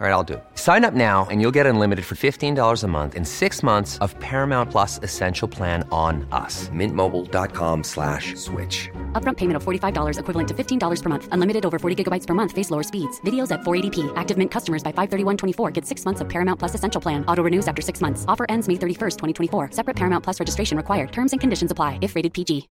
All 0.00 0.06
right, 0.06 0.12
I'll 0.12 0.22
do 0.22 0.34
it. 0.34 0.44
Sign 0.54 0.84
up 0.84 0.94
now 0.94 1.26
and 1.28 1.40
you'll 1.40 1.50
get 1.58 1.66
unlimited 1.66 2.04
for 2.04 2.14
$15 2.14 2.84
a 2.84 2.86
month 2.86 3.16
in 3.16 3.24
six 3.24 3.64
months 3.64 3.98
of 3.98 4.16
Paramount 4.20 4.70
Plus 4.70 5.00
Essential 5.02 5.48
Plan 5.48 5.82
on 5.90 6.24
us. 6.30 6.68
Mintmobile.com 6.68 7.82
slash 7.82 8.36
switch. 8.36 8.88
Upfront 9.14 9.38
payment 9.38 9.56
of 9.56 9.64
$45 9.64 10.20
equivalent 10.20 10.48
to 10.50 10.54
$15 10.54 11.02
per 11.02 11.08
month. 11.08 11.28
Unlimited 11.32 11.66
over 11.66 11.80
40 11.80 12.04
gigabytes 12.04 12.28
per 12.28 12.34
month. 12.34 12.52
Face 12.52 12.70
lower 12.70 12.84
speeds. 12.84 13.20
Videos 13.22 13.50
at 13.50 13.62
480p. 13.62 14.12
Active 14.14 14.38
Mint 14.38 14.52
customers 14.52 14.84
by 14.84 14.92
531.24 14.92 15.72
get 15.72 15.84
six 15.84 16.04
months 16.04 16.20
of 16.20 16.28
Paramount 16.28 16.60
Plus 16.60 16.76
Essential 16.76 17.00
Plan. 17.00 17.24
Auto 17.26 17.42
renews 17.42 17.66
after 17.66 17.82
six 17.82 18.00
months. 18.00 18.24
Offer 18.28 18.46
ends 18.48 18.68
May 18.68 18.74
31st, 18.76 19.16
2024. 19.18 19.70
Separate 19.72 19.96
Paramount 19.96 20.22
Plus 20.22 20.38
registration 20.38 20.76
required. 20.76 21.10
Terms 21.10 21.32
and 21.32 21.40
conditions 21.40 21.72
apply 21.72 21.98
if 22.02 22.14
rated 22.14 22.32
PG. 22.32 22.68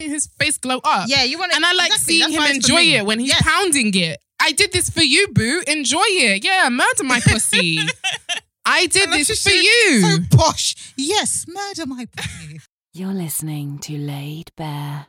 His 0.00 0.26
face 0.38 0.58
glow 0.58 0.80
up. 0.84 1.08
Yeah, 1.08 1.22
you 1.22 1.38
want 1.38 1.54
And 1.54 1.64
I 1.64 1.72
like 1.72 1.86
exactly, 1.92 2.18
seeing 2.18 2.30
him 2.32 2.38
why 2.40 2.48
it's 2.50 2.66
for 2.66 2.72
enjoy 2.74 2.82
it 2.98 3.06
when 3.06 3.20
he's 3.20 3.30
Yeah. 3.30 3.40
pounding 3.40 3.92
it. 3.94 4.18
I 4.44 4.50
did 4.50 4.72
this 4.72 4.90
for 4.90 5.02
you, 5.04 5.28
boo. 5.28 5.62
Enjoy 5.68 6.02
it. 6.02 6.44
Yeah, 6.44 6.68
murder 6.68 7.04
my 7.04 7.20
pussy. 7.20 7.78
I 8.66 8.86
did 8.86 9.04
And 9.04 9.12
this 9.12 9.40
for 9.40 9.50
you. 9.50 10.00
So 10.00 10.36
posh. 10.36 10.92
Yes, 10.96 11.46
murder 11.46 11.86
my 11.86 12.06
pussy. 12.06 12.60
You're 12.92 13.14
listening 13.14 13.78
to 13.78 13.96
Laid 13.96 14.50
Bare. 14.56 15.06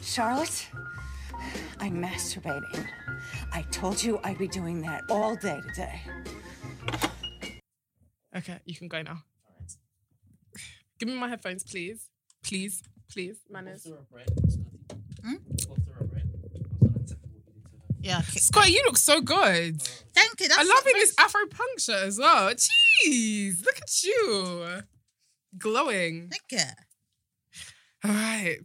Charlotte, 0.00 0.68
I'm 1.80 2.00
masturbating. 2.00 2.86
I 3.52 3.62
told 3.72 4.00
you 4.00 4.20
I'd 4.22 4.38
be 4.38 4.46
doing 4.46 4.82
that 4.82 5.02
all 5.10 5.34
day 5.34 5.60
today. 5.74 6.00
Okay, 8.36 8.58
you 8.64 8.76
can 8.76 8.86
go 8.86 9.02
now. 9.02 9.24
Give 11.00 11.08
me 11.08 11.16
my 11.16 11.28
headphones, 11.28 11.64
please. 11.64 12.08
Please, 12.44 12.80
please, 13.10 13.38
manners. 13.50 13.88
Hmm? 15.24 15.34
Yeah. 18.04 18.18
okay. 18.18 18.38
Scott, 18.38 18.70
you 18.70 18.82
look 18.84 18.98
so 18.98 19.20
good. 19.22 19.80
Thank 20.14 20.40
you. 20.40 20.48
That's 20.48 20.60
I'm 20.60 20.68
loving 20.68 20.92
this 20.94 21.14
Afro 21.18 21.40
punk 21.50 21.80
shirt 21.80 22.04
as 22.04 22.18
well. 22.18 22.52
Jeez, 22.54 23.64
look 23.64 23.78
at 23.78 24.02
you. 24.04 24.82
Glowing. 25.56 26.28
Thank 26.30 26.42
you. 26.52 26.68
All 28.04 28.10
right. 28.10 28.58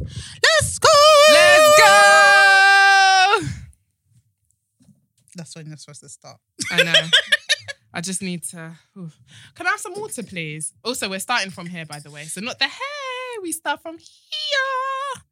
Let's 0.00 0.78
go. 0.80 0.88
Let's 1.32 1.80
go. 1.80 3.40
That's 5.36 5.54
when 5.54 5.66
you're 5.68 5.76
supposed 5.76 6.00
to 6.00 6.08
start. 6.08 6.38
I 6.72 6.82
know. 6.82 6.92
I 7.94 8.00
just 8.00 8.20
need 8.20 8.42
to. 8.44 8.72
oof. 8.98 9.16
Can 9.54 9.66
I 9.68 9.70
have 9.70 9.80
some 9.80 9.94
water, 9.94 10.22
please? 10.24 10.74
Also, 10.82 11.08
we're 11.08 11.20
starting 11.20 11.50
from 11.52 11.66
here, 11.66 11.86
by 11.86 12.00
the 12.00 12.10
way. 12.10 12.24
So 12.24 12.40
not 12.40 12.58
the 12.58 12.64
hair. 12.64 13.40
We 13.42 13.52
start 13.52 13.80
from 13.80 13.96
here. 13.98 15.22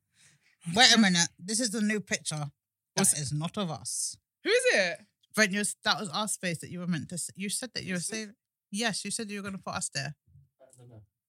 Wait 0.74 0.94
a 0.94 0.98
minute. 0.98 1.28
This 1.38 1.58
is 1.58 1.70
the 1.70 1.80
new 1.80 1.98
picture. 2.00 2.50
That 2.96 3.02
What's- 3.02 3.18
is 3.18 3.32
not 3.32 3.56
of 3.56 3.70
us. 3.70 4.16
Who 4.44 4.50
is 4.50 4.62
it? 4.74 4.98
Brent, 5.34 5.52
you 5.52 5.64
that 5.82 5.98
was 5.98 6.08
our 6.10 6.28
space 6.28 6.58
that 6.58 6.70
you 6.70 6.78
were 6.80 6.86
meant 6.86 7.08
to. 7.08 7.14
s- 7.16 7.30
You 7.34 7.48
said 7.48 7.70
that 7.74 7.84
you 7.84 7.94
were 7.94 8.00
saving. 8.00 8.34
Yes, 8.70 9.04
you 9.04 9.10
said 9.10 9.30
you 9.30 9.38
were 9.38 9.42
going 9.42 9.56
to 9.56 9.62
put 9.62 9.74
us 9.74 9.88
there. 9.92 10.14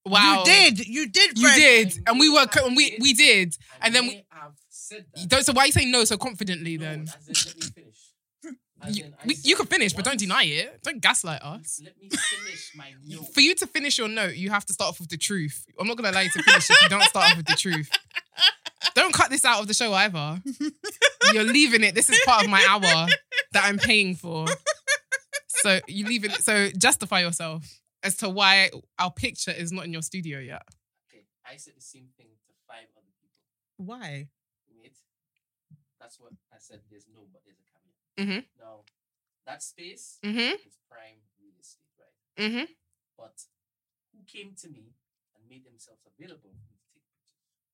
Wow. 0.05 0.39
You 0.39 0.45
did. 0.45 0.87
You 0.87 1.07
did. 1.09 1.37
You 1.39 1.55
did, 1.55 2.03
and 2.07 2.19
we 2.19 2.29
were, 2.29 2.45
and 2.63 2.75
we 2.77 2.95
we 3.01 3.13
did, 3.13 3.57
and 3.81 3.95
then 3.95 4.05
we. 4.07 4.23
I've 4.31 4.51
said 4.69 5.05
you 5.15 5.23
that. 5.23 5.29
Don't, 5.29 5.43
so 5.45 5.53
why 5.53 5.63
are 5.63 5.65
you 5.65 5.71
saying 5.71 5.89
no 5.89 6.03
so 6.03 6.17
confidently 6.17 6.77
then? 6.77 7.07
You, 8.89 9.05
we, 9.25 9.35
you 9.41 9.55
can 9.55 9.65
finish, 9.65 9.93
but 9.93 10.05
don't 10.05 10.19
deny 10.19 10.43
it. 10.43 10.79
Don't 10.83 11.01
gaslight 11.01 11.41
us. 11.41 11.81
Let 11.83 11.97
me 11.99 12.09
finish 12.09 12.71
my 12.75 12.93
note. 13.05 13.33
For 13.33 13.39
you 13.39 13.55
to 13.55 13.67
finish 13.67 13.97
your 13.97 14.07
note, 14.07 14.35
you 14.35 14.49
have 14.49 14.65
to 14.65 14.73
start 14.73 14.89
off 14.89 14.99
with 14.99 15.09
the 15.09 15.17
truth. 15.17 15.65
I'm 15.79 15.87
not 15.87 15.97
gonna 15.97 16.11
allow 16.11 16.19
you 16.19 16.29
to 16.29 16.43
finish 16.43 16.69
if 16.69 16.81
you 16.83 16.89
don't 16.89 17.03
start 17.03 17.31
off 17.31 17.37
with 17.37 17.47
the 17.47 17.55
truth. 17.55 17.89
Don't 18.93 19.13
cut 19.13 19.29
this 19.29 19.43
out 19.43 19.59
of 19.59 19.67
the 19.67 19.73
show 19.73 19.91
either. 19.93 20.41
You're 21.33 21.43
leaving 21.43 21.83
it. 21.83 21.95
This 21.95 22.09
is 22.09 22.17
part 22.25 22.45
of 22.45 22.49
my 22.49 22.63
hour 22.69 23.07
that 23.51 23.63
I'm 23.65 23.77
paying 23.77 24.15
for. 24.15 24.45
So 25.47 25.79
you 25.87 26.05
leave 26.05 26.23
it. 26.23 26.31
So 26.31 26.69
justify 26.77 27.21
yourself 27.21 27.81
as 28.03 28.15
to 28.17 28.29
why 28.29 28.69
our 28.99 29.11
picture 29.11 29.51
is 29.51 29.71
not 29.71 29.85
in 29.85 29.91
your 29.91 30.03
studio 30.03 30.39
yet. 30.39 30.61
Okay, 31.11 31.25
I 31.45 31.57
said 31.57 31.73
the 31.75 31.81
same 31.81 32.07
thing 32.15 32.27
to 32.45 32.53
five 32.67 32.85
other 32.95 33.11
people. 33.19 33.35
Why? 33.77 34.27
Wait, 34.79 34.95
that's 35.99 36.19
what 36.19 36.31
I 36.53 36.57
said. 36.59 36.79
There's 36.89 37.05
no, 37.11 37.21
but 37.33 37.41
there's 37.45 37.57
a 37.59 37.65
caveat. 37.65 37.84
Mhm. 38.17 38.45
Now, 38.59 38.83
that 39.45 39.61
space 39.63 40.17
Mhm. 40.23 40.53
is 40.65 40.77
prime 40.89 41.19
real 41.39 41.53
estate, 41.59 41.81
right? 41.99 42.43
Mm-hmm. 42.45 42.71
But 43.17 43.35
who 44.13 44.23
came 44.25 44.53
to 44.61 44.67
me 44.69 44.93
and 45.35 45.49
made 45.49 45.65
themselves 45.65 46.01
available 46.05 46.51
for 46.51 46.73
me 46.93 46.99
to 46.99 46.99
take 46.99 47.03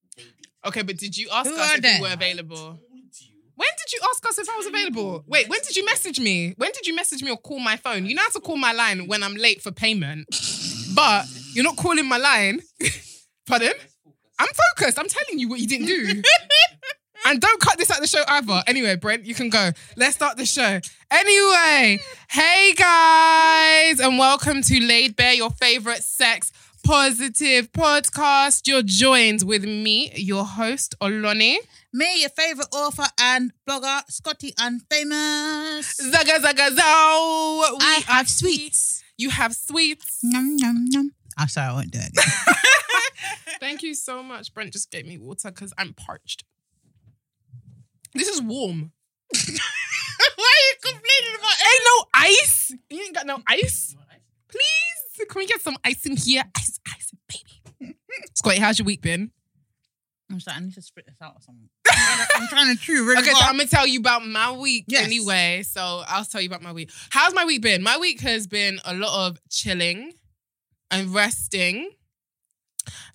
pictures? 0.09 0.15
They 0.15 0.23
did. 0.41 0.51
Okay, 0.65 0.81
but 0.81 0.97
did 0.97 1.17
you 1.17 1.29
ask 1.31 1.49
Who 1.49 1.55
us 1.57 1.75
if 1.75 1.81
they? 1.81 1.95
we 1.95 2.01
were 2.01 2.07
I 2.07 2.13
available? 2.13 2.55
told 2.57 2.79
you. 3.19 3.37
When 3.55 3.69
did 3.77 3.93
you 3.93 3.99
ask 4.09 4.25
us 4.27 4.39
if 4.39 4.49
I 4.49 4.55
was 4.57 4.65
available? 4.65 5.23
Wait, 5.27 5.47
when 5.47 5.59
did 5.61 5.75
you 5.75 5.85
message 5.85 6.19
me? 6.19 6.53
When 6.57 6.71
did 6.71 6.87
you 6.87 6.95
message 6.95 7.21
me 7.21 7.29
or 7.29 7.37
call 7.37 7.59
my 7.59 7.75
phone? 7.77 8.05
You 8.07 8.15
know 8.15 8.23
how 8.23 8.29
to 8.29 8.39
call 8.39 8.57
my 8.57 8.71
line 8.71 9.05
when 9.07 9.21
I'm 9.21 9.35
late 9.35 9.61
for 9.61 9.71
payment, 9.71 10.25
but 10.95 11.25
you're 11.53 11.63
not 11.63 11.75
calling 11.77 12.07
my 12.07 12.17
line. 12.17 12.61
Pardon? 13.45 13.73
I'm 14.39 14.47
focused. 14.77 14.97
I'm 14.97 15.07
telling 15.07 15.37
you 15.37 15.49
what 15.49 15.59
you 15.59 15.67
didn't 15.67 15.85
do. 15.87 16.23
And 17.25 17.39
don't 17.39 17.59
cut 17.61 17.77
this 17.77 17.91
out 17.91 18.01
the 18.01 18.07
show 18.07 18.23
either. 18.27 18.63
Anyway, 18.67 18.95
Brent, 18.95 19.25
you 19.25 19.35
can 19.35 19.49
go. 19.49 19.71
Let's 19.95 20.15
start 20.15 20.37
the 20.37 20.45
show. 20.45 20.79
Anyway, 21.11 21.99
hey 22.29 22.73
guys, 22.73 23.99
and 23.99 24.17
welcome 24.17 24.61
to 24.63 24.79
Laid 24.79 25.15
Bare, 25.15 25.33
your 25.33 25.51
favorite 25.51 26.03
sex 26.03 26.51
positive 26.83 27.71
podcast. 27.71 28.67
You're 28.67 28.81
joined 28.81 29.43
with 29.43 29.63
me, 29.63 30.11
your 30.15 30.45
host, 30.45 30.95
Oloni. 30.99 31.57
Me, 31.93 32.21
your 32.21 32.29
favorite 32.29 32.67
author 32.73 33.05
and 33.19 33.51
blogger, 33.69 34.01
Scotty 34.09 34.53
Unfamous. 34.53 35.95
Zaga 36.01 36.39
zaga 36.41 36.71
zow. 36.71 37.65
We 37.71 37.85
I 37.85 38.01
have 38.07 38.29
sweets. 38.29 39.03
You 39.17 39.29
have 39.29 39.53
sweets. 39.53 40.19
Num 40.23 40.55
num 40.55 40.85
num. 40.89 41.11
I'm 41.37 41.47
sorry, 41.47 41.67
I 41.67 41.73
won't 41.73 41.91
do 41.91 41.99
it. 42.01 42.11
Thank 43.59 43.83
you 43.83 43.93
so 43.93 44.23
much. 44.23 44.53
Brent 44.53 44.73
just 44.73 44.89
gave 44.89 45.05
me 45.05 45.17
water 45.17 45.51
because 45.51 45.73
I'm 45.77 45.93
parched. 45.93 46.43
This 48.13 48.27
is 48.27 48.41
warm. 48.41 48.91
Why 49.33 49.39
are 49.39 50.63
you 50.67 50.75
complaining 50.81 51.35
about 51.39 51.51
it? 51.51 51.67
Ain't 51.67 51.83
no 51.85 52.05
ice. 52.13 52.73
You 52.89 53.01
ain't 53.01 53.15
got 53.15 53.25
no 53.25 53.41
ice. 53.47 53.91
You 53.91 53.97
want 53.99 54.09
ice? 54.11 54.21
Please, 54.49 55.27
can 55.27 55.39
we 55.39 55.45
get 55.47 55.61
some 55.61 55.77
ice 55.83 56.05
in 56.05 56.17
here? 56.17 56.43
Ice, 56.57 56.79
ice, 56.87 57.11
baby. 57.29 57.95
Scotty, 58.35 58.59
how's 58.59 58.79
your 58.79 58.85
week 58.85 59.01
been? 59.01 59.31
I'm 60.29 60.39
sorry, 60.39 60.57
I 60.57 60.59
need 60.61 60.73
to 60.75 60.81
spit 60.81 61.05
this 61.05 61.17
out 61.21 61.33
or 61.35 61.41
something. 61.41 61.69
I'm 61.87 61.93
trying 61.93 62.17
to, 62.27 62.35
I'm 62.37 62.47
trying 62.47 62.75
to 62.77 62.81
chew 62.81 63.05
really 63.05 63.21
Okay, 63.21 63.31
so 63.31 63.35
hard. 63.37 63.49
I'm 63.51 63.57
gonna 63.57 63.67
tell 63.69 63.85
you 63.87 63.99
about 63.99 64.25
my 64.25 64.51
week 64.51 64.85
Yes. 64.87 65.05
anyway. 65.05 65.63
So 65.63 66.03
I'll 66.07 66.23
tell 66.25 66.39
you 66.41 66.47
about 66.47 66.61
my 66.61 66.71
week. 66.71 66.89
How's 67.09 67.33
my 67.33 67.43
week 67.45 67.61
been? 67.61 67.83
My 67.83 67.97
week 67.97 68.21
has 68.21 68.47
been 68.47 68.79
a 68.85 68.93
lot 68.93 69.27
of 69.27 69.37
chilling 69.49 70.13
and 70.89 71.13
resting, 71.13 71.89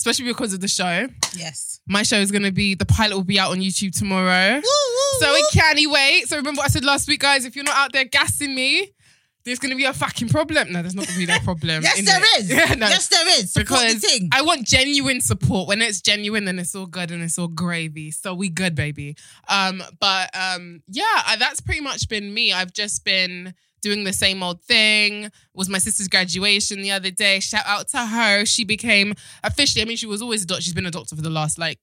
especially 0.07 0.31
because 0.33 0.53
of 0.53 0.61
the 0.61 0.69
show. 0.69 1.09
Yes. 1.37 1.81
My 1.89 2.03
show 2.05 2.17
is 2.19 2.31
gonna 2.31 2.53
be 2.53 2.75
the 2.75 2.87
pilot 2.87 3.17
will 3.17 3.25
be 3.25 3.41
out 3.41 3.51
on 3.51 3.59
YouTube 3.59 3.97
tomorrow. 3.97 4.55
Woo, 4.55 4.61
woo, 4.63 5.21
So 5.21 5.31
woo. 5.31 5.37
it 5.37 5.45
can't 5.53 5.79
wait. 5.91 6.29
So 6.29 6.37
remember 6.37 6.59
what 6.61 6.67
I 6.67 6.69
said 6.69 6.85
last 6.85 7.09
week, 7.09 7.21
guys. 7.21 7.45
If 7.45 7.57
you're 7.57 7.65
not 7.65 7.77
out 7.77 7.93
there 7.93 8.05
gassing 8.05 8.55
me, 8.55 8.93
there's 9.45 9.59
gonna 9.59 9.75
be 9.75 9.85
a 9.85 9.93
fucking 9.93 10.29
problem. 10.29 10.73
No, 10.73 10.81
there's 10.83 10.95
not 10.95 11.07
gonna 11.09 11.19
be 11.19 11.27
that 11.27 11.43
problem. 11.43 11.83
Yes, 11.83 12.05
there 12.05 12.21
it. 12.21 12.41
is. 12.41 12.51
Yeah, 12.51 12.75
no. 12.75 12.87
Yes, 12.89 13.09
there 13.09 13.27
is. 13.41 13.53
Support 13.53 13.69
because 13.81 13.95
the 14.01 14.07
thing. 14.09 14.29
I 14.33 14.43
want 14.43 14.65
genuine 14.65 15.21
support. 15.21 15.67
When 15.67 15.83
it's 15.83 16.01
genuine, 16.01 16.45
then 16.45 16.61
it's 16.61 16.75
all 16.77 16.87
good 16.87 17.11
and 17.11 17.23
it's 17.23 17.37
all 17.39 17.49
gravy. 17.49 18.13
So 18.13 18.33
we 18.35 18.49
good, 18.49 18.77
baby. 18.77 19.17
Um, 19.49 19.83
but 19.99 20.31
um, 20.37 20.83
yeah, 20.89 21.35
that's 21.37 21.61
pretty 21.61 21.81
much 21.81 22.09
been 22.09 22.33
me. 22.33 22.53
I've 22.53 22.73
just 22.73 23.05
been 23.05 23.55
doing 23.83 24.05
the 24.05 24.13
same 24.13 24.43
old 24.43 24.63
thing. 24.63 25.25
It 25.25 25.33
was 25.55 25.69
my 25.69 25.79
sister's 25.79 26.09
graduation 26.09 26.83
the 26.83 26.91
other 26.91 27.11
day. 27.11 27.41
Shout 27.41 27.65
out 27.67 27.89
to 27.89 27.99
her. 27.99 28.45
She 28.45 28.65
became 28.65 29.15
officially. 29.45 29.83
I 29.83 29.85
mean, 29.85 29.97
she 29.97 30.07
was 30.07 30.23
always 30.23 30.43
a 30.43 30.47
doctor. 30.47 30.63
She's 30.63 30.75
been 30.75 30.87
a 30.87 30.91
doctor 30.91 31.17
for 31.17 31.23
the 31.23 31.31
last 31.31 31.59
like 31.59 31.79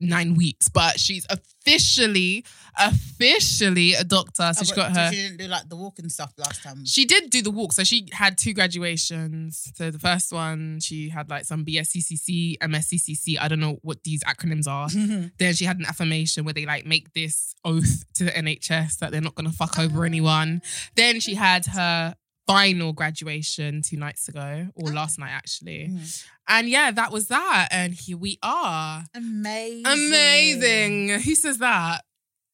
nine 0.00 0.34
weeks, 0.34 0.68
but 0.68 0.98
she's 0.98 1.26
officially, 1.28 2.44
officially 2.78 3.94
a 3.94 4.04
doctor. 4.04 4.52
So 4.54 4.60
Oh, 4.60 4.64
she 4.64 4.70
but 4.72 4.76
got 4.76 4.96
her. 4.96 5.12
She 5.12 5.22
didn't 5.22 5.36
do 5.38 5.46
like 5.48 5.68
the 5.68 5.76
walking 5.76 6.08
stuff 6.08 6.32
last 6.38 6.62
time. 6.62 6.84
She 6.84 7.04
did 7.04 7.30
do 7.30 7.42
the 7.42 7.50
walk. 7.50 7.72
So 7.72 7.84
she 7.84 8.08
had 8.12 8.36
two 8.38 8.52
graduations. 8.52 9.70
So 9.74 9.90
the 9.90 9.98
first 9.98 10.32
one, 10.32 10.80
she 10.80 11.08
had 11.08 11.28
like 11.30 11.44
some 11.44 11.64
BSCCC, 11.64 12.58
MSCCC. 12.58 13.38
I 13.40 13.48
don't 13.48 13.60
know 13.60 13.78
what 13.82 14.04
these 14.04 14.22
acronyms 14.24 14.66
are. 14.68 14.88
then 15.38 15.54
she 15.54 15.64
had 15.64 15.78
an 15.78 15.86
affirmation 15.86 16.44
where 16.44 16.54
they 16.54 16.66
like 16.66 16.86
make 16.86 17.12
this 17.12 17.54
oath 17.64 18.04
to 18.14 18.24
the 18.24 18.30
NHS 18.30 18.98
that 18.98 19.12
they're 19.12 19.20
not 19.20 19.34
going 19.34 19.50
to 19.50 19.56
fuck 19.56 19.78
over 19.78 20.04
anyone. 20.04 20.62
Then 20.96 21.20
she 21.20 21.34
had 21.34 21.66
her 21.66 22.14
final 22.46 22.92
graduation 22.92 23.80
two 23.80 23.96
nights 23.96 24.26
ago, 24.28 24.66
or 24.74 24.90
last 24.92 25.18
night 25.20 25.30
actually. 25.32 25.88
Mhm. 25.88 26.24
And 26.48 26.68
yeah, 26.68 26.90
that 26.90 27.12
was 27.12 27.28
that. 27.28 27.68
And 27.70 27.94
here 27.94 28.16
we 28.16 28.38
are. 28.42 29.04
Amazing. 29.14 29.86
Amazing. 29.86 31.08
Who 31.20 31.34
says 31.36 31.58
that? 31.58 32.04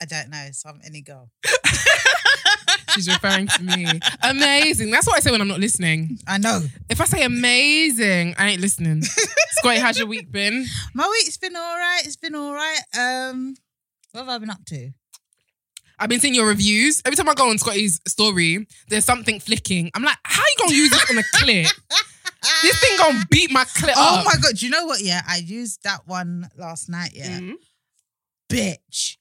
I 0.00 0.04
don't 0.04 0.30
know. 0.30 0.48
Some 0.52 0.80
any 0.84 1.00
girl. 1.02 1.30
She's 2.90 3.08
referring 3.08 3.46
to 3.48 3.62
me. 3.62 3.86
Amazing. 4.22 4.90
That's 4.90 5.06
what 5.06 5.16
I 5.16 5.20
say 5.20 5.30
when 5.30 5.40
I'm 5.40 5.48
not 5.48 5.60
listening. 5.60 6.18
I 6.26 6.38
know. 6.38 6.62
If 6.88 7.00
I 7.00 7.04
say 7.04 7.24
amazing, 7.24 8.34
I 8.38 8.50
ain't 8.50 8.60
listening. 8.60 9.02
Scotty, 9.02 9.78
how's 9.78 9.98
your 9.98 10.06
week 10.06 10.30
been? 10.32 10.64
My 10.94 11.06
week's 11.08 11.36
been 11.36 11.54
all 11.56 11.76
right. 11.76 12.00
It's 12.04 12.16
been 12.16 12.34
all 12.34 12.54
right. 12.54 12.80
Um, 12.98 13.54
what 14.12 14.20
have 14.20 14.28
I 14.28 14.38
been 14.38 14.50
up 14.50 14.64
to? 14.66 14.90
I've 15.98 16.08
been 16.08 16.20
seeing 16.20 16.34
your 16.34 16.46
reviews. 16.46 17.02
Every 17.04 17.16
time 17.16 17.28
I 17.28 17.34
go 17.34 17.48
on 17.50 17.58
Scotty's 17.58 18.00
story, 18.06 18.66
there's 18.88 19.04
something 19.04 19.40
flicking. 19.40 19.90
I'm 19.94 20.02
like, 20.02 20.18
how 20.24 20.42
you 20.42 20.54
gonna 20.64 20.76
use 20.76 20.90
this 20.90 21.10
on 21.10 21.18
a 21.18 21.22
clip? 21.34 21.66
this 22.62 22.80
thing 22.80 22.96
gonna 22.98 23.24
beat 23.30 23.50
my 23.50 23.64
clip 23.64 23.94
Oh 23.96 24.18
up. 24.20 24.24
my 24.26 24.34
god! 24.40 24.56
Do 24.56 24.66
you 24.66 24.70
know 24.72 24.84
what? 24.86 25.00
Yeah, 25.00 25.22
I 25.26 25.38
used 25.38 25.82
that 25.84 26.06
one 26.06 26.48
last 26.56 26.88
night. 26.90 27.12
Yeah, 27.14 27.38
Mhm. 27.40 27.54
bitch. 28.50 29.16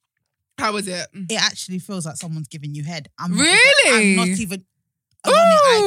How 0.58 0.74
was 0.74 0.88
it? 0.88 1.08
Mm. 1.16 1.32
It 1.32 1.42
actually 1.42 1.80
feels 1.80 2.06
like 2.06 2.16
someone's 2.18 2.48
giving 2.48 2.74
you 2.76 2.84
head. 2.84 3.10
I'm 3.20 3.34
Really? 3.34 4.12
Even, 4.12 4.20
I'm 4.20 4.30
not 4.30 4.40
even. 4.40 4.66
I'm 5.26 5.34
on 5.34 5.48
it, 5.48 5.60
I 5.64 5.82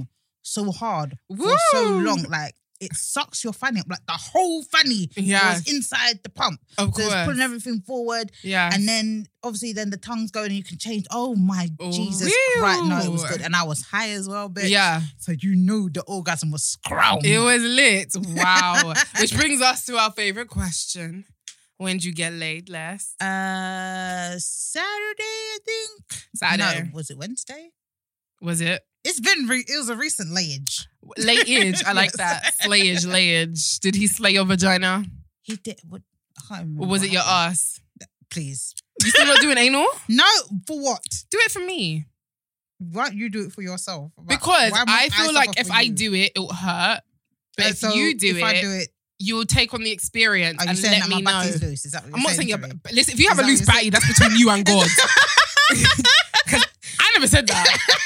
Ooh. 0.00 0.06
so 0.42 0.70
hard 0.72 1.16
for 1.36 1.56
so 1.72 1.84
long. 1.88 2.22
Like 2.28 2.54
it 2.80 2.94
sucks 2.94 3.44
your 3.44 3.52
fanny 3.52 3.78
up. 3.80 3.86
Like 3.88 4.04
the 4.06 4.12
whole 4.14 4.62
fanny 4.64 5.08
Yeah. 5.14 5.52
was 5.52 5.70
inside 5.72 6.20
the 6.22 6.28
pump. 6.30 6.60
Of 6.78 6.94
So 6.94 7.02
it's 7.02 7.12
course. 7.12 7.24
pulling 7.26 7.40
everything 7.40 7.80
forward. 7.82 8.32
Yeah. 8.42 8.70
And 8.72 8.88
then 8.88 9.26
obviously 9.44 9.72
then 9.74 9.90
the 9.90 9.96
tongue's 9.98 10.30
going 10.30 10.46
and 10.46 10.54
you 10.56 10.64
can 10.64 10.78
change. 10.78 11.04
Oh 11.10 11.34
my 11.36 11.68
Oh, 11.78 11.92
Jesus 11.92 12.34
Christ. 12.58 12.84
No, 12.84 12.98
it 13.00 13.10
was 13.12 13.24
good. 13.24 13.42
And 13.42 13.54
I 13.54 13.64
was 13.64 13.82
high 13.82 14.10
as 14.10 14.28
well, 14.28 14.48
bitch. 14.48 14.70
yeah. 14.70 15.02
So 15.18 15.32
you 15.32 15.54
knew 15.56 15.88
the 15.90 16.02
orgasm 16.02 16.50
was 16.50 16.62
scrum. 16.64 17.18
It 17.22 17.38
was 17.38 17.62
lit. 17.62 18.14
Wow. 18.34 18.94
Which 19.20 19.36
brings 19.36 19.60
us 19.62 19.84
to 19.86 19.96
our 19.98 20.10
favorite 20.12 20.48
question. 20.48 21.26
When 21.80 21.96
did 21.96 22.04
you 22.04 22.12
get 22.12 22.34
laid 22.34 22.68
last? 22.68 23.16
uh 23.22 24.38
Saturday, 24.38 25.22
I 25.22 25.58
think. 25.64 26.22
Saturday. 26.36 26.82
No, 26.84 26.90
was 26.92 27.08
it 27.08 27.16
Wednesday? 27.16 27.70
Was 28.42 28.60
it? 28.60 28.82
It's 29.02 29.18
been 29.20 29.46
re- 29.46 29.64
it 29.66 29.78
was 29.78 29.88
a 29.88 29.96
recent 29.96 30.28
layage. 30.28 30.86
Layage. 31.18 31.82
I 31.86 31.92
like 31.92 32.12
that. 32.24 32.52
Slayage, 32.62 33.06
layage. 33.06 33.80
Did 33.80 33.94
he 33.94 34.06
slay 34.08 34.32
your 34.32 34.44
vagina? 34.44 35.04
He 35.40 35.56
did 35.56 35.80
what 35.88 36.02
I. 36.50 36.66
Or 36.78 36.86
was 36.86 37.02
it 37.02 37.10
your 37.12 37.22
ass? 37.24 37.80
Please. 38.30 38.74
You 39.02 39.08
still 39.10 39.24
not 39.26 39.40
doing 39.40 39.56
anal? 39.56 39.86
No, 40.10 40.26
for 40.66 40.78
what? 40.78 41.02
Do 41.30 41.38
it 41.40 41.50
for 41.50 41.60
me. 41.64 42.04
Why 42.78 43.06
don't 43.06 43.16
you 43.16 43.30
do 43.30 43.46
it 43.46 43.52
for 43.52 43.62
yourself? 43.62 44.12
Why- 44.16 44.24
Because 44.36 44.72
why 44.72 44.84
I 44.86 45.08
feel 45.08 45.32
like 45.32 45.58
if 45.58 45.70
I 45.70 45.86
do 45.88 46.12
it, 46.12 46.32
it'll 46.36 46.52
hurt. 46.52 47.00
But 47.56 47.64
Uh, 47.64 47.68
if 47.70 47.78
so 47.78 47.94
you 47.94 48.18
do 48.18 48.28
if 48.32 48.36
it, 48.36 48.44
I 48.44 48.60
do 48.60 48.70
it, 48.70 48.88
you'll 49.20 49.44
take 49.44 49.72
on 49.74 49.82
the 49.82 49.90
experience 49.92 50.58
are 50.60 50.64
you 50.64 50.70
and 50.70 50.78
saying 50.78 51.00
let 51.00 51.08
that 51.10 51.16
me 51.16 51.22
my 51.22 51.30
know. 51.32 51.38
batty's 51.46 51.62
loose? 51.62 51.84
Is 51.86 51.92
that 51.92 52.02
what 52.02 52.08
you're 52.08 52.16
I'm 52.16 52.22
not 52.22 52.32
saying 52.32 52.48
saying 52.48 52.48
you're. 52.48 52.68
to 52.68 52.74
me? 52.74 52.80
Listen, 52.92 53.14
if 53.14 53.20
you 53.20 53.28
have 53.28 53.38
Is 53.38 53.44
a 53.44 53.46
that 53.46 53.48
loose 53.50 53.60
what 53.60 53.66
batty, 53.74 53.90
that's 53.90 54.08
between 54.08 54.38
you 54.38 54.50
and 54.50 54.64
God. 54.64 54.88
'Cause 56.48 56.64
I 57.00 57.10
never 57.14 57.26
said 57.26 57.46
that. 57.48 57.78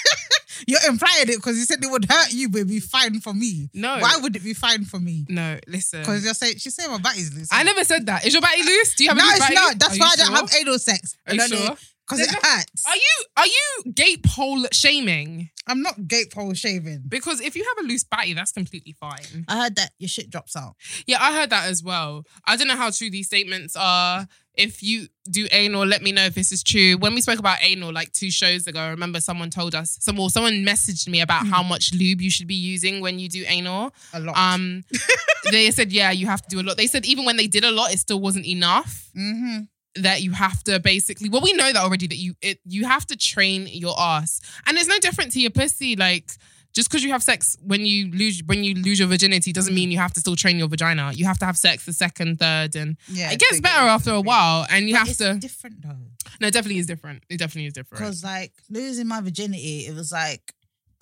You're 0.66 0.80
implying 0.88 1.28
it 1.28 1.36
because 1.36 1.58
you 1.58 1.64
said 1.64 1.82
it 1.84 1.90
would 1.90 2.06
hurt 2.10 2.32
you, 2.32 2.48
but 2.48 2.58
it'd 2.58 2.68
be 2.68 2.80
fine 2.80 3.20
for 3.20 3.34
me. 3.34 3.68
No. 3.74 3.98
Why 3.98 4.16
would 4.22 4.34
it 4.34 4.42
be 4.42 4.54
fine 4.54 4.86
for 4.86 4.98
me? 4.98 5.26
No, 5.28 5.58
listen. 5.68 6.00
Because 6.00 6.24
you're 6.24 6.32
saying 6.32 6.56
she's 6.56 6.74
saying 6.74 6.90
my 6.90 6.96
batty's 6.98 7.34
loose. 7.34 7.48
I 7.52 7.64
never 7.64 7.84
said 7.84 8.06
that. 8.06 8.24
Is 8.24 8.32
your 8.32 8.40
batty 8.40 8.62
loose? 8.62 8.94
Do 8.94 9.04
you 9.04 9.10
have 9.10 9.18
a 9.18 9.20
no, 9.20 9.26
loose 9.26 9.34
it's 9.36 9.44
batty? 9.44 9.54
not. 9.56 9.78
That's 9.78 9.96
Are 9.96 10.00
why 10.00 10.06
you 10.06 10.12
I 10.12 10.16
don't 10.16 10.26
sure? 10.26 10.36
have 10.36 10.50
anal 10.58 10.78
sex. 10.78 11.16
Are 11.26 11.34
you 11.34 11.46
sure? 11.48 11.76
Because 12.06 12.20
it 12.20 12.30
hurts. 12.30 12.86
Are 12.86 12.96
you 12.96 13.24
are 13.36 13.46
you 13.46 13.92
gape 13.92 14.26
hole 14.26 14.64
shaming? 14.72 15.50
I'm 15.66 15.82
not 15.82 16.06
gape 16.06 16.34
hole 16.34 16.52
shaving. 16.52 17.04
Because 17.08 17.40
if 17.40 17.56
you 17.56 17.64
have 17.64 17.84
a 17.84 17.88
loose 17.88 18.04
batty, 18.04 18.34
that's 18.34 18.52
completely 18.52 18.92
fine. 18.92 19.46
I 19.48 19.62
heard 19.62 19.76
that 19.76 19.92
your 19.98 20.08
shit 20.08 20.28
drops 20.28 20.54
out. 20.56 20.74
Yeah, 21.06 21.18
I 21.20 21.34
heard 21.34 21.50
that 21.50 21.68
as 21.68 21.82
well. 21.82 22.24
I 22.46 22.56
don't 22.56 22.68
know 22.68 22.76
how 22.76 22.90
true 22.90 23.10
these 23.10 23.26
statements 23.26 23.74
are. 23.74 24.26
If 24.56 24.82
you 24.84 25.08
do 25.30 25.48
anal, 25.50 25.84
let 25.84 26.00
me 26.00 26.12
know 26.12 26.24
if 26.26 26.34
this 26.34 26.52
is 26.52 26.62
true. 26.62 26.96
When 26.98 27.14
we 27.14 27.22
spoke 27.22 27.40
about 27.40 27.58
anal 27.62 27.92
like 27.92 28.12
two 28.12 28.30
shows 28.30 28.68
ago, 28.68 28.78
I 28.78 28.90
remember 28.90 29.18
someone 29.20 29.50
told 29.50 29.74
us, 29.74 29.96
some 30.00 30.16
well, 30.16 30.28
someone 30.28 30.64
messaged 30.64 31.08
me 31.08 31.22
about 31.22 31.46
how 31.46 31.62
much 31.62 31.92
lube 31.92 32.20
you 32.20 32.30
should 32.30 32.46
be 32.46 32.54
using 32.54 33.00
when 33.00 33.18
you 33.18 33.28
do 33.28 33.44
anal. 33.48 33.92
A 34.12 34.20
lot. 34.20 34.36
Um, 34.36 34.84
they 35.50 35.70
said, 35.72 35.92
yeah, 35.92 36.12
you 36.12 36.26
have 36.26 36.42
to 36.42 36.48
do 36.48 36.60
a 36.60 36.62
lot. 36.62 36.76
They 36.76 36.86
said 36.86 37.04
even 37.04 37.24
when 37.24 37.36
they 37.36 37.48
did 37.48 37.64
a 37.64 37.72
lot, 37.72 37.92
it 37.92 37.98
still 37.98 38.20
wasn't 38.20 38.46
enough. 38.46 39.08
mm-hmm. 39.16 39.62
That 39.96 40.22
you 40.22 40.32
have 40.32 40.62
to 40.64 40.80
basically, 40.80 41.28
well, 41.28 41.40
we 41.40 41.52
know 41.52 41.72
that 41.72 41.76
already. 41.76 42.06
That 42.08 42.16
you 42.16 42.34
it 42.42 42.58
you 42.64 42.84
have 42.84 43.06
to 43.06 43.16
train 43.16 43.68
your 43.68 43.94
ass, 43.98 44.40
and 44.66 44.76
it's 44.76 44.88
no 44.88 44.98
different 44.98 45.32
to 45.32 45.40
your 45.40 45.52
pussy. 45.52 45.94
Like 45.94 46.32
just 46.74 46.90
because 46.90 47.04
you 47.04 47.12
have 47.12 47.22
sex 47.22 47.56
when 47.62 47.86
you 47.86 48.10
lose 48.10 48.42
when 48.44 48.64
you 48.64 48.74
lose 48.74 48.98
your 48.98 49.06
virginity 49.08 49.52
doesn't 49.52 49.74
mean 49.74 49.92
you 49.92 49.98
have 49.98 50.12
to 50.14 50.20
still 50.20 50.34
train 50.34 50.58
your 50.58 50.66
vagina. 50.68 51.12
You 51.14 51.24
have 51.26 51.38
to 51.38 51.44
have 51.44 51.56
sex 51.56 51.86
the 51.86 51.92
second, 51.92 52.40
third, 52.40 52.74
and 52.74 52.96
Yeah, 53.08 53.30
it 53.30 53.38
gets 53.38 53.60
better 53.60 53.86
after 53.86 54.10
a 54.10 54.20
while. 54.20 54.66
And 54.68 54.88
you 54.88 54.96
have 54.96 55.08
it's 55.08 55.18
to. 55.18 55.34
different 55.34 55.82
though. 55.82 56.10
No, 56.40 56.48
it 56.48 56.52
definitely 56.52 56.78
is 56.78 56.86
different. 56.86 57.22
It 57.30 57.38
definitely 57.38 57.66
is 57.66 57.74
different. 57.74 58.00
Because 58.02 58.24
like 58.24 58.52
losing 58.68 59.06
my 59.06 59.20
virginity, 59.20 59.86
it 59.86 59.94
was 59.94 60.10
like 60.10 60.52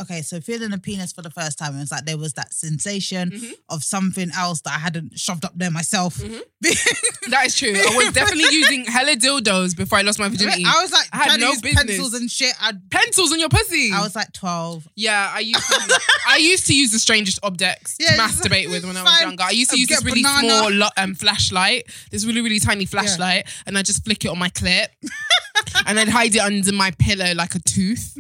okay, 0.02 0.22
so 0.22 0.40
feeling 0.40 0.72
a 0.72 0.78
penis 0.78 1.12
for 1.12 1.22
the 1.22 1.30
first 1.30 1.58
time, 1.58 1.74
it 1.76 1.80
was 1.80 1.90
like 1.90 2.04
there 2.04 2.18
was 2.18 2.34
that 2.34 2.52
sensation 2.52 3.30
Mhm. 3.30 3.52
of 3.70 3.82
something 3.82 4.30
else 4.36 4.60
that 4.62 4.74
I 4.74 4.78
hadn't 4.78 5.18
shoved 5.18 5.44
up 5.44 5.52
there 5.56 5.70
myself. 5.70 6.18
Mhm. 6.18 6.40
That 7.30 7.46
is 7.46 7.54
true. 7.56 7.72
I 7.74 7.96
was 7.96 8.12
definitely 8.12 8.52
using 8.54 8.84
hella 8.84 9.16
dildos 9.16 9.74
before 9.76 9.98
I 9.98 10.02
lost 10.02 10.18
my 10.18 10.28
virginity. 10.28 10.64
I 10.66 10.82
was 10.82 10.90
like 10.92 11.08
I 11.12 11.18
had 11.24 11.40
no 11.40 11.52
business. 11.54 11.74
pencils 11.74 12.14
and 12.14 12.30
shit. 12.30 12.52
I 12.60 12.72
Pencils 12.90 13.32
on 13.32 13.38
your 13.40 13.48
pussy. 13.48 13.90
I 13.92 14.00
was 14.02 14.14
like 14.14 14.32
twelve. 14.32 14.86
Yeah, 14.96 15.30
I 15.34 15.40
used 15.40 15.64
to 15.66 15.74
use, 15.80 15.98
I 16.28 16.36
used 16.36 16.66
to 16.66 16.74
use 16.74 16.90
the 16.92 16.98
strangest 16.98 17.38
objects 17.42 17.96
Yeah, 17.98 18.16
to 18.16 18.22
masturbate 18.22 18.68
with 18.70 18.84
when 18.84 18.96
I 18.96 19.02
was 19.02 19.20
younger. 19.20 19.44
I 19.44 19.50
used 19.50 19.70
to 19.70 19.76
I'd 19.76 19.80
use 19.80 19.88
this 19.88 20.04
really 20.04 20.22
banana. 20.22 20.48
small 20.48 20.70
lo- 20.72 20.88
um, 20.96 21.14
flashlight, 21.14 21.86
this 22.10 22.24
really 22.26 22.40
really 22.42 22.60
tiny 22.60 22.84
flashlight, 22.84 23.46
and 23.66 23.78
I'd 23.78 23.86
just 23.86 24.04
flick 24.04 24.24
it 24.24 24.28
on 24.28 24.38
my 24.38 24.50
clit, 24.50 24.88
and 25.86 25.98
I'd 25.98 26.08
hide 26.08 26.34
it 26.34 26.40
under 26.40 26.72
my 26.72 26.90
pillow 26.92 27.32
like 27.34 27.54
a 27.54 27.60
tooth, 27.60 28.18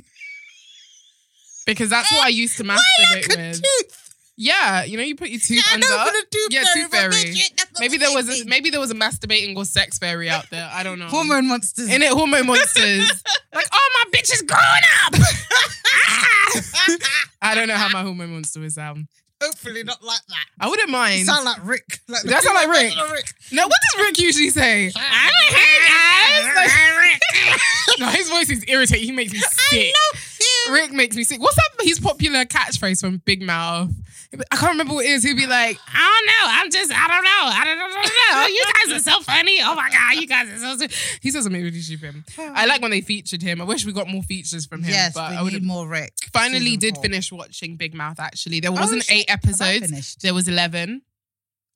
because 1.66 1.90
that's 1.90 2.10
eh, 2.12 2.16
what 2.16 2.26
I 2.26 2.30
used 2.30 2.56
to 2.58 2.64
masturbate 2.64 3.28
Like 3.28 3.38
a 3.38 3.40
with. 3.48 3.62
tooth. 3.62 3.98
Yeah, 4.36 4.84
you 4.84 4.96
know, 4.96 5.02
you 5.02 5.14
put 5.14 5.28
your 5.28 5.38
tooth 5.40 5.58
Yeah, 5.58 5.62
I 5.70 5.74
under. 5.74 5.88
know, 5.88 6.04
for 6.06 6.12
tooth 6.30 6.48
yeah, 6.50 6.64
fairy, 6.64 6.80
tooth 6.82 6.90
but 6.90 6.98
fairy. 6.98 7.12
bitch, 7.12 7.36
shit, 7.36 7.52
that's 7.56 7.72
not 7.72 7.80
Maybe 7.80 7.96
there 7.98 8.12
was 8.14 8.40
a 8.40 8.44
maybe 8.46 8.70
there 8.70 8.80
was 8.80 8.90
a 8.90 8.94
masturbating 8.94 9.54
or 9.56 9.64
sex 9.66 9.98
fairy 9.98 10.30
out 10.30 10.48
there. 10.50 10.68
I 10.72 10.82
don't 10.82 10.98
know. 10.98 11.06
hormone 11.06 11.46
monsters. 11.48 11.88
In 11.90 12.02
it, 12.02 12.10
hormone 12.12 12.46
monsters. 12.46 13.22
like, 13.54 13.66
oh, 13.72 13.90
my 14.04 14.10
bitch 14.18 14.32
is 14.32 14.42
growing 14.42 14.62
up. 15.06 15.14
I 17.42 17.54
don't 17.54 17.68
know 17.68 17.76
how 17.76 17.88
my 17.90 18.02
hormone 18.02 18.32
monster 18.32 18.58
would 18.60 18.66
um. 18.66 18.70
sound. 18.70 19.06
Hopefully 19.42 19.82
not 19.82 20.00
like 20.04 20.20
that. 20.28 20.44
I 20.60 20.68
wouldn't 20.68 20.88
mind. 20.88 21.18
You 21.20 21.24
sound 21.24 21.44
like 21.44 21.66
Rick. 21.66 21.98
Like 22.08 22.22
That 22.22 22.42
sound 22.44 22.54
like 22.54 22.68
Rick. 22.68 22.92
version 22.94 23.10
Rick. 23.12 23.24
no, 23.50 23.64
what 23.66 23.74
does 23.96 24.06
Rick 24.06 24.18
usually 24.20 24.50
say? 24.50 24.92
hey 24.96 25.30
guys. 26.54 27.18
no, 27.98 28.06
his 28.06 28.30
voice 28.30 28.50
is 28.50 28.64
irritating. 28.68 29.04
He 29.04 29.10
makes 29.12 29.32
me 29.32 29.40
sick. 29.40 29.92
Rick 30.70 30.92
makes 30.92 31.16
me 31.16 31.24
sick. 31.24 31.40
What's 31.40 31.56
that? 31.56 31.70
His 31.80 31.98
popular 31.98 32.44
catchphrase 32.44 33.00
from 33.00 33.18
Big 33.24 33.42
Mouth. 33.42 33.90
I 34.50 34.56
can't 34.56 34.72
remember 34.72 34.94
what 34.94 35.04
it 35.04 35.10
is. 35.10 35.22
He'd 35.24 35.36
be 35.36 35.46
like, 35.46 35.78
I 35.92 35.98
don't 35.98 36.26
know. 36.26 36.54
I'm 36.54 36.70
just, 36.70 36.92
I 36.92 37.06
don't 37.08 37.24
know. 37.24 37.30
I 37.30 37.64
don't, 37.64 37.78
I 37.78 38.02
don't 38.02 38.40
know. 38.40 38.46
You 38.46 38.64
guys 38.72 38.96
are 39.00 39.10
so 39.10 39.20
funny. 39.22 39.58
Oh 39.62 39.74
my 39.74 39.90
God, 39.90 40.20
you 40.20 40.26
guys 40.26 40.48
are 40.48 40.58
so 40.58 40.76
stupid. 40.76 40.96
He 41.20 41.30
says 41.30 41.44
something 41.44 41.62
really 41.62 41.80
stupid. 41.80 42.24
I 42.38 42.66
like 42.66 42.80
when 42.80 42.90
they 42.92 43.00
featured 43.02 43.42
him. 43.42 43.60
I 43.60 43.64
wish 43.64 43.84
we 43.84 43.92
got 43.92 44.08
more 44.08 44.22
features 44.22 44.64
from 44.66 44.82
him. 44.82 44.90
Yes, 44.90 45.12
but 45.14 45.30
we 45.32 45.36
I 45.36 45.42
would 45.42 45.52
need 45.52 45.64
more 45.64 45.86
Rick. 45.86 46.14
finally 46.32 46.76
did 46.76 46.94
four. 46.94 47.02
finish 47.02 47.30
watching 47.32 47.76
Big 47.76 47.94
Mouth 47.94 48.18
actually. 48.20 48.60
There 48.60 48.70
Oh, 48.70 48.74
wasn't 48.74 49.02
shit. 49.04 49.18
eight 49.18 49.30
episodes. 49.30 50.16
There 50.22 50.32
was 50.34 50.48
11. 50.48 51.02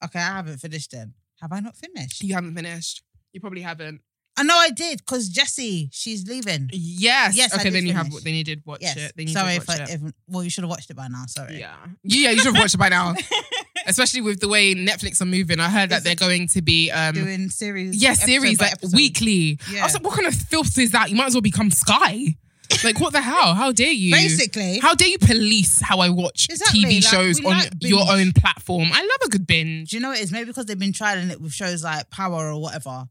Okay, 0.04 0.18
I 0.18 0.22
haven't 0.36 0.58
finished 0.58 0.92
then. 0.92 1.14
Have 1.42 1.52
I 1.52 1.60
not 1.60 1.76
finished? 1.76 2.22
You 2.22 2.34
haven't 2.34 2.54
finished. 2.54 3.02
You 3.32 3.40
probably 3.40 3.62
haven't. 3.62 4.00
I 4.38 4.42
know 4.42 4.56
I 4.56 4.70
did 4.70 4.98
because 4.98 5.28
Jessie, 5.28 5.88
she's 5.92 6.26
leaving. 6.28 6.68
Yes. 6.72 7.36
Yes, 7.36 7.52
I 7.52 7.56
Okay, 7.56 7.64
did 7.64 7.74
then 7.74 7.86
you 7.86 7.92
have. 7.94 8.06
finish. 8.08 8.22
Then 8.22 8.34
you 8.34 8.44
did 8.44 8.62
watch 8.66 8.80
Yes. 8.82 8.96
it. 8.96 9.12
Then 9.16 9.28
you 9.28 9.32
Sorry 9.32 9.54
did 9.54 9.62
if, 9.62 9.68
watch 9.68 9.80
I, 9.80 9.84
it. 9.84 9.90
if 9.90 10.00
well, 10.28 10.44
you 10.44 10.50
should 10.50 10.62
have 10.64 10.70
watched 10.70 10.90
it 10.90 10.94
by 10.94 11.08
now. 11.08 11.24
Sorry. 11.26 11.58
Yeah. 11.58 11.74
Yeah, 12.02 12.30
you 12.32 12.38
should 12.38 12.54
have 12.54 12.60
watched 12.62 12.74
it 12.74 12.78
by 12.78 12.88
now. 12.90 13.14
Especially 13.86 14.20
with 14.20 14.40
the 14.40 14.48
way 14.48 14.74
Netflix 14.74 15.20
are 15.22 15.26
moving. 15.26 15.60
I 15.60 15.68
heard 15.70 15.90
that 15.90 15.98
Is 15.98 16.02
they're 16.04 16.14
going 16.16 16.48
to 16.48 16.60
be 16.62 16.90
um 16.90 17.14
Doing 17.14 17.48
series. 17.50 18.02
yeah, 18.02 18.10
episode 18.10 18.26
series 18.26 18.58
by 18.58 18.64
like 18.66 18.72
episode. 18.74 18.96
weekly. 18.96 19.58
I 19.68 19.72
Yeah. 19.72 19.84
was 19.84 19.94
like, 19.94 20.02
what 20.04 20.14
kind 20.14 20.26
of 20.26 20.34
filth 20.34 20.76
is 20.78 20.90
that? 20.90 21.08
You 21.10 21.16
might 21.16 21.26
as 21.26 21.34
well 21.34 21.40
become 21.40 21.70
Sky. 21.70 22.36
Like, 22.82 23.00
what 23.00 23.12
the 23.12 23.20
hell? 23.20 23.54
How 23.54 23.70
dare 23.70 23.92
you? 23.92 24.10
Basically, 24.12 24.80
How 24.80 24.94
dare 24.94 25.06
you 25.08 25.18
police 25.18 25.80
how 25.80 26.00
I 26.00 26.08
watch 26.10 26.48
Exactly, 26.50 26.80
TV 26.82 26.94
like, 26.96 27.04
shows 27.04 27.38
we 27.40 27.46
on 27.46 27.58
like 27.58 27.70
your 27.80 28.04
own 28.10 28.32
platform? 28.32 28.88
I 28.92 29.00
love 29.02 29.20
a 29.24 29.28
good 29.28 29.46
binge. 29.46 29.90
do 29.90 29.96
you 29.96 30.02
know 30.02 30.08
what 30.08 30.18
it 30.18 30.22
is? 30.24 30.32
Maybe 30.32 30.46
because 30.46 30.66
they've 30.66 30.76
been 30.78 30.90
trialing 30.92 31.30
it 31.30 31.40
with 31.40 31.52
shows 31.52 31.84
like 31.84 32.10
Power 32.10 32.50
or 32.50 32.60
whatever, 32.60 33.04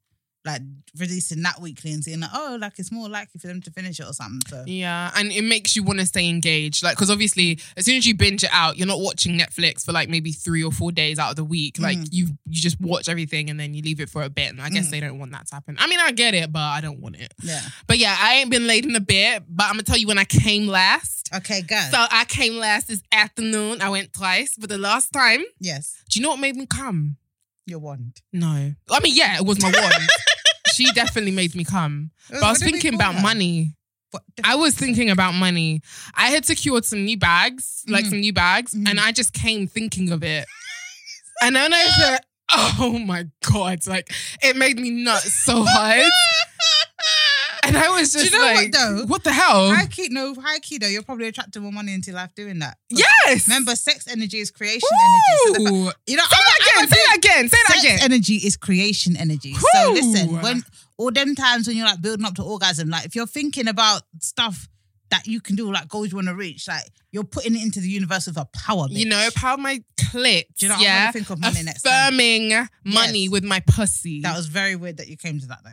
like 0.46 0.62
releasing 1.00 1.42
that 1.42 1.60
weekly 1.60 1.92
and 1.92 2.04
seeing 2.04 2.20
like, 2.20 2.30
oh, 2.34 2.58
like 2.62 2.74
it's 2.78 2.92
more 2.92 3.10
likely 3.10 3.40
for 3.40 3.48
them 3.48 3.62
to 3.64 3.72
finish 3.72 4.00
it 4.00 4.06
or 4.08 4.14
something. 4.14 4.42
So 4.48 4.64
Yeah, 4.68 5.12
and 5.16 5.32
it 5.32 5.44
makes 5.44 5.76
you 5.76 5.82
want 5.84 6.00
to 6.00 6.06
stay 6.06 6.30
engaged. 6.30 6.84
Like, 6.84 6.96
because 6.96 7.10
obviously, 7.10 7.60
as 7.76 7.86
soon 7.86 7.98
as 7.98 8.06
you 8.06 8.16
binge 8.16 8.44
it 8.44 8.52
out, 8.54 8.78
you're 8.78 8.86
not 8.88 9.00
watching 9.00 9.38
Netflix 9.38 9.84
for 9.84 9.92
like 9.92 10.08
maybe 10.08 10.32
three 10.32 10.64
or 10.64 10.72
four 10.72 10.92
days 10.92 11.18
out 11.18 11.32
of 11.32 11.36
the 11.36 11.44
week. 11.44 11.80
Like, 11.80 11.98
Mm. 11.98 12.10
you 12.12 12.26
you 12.46 12.62
just 12.62 12.80
watch 12.80 13.10
everything 13.10 13.50
and 13.50 13.60
then 13.60 13.74
you 13.74 13.82
leave 13.82 14.00
it 14.00 14.10
for 14.10 14.22
a 14.22 14.30
bit. 14.30 14.52
And 14.52 14.62
I 14.62 14.70
guess 14.70 14.88
Mm. 14.88 14.92
they 14.92 15.00
don't 15.00 15.18
want 15.20 15.32
that 15.32 15.48
to 15.48 15.56
happen. 15.56 15.76
I 15.80 15.88
mean, 15.88 16.00
I 16.00 16.12
get 16.12 16.34
it, 16.36 16.52
but 16.54 16.60
I 16.62 16.80
don't 16.80 17.00
want 17.00 17.16
it. 17.16 17.34
yeah. 17.42 17.62
But 17.88 17.98
yeah, 17.98 18.16
I 18.20 18.36
ain't 18.36 18.52
been 18.52 18.68
laid 18.68 18.86
in 18.86 18.96
a 18.96 19.00
bit. 19.00 19.44
But 19.50 19.64
I'm 19.66 19.72
gonna 19.74 19.84
tell 19.84 19.98
you 19.98 20.08
when 20.08 20.20
I 20.20 20.26
came 20.26 20.68
last. 20.68 21.30
Okay, 21.34 21.64
go. 21.64 21.80
So 21.92 22.06
I 22.12 22.26
came 22.26 22.54
last 22.58 22.88
this 22.88 23.02
afternoon. 23.12 23.82
I 23.82 23.90
went 23.90 24.14
twice, 24.14 24.56
but 24.58 24.70
the 24.70 24.78
last 24.78 25.12
time, 25.12 25.44
yes, 25.60 25.96
do 26.10 26.20
you 26.20 26.24
know 26.24 26.30
what 26.30 26.40
made 26.40 26.56
me 26.56 26.66
come? 26.68 27.18
your 27.68 27.80
wand. 27.80 28.22
No, 28.32 28.76
I 28.92 29.00
mean, 29.00 29.16
yeah, 29.16 29.38
it 29.38 29.44
was 29.44 29.60
my 29.60 29.72
wand. 29.72 29.94
she 30.76 30.92
definitely 30.94 31.32
made 31.32 31.56
me 31.56 31.64
come. 31.64 32.12
But 32.30 32.44
I 32.44 32.50
was 32.52 32.60
What 32.60 32.60
did 32.60 32.66
we 32.66 32.72
thinking 32.82 33.00
call 33.00 33.12
about 33.12 33.22
money. 33.22 33.76
What 34.12 34.24
I 34.44 34.56
was 34.56 34.76
thinking 34.76 35.10
about 35.10 35.34
money. 35.34 35.82
I 36.14 36.28
had 36.28 36.46
secured 36.46 36.86
some 36.86 37.04
new 37.06 37.18
bags, 37.18 37.84
like 37.88 38.06
Mhm. 38.06 38.10
some 38.10 38.20
new 38.22 38.34
bags, 38.34 38.74
Mhm. 38.74 38.88
and 38.90 39.00
I 39.00 39.12
just 39.12 39.34
came 39.34 39.68
thinking 39.68 40.12
of 40.12 40.24
it. 40.24 40.46
And 41.42 41.54
then 41.56 41.74
I 41.74 41.84
said, 42.00 42.20
oh 42.54 42.98
my 42.98 43.26
God. 43.52 43.86
Like, 43.88 44.10
it 44.42 44.56
made 44.56 44.80
me 44.80 44.90
nuts 44.90 45.34
so 45.44 45.66
hard. 45.68 46.10
And 47.68 47.78
I 47.78 47.90
was 47.90 48.12
Do 48.12 48.20
you 48.20 48.26
just 48.26 48.34
know 48.34 48.54
what, 48.54 48.72
though? 48.72 49.06
what 49.08 49.24
the 49.24 49.34
hell? 49.34 49.70
High 49.74 49.88
key, 49.88 50.08
no, 50.12 50.36
high 50.36 50.60
key 50.60 50.78
though. 50.78 50.88
You're 50.88 51.04
probably 51.04 51.28
attracting 51.28 51.62
more 51.64 51.72
money 51.72 51.94
into 51.94 52.12
life 52.12 52.30
doing 52.36 52.60
that. 52.60 52.78
yes. 52.90 53.48
Remember, 53.48 53.76
sex 53.76 54.08
energy 54.08 54.40
is 54.40 54.52
creation 54.52 54.88
energy. 54.94 55.66
So 55.66 55.86
fact- 55.86 55.98
you 56.08 56.18
know, 56.18 56.24
Say 56.24 56.38
that 56.38 56.60
again. 56.62 56.88
Say 56.88 56.96
that 56.96 57.18
again. 57.18 57.50
Say 57.50 57.58
that 57.68 57.74
sex 57.74 57.84
again. 57.84 58.00
energy 58.02 58.36
is 58.36 58.56
creation 58.58 59.16
energy. 59.18 59.54
So 59.54 59.92
listen, 59.92 60.42
when 60.42 60.62
all 60.98 61.12
them 61.12 61.36
times 61.36 61.68
when 61.68 61.76
you're 61.78 61.88
like 61.88 62.02
building 62.02 62.26
up 62.26 62.36
to 62.36 62.44
orgasm, 62.44 62.90
like 62.90 63.06
if 63.06 63.16
you're 63.16 63.26
thinking 63.28 63.68
about 63.68 64.04
stuff 64.22 64.68
that 65.12 65.28
you 65.28 65.40
can 65.40 65.56
do, 65.56 65.72
like 65.72 65.88
goals 65.88 66.10
you 66.12 66.16
want 66.18 66.28
to 66.28 66.36
reach, 66.36 66.68
like 66.68 66.84
you're 67.12 67.24
putting 67.24 67.56
it 67.56 67.62
into 67.64 67.80
the 67.80 67.88
universe 67.90 68.28
with 68.28 68.38
a 68.38 68.46
power. 68.54 68.88
You 68.90 69.06
know, 69.08 69.28
power 69.36 69.58
my 69.58 69.82
clit. 70.00 70.46
You 70.62 70.68
know 70.68 70.74
what 70.76 70.80
I'm 70.80 70.84
yeah? 70.84 71.00
gonna 71.06 71.14
think 71.14 71.30
of 71.30 71.40
money 71.40 71.64
next 71.64 71.82
time? 71.84 71.94
Affirming 72.14 72.50
money 72.84 73.20
Yes. 73.24 73.32
with 73.32 73.44
my 73.44 73.60
pussy. 73.62 74.22
that 74.22 74.36
was 74.36 74.48
very 74.48 74.76
weird 74.76 74.98
that 74.98 75.08
you 75.08 75.18
came 75.18 75.40
to 75.40 75.48
that 75.48 75.60
though. 75.64 75.72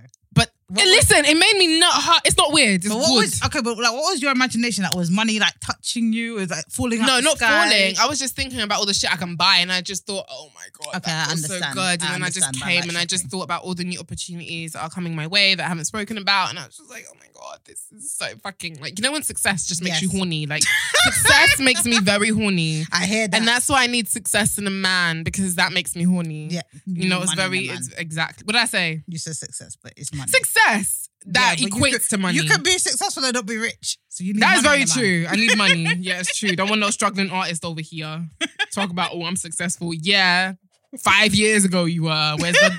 What 0.74 0.86
listen, 0.86 1.24
it 1.24 1.36
made 1.36 1.56
me 1.58 1.78
not 1.78 1.94
hurt. 2.02 2.22
It's 2.24 2.36
not 2.36 2.52
weird. 2.52 2.84
It's 2.84 2.88
But 2.88 2.98
what 2.98 3.06
good. 3.08 3.16
was 3.22 3.42
okay? 3.44 3.60
But 3.60 3.76
like, 3.78 3.92
what 3.92 4.12
was 4.12 4.22
your 4.22 4.32
imagination? 4.32 4.82
That 4.82 4.94
was 4.94 5.10
money 5.10 5.38
like 5.38 5.54
touching 5.60 6.12
you? 6.12 6.34
Was 6.34 6.50
like 6.50 6.64
falling? 6.68 7.00
out 7.00 7.06
no, 7.06 7.20
not 7.20 7.36
sky? 7.38 7.68
falling. 7.68 7.94
I 8.00 8.06
was 8.06 8.18
just 8.18 8.34
thinking 8.36 8.60
about 8.60 8.78
all 8.78 8.86
the 8.86 8.94
shit 8.94 9.12
I 9.12 9.16
can 9.16 9.36
buy, 9.36 9.56
and 9.58 9.70
I 9.70 9.80
just 9.82 10.06
thought, 10.06 10.24
oh 10.30 10.50
my 10.54 10.66
god, 10.78 10.96
Okay, 10.96 11.10
that 11.10 11.26
I 11.28 11.30
feels 11.34 11.46
so 11.46 11.54
understand. 11.54 11.74
good. 11.74 12.02
And 12.02 12.04
I 12.04 12.12
then 12.12 12.22
I 12.22 12.30
just 12.30 12.60
came 12.62 12.88
and 12.88 12.96
I 12.98 13.04
just 13.04 13.26
thought 13.26 13.42
about 13.42 13.62
all 13.64 13.74
the 13.74 13.84
new 13.84 14.00
opportunities 14.00 14.72
that 14.72 14.82
are 14.82 14.90
coming 14.90 15.14
my 15.14 15.26
way 15.26 15.54
that 15.54 15.64
I 15.64 15.68
haven't 15.68 15.84
spoken 15.86 16.18
about, 16.18 16.50
and 16.50 16.58
I 16.58 16.66
was 16.66 16.76
just 16.76 16.90
like, 16.90 17.04
oh 17.10 17.14
my 17.18 17.26
god, 17.42 17.58
this 17.64 17.80
is 17.92 18.12
so 18.12 18.26
fucking 18.42 18.80
like 18.80 18.98
you 18.98 19.02
know 19.02 19.12
when 19.12 19.22
success 19.22 19.66
just 19.66 19.82
makes 19.82 20.02
you 20.02 20.08
horny. 20.10 20.46
Like 20.46 20.62
success 21.04 21.58
makes 21.58 21.84
me 21.84 21.98
very 22.00 22.30
horny. 22.30 22.84
I 22.92 23.06
hear 23.06 23.28
that. 23.28 23.36
And 23.36 23.46
that's 23.48 23.68
why 23.68 23.84
I 23.84 23.86
need 23.86 24.08
success 24.08 24.58
in 24.58 24.66
a 24.66 24.70
man 24.70 25.22
because 25.22 25.56
that 25.56 25.72
makes 25.72 25.96
me 25.96 26.04
horny. 26.04 26.48
yeah, 26.50 26.62
You 26.86 27.08
know, 27.08 27.18
it's 27.22 27.36
money 27.36 27.42
very, 27.42 27.64
it's 27.68 27.88
exactly. 27.96 28.44
What 28.44 28.52
did 28.52 28.62
I 28.62 28.66
say? 28.66 29.02
you 29.06 29.18
said 29.18 29.36
success, 29.36 29.76
but 29.82 29.92
it's 29.96 30.12
money. 30.14 30.30
Success 30.30 31.08
that 31.26 31.56
Yeah, 31.60 31.68
equates 31.68 31.92
could- 31.92 32.02
to 32.10 32.18
money. 32.18 32.38
You 32.38 32.44
can 32.44 32.62
be 32.62 32.78
successful 32.78 33.24
and 33.24 33.34
not 33.34 33.46
be 33.46 33.56
rich. 33.56 33.98
So 34.08 34.24
you 34.24 34.34
need 34.34 34.42
That 34.42 34.56
is 34.58 34.62
very 34.62 34.82
in 34.82 34.82
a 34.84 34.86
man. 34.88 34.96
true. 34.98 35.26
I 35.28 35.36
need 35.36 35.56
money. 35.58 35.84
Yeah, 36.00 36.20
it's 36.20 36.36
true. 36.38 36.54
Don't 36.56 36.68
want 36.68 36.80
no 36.80 36.90
struggling 36.90 37.30
artist 37.30 37.64
over 37.64 37.80
here. 37.80 38.28
Talk 38.74 38.90
about, 38.90 39.10
oh, 39.14 39.24
I'm 39.24 39.36
successful. 39.36 39.92
Yeah. 39.94 40.54
Five 40.98 41.34
years 41.34 41.64
ago 41.64 41.84
you 41.86 42.02
were. 42.04 42.36
Where's 42.38 42.54
the 42.58 42.72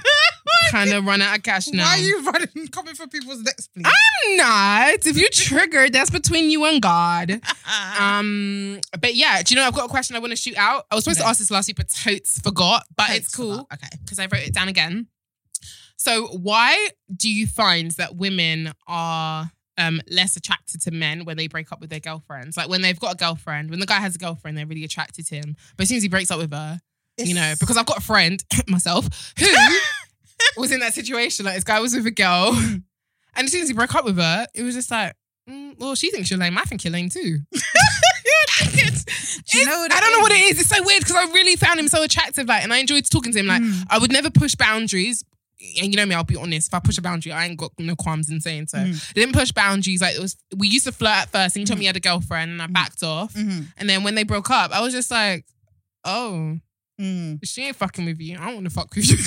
kind 0.71 0.91
of 0.91 1.05
run 1.05 1.21
out 1.21 1.37
of 1.37 1.43
cash 1.43 1.67
now? 1.67 1.83
Why 1.83 1.97
are 1.97 2.01
you 2.01 2.23
running, 2.23 2.67
coming 2.71 2.95
for 2.95 3.07
people's 3.07 3.41
necks, 3.41 3.67
please? 3.67 3.85
I'm 3.85 4.37
not. 4.37 5.05
If 5.05 5.17
you 5.17 5.29
triggered, 5.29 5.93
that's 5.93 6.09
between 6.09 6.49
you 6.49 6.65
and 6.65 6.81
God. 6.81 7.41
Um, 7.99 8.79
but 8.99 9.15
yeah, 9.15 9.41
do 9.41 9.53
you 9.53 9.59
know 9.59 9.65
I've 9.65 9.73
got 9.73 9.85
a 9.85 9.89
question 9.89 10.15
I 10.15 10.19
want 10.19 10.31
to 10.31 10.35
shoot 10.35 10.57
out? 10.57 10.85
I 10.91 10.95
was 10.95 11.03
supposed 11.03 11.19
to 11.21 11.25
ask 11.27 11.39
this 11.39 11.49
last 11.51 11.67
week, 11.67 11.77
but 11.77 11.89
totes 11.89 12.39
forgot. 12.39 12.85
But 12.95 13.07
Totes 13.07 13.19
it's 13.19 13.35
cool 13.35 13.51
forgot. 13.51 13.73
Okay. 13.73 13.87
because 14.03 14.19
I 14.19 14.23
wrote 14.23 14.45
it 14.47 14.53
down 14.53 14.67
again. 14.67 15.07
So 15.95 16.27
why 16.27 16.89
do 17.15 17.31
you 17.31 17.47
find 17.47 17.91
that 17.91 18.15
women 18.15 18.73
are 18.87 19.51
um, 19.77 20.01
less 20.09 20.35
attracted 20.35 20.81
to 20.81 20.91
men 20.91 21.23
when 21.25 21.37
they 21.37 21.47
break 21.47 21.71
up 21.71 21.79
with 21.79 21.89
their 21.89 21.99
girlfriends? 21.99 22.57
Like 22.57 22.67
when 22.69 22.81
they've 22.81 22.99
got 22.99 23.13
a 23.13 23.17
girlfriend, 23.17 23.69
when 23.69 23.79
the 23.79 23.85
guy 23.85 23.99
has 23.99 24.15
a 24.15 24.19
girlfriend, 24.19 24.57
they're 24.57 24.65
really 24.67 24.83
attracted 24.83 25.25
to 25.27 25.35
him. 25.35 25.55
But 25.77 25.83
as 25.83 25.89
soon 25.89 25.97
as 25.97 26.03
he 26.03 26.09
breaks 26.09 26.29
up 26.31 26.39
with 26.39 26.51
her, 26.51 26.79
you 27.17 27.35
know, 27.35 27.53
because 27.59 27.77
I've 27.77 27.85
got 27.85 27.99
a 27.99 28.01
friend, 28.01 28.43
myself, 28.67 29.33
who 29.39 29.45
was 30.57 30.71
in 30.71 30.79
that 30.81 30.93
situation. 30.93 31.45
Like 31.45 31.55
this 31.55 31.63
guy 31.63 31.79
was 31.79 31.93
with 31.95 32.05
a 32.05 32.11
girl, 32.11 32.51
and 33.35 33.45
as 33.45 33.51
soon 33.51 33.61
as 33.61 33.67
he 33.67 33.73
broke 33.73 33.93
up 33.95 34.05
with 34.05 34.17
her, 34.17 34.47
it 34.53 34.63
was 34.63 34.75
just 34.75 34.91
like, 34.91 35.15
mm, 35.49 35.77
well, 35.79 35.95
she 35.95 36.11
thinks 36.11 36.29
you're 36.29 36.39
lame. 36.39 36.57
I 36.57 36.63
think 36.63 36.83
you're 36.83 36.93
lame 36.93 37.09
too. 37.09 37.39
Do 39.51 39.59
you 39.59 39.65
know 39.65 39.77
what 39.79 39.91
I 39.93 39.99
don't 39.99 40.11
know 40.13 40.19
what 40.19 40.31
it 40.31 40.39
is. 40.41 40.59
It's 40.59 40.69
so 40.69 40.81
weird 40.83 41.01
because 41.01 41.15
I 41.15 41.23
really 41.31 41.55
found 41.55 41.79
him 41.79 41.87
so 41.87 42.03
attractive. 42.03 42.47
Like, 42.47 42.63
and 42.63 42.73
I 42.73 42.77
enjoyed 42.77 43.05
talking 43.09 43.33
to 43.33 43.39
him. 43.39 43.47
Like, 43.47 43.61
Mm. 43.61 43.85
I 43.89 43.97
would 43.99 44.11
never 44.11 44.29
push 44.29 44.55
boundaries. 44.55 45.23
And 45.81 45.87
you 45.93 45.97
know 45.97 46.05
me, 46.05 46.13
I'll 46.15 46.23
be 46.23 46.35
honest. 46.35 46.67
If 46.69 46.73
I 46.73 46.79
push 46.79 46.97
a 46.97 47.01
boundary, 47.01 47.31
I 47.31 47.45
ain't 47.45 47.57
got 47.57 47.71
no 47.79 47.95
qualms 47.95 48.29
in 48.29 48.41
saying 48.41 48.67
so. 48.67 48.77
Mm. 48.79 49.09
I 49.09 49.13
didn't 49.13 49.33
push 49.33 49.51
boundaries. 49.51 50.01
Like 50.01 50.15
it 50.15 50.21
was, 50.21 50.35
we 50.57 50.67
used 50.67 50.85
to 50.85 50.91
flirt 50.91 51.11
at 51.13 51.29
first, 51.29 51.55
and 51.55 51.61
he 51.61 51.65
told 51.65 51.77
me 51.79 51.83
he 51.83 51.87
had 51.87 51.95
a 51.95 51.99
girlfriend, 52.01 52.51
and 52.51 52.61
I 52.61 52.67
backed 52.67 53.01
off. 53.03 53.33
Mhm. 53.33 53.67
And 53.77 53.89
then 53.89 54.03
when 54.03 54.15
they 54.15 54.23
broke 54.23 54.49
up, 54.49 54.71
I 54.71 54.81
was 54.81 54.93
just 54.93 55.09
like, 55.11 55.45
oh, 56.05 56.57
Mm. 57.01 57.39
she 57.43 57.63
ain't 57.63 57.75
fucking 57.75 58.05
with 58.05 58.19
you. 58.19 58.37
I 58.39 58.45
don't 58.45 58.53
want 58.55 58.65
to 58.65 58.69
fuck 58.69 58.93
with 58.95 59.09
you. 59.09 59.17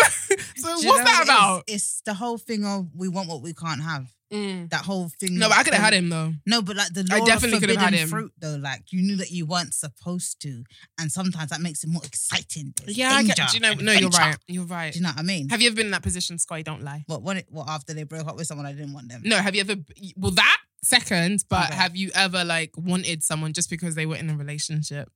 Like, 0.00 0.40
so 0.56 0.76
Do 0.76 0.82
you 0.82 0.88
what's 0.88 0.98
know 0.98 1.04
that 1.04 1.14
what 1.14 1.20
it 1.20 1.24
about? 1.24 1.64
It's 1.66 2.00
the 2.04 2.14
whole 2.14 2.38
thing 2.38 2.64
of 2.64 2.88
we 2.94 3.08
want 3.08 3.28
what 3.28 3.42
we 3.42 3.52
can't 3.54 3.82
have. 3.82 4.08
Mm. 4.32 4.70
That 4.70 4.84
whole 4.84 5.08
thing. 5.08 5.38
No, 5.38 5.48
but 5.48 5.58
I 5.58 5.64
could 5.64 5.74
have 5.74 5.82
had 5.82 5.92
him 5.92 6.08
though. 6.08 6.32
No, 6.46 6.62
but 6.62 6.76
like 6.76 6.92
the 6.92 7.00
I 7.10 7.18
definitely 7.24 7.56
of 7.56 7.60
could 7.62 7.70
have 7.70 7.80
had 7.80 7.94
him. 7.94 8.08
fruit, 8.08 8.32
though, 8.38 8.54
like 8.62 8.92
you 8.92 9.02
knew 9.02 9.16
that 9.16 9.32
you 9.32 9.44
weren't 9.44 9.74
supposed 9.74 10.40
to, 10.42 10.62
and 11.00 11.10
sometimes 11.10 11.50
that 11.50 11.60
makes 11.60 11.82
it 11.82 11.90
more 11.90 12.02
exciting. 12.04 12.72
There's 12.84 12.96
Yeah, 12.96 13.10
I 13.10 13.24
get. 13.24 13.36
Do 13.36 13.42
you 13.54 13.58
know? 13.60 13.72
and 13.72 13.82
No, 13.82 13.90
you're 13.90 14.06
adventure. 14.06 14.18
right. 14.28 14.36
You're 14.46 14.64
right. 14.66 14.92
Do 14.92 15.00
you 15.00 15.02
know 15.02 15.08
what 15.10 15.18
I 15.18 15.22
mean? 15.22 15.48
Have 15.48 15.60
you 15.60 15.66
ever 15.66 15.74
been 15.74 15.86
in 15.86 15.92
that 15.92 16.04
position, 16.04 16.38
Scotty? 16.38 16.62
Don't 16.62 16.84
lie. 16.84 17.02
What? 17.08 17.22
What? 17.22 17.42
What? 17.48 17.68
After 17.68 17.92
they 17.92 18.04
broke 18.04 18.28
up 18.28 18.36
with 18.36 18.46
someone, 18.46 18.66
I 18.66 18.72
didn't 18.72 18.92
want 18.92 19.08
them. 19.08 19.22
No, 19.24 19.36
have 19.38 19.56
you 19.56 19.62
ever? 19.62 19.74
Well, 20.16 20.30
that 20.30 20.58
second, 20.84 21.44
but 21.48 21.64
Okay. 21.66 21.74
have 21.74 21.96
you 21.96 22.12
ever 22.14 22.44
like 22.44 22.70
wanted 22.76 23.24
someone 23.24 23.52
just 23.52 23.68
because 23.68 23.96
they 23.96 24.06
were 24.06 24.14
in 24.16 24.30
a 24.30 24.36
relationship? 24.36 25.10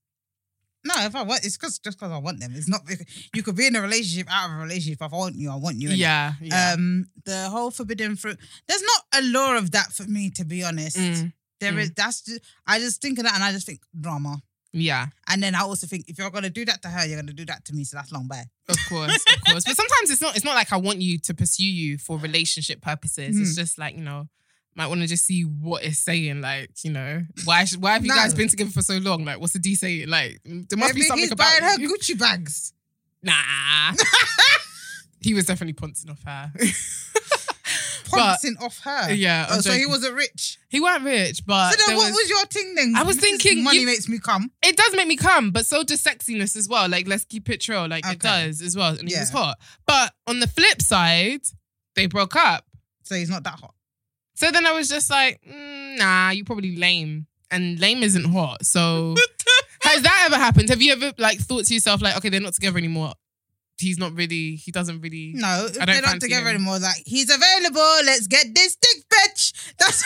No, 0.87 0.95
if 0.99 1.17
I 1.17 1.23
want, 1.23 1.45
it's 1.45 1.57
cause, 1.57 1.79
just 1.79 1.99
because 1.99 2.13
I 2.13 2.19
want 2.19 2.41
them. 2.41 2.53
It's 2.55 2.69
not. 2.69 2.83
You 3.35 3.43
could 3.43 3.57
be 3.57 3.67
in 3.67 3.75
a 3.77 3.81
relationship, 3.81 4.27
out 4.31 4.51
of 4.51 4.57
a 4.57 4.63
relationship. 4.63 4.99
If 5.01 5.13
I 5.13 5.17
want 5.17 5.35
you, 5.37 5.51
I 5.51 5.57
want 5.57 5.81
you. 5.81 5.89
Yeah, 5.91 6.35
yeah. 6.41 6.73
Um, 6.75 7.07
the 7.25 7.49
whole 7.51 7.71
forbidden 7.71 8.17
fruit. 8.17 8.39
There's 8.69 8.83
not 8.83 9.23
a 9.23 9.23
law 9.29 9.57
of 9.57 9.71
that 9.73 9.93
for 9.93 10.05
me, 10.05 10.31
to 10.31 10.45
be 10.45 10.63
honest. 10.63 10.97
Mm, 10.99 11.33
There 11.61 11.79
is. 11.79 11.91
mm. 11.91 11.95
That's. 11.97 12.23
Just, 12.23 12.41
I 12.67 12.79
just 12.79 13.01
think 13.01 13.19
of 13.19 13.25
that, 13.25 13.35
and 13.35 13.43
I 13.43 13.53
just 13.53 13.67
think 13.67 13.81
drama. 13.99 14.43
yeah, 14.73 15.07
And 15.29 15.43
then 15.43 15.55
I 15.55 15.61
also 15.61 15.87
think 15.87 16.05
if 16.09 16.19
you're 16.19 16.31
gonna 16.31 16.51
do 16.51 16.65
that 16.67 16.83
to 16.83 16.89
her, 16.89 17.07
you're 17.07 17.19
gonna 17.21 17.33
do 17.33 17.47
that 17.47 17.65
to 17.67 17.73
me. 17.75 17.85
So 17.85 17.97
that's 17.97 18.13
long 18.13 18.27
bye. 18.29 18.45
of 18.69 18.77
course, 18.89 19.15
of 19.33 19.45
course. 19.47 19.65
But 19.65 19.77
sometimes 19.77 20.11
it's 20.11 20.21
not. 20.21 20.37
It's 20.37 20.45
not 20.45 20.55
like 20.55 20.73
I 20.73 20.77
want 20.77 21.01
you 21.01 21.19
to 21.21 21.33
pursue 21.35 21.65
you 21.71 21.97
for 21.97 22.19
relationship 22.19 22.83
purposes. 22.83 23.41
It's 23.41 23.53
Mm. 23.53 23.57
just 23.57 23.79
like 23.79 23.95
you 23.97 24.03
know. 24.03 24.29
Might 24.77 24.89
want 24.89 25.03
to 25.03 25.07
just 25.07 25.25
see 25.25 25.43
what 25.43 25.85
it's 25.85 25.99
saying, 26.01 26.41
like 26.41 26.71
you 26.83 26.91
know, 26.91 27.23
why? 27.45 27.65
Why 27.79 27.93
have 27.93 28.03
you 28.05 28.09
No. 28.09 28.17
guys 28.17 28.35
been 28.35 28.49
together 28.49 28.71
for 28.71 28.83
so 28.83 28.97
long? 28.99 29.25
Like, 29.25 29.39
what's 29.41 29.53
the 29.53 29.61
D 29.61 29.75
saying? 29.77 30.09
Like, 30.09 30.41
there 30.45 30.77
must 30.77 30.95
be 30.95 31.01
Maybe 31.01 31.03
something 31.03 31.23
he's 31.25 31.33
about 31.33 31.49
buying 31.61 31.63
her 31.75 31.81
you. 31.81 31.89
Gucci 31.97 32.19
bags. 32.19 32.73
Nah, 33.23 33.33
he 35.21 35.33
was 35.33 35.47
definitely 35.47 35.75
pouncing 35.75 36.11
off 36.11 36.23
her. 36.25 36.53
but 38.11 38.39
off 38.61 38.79
her. 38.85 39.13
yeah, 39.13 39.47
Oh, 39.51 39.61
so 39.61 39.73
he 39.73 39.87
wasn't 39.87 40.15
rich. 40.15 40.59
he 40.69 40.81
weren't 40.81 41.05
rich, 41.05 41.45
but 41.47 41.73
so 41.73 41.83
then, 41.87 41.97
what 41.97 42.13
was, 42.13 42.29
your 42.29 42.45
thing 42.47 42.75
then? 42.75 42.95
I 42.97 43.03
was 43.03 43.17
This 43.17 43.25
thinking 43.41 43.65
money 43.65 43.79
you- 43.81 43.87
makes 43.87 44.09
me 44.09 44.19
come. 44.19 44.51
it 44.63 44.77
does 44.77 44.95
make 44.95 45.09
me 45.09 45.17
come, 45.17 45.51
but 45.51 45.67
so 45.67 45.83
does 45.83 46.03
sexiness 46.03 46.55
as 46.57 46.69
well. 46.69 46.89
Like, 46.89 47.09
let's 47.09 47.25
keep 47.25 47.49
it 47.49 47.67
real. 47.69 47.89
Like, 47.89 48.07
it 48.07 48.21
does 48.21 48.61
as 48.63 48.77
well. 48.77 48.97
And 48.99 49.09
he 49.09 49.19
was 49.19 49.31
hot. 49.31 49.59
But 49.87 50.13
on 50.27 50.41
the 50.41 50.47
flip 50.47 50.81
side, 50.83 51.41
they 51.97 52.07
broke 52.07 52.37
up. 52.37 52.65
So 53.05 53.15
he's 53.15 53.31
not 53.31 53.43
that 53.45 53.55
hot. 53.59 53.74
So 54.35 54.51
then 54.51 54.67
I 54.67 54.73
was 54.73 54.89
just 54.89 55.11
like, 55.11 55.41
mm, 55.49 55.99
nah, 55.99 56.31
you 56.31 56.45
probably 56.45 56.77
lame. 56.77 57.27
And 57.51 57.79
lame 57.79 58.03
isn't 58.03 58.25
hot. 58.33 58.65
So 58.67 59.15
has 59.83 60.03
that 60.03 60.23
ever 60.27 60.37
happened? 60.37 60.69
Have 60.71 60.83
you 60.83 60.93
ever 60.93 61.13
like 61.19 61.39
thought 61.39 61.65
to 61.67 61.75
yourself, 61.75 62.03
like, 62.03 62.17
okay, 62.17 62.29
they're 62.29 62.41
not 62.41 62.55
together 62.55 62.79
anymore? 62.79 63.13
He's 63.79 63.99
not 63.99 64.13
really, 64.15 64.55
he 64.57 64.71
doesn't 64.71 65.01
really. 65.01 65.33
No, 65.35 65.69
they're 65.69 66.01
not 66.01 66.21
together 66.21 66.49
him. 66.49 66.57
anymore, 66.57 66.79
like 66.79 67.03
he's 67.05 67.29
available. 67.29 67.81
Let's 68.05 68.27
get 68.29 68.47
this 68.55 68.77
dick, 68.77 69.05
bitch. 69.13 69.53
That's 69.79 70.05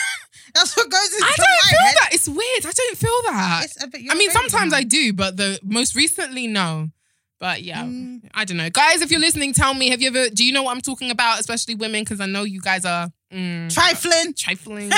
that's 0.55 0.75
what 0.75 0.89
goes 0.89 1.13
into 1.13 1.23
I 1.25 1.33
don't 1.37 1.69
feel 1.69 1.79
head. 1.79 1.95
that. 1.99 2.09
It's 2.11 2.27
weird. 2.27 2.65
I 2.65 2.71
don't 2.71 2.97
feel 2.97 3.21
that. 3.27 3.61
It's 3.65 3.83
a 3.83 3.87
bit- 3.87 4.01
I 4.09 4.15
mean, 4.15 4.31
sometimes 4.31 4.71
now. 4.71 4.77
I 4.79 4.83
do, 4.83 5.13
but 5.13 5.37
the 5.37 5.59
most 5.63 5.95
recently, 5.95 6.47
no. 6.47 6.89
But 7.39 7.61
yeah, 7.61 7.83
Mm. 7.83 8.27
I 8.33 8.45
don't 8.45 8.57
know. 8.57 8.69
Guys, 8.71 9.03
if 9.03 9.11
you're 9.11 9.19
listening, 9.19 9.53
tell 9.53 9.75
me, 9.75 9.89
have 9.91 10.01
you 10.01 10.07
ever, 10.07 10.29
do 10.29 10.43
you 10.43 10.51
know 10.51 10.63
what 10.63 10.75
I'm 10.75 10.81
talking 10.81 11.11
about? 11.11 11.39
Especially 11.39 11.75
women, 11.75 12.01
because 12.03 12.19
I 12.19 12.25
know 12.25 12.43
you 12.43 12.61
guys 12.61 12.83
are 12.85 13.11
mm, 13.33 13.73
Trifling. 13.73 14.33
trifling, 14.33 14.91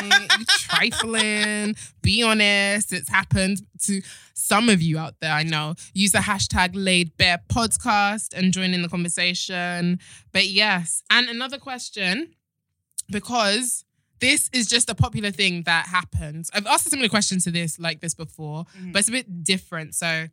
trifling. 0.47 1.75
Be 2.01 2.23
honest, 2.23 2.93
it's 2.93 3.09
happened 3.09 3.61
to 3.83 4.01
some 4.33 4.69
of 4.69 4.81
you 4.81 4.97
out 4.97 5.15
there. 5.21 5.31
I 5.33 5.43
know. 5.43 5.75
Use 5.93 6.11
the 6.11 6.19
hashtag 6.19 6.71
laid 6.73 7.15
bare 7.17 7.39
podcast 7.49 8.33
and 8.33 8.51
join 8.53 8.73
in 8.73 8.81
the 8.81 8.89
conversation. 8.89 9.99
But 10.31 10.47
yes, 10.47 11.03
and 11.09 11.29
another 11.29 11.57
question, 11.57 12.33
because 13.09 13.83
this 14.19 14.49
is 14.53 14.67
just 14.67 14.89
a 14.89 14.95
popular 14.95 15.31
thing 15.31 15.63
that 15.63 15.87
happens. 15.87 16.49
I've 16.53 16.67
asked 16.67 16.85
a 16.87 16.89
similar 16.89 17.09
question 17.09 17.39
to 17.41 17.51
this 17.51 17.79
like 17.79 18.01
this 18.01 18.13
before, 18.13 18.65
Mhm. 18.79 18.93
but 18.93 18.99
it's 18.99 19.09
a 19.09 19.11
bit 19.11 19.43
different. 19.43 19.95
So, 19.95 20.27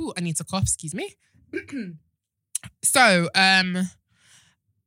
ooh, 0.00 0.12
I 0.16 0.20
need 0.20 0.36
to 0.36 0.44
cough. 0.44 0.62
Excuse 0.62 0.94
me. 0.94 1.14
so, 2.82 3.28
um, 3.34 3.88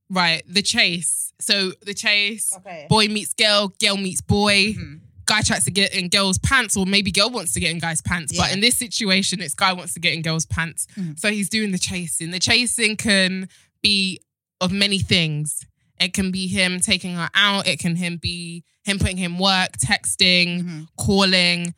right, 0.09 0.43
the 0.47 0.61
chase. 0.61 1.33
So 1.39 1.73
the 1.83 1.93
chase 1.93 2.53
Okay. 2.57 2.87
boy 2.89 3.07
meets 3.07 3.33
girl, 3.33 3.69
girl 3.79 3.97
meets 3.97 4.21
boy. 4.21 4.73
Mhm. 4.73 4.99
Guy 5.25 5.41
tries 5.41 5.65
to 5.65 5.71
get 5.71 5.93
in 5.93 6.07
girl's 6.07 6.37
pants, 6.37 6.77
or 6.77 6.85
maybe 6.85 7.11
girl 7.11 7.29
wants 7.29 7.51
to 7.53 7.59
get 7.59 7.71
in 7.71 7.79
guy's 7.79 8.01
pants. 8.01 8.35
But 8.35 8.51
in 8.53 8.61
this 8.61 8.77
situation, 8.77 9.41
it's 9.41 9.53
guy 9.53 9.73
wants 9.73 9.93
to 9.95 9.99
get 9.99 10.13
in 10.13 10.21
girl's 10.21 10.45
pants. 10.45 10.87
Mhm. 10.97 11.19
So 11.19 11.31
he's 11.31 11.49
doing 11.49 11.71
the 11.71 11.77
chasing. 11.77 12.31
The 12.31 12.39
chasing 12.39 12.95
can 12.95 13.49
be 13.81 14.21
of 14.61 14.71
many 14.71 14.99
things. 14.99 15.65
It 15.99 16.13
can 16.13 16.31
be 16.31 16.47
him 16.47 16.79
taking 16.79 17.15
her 17.15 17.29
out. 17.33 17.67
It 17.67 17.77
can 17.79 17.97
him 17.97 18.17
be 18.17 18.63
him 18.85 18.99
putting 18.99 19.17
him 19.17 19.37
work, 19.37 19.77
texting, 19.77 20.61
Mhm. 20.63 20.87
calling. 20.97 21.73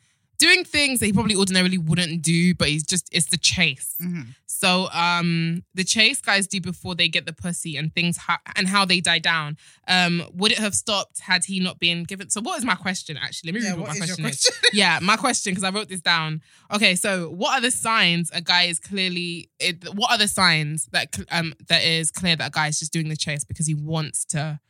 Doing 0.46 0.64
things 0.64 0.98
that 1.00 1.06
he 1.06 1.12
probably 1.12 1.36
ordinarily 1.36 1.78
wouldn't 1.78 2.22
do, 2.22 2.54
but 2.54 2.68
he's 2.68 2.84
just 2.92 3.08
it's 3.12 3.28
the 3.34 3.36
chase. 3.36 3.94
Mhm. 4.02 4.26
So 4.46 4.88
um 4.92 5.62
the 5.74 5.84
chase 5.84 6.20
guys 6.20 6.46
do 6.46 6.60
before 6.60 6.94
they 6.94 7.08
get 7.08 7.24
the 7.24 7.32
pussy 7.32 7.76
and 7.78 7.94
things 7.94 8.16
ha- 8.26 8.42
and 8.56 8.66
how 8.74 8.84
they 8.84 9.00
die 9.00 9.20
down. 9.32 9.56
Um 9.88 10.14
would 10.34 10.52
it 10.52 10.58
have 10.58 10.74
stopped 10.74 11.20
had 11.20 11.42
he 11.50 11.60
not 11.60 11.78
been 11.78 12.04
given 12.04 12.28
So 12.30 12.40
what 12.46 12.58
is 12.58 12.64
my 12.64 12.74
question 12.86 13.16
actually? 13.16 13.52
Let 13.52 13.54
me 13.60 13.64
Yeah, 13.66 13.70
read 13.72 13.78
what, 13.80 13.88
what 13.90 13.98
my 14.00 14.06
your 14.06 14.16
question 14.16 14.50
is. 14.52 14.60
yeah, 14.82 14.98
my 15.00 15.16
question 15.16 15.52
because 15.52 15.64
I 15.64 15.70
wrote 15.70 15.88
this 15.88 16.00
down. 16.14 16.42
Okay, 16.76 16.94
so 16.94 17.30
what 17.30 17.52
are 17.56 17.60
the 17.68 17.70
signs 17.70 18.30
a 18.32 18.40
guy 18.52 18.64
is 18.64 18.78
clearly 18.78 19.50
it, 19.58 19.76
what 19.94 20.10
are 20.10 20.18
the 20.18 20.28
signs 20.28 20.88
that 20.92 21.06
um 21.30 21.54
that 21.68 21.82
is 21.84 22.10
clear 22.10 22.36
that 22.36 22.48
a 22.48 22.54
guy 22.60 22.66
is 22.68 22.78
just 22.78 22.92
doing 22.92 23.08
the 23.08 23.16
chase 23.26 23.44
because 23.44 23.66
he 23.66 23.74
wants 23.74 24.24
to 24.34 24.60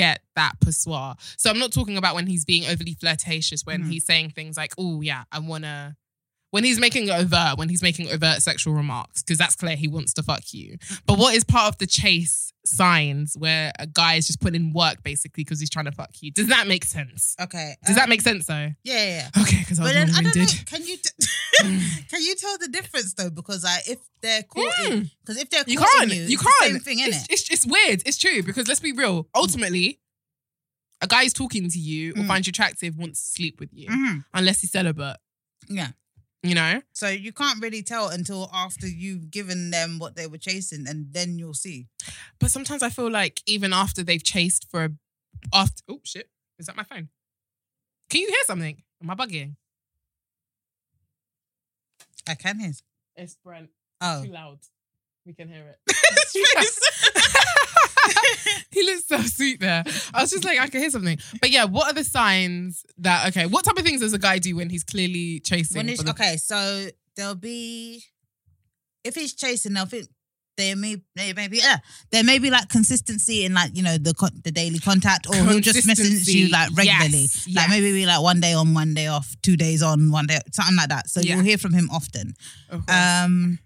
get 0.00 0.20
that 0.36 0.52
pissoir. 0.64 1.16
So 1.36 1.50
I'm 1.50 1.58
not 1.58 1.72
talking 1.72 1.96
about 1.96 2.14
when 2.14 2.26
he's 2.26 2.44
being 2.44 2.64
overly 2.66 2.94
flirtatious, 2.94 3.64
when 3.66 3.82
Mhm. 3.82 3.90
he's 3.90 4.04
saying 4.06 4.30
things 4.30 4.56
like, 4.56 4.72
"Oh 4.78 5.00
yeah, 5.02 5.24
I 5.30 5.38
wanna." 5.40 5.96
When 6.50 6.64
he's 6.64 6.80
making 6.80 7.08
overt, 7.10 7.58
when 7.58 7.68
he's 7.68 7.82
making 7.82 8.10
overt 8.10 8.42
sexual 8.42 8.74
remarks, 8.74 9.22
because 9.22 9.38
that's 9.38 9.54
clear 9.54 9.76
he 9.76 9.86
wants 9.86 10.12
to 10.14 10.22
fuck 10.22 10.52
you. 10.52 10.78
But 11.06 11.16
what 11.18 11.34
is 11.36 11.44
part 11.44 11.68
of 11.68 11.78
the 11.78 11.86
chase 11.86 12.52
signs 12.66 13.36
where 13.38 13.72
a 13.78 13.86
guy 13.86 14.14
is 14.14 14.26
just 14.26 14.40
putting 14.40 14.60
in 14.66 14.72
work 14.72 15.02
basically 15.02 15.44
because 15.44 15.60
he's 15.60 15.70
trying 15.70 15.84
to 15.84 15.92
fuck 15.92 16.10
you? 16.20 16.32
Does 16.32 16.48
that 16.48 16.66
make 16.66 16.84
sense? 16.84 17.36
Okay. 17.40 17.76
Does 17.86 17.94
that 17.94 18.04
um, 18.04 18.10
make 18.10 18.20
sense 18.22 18.46
though? 18.46 18.70
Yeah, 18.82 19.04
yeah. 19.06 19.30
yeah. 19.36 19.42
Okay, 19.42 19.58
because 19.60 19.78
I 19.78 19.82
was 19.84 19.92
then 19.92 20.10
I 20.10 20.22
don't 20.22 20.36
know. 20.36 20.44
Can 20.66 20.84
you 20.84 20.96
t- 20.96 21.26
can 22.08 22.22
you 22.22 22.34
tell 22.34 22.58
the 22.58 22.68
difference 22.68 23.14
though? 23.14 23.30
Because 23.30 23.62
like 23.64 23.88
if 23.88 23.98
they're 24.20 24.42
caught, 24.42 24.74
because 25.20 25.36
if 25.40 25.50
they're 25.50 25.62
You 25.66 25.78
can't. 25.78 26.12
you, 26.12 26.22
You, 26.22 26.36
can't. 26.38 26.52
the 26.62 26.66
same 26.66 26.78
thing, 26.80 26.98
it's, 27.00 27.16
innit? 27.18 27.26
it's, 27.30 27.50
it's 27.50 27.66
weird. 27.66 28.02
It's 28.06 28.18
true 28.18 28.42
because 28.42 28.66
let's 28.66 28.80
be 28.80 28.92
real. 28.92 29.28
Ultimately, 29.36 30.00
a 31.00 31.06
guy 31.06 31.22
is 31.22 31.32
talking 31.32 31.70
to 31.70 31.78
you 31.78 32.10
or 32.12 32.14
Mm. 32.22 32.26
finds 32.26 32.46
you 32.46 32.50
attractive 32.50 32.98
wants 32.98 33.20
to 33.22 33.30
sleep 33.38 33.60
with 33.60 33.70
you 33.72 33.88
Mhm. 33.88 34.24
unless 34.34 34.60
he's 34.60 34.72
celibate. 34.72 35.16
Yeah. 35.68 35.88
You 36.42 36.54
know. 36.54 36.80
So 36.92 37.08
you 37.08 37.32
can't 37.32 37.62
really 37.62 37.82
tell 37.82 38.08
until 38.08 38.48
after 38.52 38.86
you've 38.86 39.30
given 39.30 39.70
them 39.70 39.98
what 39.98 40.16
they 40.16 40.26
were 40.26 40.38
chasing, 40.38 40.86
and 40.88 41.12
then 41.12 41.38
you'll 41.38 41.54
see. 41.54 41.86
But 42.38 42.50
sometimes 42.50 42.82
I 42.82 42.90
feel 42.90 43.10
like 43.10 43.42
even 43.46 43.72
after 43.72 44.02
they've 44.02 44.22
chased 44.22 44.66
for 44.70 44.84
a 44.84 44.90
after 45.52 45.82
oh 45.88 46.00
shit 46.04 46.28
is 46.60 46.66
that 46.66 46.76
my 46.76 46.82
phone? 46.84 47.08
Can 48.10 48.20
you 48.20 48.28
hear 48.28 48.44
something? 48.44 48.82
Am 49.02 49.10
I 49.10 49.14
bugging? 49.14 49.56
I 52.28 52.34
can 52.34 52.60
hear. 52.60 52.72
It's 53.16 53.36
Brent. 53.42 53.70
Oh, 54.00 54.22
Too 54.22 54.30
loud. 54.30 54.58
We 55.24 55.32
can 55.32 55.48
hear 55.48 55.74
it. 55.86 57.16
He 58.72 58.82
looks 58.84 59.06
so 59.08 59.18
sweet 59.22 59.60
there. 59.60 59.82
I 60.14 60.20
was 60.22 60.30
just 60.30 60.44
like, 60.44 60.58
I 60.60 60.68
can 60.68 60.80
hear 60.80 60.90
something. 60.90 61.18
But 61.40 61.50
yeah, 61.50 61.64
what 61.64 61.86
are 61.90 61.94
the 61.94 62.04
signs 62.04 62.84
that 62.98 63.28
okay? 63.28 63.46
What 63.46 63.64
type 63.64 63.76
of 63.76 63.84
things 63.84 64.00
does 64.00 64.12
a 64.12 64.18
guy 64.18 64.38
do 64.38 64.56
when 64.56 64.70
he's 64.70 64.84
clearly 64.84 65.40
chasing? 65.40 65.76
when 65.76 65.86
the- 65.86 66.10
okay, 66.10 66.36
so 66.36 66.88
there'll 67.16 67.34
be 67.34 68.02
if 69.04 69.14
he's 69.14 69.34
chasing, 69.34 69.72
they'll 69.74 69.86
think 69.86 70.06
there 70.56 70.76
may 70.76 70.96
there 71.16 71.32
may 71.34 71.48
be 71.48 71.56
yeah 71.56 71.78
there 72.10 72.22
may 72.22 72.38
be 72.38 72.50
like 72.50 72.68
consistency 72.68 73.44
in 73.46 73.54
like 73.54 73.74
you 73.74 73.82
know 73.82 73.96
the 73.96 74.12
the 74.44 74.50
daily 74.52 74.78
contact, 74.78 75.26
or 75.28 75.34
he'll 75.34 75.60
just 75.60 75.86
message 75.86 76.28
you 76.28 76.48
like 76.48 76.68
regularly, 76.76 77.22
Yes, 77.22 77.46
like 77.46 77.54
yes. 77.56 77.70
maybe 77.70 77.92
be 77.92 78.04
like 78.06 78.20
one 78.20 78.40
day 78.40 78.52
on, 78.52 78.74
one 78.74 78.92
day 78.94 79.06
off, 79.06 79.34
two 79.42 79.56
days 79.56 79.82
on, 79.82 80.10
one 80.10 80.26
day 80.26 80.38
something 80.52 80.76
like 80.76 80.90
that. 80.90 81.08
So 81.08 81.20
Yeah. 81.20 81.36
you'll 81.36 81.44
hear 81.44 81.56
from 81.58 81.72
him 81.72 81.88
often. 81.90 82.34
Um, 82.88 83.58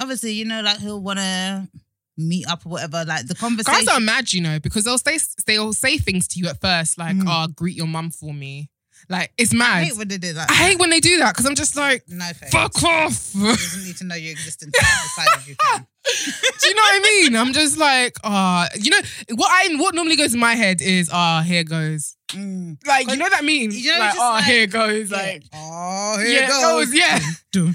obviously, 0.00 0.32
you 0.32 0.44
know, 0.44 0.62
like 0.62 0.78
he'll 0.78 1.00
want 1.00 1.18
to 1.20 1.68
meet 2.16 2.46
up 2.48 2.64
or 2.66 2.70
whatever. 2.70 3.04
Like 3.06 3.26
the 3.26 3.34
conversation. 3.34 3.84
Guys 3.86 3.88
are 3.88 4.00
mad, 4.00 4.32
you 4.32 4.40
know, 4.40 4.58
because 4.60 4.84
they'll 4.84 4.98
say 4.98 5.18
they'll 5.46 5.72
say 5.72 5.96
things 5.98 6.28
to 6.28 6.38
you 6.40 6.48
at 6.48 6.60
first, 6.60 6.98
like, 6.98 7.16
Mm. 7.16 7.24
"Oh, 7.26 7.48
greet 7.48 7.76
your 7.76 7.86
mum 7.86 8.10
for 8.10 8.32
me." 8.34 8.68
Like 9.08 9.32
it's 9.38 9.54
mad. 9.54 9.78
I 9.78 9.84
hate 9.84 9.96
when 9.96 10.08
they 10.08 10.18
do 10.18 10.32
that. 10.34 10.50
I 10.50 10.54
hate 10.54 10.78
when 10.78 10.90
they 10.90 11.00
do 11.00 11.16
that 11.18 11.32
because 11.34 11.46
I'm 11.46 11.54
just 11.54 11.74
like, 11.74 12.04
No 12.06 12.24
thanks. 12.26 12.50
"Fuck 12.50 12.82
off." 12.84 13.32
He 13.32 13.40
doesn't 13.46 13.84
need 13.84 13.96
to 13.96 14.04
know 14.04 14.14
your 14.14 14.32
existence. 14.32 14.72
Decided 14.78 15.46
you 15.48 15.56
can. 15.58 15.86
Do 16.60 16.68
you 16.68 16.74
know 16.74 16.82
what 16.82 16.94
I 16.94 17.00
mean? 17.02 17.36
I'm 17.36 17.52
just 17.52 17.76
like, 17.78 18.16
ah, 18.24 18.68
you 18.78 18.90
know 18.90 19.00
what 19.34 19.48
I 19.50 19.74
what 19.76 19.94
normally 19.94 20.16
goes 20.16 20.32
in 20.34 20.40
my 20.40 20.54
head 20.54 20.80
is, 20.82 21.08
ah, 21.12 21.42
here 21.42 21.64
goes. 21.64 22.16
Mm. 22.28 22.76
Like, 22.86 23.10
you 23.10 23.16
know 23.16 23.28
that 23.28 23.42
meme? 23.44 23.70
You 23.70 23.92
know, 23.92 23.98
like, 23.98 24.14
oh, 24.16 24.30
like- 24.34 24.44
here 24.44 24.66
goes. 24.66 25.10
Yeah. 25.10 25.16
Like, 25.16 25.42
oh, 25.54 26.16
here 26.18 26.28
yeah, 26.28 26.46
it 26.46 26.50
goes. 26.50 26.94
yeah. 26.94 27.18
Do 27.52 27.74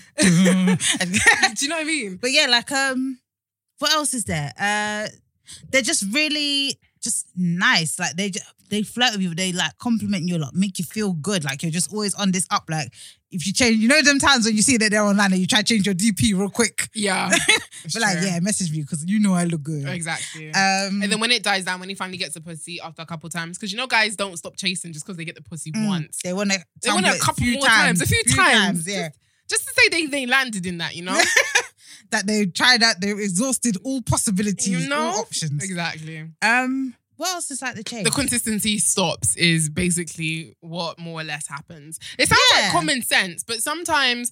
you 1.62 1.70
know 1.70 1.76
what 1.76 1.82
I 1.82 1.84
mean? 1.86 2.18
but 2.18 2.32
yeah, 2.32 2.48
like 2.48 2.72
um, 2.72 3.20
what 3.80 3.94
else 3.94 4.14
is 4.14 4.26
there? 4.26 4.52
Uh, 4.60 5.08
they're 5.70 5.82
just 5.82 6.06
really 6.12 6.80
just 7.02 7.28
nice. 7.36 8.00
Like 8.00 8.16
they 8.16 8.30
just, 8.32 8.46
they 8.70 8.82
flirt 8.84 9.14
with 9.14 9.22
you. 9.22 9.36
They 9.36 9.52
like 9.52 9.78
compliment 9.78 10.28
you 10.28 10.38
a 10.38 10.40
lot, 10.40 10.56
make 10.56 10.80
you 10.80 10.86
feel 10.86 11.14
good. 11.14 11.44
Like 11.44 11.64
you're 11.64 11.72
just 11.72 11.94
always 11.94 12.16
on 12.16 12.32
this 12.32 12.48
up. 12.50 12.64
Like 12.70 12.92
if 13.32 13.46
you 13.46 13.54
change, 13.54 13.78
you 13.78 13.88
know 13.88 14.02
them 14.02 14.20
times 14.20 14.46
when 14.46 14.56
you 14.56 14.62
see 14.62 14.78
that 14.78 14.92
they're 14.92 15.04
online 15.04 15.32
and 15.32 15.40
you 15.40 15.48
try 15.48 15.60
to 15.60 15.66
change 15.66 15.86
your 15.86 15.96
DP 15.96 16.38
real 16.38 16.50
quick. 16.50 16.90
Yeah. 16.94 17.32
But 17.94 18.02
like, 18.02 18.18
yeah, 18.24 18.40
message 18.40 18.72
me 18.72 18.82
because 18.82 19.06
you 19.06 19.20
know 19.20 19.36
I 19.36 19.44
look 19.44 19.62
good. 19.62 19.88
Exactly. 19.88 20.48
Um, 20.48 21.04
and 21.04 21.12
then 21.12 21.20
when 21.20 21.30
it 21.30 21.44
dies 21.44 21.66
down, 21.66 21.80
when 21.80 21.88
he 21.88 21.94
finally 21.94 22.18
gets 22.18 22.36
a 22.36 22.42
pussy 22.42 22.82
after 22.82 23.04
a 23.04 23.06
couple 23.06 23.30
times, 23.30 23.60
because 23.60 23.72
you 23.72 23.78
know 23.78 23.86
guys 23.86 24.16
don't 24.16 24.36
stop 24.38 24.56
chasing 24.58 24.92
just 24.92 25.06
because 25.06 25.18
they 25.18 25.24
get 25.24 25.36
the 25.36 25.44
pussy 25.44 25.72
mm, 25.72 25.88
once. 25.88 26.20
they 26.24 26.34
want 26.34 26.52
to. 26.52 26.60
They 26.82 26.90
want 26.90 27.06
a 27.06 27.20
couple 27.20 27.46
more 27.46 27.62
times, 27.62 28.02
a 28.02 28.08
few 28.08 28.24
times. 28.24 28.88
yeah. 28.88 29.10
Just 29.48 29.68
to 29.68 29.74
say 29.76 29.90
they, 29.90 30.06
they 30.08 30.26
landed 30.26 30.66
in 30.66 30.80
that, 30.80 30.96
you 30.96 31.04
know? 31.04 31.14
that 32.12 32.28
they 32.28 32.46
tried 32.46 32.84
out, 32.84 33.00
they 33.02 33.12
exhausted 33.12 33.78
all 33.84 34.02
possibilities, 34.02 34.68
you 34.68 34.90
know? 34.90 34.98
all 34.98 35.20
options. 35.20 35.64
Exactly. 35.64 36.26
Um, 36.42 36.96
what 37.18 37.34
else 37.34 37.50
is 37.52 37.62
like 37.62 37.76
the 37.76 37.84
change? 37.84 38.04
The 38.04 38.12
consistency 38.12 38.78
stops 38.78 39.36
is 39.38 39.70
basically 39.70 40.56
what 40.60 41.00
more 41.00 41.22
or 41.22 41.24
less 41.24 41.48
happens. 41.48 41.98
It 42.20 42.28
sounds 42.28 42.42
Yeah. 42.54 42.62
like 42.64 42.72
common 42.72 43.02
sense, 43.04 43.44
but 43.44 43.62
sometimes 43.62 44.32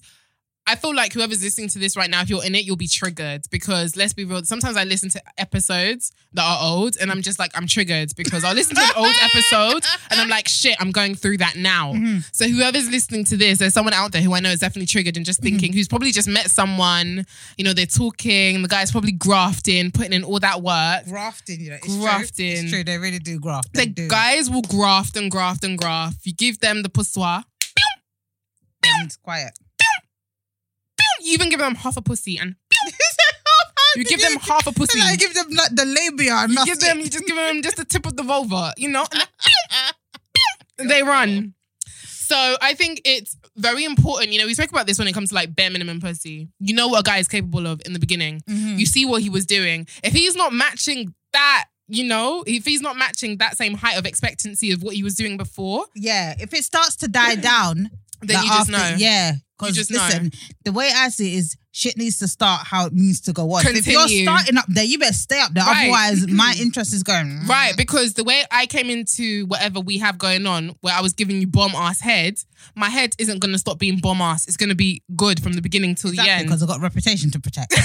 I 0.66 0.76
feel 0.76 0.94
like 0.94 1.12
whoever's 1.12 1.42
listening 1.42 1.68
to 1.68 1.78
this 1.78 1.94
right 1.94 2.08
now, 2.08 2.22
if 2.22 2.30
you're 2.30 2.42
in 2.42 2.54
it, 2.54 2.64
you'll 2.64 2.76
be 2.76 2.88
triggered 2.88 3.42
because 3.50 3.96
let's 3.96 4.14
be 4.14 4.24
real. 4.24 4.42
Sometimes 4.44 4.78
I 4.78 4.84
listen 4.84 5.10
to 5.10 5.20
episodes 5.36 6.10
that 6.32 6.42
are 6.42 6.58
old 6.62 6.96
and 6.98 7.10
I'm 7.10 7.20
just 7.20 7.38
like, 7.38 7.50
I'm 7.54 7.66
triggered 7.66 8.12
because 8.16 8.44
I'll 8.44 8.54
listen 8.54 8.74
to 8.76 8.80
an 8.80 8.90
old 8.96 9.14
episode 9.22 9.84
and 10.10 10.18
I'm 10.22 10.30
like, 10.30 10.48
shit, 10.48 10.74
I'm 10.80 10.90
going 10.90 11.16
through 11.16 11.36
that 11.38 11.56
now. 11.56 11.92
Mm-hmm. 11.92 12.20
So 12.32 12.48
whoever's 12.48 12.88
listening 12.90 13.24
to 13.26 13.36
this, 13.36 13.58
there's 13.58 13.74
someone 13.74 13.92
out 13.92 14.12
there 14.12 14.22
who 14.22 14.32
I 14.32 14.40
know 14.40 14.48
is 14.48 14.60
definitely 14.60 14.86
triggered 14.86 15.18
and 15.18 15.26
just 15.26 15.34
Mm-hmm. 15.42 15.50
thinking, 15.58 15.72
who's 15.74 15.86
probably 15.88 16.12
just 16.12 16.28
met 16.28 16.48
someone, 16.50 17.26
you 17.58 17.64
know, 17.64 17.74
they're 17.74 17.84
talking, 17.84 18.62
the 18.62 18.68
guy's 18.68 18.90
probably 18.90 19.12
grafting, 19.12 19.90
putting 19.90 20.14
in 20.14 20.24
all 20.24 20.40
that 20.40 20.62
work. 20.62 21.04
grafting, 21.06 21.60
you 21.60 21.70
know, 21.70 21.76
it's 21.82 21.96
Grafting. 21.98 22.52
True. 22.54 22.62
It's 22.62 22.70
true. 22.72 22.84
They 22.84 22.96
really 22.96 23.18
do 23.18 23.38
graft. 23.38 23.74
The 23.74 23.80
They 23.80 23.86
do. 23.86 24.08
guys 24.08 24.48
will 24.48 24.62
graft 24.62 25.16
and 25.18 25.30
graft 25.30 25.62
and 25.62 25.76
graft. 25.76 26.24
You 26.24 26.32
give 26.32 26.60
them 26.60 26.82
the 26.82 26.88
poussoir, 26.88 27.44
And 28.82 29.14
quiet. 29.22 29.58
You 31.24 31.32
even 31.34 31.48
give 31.48 31.58
them 31.60 31.74
half 31.74 31.96
a 31.96 32.02
pussy, 32.02 32.38
and 32.38 32.54
you 33.96 34.04
give 34.04 34.20
them 34.20 34.36
half 34.40 34.66
a 34.66 34.72
pussy. 34.72 35.00
I 35.02 35.16
give 35.16 35.34
them 35.34 35.46
like 35.50 35.74
the 35.74 35.84
labia. 35.84 36.34
And 36.36 36.52
You 36.52 36.64
give 36.64 36.80
them, 36.80 36.98
you 37.00 37.08
just 37.08 37.26
give 37.26 37.36
them 37.36 37.62
just 37.62 37.76
the 37.76 37.84
tip 37.84 38.06
of 38.06 38.16
the 38.16 38.22
vulva, 38.22 38.72
you 38.76 38.88
know. 38.88 39.06
and 40.78 40.90
they 40.90 41.02
run. 41.02 41.54
So 41.96 42.56
I 42.62 42.74
think 42.74 43.02
it's 43.04 43.36
very 43.56 43.84
important. 43.84 44.32
You 44.32 44.40
know, 44.40 44.46
we 44.46 44.54
spoke 44.54 44.70
about 44.70 44.86
this 44.86 44.98
when 44.98 45.06
it 45.08 45.12
comes 45.12 45.28
to 45.28 45.34
like 45.34 45.54
bare 45.54 45.70
minimum 45.70 46.00
pussy. 46.00 46.48
You 46.58 46.74
know 46.74 46.88
what 46.88 47.00
a 47.00 47.02
guy 47.02 47.18
is 47.18 47.28
capable 47.28 47.66
of 47.66 47.82
in 47.84 47.92
the 47.92 47.98
beginning. 47.98 48.40
Mhm. 48.48 48.78
You 48.78 48.86
see 48.86 49.04
what 49.04 49.22
he 49.22 49.28
was 49.30 49.44
doing. 49.46 49.86
If 50.02 50.12
he's 50.14 50.34
not 50.34 50.52
matching 50.52 51.14
that, 51.34 51.66
you 51.86 52.02
know, 52.04 52.42
if 52.46 52.64
he's 52.64 52.80
not 52.80 52.96
matching 52.96 53.36
that 53.38 53.56
same 53.58 53.74
height 53.74 53.98
of 53.98 54.06
expectancy 54.06 54.72
of 54.72 54.82
what 54.82 54.94
he 54.94 55.02
was 55.02 55.14
doing 55.14 55.36
before, 55.36 55.84
Yeah, 55.94 56.34
if 56.40 56.54
it 56.54 56.64
starts 56.64 56.96
to 56.96 57.08
die 57.08 57.34
down, 57.36 57.90
then 58.22 58.42
you 58.42 58.48
just 58.48 58.70
after- 58.70 58.72
know. 58.72 58.94
Yeah, 58.98 59.34
because 59.58 59.74
just 59.74 59.90
know. 59.90 59.98
listen, 59.98 60.30
the 60.64 60.72
way 60.72 60.90
I 60.94 61.08
see 61.08 61.34
it 61.34 61.38
is 61.38 61.56
shit 61.72 61.96
needs 61.96 62.18
to 62.18 62.28
start 62.28 62.66
how 62.66 62.86
it 62.86 62.92
needs 62.92 63.20
to 63.22 63.32
go 63.32 63.52
on. 63.52 63.66
If 63.66 63.86
you're 63.86 64.06
starting 64.08 64.56
up 64.56 64.66
there, 64.68 64.84
you 64.84 64.98
better 64.98 65.12
stay 65.12 65.40
up 65.40 65.52
there. 65.52 65.64
Right. 65.64 65.82
Otherwise, 65.90 66.26
my 66.28 66.54
interest 66.60 66.94
is 66.94 67.02
going 67.02 67.46
Right, 67.46 67.76
because 67.76 68.14
the 68.14 68.24
way 68.24 68.44
I 68.50 68.66
came 68.66 68.90
into 68.90 69.46
whatever 69.46 69.80
we 69.80 69.98
have 69.98 70.18
going 70.18 70.46
on, 70.46 70.76
where 70.80 70.94
I 70.94 71.00
was 71.00 71.12
giving 71.12 71.40
you 71.40 71.46
bomb 71.46 71.72
ass 71.74 72.00
head, 72.00 72.38
my 72.74 72.88
head 72.88 73.14
isn't 73.18 73.40
gonna 73.40 73.58
stop 73.58 73.78
being 73.78 73.98
bomb 73.98 74.20
ass. 74.20 74.46
It's 74.46 74.56
gonna 74.56 74.74
be 74.74 75.02
good 75.16 75.42
from 75.42 75.54
the 75.54 75.62
beginning 75.62 75.94
till 75.94 76.10
Exactly, 76.10 76.30
the 76.30 76.38
end. 76.38 76.46
because 76.46 76.62
I've 76.62 76.68
got 76.68 76.78
a 76.78 76.82
reputation 76.82 77.30
to 77.32 77.40
protect. 77.40 77.74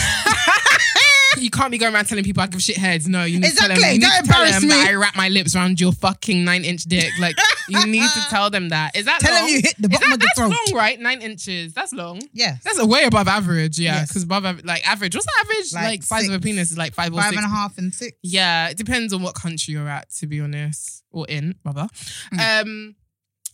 you 1.42 1.50
can't 1.50 1.72
be 1.72 1.78
going 1.78 1.94
around 1.94 2.06
telling 2.06 2.24
people 2.24 2.42
I 2.44 2.48
give 2.48 2.62
shit 2.62 2.78
heads. 2.78 3.08
No, 3.08 3.24
you 3.24 3.40
need 3.40 3.48
Exactly, 3.48 3.76
to 3.76 3.82
tell 3.82 3.92
them. 3.92 4.00
Don't 4.00 4.12
to 4.12 4.28
tell 4.32 4.42
embarrass 4.42 4.60
them 4.62 4.70
that. 4.70 4.88
I 4.90 4.94
wrap 4.96 5.16
my 5.16 5.30
lips 5.30 5.56
around 5.56 5.80
your 5.80 5.92
fucking 5.92 6.44
nine 6.44 6.64
inch 6.66 6.84
dick. 6.84 7.12
Like 7.20 7.36
you 7.70 7.86
need 7.88 8.10
to 8.10 8.22
tell 8.30 8.50
them 8.50 8.70
that. 8.70 8.96
Is 8.96 9.06
that 9.06 9.20
Tell 9.20 9.34
long? 9.34 9.46
them 9.46 9.54
you 9.56 9.62
hit 9.62 9.76
the 9.80 9.90
bottom 9.90 10.10
that, 10.10 10.14
of 10.16 10.20
the 10.20 10.26
that's 10.26 10.40
throat. 10.40 10.50
long, 10.68 10.78
right? 10.78 11.00
Nine 11.00 11.22
inches. 11.22 11.74
That's 11.74 11.94
long. 11.94 12.22
yeah, 12.34 12.56
That's 12.64 12.84
way 12.84 13.04
above 13.04 13.28
average. 13.28 13.80
Yeah, 13.80 13.96
Yes. 13.96 14.08
because 14.10 14.24
above 14.24 14.46
av- 14.46 14.64
like 14.66 14.88
average. 14.88 15.16
What's 15.16 15.26
the 15.26 15.34
average? 15.42 15.74
Like 15.74 15.84
Like, 15.84 16.04
size 16.04 16.28
of 16.28 16.34
a 16.34 16.40
penis 16.40 16.72
is 16.72 16.78
like 16.78 16.94
five 16.94 17.14
or 17.14 17.18
five 17.22 17.30
six. 17.32 17.38
and 17.44 17.46
a 17.52 17.56
half 17.56 17.78
and 17.78 17.94
six. 17.94 18.18
Yeah, 18.24 18.70
it 18.70 18.78
depends 18.78 19.14
on 19.14 19.22
what 19.22 19.36
country 19.36 19.74
you're 19.74 19.88
at, 19.90 20.10
to 20.20 20.28
be 20.28 20.40
honest, 20.42 21.04
or 21.12 21.28
in 21.28 21.56
rather. 21.66 21.88
Mm. 22.34 22.62
Um, 22.62 22.96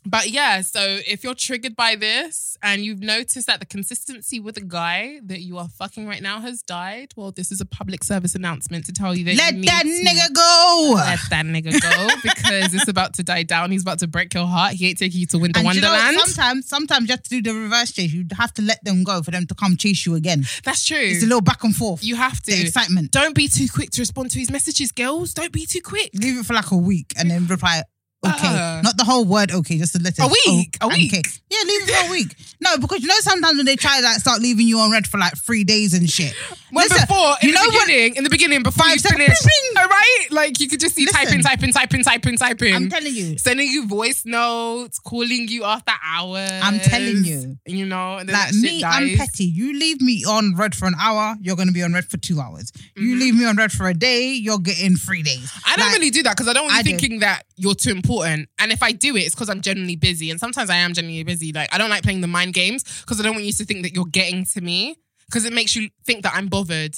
But 0.05 0.29
yeah, 0.29 0.61
so 0.61 0.99
if 1.07 1.23
you're 1.23 1.33
triggered 1.33 1.75
by 1.75 1.95
this 1.95 2.57
and 2.61 2.81
you've 2.83 3.01
noticed 3.01 3.47
that 3.47 3.59
the 3.59 3.65
consistency 3.65 4.39
with 4.39 4.57
a 4.57 4.61
guy 4.61 5.19
that 5.25 5.41
you 5.41 5.57
are 5.57 5.67
fucking 5.67 6.07
right 6.07 6.21
now 6.21 6.39
has 6.41 6.61
died, 6.61 7.13
well, 7.15 7.31
this 7.31 7.51
is 7.51 7.59
a 7.61 7.65
public 7.65 8.03
service 8.03 8.35
announcement 8.35 8.85
to 8.85 8.93
tell 8.93 9.15
you 9.15 9.23
that 9.25 9.35
Let 9.35 9.55
you 9.55 9.63
that 9.63 9.83
nigga 9.85 10.33
go. 10.33 10.93
let 10.95 11.19
that 11.29 11.45
nigga 11.45 11.81
go 11.81 12.07
because 12.23 12.73
it's 12.73 12.87
about 12.87 13.13
to 13.15 13.23
die 13.23 13.43
down. 13.43 13.71
He's 13.71 13.81
about 13.81 13.99
to 13.99 14.07
break 14.07 14.33
your 14.33 14.45
heart. 14.45 14.73
He 14.73 14.87
ain't 14.89 14.97
taking 14.97 15.19
you 15.21 15.25
to 15.27 15.37
Winter 15.39 15.59
And 15.59 15.73
you 15.75 15.81
know? 15.81 15.89
Wonderland. 15.91 16.19
sometimes, 16.19 16.67
sometimes 16.67 17.07
you 17.07 17.13
have 17.13 17.23
to 17.23 17.29
do 17.29 17.41
the 17.41 17.53
reverse 17.53 17.91
chase. 17.91 18.13
You 18.13 18.25
have 18.37 18.53
to 18.53 18.61
let 18.61 18.83
them 18.83 19.03
go 19.03 19.21
for 19.21 19.31
them 19.31 19.45
to 19.47 19.55
come 19.55 19.75
chase 19.77 20.05
you 20.05 20.15
again. 20.15 20.45
That's 20.63 20.85
true. 20.85 20.97
It's 20.97 21.23
a 21.23 21.27
little 21.27 21.41
back 21.41 21.63
and 21.63 21.75
forth. 21.75 22.03
you 22.03 22.15
have 22.15 22.41
to. 22.43 22.51
the 22.51 22.61
excitement. 22.61 23.11
Don't 23.11 23.35
be 23.35 23.47
too 23.47 23.67
quick 23.73 23.89
to 23.91 24.01
respond 24.01 24.31
to 24.31 24.39
his 24.39 24.51
messages, 24.51 24.91
girls. 24.91 25.33
Don't 25.33 25.51
be 25.51 25.65
too 25.65 25.81
quick. 25.81 26.11
Leave 26.13 26.37
it 26.39 26.45
for 26.45 26.53
like 26.53 26.71
a 26.71 26.77
week 26.77 27.13
and 27.17 27.29
then 27.29 27.47
reply. 27.47 27.81
Okay, 28.25 28.47
Uh. 28.47 28.81
not 28.81 28.97
the 28.97 29.03
whole 29.03 29.25
word. 29.25 29.51
Okay, 29.51 29.77
just 29.77 29.95
a 29.95 29.99
letter. 29.99 30.23
A 30.23 30.27
week? 30.27 30.77
Oh, 30.81 30.87
A 30.87 30.89
week? 30.89 31.13
Okay. 31.13 31.21
Yeah, 31.49 31.59
leave 31.65 31.81
it 31.83 31.89
for 31.91 32.07
a 32.07 32.11
week. 32.11 32.35
No, 32.61 32.77
because 32.77 33.01
you 33.01 33.07
know 33.07 33.15
sometimes 33.19 33.57
when 33.57 33.65
they 33.65 33.75
try 33.75 33.99
like 33.99 34.17
start 34.17 34.41
leaving 34.41 34.67
you 34.67 34.79
on 34.79 34.91
red 34.91 35.05
for 35.07 35.17
like 35.17 35.33
three 35.37 35.63
days 35.63 35.93
and 35.93 36.09
shit. 36.09 36.33
When 36.71 36.83
Listen, 36.87 37.05
before, 37.07 37.35
in 37.41 37.49
you 37.49 37.53
the 37.53 37.59
know 37.59 37.65
what? 37.69 37.85
beginning, 37.87 38.15
in 38.15 38.23
the 38.23 38.29
beginning, 38.29 38.63
before 38.63 38.85
Five 38.85 38.95
you 38.95 39.01
finish, 39.09 39.39
bing. 39.41 39.77
all 39.77 39.87
right? 39.87 40.25
Like 40.31 40.59
you 40.59 40.67
could 40.67 40.79
just 40.79 40.95
see 40.95 41.05
typing, 41.05 41.37
Listen. 41.37 41.41
typing, 41.43 41.71
typing, 41.73 42.03
typing, 42.03 42.37
typing. 42.37 42.73
I'm 42.75 42.89
telling 42.89 43.13
you. 43.13 43.37
sending 43.37 43.67
you 43.69 43.87
voice 43.87 44.25
notes, 44.25 44.99
calling 44.99 45.47
you 45.47 45.63
after 45.63 45.93
hours. 46.03 46.49
I'm 46.63 46.79
telling 46.79 47.23
you. 47.23 47.57
You 47.65 47.85
know, 47.85 48.17
and 48.17 48.27
then 48.29 48.33
Like 48.33 48.47
that 48.47 48.53
shit 48.53 48.61
me, 48.63 48.83
I'm 48.83 49.17
petty. 49.17 49.45
You 49.45 49.77
leave 49.77 50.01
me 50.01 50.23
on 50.27 50.55
red 50.55 50.75
for 50.75 50.87
an 50.87 50.95
hour, 50.99 51.35
you're 51.41 51.55
gonna 51.55 51.71
be 51.71 51.83
on 51.83 51.93
red 51.93 52.05
for 52.05 52.17
two 52.17 52.39
hours. 52.41 52.71
Mm-hmm. 52.71 53.03
You 53.03 53.15
leave 53.17 53.35
me 53.35 53.45
on 53.45 53.55
red 53.57 53.71
for 53.71 53.87
a 53.87 53.93
day, 53.93 54.31
you're 54.33 54.59
getting 54.59 54.95
three 54.95 55.23
days. 55.23 55.51
I 55.65 55.75
don't 55.75 55.85
Like, 55.87 55.95
really 55.97 56.09
do 56.09 56.23
that 56.23 56.35
because 56.35 56.47
I 56.49 56.53
don't 56.53 56.63
want 56.65 56.73
you 56.73 56.79
I 56.79 56.83
do. 56.83 56.89
thinking 56.97 57.19
that 57.19 57.43
you're 57.57 57.75
too 57.75 57.91
important. 57.91 58.14
And 58.23 58.47
if 58.59 58.81
I 58.83 58.91
do 58.91 59.15
it, 59.15 59.21
it's 59.21 59.35
because 59.35 59.49
I'm 59.49 59.61
genuinely 59.61 59.95
busy. 59.95 60.31
And 60.31 60.39
sometimes 60.39 60.69
I 60.69 60.77
am 60.77 60.93
genuinely 60.93 61.23
busy. 61.23 61.51
Like 61.53 61.73
I 61.73 61.77
don't 61.77 61.89
like 61.89 62.03
playing 62.03 62.21
the 62.21 62.27
mind 62.27 62.53
games 62.53 62.83
because 63.01 63.19
I 63.19 63.23
don't 63.23 63.33
want 63.33 63.45
you 63.45 63.53
to 63.53 63.65
think 63.65 63.83
that 63.83 63.93
you're 63.93 64.05
getting 64.05 64.45
to 64.45 64.61
me 64.61 64.95
because 65.27 65.45
it 65.45 65.53
makes 65.53 65.75
you 65.75 65.89
think 66.05 66.23
that 66.23 66.33
I'm 66.35 66.47
bothered. 66.47 66.95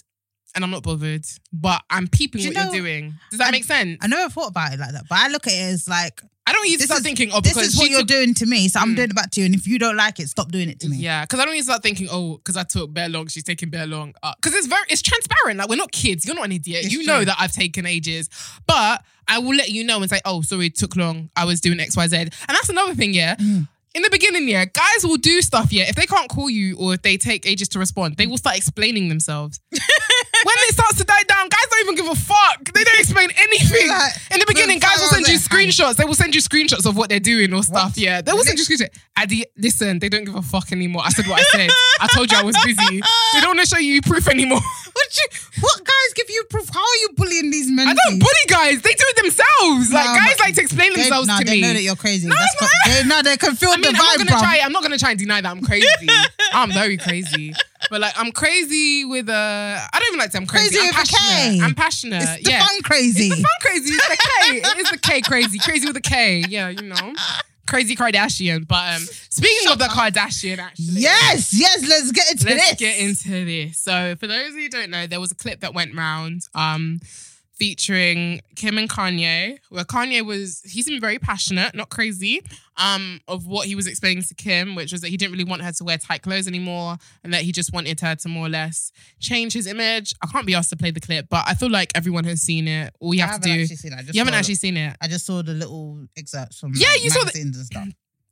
And 0.57 0.63
I'm 0.65 0.71
not 0.71 0.81
bothered, 0.81 1.23
but 1.53 1.83
I'm 1.91 2.07
peeping 2.07 2.41
Do 2.41 2.47
you 2.47 2.53
what 2.55 2.65
know- 2.65 2.73
you're 2.73 2.81
doing. 2.83 3.13
Does 3.29 3.37
that 3.37 3.51
make 3.51 3.63
sense? 3.63 3.99
I 4.01 4.07
never 4.07 4.27
thought 4.27 4.47
about 4.49 4.73
it 4.73 4.79
like 4.79 4.91
that, 4.91 5.05
but 5.07 5.19
I 5.19 5.27
look 5.27 5.45
at 5.45 5.53
it 5.53 5.57
as 5.73 5.87
like 5.87 6.19
I 6.47 6.51
don't 6.53 6.65
to 6.65 6.77
this 6.77 6.85
start 6.85 6.99
is 7.01 7.03
thinking, 7.03 7.29
oh, 7.31 7.41
this 7.41 7.53
because 7.53 7.67
is 7.73 7.77
what 7.77 7.85
she 7.87 7.91
you're 7.91 7.99
took- 7.99 8.07
doing 8.07 8.33
to 8.33 8.45
me, 8.47 8.67
so 8.69 8.79
I'm 8.79 8.93
Mm. 8.93 8.95
doing 8.95 9.09
it 9.11 9.15
back 9.15 9.29
to 9.31 9.41
you. 9.41 9.45
And 9.45 9.53
if 9.53 9.67
you 9.67 9.77
don't 9.77 9.97
like 9.97 10.19
it, 10.19 10.29
stop 10.29 10.49
doing 10.51 10.69
it 10.69 10.79
to 10.79 10.87
me. 10.89 10.97
Yeah, 10.97 11.25
because 11.25 11.39
I 11.41 11.45
don't 11.45 11.53
need 11.53 11.59
to 11.59 11.65
start 11.65 11.83
thinking, 11.83 12.07
oh, 12.09 12.37
because 12.37 12.55
I 12.57 12.63
took 12.63 12.91
bare 12.91 13.09
long, 13.09 13.27
she's 13.27 13.43
taking 13.43 13.69
bare 13.69 13.85
long. 13.85 14.13
Because 14.37 14.55
it's 14.55 14.65
very, 14.65 14.81
it's 14.89 15.01
transparent. 15.03 15.59
Like 15.59 15.69
we're 15.69 15.75
not 15.75 15.91
kids. 15.91 16.25
You're 16.25 16.35
not 16.35 16.45
an 16.45 16.53
idiot. 16.53 16.85
It's 16.85 16.93
you 16.93 17.05
know 17.05 17.17
true. 17.17 17.25
that 17.25 17.35
I've 17.37 17.51
taken 17.51 17.85
ages, 17.85 18.29
but 18.65 19.03
I 19.27 19.37
will 19.39 19.55
let 19.55 19.69
you 19.69 19.83
know 19.83 20.01
and 20.01 20.09
say, 20.09 20.21
oh, 20.25 20.41
sorry, 20.41 20.67
it 20.67 20.75
took 20.75 20.95
long. 20.95 21.29
I 21.35 21.43
was 21.45 21.59
doing 21.61 21.79
X, 21.81 21.95
Y, 21.97 22.07
Z, 22.07 22.15
and 22.17 22.31
that's 22.47 22.69
another 22.69 22.95
thing. 22.95 23.13
Yeah. 23.13 23.35
Mm. 23.35 23.67
In 23.95 24.03
the 24.03 24.09
beginning, 24.11 24.47
yeah, 24.47 24.63
guys 24.65 25.03
will 25.03 25.17
do 25.17 25.41
stuff. 25.41 25.73
Yeah, 25.73 25.85
if 25.89 25.95
they 25.95 26.05
can't 26.05 26.29
call 26.29 26.49
you 26.51 26.77
or 26.77 26.93
if 26.93 27.01
they 27.01 27.17
take 27.17 27.47
ages 27.47 27.67
to 27.69 27.79
respond, 27.79 28.15
they 28.17 28.27
will 28.27 28.37
start 28.37 28.55
explaining 28.55 29.09
themselves. 29.09 29.59
when 30.43 30.56
it 30.67 30.73
starts 30.73 30.97
to 30.97 31.04
die 31.04 31.23
down, 31.28 31.50
guys 31.50 31.65
don't 31.69 31.82
even 31.84 31.95
give 31.95 32.08
a 32.08 32.15
fuck. 32.15 32.63
They 32.73 32.84
don't 32.84 33.00
explain 33.00 33.30
anything. 33.38 33.89
Like, 33.89 34.13
In 34.32 34.39
the 34.39 34.45
beginning, 34.47 34.80
guys 34.80 35.00
will 35.00 35.08
send 35.10 35.28
you 35.28 35.38
screenshots. 35.38 35.95
They 35.95 36.06
will 36.06 36.15
send 36.15 36.36
you 36.36 36.41
screenshots 36.41 36.86
of 36.86 36.95
what 36.97 37.10
they're 37.10 37.19
doing 37.19 37.54
or 37.54 37.63
stuff. 37.63 37.91
What? 37.91 37.97
Yeah, 37.97 38.21
they 38.21 38.34
will 38.34 38.43
send 38.43 38.58
you 38.60 38.65
screenshots. 38.65 38.95
Addy, 39.15 39.45
listen, 39.58 40.00
they 40.00 40.10
don't 40.10 40.26
give 40.26 40.36
a 40.36 40.41
fuck 40.41 40.71
anymore. 40.71 41.02
I 41.06 41.10
said 41.10 41.26
what 41.28 41.39
I 41.39 41.43
said. 41.43 41.69
I 42.00 42.08
told 42.13 42.32
you 42.32 42.38
I 42.38 42.43
was 42.43 42.56
busy. 42.63 43.02
They 43.34 43.39
don't 43.41 43.56
want 43.58 43.60
to 43.62 43.65
show 43.65 43.80
you 43.80 44.02
proof 44.02 44.28
anymore. 44.28 44.60
What 44.97 45.15
you? 45.15 45.28
What 45.62 45.78
guys 45.86 46.13
give 46.15 46.28
you 46.28 46.43
proof? 46.50 46.69
How 46.69 46.80
are 46.82 46.95
you 47.02 47.10
bullying 47.15 47.52
these 47.52 47.69
men? 47.69 47.88
I 47.88 47.93
don't 47.93 48.17
bully 48.17 48.45
guys. 48.47 48.82
They 48.82 48.89
do 48.93 49.04
it 49.10 49.15
themselves. 49.21 49.93
Like 49.93 50.06
guys 50.06 50.39
like 50.39 50.56
to 50.56 50.62
explain 50.62 50.89
They, 50.95 51.02
themselves 51.04 51.28
no, 51.28 51.38
to 51.38 51.45
they 51.45 51.52
me. 51.52 51.62
know 51.62 51.73
that 51.73 51.84
you're 51.84 51.95
crazy. 51.95 52.28
No, 52.28 52.34
That's 52.34 52.73
I'm 52.84 52.91
they, 52.91 53.08
no, 53.08 53.21
they 53.21 53.38
can 53.38 53.56
feel 53.56 53.69
I 53.69 53.73
mean, 53.76 53.82
the 53.84 53.88
I'm 53.89 53.93
not 53.93 54.08
vibe, 54.10 54.17
gonna 54.17 54.32
bro. 54.32 54.39
try. 54.39 54.60
I'm 54.63 54.71
not 54.71 54.82
gonna 54.82 54.97
try 54.97 55.12
and 55.12 55.19
deny 55.19 55.39
that 55.41 55.52
I'm 55.52 55.62
crazy. 55.62 55.86
I'm 56.52 56.71
very 56.71 56.97
crazy, 56.97 57.54
but 57.89 58.01
like 58.01 58.13
I'm 58.17 58.31
crazy 58.31 59.05
with 59.05 59.29
a. 59.29 59.33
I 59.33 59.99
don't 59.99 60.07
even 60.07 60.19
like 60.19 60.31
to. 60.31 60.31
say 60.33 60.39
I'm 60.39 60.47
crazy. 60.47 60.77
Crazy 60.77 60.79
I'm 60.79 60.87
with 60.87 60.95
a 60.95 60.97
passionate. 60.97 61.59
K. 61.59 61.61
I'm 61.61 61.75
passionate. 61.75 62.23
It's 62.23 62.43
the 62.43 62.51
yeah. 62.51 62.65
fun 62.65 62.81
crazy. 62.83 63.27
It's 63.27 63.35
the 63.37 63.43
fun 63.43 63.51
crazy. 63.61 63.93
It's 63.93 64.07
the 64.07 64.17
K. 64.17 64.57
It 64.57 64.77
is 64.77 64.91
the 64.91 64.97
K 64.97 65.21
crazy. 65.21 65.59
Crazy 65.59 65.87
with 65.87 65.97
a 65.97 66.01
K. 66.01 66.43
Yeah, 66.47 66.69
you 66.69 66.83
know. 66.83 67.13
Crazy 67.67 67.95
Kardashian. 67.95 68.67
But 68.67 68.95
um 68.95 69.01
speaking 69.29 69.71
of 69.71 69.77
the 69.77 69.85
Kardashian, 69.85 70.57
actually. 70.57 71.01
Yes, 71.01 71.53
yes. 71.53 71.87
Let's 71.87 72.11
get 72.11 72.31
into 72.31 72.45
this. 72.45 72.55
Let's 72.55 72.79
get 72.79 72.99
into 72.99 73.45
this. 73.45 73.77
So, 73.77 74.15
for 74.15 74.27
those 74.27 74.53
who 74.53 74.69
don't 74.69 74.89
know, 74.89 75.05
there 75.05 75.19
was 75.19 75.31
a 75.31 75.35
clip 75.35 75.59
that 75.59 75.73
went 75.73 75.95
round 75.95 76.43
um, 76.55 77.01
featuring 77.57 78.41
Kim 78.55 78.77
and 78.77 78.89
Kanye, 78.89 79.57
where 79.69 79.83
Kanye 79.83 80.25
was, 80.25 80.61
he 80.63 80.81
seemed 80.81 81.01
very 81.01 81.19
passionate, 81.19 81.75
not 81.75 81.89
crazy, 81.89 82.41
um, 82.77 83.19
of 83.27 83.47
what 83.47 83.67
he 83.67 83.75
was 83.75 83.87
explaining 83.87 84.23
to 84.23 84.35
Kim, 84.35 84.75
which 84.75 84.91
was 84.91 85.01
that 85.01 85.09
he 85.09 85.17
didn't 85.17 85.31
really 85.31 85.43
want 85.43 85.61
her 85.63 85.71
to 85.71 85.83
wear 85.83 85.97
tight 85.97 86.21
clothes 86.21 86.47
anymore 86.47 86.97
and 87.23 87.33
that 87.33 87.41
he 87.41 87.51
just 87.51 87.73
wanted 87.73 87.99
her 88.01 88.15
to 88.15 88.29
more 88.29 88.45
or 88.45 88.49
less 88.49 88.91
change 89.19 89.53
his 89.53 89.67
image. 89.67 90.13
I 90.21 90.27
can't 90.27 90.45
be 90.45 90.53
asked 90.55 90.69
to 90.69 90.77
play 90.77 90.91
the 90.91 90.99
clip, 90.99 91.27
but 91.29 91.43
I 91.47 91.53
feel 91.55 91.69
like 91.69 91.91
everyone 91.95 92.23
has 92.25 92.41
seen 92.41 92.67
it. 92.67 92.93
All 92.99 93.13
you 93.13 93.23
I 93.23 93.27
have 93.27 93.41
to 93.41 93.49
do. 93.49 93.65
You 94.13 94.21
haven't 94.21 94.33
actually 94.35 94.55
seen 94.55 94.77
it. 94.77 94.95
I 95.01 95.07
just 95.07 95.25
saw 95.25 95.41
the 95.41 95.53
little 95.53 96.05
excerpts 96.17 96.59
from 96.59 96.73
Yeah, 96.75 96.89
like, 96.89 97.03
you 97.03 97.09
saw 97.09 97.23
the- 97.23 97.39
and 97.41 97.55
stuff. 97.55 97.87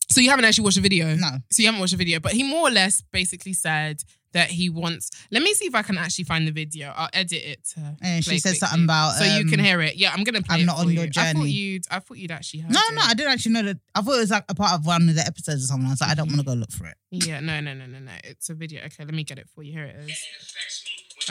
So 0.08 0.22
you 0.22 0.30
haven't 0.30 0.46
actually 0.46 0.66
watched 0.66 0.76
the 0.76 0.82
video? 0.82 1.16
No. 1.16 1.32
So 1.52 1.64
you 1.64 1.68
haven't 1.68 1.80
watched 1.80 1.94
the 1.94 1.98
video, 1.98 2.20
but 2.20 2.34
he 2.34 2.44
more 2.44 2.68
or 2.68 2.72
less 2.72 3.02
basically 3.12 3.54
said 3.54 4.04
that 4.36 4.52
he 4.52 4.70
wants. 4.70 5.12
Let 5.32 5.42
me 5.42 5.54
see 5.54 5.66
if 5.66 5.74
I 5.74 5.82
can 5.82 5.98
actually 5.98 6.26
find 6.26 6.46
the 6.46 6.52
video. 6.52 6.94
I'll 6.94 7.10
edit 7.14 7.42
it 7.42 7.64
to. 7.74 7.96
And 8.02 8.24
she 8.24 8.32
play 8.32 8.38
said 8.38 8.50
quickly. 8.50 8.68
something 8.68 8.84
about, 8.84 9.14
so 9.14 9.24
you 9.24 9.42
um, 9.42 9.48
can 9.48 9.60
hear 9.60 9.82
it. 9.82 9.96
Yeah, 9.96 10.12
I'm 10.14 10.26
gonna 10.26 10.42
play. 10.42 10.56
I'm 10.56 10.62
it 10.62 10.66
not 10.66 10.76
for 10.76 10.82
on 10.84 10.90
you. 10.90 11.00
your 11.00 11.10
I 11.18 11.34
thought 11.34 11.44
you'd. 11.44 11.86
I 11.90 12.00
thought 12.00 12.18
you'd 12.18 12.32
actually 12.32 12.60
heard. 12.60 12.72
No, 12.72 12.80
it. 12.80 12.96
no, 12.96 13.02
no, 13.02 13.08
I 13.08 13.14
didn't 13.14 13.32
actually 13.32 13.54
know 13.54 13.64
that. 13.64 13.78
I 13.96 14.02
thought 14.02 14.16
it 14.16 14.20
was 14.20 14.32
like 14.32 14.44
a 14.50 14.56
part 14.56 14.74
of 14.74 14.86
one 14.86 15.08
of 15.08 15.16
the 15.16 15.22
episodes 15.22 15.64
or 15.64 15.68
something. 15.68 15.88
I 15.88 15.92
was 15.92 16.02
like, 16.02 16.12
I 16.12 16.16
don't 16.16 16.28
want 16.28 16.40
to 16.40 16.46
go 16.46 16.54
look 16.54 16.72
for 16.72 16.86
it. 16.86 16.96
Yeah, 17.12 17.40
no, 17.40 17.62
no, 17.62 17.74
no, 17.74 17.86
no, 17.86 18.00
no. 18.00 18.12
It's 18.26 18.50
a 18.50 18.54
video. 18.54 18.84
Okay, 18.84 19.06
let 19.06 19.14
me 19.14 19.24
get 19.24 19.40
it 19.40 19.48
for 19.56 19.64
you. 19.64 19.72
Here 19.72 19.86
it 19.86 19.96
is. 20.10 20.20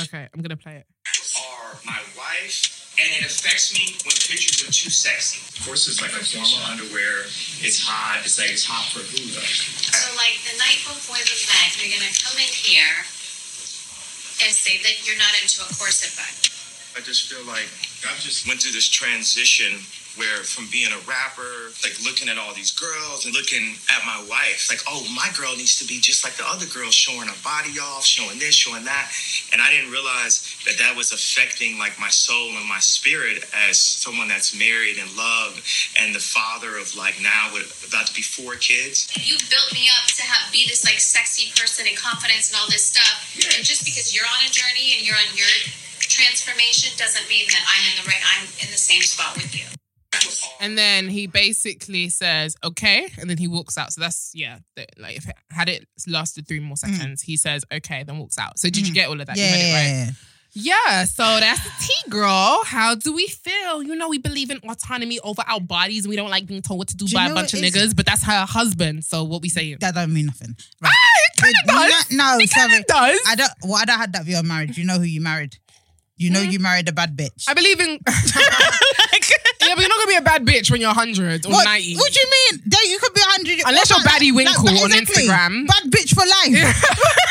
Okay, 0.01 0.27
I'm 0.35 0.41
gonna 0.41 0.57
play 0.57 0.77
it. 0.77 0.87
are 1.39 1.79
my 1.85 2.01
wife, 2.17 2.74
and 2.95 3.09
it 3.19 3.27
affects 3.27 3.75
me 3.75 3.99
when 4.07 4.15
pictures 4.15 4.63
are 4.63 4.71
too 4.71 4.91
sexy. 4.91 5.43
Of 5.59 5.67
course, 5.67 5.91
it's 5.91 5.99
like 5.99 6.15
a 6.15 6.23
formal 6.23 6.63
underwear. 6.71 7.27
It's 7.59 7.83
hot. 7.83 8.23
It's 8.23 8.39
like 8.39 8.55
it's 8.55 8.67
hot 8.67 8.87
for 8.95 9.03
who 9.03 9.19
though? 9.35 9.43
So, 9.43 10.15
like 10.15 10.39
the 10.47 10.55
night 10.63 10.79
before 10.87 11.19
the 11.19 11.35
event, 11.35 11.75
you're 11.79 11.91
gonna 11.91 12.15
come 12.23 12.39
in 12.39 12.51
here 12.51 12.95
and 14.47 14.51
say 14.55 14.79
that 14.83 15.03
you're 15.03 15.19
not 15.19 15.35
into 15.43 15.63
a 15.67 15.71
corset 15.75 16.15
bag. 16.15 16.35
I 16.95 17.03
just 17.03 17.27
feel 17.27 17.43
like 17.51 17.67
I've 18.07 18.23
just 18.23 18.47
went 18.47 18.63
through 18.63 18.79
this 18.79 18.87
transition 18.87 19.83
where 20.17 20.43
from 20.47 20.67
being 20.71 20.93
a 20.93 21.01
rapper, 21.07 21.75
like 21.83 21.99
looking 22.05 22.29
at 22.29 22.39
all 22.39 22.55
these 22.55 22.71
girls 22.71 23.27
and 23.27 23.35
looking 23.35 23.75
at 23.91 24.07
my 24.07 24.19
wife, 24.29 24.71
like, 24.71 24.81
oh, 24.89 25.03
my 25.15 25.29
girl 25.37 25.57
needs 25.57 25.79
to 25.79 25.87
be 25.87 25.99
just 25.99 26.25
like 26.25 26.35
the 26.35 26.47
other 26.47 26.67
girls, 26.67 26.95
showing 26.95 27.27
her 27.27 27.41
body 27.43 27.79
off, 27.79 28.05
showing 28.05 28.39
this, 28.39 28.55
showing 28.55 28.85
that. 28.85 29.11
And 29.53 29.61
I 29.61 29.71
didn't 29.71 29.91
realize 29.91 30.55
that 30.67 30.79
that 30.79 30.97
was 30.97 31.13
affecting 31.13 31.79
like 31.79 31.99
my 31.99 32.11
soul 32.11 32.55
and 32.57 32.69
my 32.69 32.79
spirit 32.79 33.45
as 33.69 33.79
someone 33.79 34.29
that's 34.29 34.57
married 34.57 34.99
and 34.99 35.11
loved 35.17 35.63
and 35.99 36.15
the 36.15 36.23
father 36.23 36.79
of 36.79 36.95
like 36.97 37.19
now 37.23 37.51
with 37.53 37.85
about 37.87 38.07
to 38.07 38.15
be 38.15 38.23
four 38.23 38.55
kids. 38.57 39.11
You 39.19 39.37
built 39.51 39.71
me 39.75 39.91
up 39.91 40.07
to 40.15 40.23
have 40.23 40.51
be 40.53 40.67
this 40.67 40.85
like 40.85 41.01
sexy 41.01 41.51
person 41.59 41.87
and 41.87 41.97
confidence 41.97 42.51
and 42.51 42.61
all 42.61 42.67
this 42.71 42.87
stuff. 42.87 43.35
And 43.57 43.65
just 43.65 43.85
because 43.85 44.15
you're 44.15 44.27
on 44.27 44.47
a 44.47 44.51
journey 44.51 44.95
and 44.97 45.07
you're 45.07 45.17
on 45.19 45.35
your 45.35 45.51
transformation 46.01 46.95
doesn't 46.97 47.29
mean 47.29 47.47
that 47.49 47.63
I'm 47.67 47.83
in 47.91 47.95
the 47.99 48.07
right. 48.07 48.23
I'm 48.39 48.47
in 48.63 48.71
the 48.71 48.79
same 48.79 49.03
spot 49.03 49.35
with 49.37 49.55
you. 49.55 49.67
And 50.61 50.79
then 50.79 51.09
he 51.09 51.27
basically 51.27 52.09
says, 52.09 52.57
"Okay," 52.65 53.09
and 53.19 53.29
then 53.29 53.39
he 53.39 53.49
walks 53.49 53.77
out. 53.77 53.93
So 53.93 54.01
that's 54.01 54.31
yeah. 54.35 54.59
the- 54.77 54.87
Like 54.99 55.17
if 55.17 55.29
it, 55.29 55.37
had 55.51 55.69
it 55.69 55.87
lasted 56.07 56.47
three 56.49 56.61
more 56.61 56.77
mm. 56.77 56.79
seconds, 56.79 57.23
he 57.23 57.37
says, 57.37 57.65
"Okay," 57.73 58.03
then 58.05 58.19
walks 58.19 58.39
out. 58.39 58.59
So 58.59 58.69
did 58.71 58.87
you 58.87 58.93
mm. 58.93 58.97
get 58.97 59.09
all 59.09 59.21
of 59.21 59.27
that? 59.27 59.37
Yeah, 59.37 59.55
it 59.55 59.69
yeah, 59.69 60.05
right? 60.05 60.13
yeah. 60.53 61.05
So 61.05 61.23
that's 61.23 61.63
the 61.63 61.71
tea, 61.81 62.11
girl. 62.11 62.63
How 62.65 62.95
do 62.95 63.13
we 63.15 63.27
feel? 63.27 63.83
You 63.83 63.95
know, 63.95 64.09
we 64.09 64.19
believe 64.19 64.51
in 64.51 64.59
autonomy 64.69 65.19
over 65.21 65.43
our 65.47 65.61
bodies. 65.61 66.05
And 66.05 66.11
we 66.11 66.17
don't 66.17 66.31
like 66.31 66.47
being 66.47 66.63
told 66.63 66.79
what 66.79 66.89
to 66.89 66.97
do, 66.97 67.07
Do 67.07 67.15
by 67.15 67.27
a 67.27 67.35
bunch 67.35 67.53
of 67.53 67.61
niggas, 67.61 67.95
but 67.95 68.07
that's 68.07 68.23
her 68.25 68.47
husband. 68.47 69.05
So 69.05 69.25
what 69.25 69.43
we 69.43 69.49
saying? 69.49 69.79
That 69.81 69.95
don't 69.95 70.15
mean 70.15 70.27
nothing. 70.27 70.57
Ah, 70.83 70.87
right. 70.87 70.95
it 71.27 71.41
kind 71.41 71.55
of 71.63 71.91
does. 71.91 72.11
No, 72.17 72.39
It 72.39 72.51
kinda 72.51 72.85
sorry. 72.89 73.13
does. 73.13 73.21
I 73.29 73.35
don't. 73.35 73.53
Well, 73.65 73.77
I 73.77 73.85
don't 73.85 73.99
have 73.99 74.13
that 74.13 74.25
view 74.25 74.37
on 74.37 74.47
marriage. 74.47 74.79
You 74.79 74.85
know 74.85 74.99
who 74.99 75.05
you 75.05 75.21
married. 75.21 75.59
You 76.17 76.31
know 76.31 76.41
mm. 76.41 76.53
you 76.53 76.59
married 76.61 76.89
a 76.89 76.93
bad 76.93 77.17
bitch. 77.17 77.45
I 77.49 77.55
believe 77.55 77.81
in. 77.81 77.99
yeah, 79.61 79.75
but 79.75 79.81
you're 79.81 79.89
not 79.89 79.99
gonna 79.99 80.09
be 80.09 80.17
a 80.17 80.23
bad 80.23 80.45
bitch 80.45 80.71
when 80.71 80.81
you're 80.81 80.89
100 80.91 81.47
or 81.47 81.51
what, 81.51 81.65
90. 81.65 81.97
what 81.97 82.13
do 82.13 82.21
you 82.21 82.31
mean? 82.31 82.63
There 82.67 82.85
you 82.87 82.99
could 82.99 83.15
be 83.15 83.21
hundred 83.25 83.61
Unless 83.67 83.91
you're 83.91 83.99
Baddie 84.01 84.35
Winkle 84.35 84.69
on 84.69 84.91
Instagram. 84.91 85.67
Bad 85.67 85.85
bitch 85.91 86.15
for 86.15 86.25
life. 86.27 86.85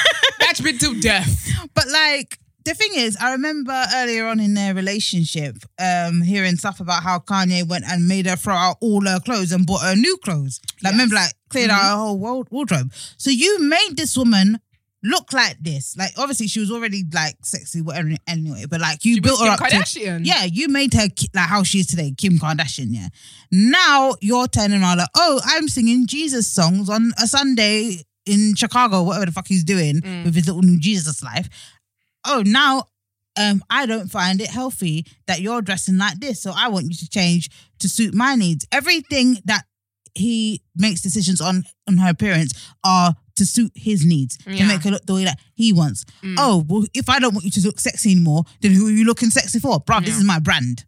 That's 0.40 0.62
been 0.62 0.78
till 0.78 1.00
death. 1.00 1.50
But 1.74 1.86
like 1.90 2.40
the 2.66 2.74
thing 2.74 2.92
is, 2.94 3.18
I 3.20 3.34
remember 3.34 3.74
earlier 3.94 4.26
on 4.28 4.40
in 4.40 4.54
their 4.54 4.74
relationship, 4.74 5.58
um, 5.80 6.22
hearing 6.22 6.56
stuff 6.56 6.80
about 6.80 7.04
how 7.04 7.20
Kanye 7.20 7.68
went 7.68 7.84
and 7.86 8.08
made 8.08 8.26
her 8.26 8.36
throw 8.38 8.56
out 8.56 8.78
all 8.80 9.02
her 9.06 9.20
clothes 9.20 9.52
and 9.52 9.66
bought 9.66 9.82
her 9.82 9.96
new 9.96 10.18
clothes. 10.18 10.62
Like 10.82 10.94
remember, 10.94 11.16
like 11.16 11.34
cleared 11.50 11.72
out 11.72 11.82
her 11.82 11.98
whole 11.98 12.18
ward- 12.18 12.48
wardrobe. 12.52 12.94
So 13.18 13.30
you 13.30 13.60
made 13.60 13.92
this 13.98 14.16
woman 14.18 14.60
look 15.04 15.34
like 15.34 15.58
this. 15.60 15.96
Like 15.98 16.12
obviously 16.18 16.48
she 16.48 16.60
was 16.60 16.72
already 16.72 17.04
like 17.14 17.36
sexy, 17.44 17.82
whatever 17.82 18.10
anyway. 18.28 18.66
But 18.70 18.80
like 18.82 19.04
you 19.06 19.16
She 19.16 19.20
built 19.20 19.40
her 19.42 19.58
Kim 19.58 19.82
up 19.82 19.86
to 19.88 20.20
yeah, 20.24 20.46
you 20.46 20.68
made 20.70 20.94
her 20.94 21.08
like 21.34 21.50
how 21.50 21.64
she 21.64 21.80
is 21.80 21.88
today, 21.88 22.14
Kim 22.18 22.40
Kardashian. 22.40 22.88
Yeah. 22.90 23.10
Now 23.52 24.14
you're 24.22 24.48
turning 24.48 24.82
around 24.82 24.98
like, 25.00 25.10
oh, 25.16 25.42
I'm 25.46 25.68
singing 25.68 26.08
Jesus 26.08 26.48
songs 26.48 26.90
on 26.90 27.12
a 27.22 27.28
Sunday 27.28 27.98
in 28.26 28.56
Chicago, 28.56 29.04
whatever 29.04 29.26
the 29.26 29.32
fuck 29.34 29.48
he's 29.48 29.64
doing 29.64 29.96
Mm. 30.02 30.26
with 30.26 30.36
his 30.36 30.48
little 30.48 30.62
new 30.62 30.80
Jesus 30.80 31.22
life. 31.22 31.50
Oh, 32.26 32.42
now 32.46 32.88
um, 33.36 33.64
I 33.70 33.86
don't 33.86 34.10
find 34.10 34.40
it 34.40 34.48
healthy 34.50 35.06
that 35.28 35.42
you're 35.42 35.62
dressing 35.62 35.98
like 35.98 36.20
this. 36.20 36.42
So 36.42 36.54
I 36.56 36.70
want 36.70 36.86
you 36.86 36.96
to 36.96 37.10
change 37.10 37.50
to 37.80 37.90
suit 37.90 38.14
my 38.14 38.36
needs. 38.36 38.66
Everything 38.72 39.40
that 39.46 39.66
he 40.16 40.62
makes 40.76 41.02
decisions 41.02 41.42
on 41.42 41.64
on 41.88 41.98
her 41.98 42.10
appearance 42.12 42.54
are 42.86 43.16
to 43.36 43.46
suit 43.46 43.72
his 43.76 44.06
needs 44.06 44.38
to 44.38 44.54
Yeah. 44.54 44.68
make 44.68 44.84
her 44.84 44.92
look 44.92 45.06
the 45.06 45.14
way 45.14 45.26
that 45.26 45.40
he 45.56 45.74
wants. 45.74 46.06
Mm. 46.24 46.36
Oh, 46.38 46.66
well, 46.68 46.86
if 46.94 47.10
I 47.10 47.20
don't 47.20 47.34
want 47.34 47.46
you 47.46 47.52
to 47.52 47.62
look 47.62 47.80
sexy 47.80 48.12
anymore, 48.12 48.44
then 48.62 48.72
who 48.74 48.88
are 48.88 48.92
you 48.92 49.06
looking 49.06 49.30
sexy 49.30 49.60
for? 49.60 49.80
Bruv, 49.84 50.06
this 50.06 50.18
is 50.18 50.24
my 50.24 50.40
brand. 50.40 50.86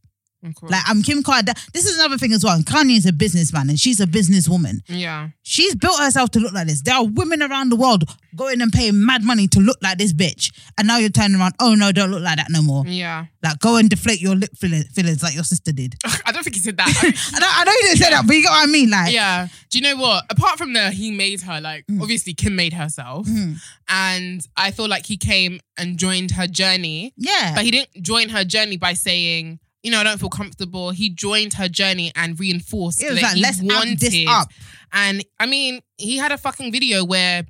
Like 0.61 0.83
I'm 0.87 1.01
Kim 1.01 1.23
Kardashian. 1.23 1.71
This 1.71 1.85
is 1.85 1.97
another 1.97 2.17
thing 2.17 2.31
as 2.33 2.43
well. 2.43 2.59
Kanye 2.59 2.97
is 2.97 3.05
a 3.05 3.13
businessman 3.13 3.69
and 3.69 3.79
she's 3.79 3.99
a 3.99 4.05
businesswoman. 4.07 4.81
yeah. 4.87 5.29
She's 5.47 5.75
built 5.75 5.99
herself 5.99 6.31
to 6.31 6.39
look 6.39 6.53
like 6.53 6.67
this. 6.67 6.81
There 6.81 6.95
are 6.95 7.05
women 7.05 7.43
around 7.43 7.69
the 7.69 7.75
world 7.75 8.03
going 8.35 8.61
and 8.61 8.73
paying 8.73 9.05
mad 9.05 9.23
money 9.23 9.47
to 9.49 9.59
look 9.59 9.77
like 9.81 9.97
this 9.99 10.11
bitch. 10.11 10.51
And 10.77 10.87
now 10.87 10.97
you're 10.97 11.09
turning 11.09 11.39
around, 11.39 11.53
oh 11.59 11.75
no, 11.75 11.91
don't 11.91 12.09
look 12.11 12.23
like 12.23 12.37
that 12.37 12.47
no 12.49 12.61
more. 12.63 12.83
Yeah. 12.87 13.25
Like 13.43 13.59
go 13.59 13.75
and 13.77 13.87
deflate 13.89 14.19
your 14.21 14.35
lip 14.35 14.49
fillers 14.57 15.21
like 15.23 15.35
your 15.35 15.43
sister 15.43 15.71
did. 15.71 15.95
I 16.25 16.31
don't 16.31 16.43
think 16.43 16.55
he 16.55 16.61
said 16.61 16.77
that. 16.77 16.87
I- 16.87 17.35
I 17.35 17.39
know, 17.39 17.47
I 17.49 17.63
know 17.63 17.71
you 17.71 17.81
didn't 17.83 17.97
say 17.99 18.09
that, 18.09 18.23
but 18.25 18.35
you 18.35 18.41
get 18.41 18.49
what 18.49 18.63
I 18.67 18.71
mean. 18.71 18.89
Like, 18.89 19.13
yeah. 19.13 19.47
Do 19.69 19.77
you 19.77 19.83
know 19.83 20.01
what? 20.01 20.23
Apart 20.31 20.57
from 20.57 20.73
the 20.73 20.89
he 20.91 21.11
made 21.11 21.41
her, 21.41 21.61
like 21.61 21.85
Mm. 21.87 22.01
obviously 22.01 22.33
Kim 22.33 22.55
made 22.55 22.73
herself. 22.73 23.27
Mhm. 23.27 23.57
And 23.87 24.47
I 24.57 24.71
feel 24.71 24.87
like 24.87 25.05
he 25.05 25.17
came 25.17 25.59
and 25.77 25.97
joined 25.99 26.31
her 26.31 26.47
journey. 26.47 27.13
yeah. 27.17 27.53
But 27.55 27.63
he 27.65 27.71
didn't 27.71 28.01
join 28.01 28.29
her 28.29 28.43
journey 28.43 28.77
by 28.77 28.93
saying, 28.93 29.59
you 29.85 29.91
know, 29.91 29.99
I 29.99 30.03
don't 30.03 30.19
feel 30.19 30.29
comfortable. 30.29 30.89
He 30.89 31.09
joined 31.11 31.53
her 31.53 31.69
journey 31.69 32.11
and 32.15 32.39
reinforced 32.39 33.03
It 33.03 33.11
was 33.11 33.21
that 33.21 33.27
like, 33.27 33.35
he 33.35 33.41
let's 33.41 33.61
wanted. 33.61 33.99
this 33.99 34.25
up. 34.27 34.49
And 34.91 35.23
I 35.39 35.45
mean, 35.45 35.81
he 35.97 36.17
had 36.17 36.31
a 36.31 36.37
fucking 36.37 36.71
video 36.71 37.05
where 37.05 37.45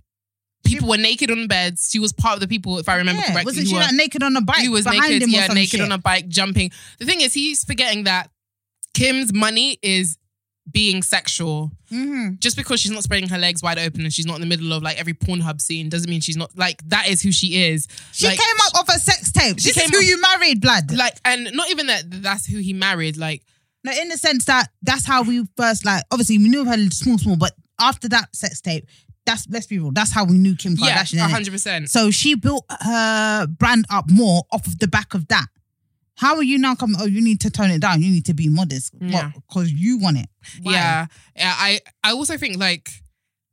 people 0.66 0.90
were 0.90 0.98
naked 0.98 1.32
on 1.32 1.48
beds. 1.48 1.90
She 1.92 2.00
was 2.00 2.12
part 2.12 2.34
of 2.36 2.42
the 2.42 2.48
people, 2.48 2.78
if 2.78 2.90
I 2.90 2.98
remember 2.98 3.22
yeah. 3.22 3.32
correctly. 3.32 3.46
Wasn't 3.52 3.68
she 3.68 3.74
were- 3.74 3.80
like 3.80 3.94
naked 3.94 4.22
on 4.22 4.36
a 4.36 4.42
bike? 4.42 4.58
he 4.58 4.68
was 4.68 4.86
naked, 4.86 5.30
yeah, 5.30 5.48
naked 5.48 5.70
shit? 5.70 5.82
on 5.82 5.92
a 5.94 5.98
bike, 5.98 6.28
jumping. 6.28 6.72
The 7.00 7.06
thing 7.06 7.22
is, 7.22 7.34
he's 7.34 7.64
forgetting 7.64 8.04
that 8.04 8.30
Kim's 8.94 9.34
money 9.34 9.78
is 9.82 10.18
being 10.72 11.04
sexual. 11.04 11.72
Mhm. 11.92 12.40
Just 12.40 12.58
because 12.58 12.80
she's 12.82 12.92
not 12.92 13.04
spreading 13.04 13.30
her 13.30 13.38
legs 13.38 13.62
wide 13.62 13.78
open 13.80 14.02
and 14.02 14.12
she's 14.14 14.26
not 14.26 14.36
in 14.36 14.42
the 14.42 14.48
middle 14.48 14.74
of 14.74 14.82
like 14.84 14.98
every 15.00 15.14
Pornhub 15.14 15.62
scene 15.62 15.90
doesn't 15.90 16.10
mean 16.10 16.22
she's 16.22 16.38
not 16.38 16.52
like 16.58 16.82
that 16.90 17.08
is 17.08 17.22
who 17.22 17.32
she 17.32 17.64
is. 17.66 17.88
She 18.12 18.26
Like, 18.28 18.40
came 18.40 18.56
up 18.66 18.76
off 18.80 18.90
a 18.90 19.00
sex 19.00 19.32
tape. 19.32 19.60
she 19.60 19.70
This 19.70 19.78
is 19.78 19.84
came 19.84 19.92
who 19.92 20.00
up- 20.00 20.04
you 20.04 20.20
married, 20.22 20.62
blood. 20.62 20.92
like, 20.92 21.18
and 21.24 21.50
not 21.54 21.70
even 21.70 21.88
that 21.88 22.04
that's 22.24 22.46
who 22.48 22.58
he 22.58 22.74
married. 22.74 23.16
Like, 23.18 23.44
No, 23.84 23.92
in 23.92 24.10
the 24.10 24.18
sense 24.18 24.46
that 24.46 24.70
that's 24.82 25.06
how 25.06 25.22
we 25.22 25.46
first 25.56 25.86
like. 25.86 26.04
Obviously, 26.12 26.40
we 26.40 26.50
knew 26.50 26.66
her 26.66 26.90
small, 26.90 27.20
small, 27.20 27.36
but 27.38 27.54
after 27.80 28.10
that 28.10 28.36
sex 28.36 28.60
tape, 28.60 28.88
that's 29.28 29.46
let's 29.50 29.68
be 29.68 29.78
real. 29.78 29.92
That's 29.92 30.12
how 30.12 30.24
we 30.26 30.38
knew 30.40 30.56
Kim 30.56 30.76
Kardashian. 30.76 31.20
innit? 31.20 31.30
hundred 31.30 31.52
percent. 31.52 31.90
So 31.92 32.10
she 32.10 32.34
built 32.36 32.66
her 32.82 33.46
brand 33.48 33.86
up 33.92 34.10
more 34.10 34.44
off 34.52 34.66
of 34.66 34.80
the 34.80 34.88
back 34.88 35.14
of 35.14 35.28
that. 35.28 35.46
How 36.18 36.36
are 36.36 36.44
you 36.44 36.58
now 36.58 36.76
coming? 36.76 36.96
Oh, 37.00 37.06
you 37.06 37.22
need 37.22 37.42
to 37.42 37.50
tone 37.50 37.72
it 37.72 37.82
down. 37.82 38.02
You 38.02 38.12
need 38.12 38.26
to 38.26 38.34
be 38.34 38.50
modest. 38.50 38.94
Yeah. 39.00 39.32
Because 39.36 39.72
you 39.72 40.00
want 40.00 40.18
it. 40.18 40.30
Why? 40.62 40.74
Yeah, 40.74 41.06
yeah. 41.36 41.54
I 41.58 41.80
I 42.04 42.12
also 42.12 42.38
think 42.38 42.58
like 42.58 42.90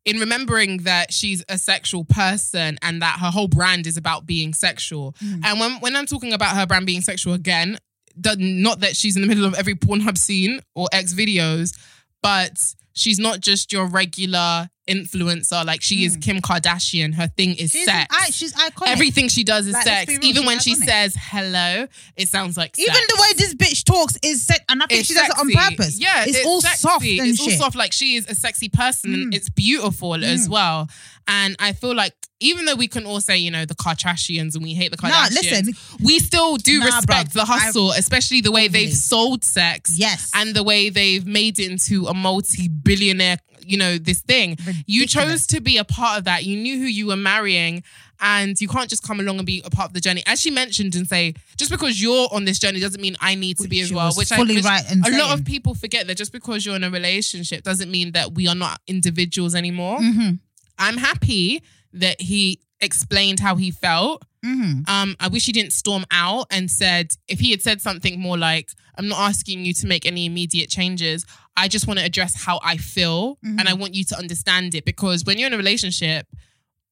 in 0.04 0.18
remembering 0.18 0.78
that 0.78 1.12
she's 1.12 1.44
a 1.48 1.58
sexual 1.58 2.04
person 2.04 2.78
and 2.82 3.02
that 3.02 3.18
her 3.20 3.30
whole 3.30 3.48
brand 3.48 3.86
is 3.86 3.96
about 3.96 4.26
being 4.26 4.54
sexual. 4.54 5.14
Mm. 5.22 5.44
And 5.44 5.60
when 5.60 5.72
when 5.80 5.96
I'm 5.96 6.06
talking 6.06 6.32
about 6.32 6.56
her 6.56 6.66
brand 6.66 6.86
being 6.86 7.02
sexual 7.02 7.34
again, 7.34 7.78
the, 8.16 8.36
not 8.36 8.80
that 8.80 8.96
she's 8.96 9.16
in 9.16 9.22
the 9.22 9.28
middle 9.28 9.44
of 9.44 9.54
every 9.54 9.74
Pornhub 9.74 10.18
scene 10.18 10.60
or 10.74 10.88
X 10.92 11.14
videos, 11.14 11.78
but 12.22 12.74
she's 12.92 13.18
not 13.18 13.40
just 13.40 13.72
your 13.72 13.86
regular 13.86 14.68
influencer. 14.88 15.64
Like 15.64 15.82
she 15.82 16.04
is 16.04 16.16
Kim 16.16 16.40
Kardashian. 16.40 17.14
Her 17.14 17.28
thing 17.28 17.50
is 17.56 17.70
Mm. 17.72 17.76
She's, 17.76 17.84
sex. 17.84 18.16
I, 18.18 18.30
she's 18.30 18.52
iconic. 18.54 18.88
Everything 18.88 19.28
she 19.28 19.44
does 19.44 19.66
is 19.66 19.74
Like, 19.74 19.84
sex. 19.84 20.12
Even 20.12 20.22
she's 20.42 20.46
when 20.46 20.58
she 20.60 20.74
says 20.74 21.14
hello, 21.18 21.86
it 22.16 22.28
sounds 22.28 22.56
like 22.56 22.78
Even 22.78 22.92
the 22.94 23.18
way 23.20 23.32
this 23.36 23.54
bitch 23.54 23.84
talks 23.84 24.16
is 24.22 24.42
sex, 24.44 24.60
and 24.68 24.82
I 24.82 24.86
think 24.86 25.00
It's 25.00 25.08
she 25.08 25.14
does 25.14 25.28
it 25.28 25.38
on 25.38 25.50
purpose. 25.50 25.98
Yeah, 26.00 26.24
it's, 26.26 26.44
all 26.46 26.60
sexy. 26.60 26.78
soft 26.78 27.04
It's 27.06 27.42
shit. 27.42 27.52
all 27.54 27.58
soft. 27.58 27.76
Like 27.76 27.92
she 27.92 28.16
is 28.16 28.26
a 28.28 28.34
sexy 28.34 28.68
person, 28.68 29.12
Mm. 29.30 29.34
it's 29.34 29.48
beautiful 29.48 30.14
as 30.24 30.48
well. 30.48 30.88
And 31.28 31.54
I 31.60 31.72
feel 31.72 31.94
like 31.94 32.14
even 32.40 32.64
though 32.64 32.74
we 32.74 32.88
can 32.88 33.06
all 33.06 33.20
say, 33.20 33.38
you 33.38 33.52
know, 33.52 33.64
the 33.64 33.76
Kardashians 33.76 34.56
and 34.56 34.64
we 34.64 34.74
hate 34.74 34.90
the 34.90 34.98
Nah, 35.00 35.26
Kardashians, 35.28 35.66
listen. 35.66 35.74
we 36.00 36.18
still 36.18 36.56
do 36.56 36.80
Nah, 36.80 36.86
respect 36.86 37.30
bruv. 37.30 37.32
the 37.34 37.44
hustle, 37.44 37.92
especially 37.92 38.40
the 38.40 38.50
way 38.50 38.66
they've 38.66 38.92
sold 38.92 39.44
sex. 39.44 39.96
Yes. 39.96 40.30
and 40.34 40.52
the 40.54 40.64
way 40.64 40.88
they've 40.90 41.24
made 41.24 41.60
it 41.60 41.70
into 41.70 42.06
a 42.08 42.14
multi-billionaire, 42.14 43.38
you 43.66 43.76
know, 43.76 43.98
this 43.98 44.20
thing. 44.20 44.58
You 44.86 45.06
chose 45.06 45.46
to 45.48 45.60
be 45.60 45.76
a 45.78 45.84
part 45.84 46.18
of 46.18 46.24
that. 46.24 46.44
You 46.44 46.56
knew 46.56 46.78
who 46.78 46.86
you 46.86 47.06
were 47.06 47.16
marrying. 47.16 47.82
And 48.24 48.60
you 48.60 48.68
can't 48.68 48.88
just 48.88 49.02
come 49.02 49.18
along 49.18 49.38
and 49.38 49.46
be 49.46 49.62
a 49.64 49.70
part 49.70 49.88
of 49.88 49.94
the 49.94 50.00
journey. 50.00 50.22
As 50.26 50.40
she 50.40 50.52
mentioned 50.52 50.94
and 50.94 51.08
say, 51.08 51.34
just 51.56 51.72
because 51.72 52.00
you're 52.00 52.28
on 52.30 52.44
this 52.44 52.60
journey 52.60 52.78
doesn't 52.78 53.00
mean 53.00 53.16
I 53.20 53.34
need 53.34 53.58
to 53.58 53.66
be 53.66 53.80
as 53.80 53.92
well. 53.92 54.12
Which 54.16 54.28
fully 54.28 54.54
I, 54.54 54.56
which 54.58 54.64
right 54.64 54.92
in 54.92 55.04
a 55.04 55.18
lot 55.18 55.36
of 55.36 55.44
people 55.44 55.74
forget 55.74 56.06
that 56.06 56.16
just 56.16 56.30
because 56.30 56.64
you're 56.64 56.76
in 56.76 56.84
a 56.84 56.90
relationship 56.90 57.64
doesn't 57.64 57.90
mean 57.90 58.12
that 58.12 58.32
we 58.32 58.46
are 58.46 58.54
not 58.54 58.80
individuals 58.86 59.56
anymore. 59.56 59.98
Mhm. 59.98 60.38
I'm 60.78 60.98
happy 60.98 61.64
that 61.94 62.20
he 62.20 62.60
explained 62.82 63.40
how 63.40 63.56
he 63.56 63.70
felt. 63.70 64.24
Mhm. 64.44 64.88
Um, 64.88 65.16
I 65.20 65.28
wish 65.28 65.46
he 65.46 65.52
didn't 65.52 65.72
storm 65.72 66.04
out 66.10 66.46
and 66.50 66.70
said 66.70 67.12
if 67.28 67.38
he 67.40 67.50
had 67.52 67.62
said 67.62 67.80
something 67.80 68.18
more 68.20 68.36
like, 68.36 68.70
"I'm 68.98 69.08
not 69.08 69.20
asking 69.30 69.64
you 69.64 69.72
to 69.74 69.86
make 69.86 70.04
any 70.04 70.26
immediate 70.26 70.68
changes. 70.68 71.24
I 71.56 71.68
just 71.68 71.86
want 71.86 72.00
to 72.00 72.04
address 72.04 72.34
how 72.44 72.58
I 72.62 72.76
feel, 72.76 73.36
Mm-hmm. 73.44 73.58
and 73.60 73.68
I 73.68 73.74
want 73.74 73.94
you 73.94 74.04
to 74.04 74.18
understand 74.18 74.74
it." 74.74 74.84
Because 74.84 75.24
when 75.24 75.38
you're 75.38 75.46
in 75.46 75.54
a 75.54 75.58
relationship 75.58 76.26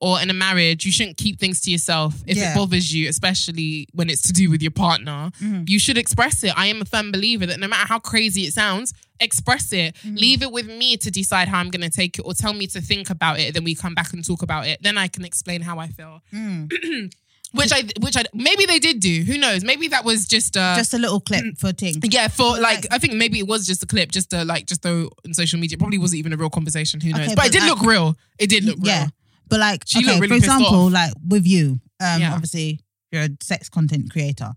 or 0.01 0.21
in 0.21 0.31
a 0.31 0.33
marriage, 0.33 0.85
you 0.87 0.93
shouldn't 0.93 1.17
keep 1.19 1.39
things 1.39 1.61
to 1.63 1.71
yourself 1.71 2.15
if 2.27 2.37
Yeah. 2.37 2.53
it 2.53 2.57
bothers 2.57 2.93
you, 2.93 3.09
especially 3.09 3.87
when 3.93 4.09
it's 4.09 4.23
to 4.23 4.33
do 4.33 4.49
with 4.51 4.63
your 4.63 4.71
partner. 4.71 5.31
Mm-hmm. 5.43 5.65
You 5.67 5.79
should 5.79 5.99
express 5.99 6.43
it. 6.43 6.53
I 6.57 6.67
am 6.67 6.81
a 6.81 6.85
firm 6.87 7.13
believer 7.13 7.45
that 7.47 7.61
no 7.61 7.69
matter 7.69 7.87
how 7.87 7.99
crazy 7.99 8.43
it 8.43 8.55
sounds, 8.55 8.95
express 9.21 9.73
it. 9.73 9.95
Mm-hmm. 9.97 10.15
Leave 10.17 10.43
it 10.43 10.51
with 10.53 10.67
me 10.67 10.97
to 10.97 11.11
decide 11.11 11.49
how 11.49 11.59
I'm 11.59 11.71
going 11.71 11.83
to 11.83 11.91
take 11.91 12.19
it, 12.19 12.23
or 12.23 12.33
tell 12.33 12.55
me 12.55 12.67
to 12.69 12.81
think 12.81 13.11
about 13.11 13.39
it. 13.39 13.53
Then 13.53 13.65
we 13.65 13.75
come 13.75 13.95
back 13.95 14.13
and 14.15 14.25
talk 14.25 14.41
about 14.43 14.67
it. 14.67 14.83
Then 14.83 14.97
I 14.97 15.09
can 15.09 15.25
explain 15.25 15.61
how 15.61 15.79
I 15.79 15.89
feel. 15.89 16.23
Mm. 16.33 17.13
which 17.53 17.73
I, 17.73 17.83
which 18.01 18.17
I, 18.17 18.23
maybe 18.33 18.65
they 18.65 18.79
did 18.79 19.01
do. 19.01 19.23
Who 19.25 19.37
knows? 19.37 19.65
Maybe 19.65 19.89
that 19.89 20.05
was 20.05 20.27
just 20.27 20.57
uh, 20.57 20.77
Just 20.77 20.95
a 20.95 20.99
little 20.99 21.21
clip 21.21 21.59
for 21.59 21.73
Ting. 21.73 21.97
yeah, 22.05 22.29
for 22.29 22.59
like, 22.59 22.87
I 22.91 22.99
think 22.99 23.15
maybe 23.15 23.39
it 23.41 23.47
was 23.49 23.67
just 23.67 23.83
a 23.83 23.87
clip, 23.87 24.13
just 24.13 24.31
to 24.31 24.45
like, 24.45 24.67
just 24.67 24.83
though 24.83 25.11
on 25.27 25.35
social 25.35 25.59
media, 25.59 25.77
probably 25.77 25.99
wasn't 25.99 26.21
even 26.21 26.33
a 26.33 26.37
real 26.37 26.49
conversation. 26.49 27.01
Who 27.01 27.11
knows? 27.11 27.27
Okay, 27.27 27.35
but, 27.35 27.47
it 27.47 27.53
did 27.53 27.63
I- 27.65 27.69
look 27.69 27.83
real. 27.83 28.17
It 28.39 28.49
did 28.49 28.65
look 28.65 28.79
real. 28.81 29.09
But 29.51 29.61
like, 29.61 29.85
She 29.87 29.99
okay, 29.99 30.07
looked 30.07 30.21
really 30.23 30.41
for 30.41 30.47
pissed 30.47 30.57
example, 30.57 30.87
off. 30.87 30.93
like 30.93 31.13
with 31.29 31.47
you, 31.47 31.81
um, 32.01 32.21
Yeah. 32.21 32.33
obviously 32.33 32.81
you're 33.13 33.25
a 33.25 33.29
sex 33.43 33.69
content 33.69 34.11
creator. 34.11 34.53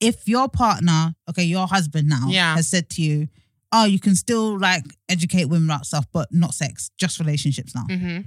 If 0.00 0.26
your 0.28 0.48
partner, 0.48 1.14
okay, 1.28 1.44
your 1.44 1.66
husband 1.66 2.08
now, 2.08 2.28
Yeah. 2.30 2.54
has 2.54 2.68
said 2.68 2.88
to 2.90 3.02
you, 3.02 3.28
"Oh, 3.72 3.84
you 3.84 3.98
can 3.98 4.14
still 4.14 4.58
like 4.58 4.84
educate 5.08 5.46
women 5.46 5.68
about 5.68 5.84
stuff, 5.86 6.06
but 6.12 6.32
not 6.32 6.54
sex, 6.54 6.90
just 6.98 7.18
relationships 7.18 7.74
now," 7.74 7.84
hmm 7.90 8.20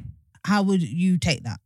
how 0.45 0.61
would 0.63 0.81
you 0.81 1.17
take 1.17 1.43
that? 1.43 1.59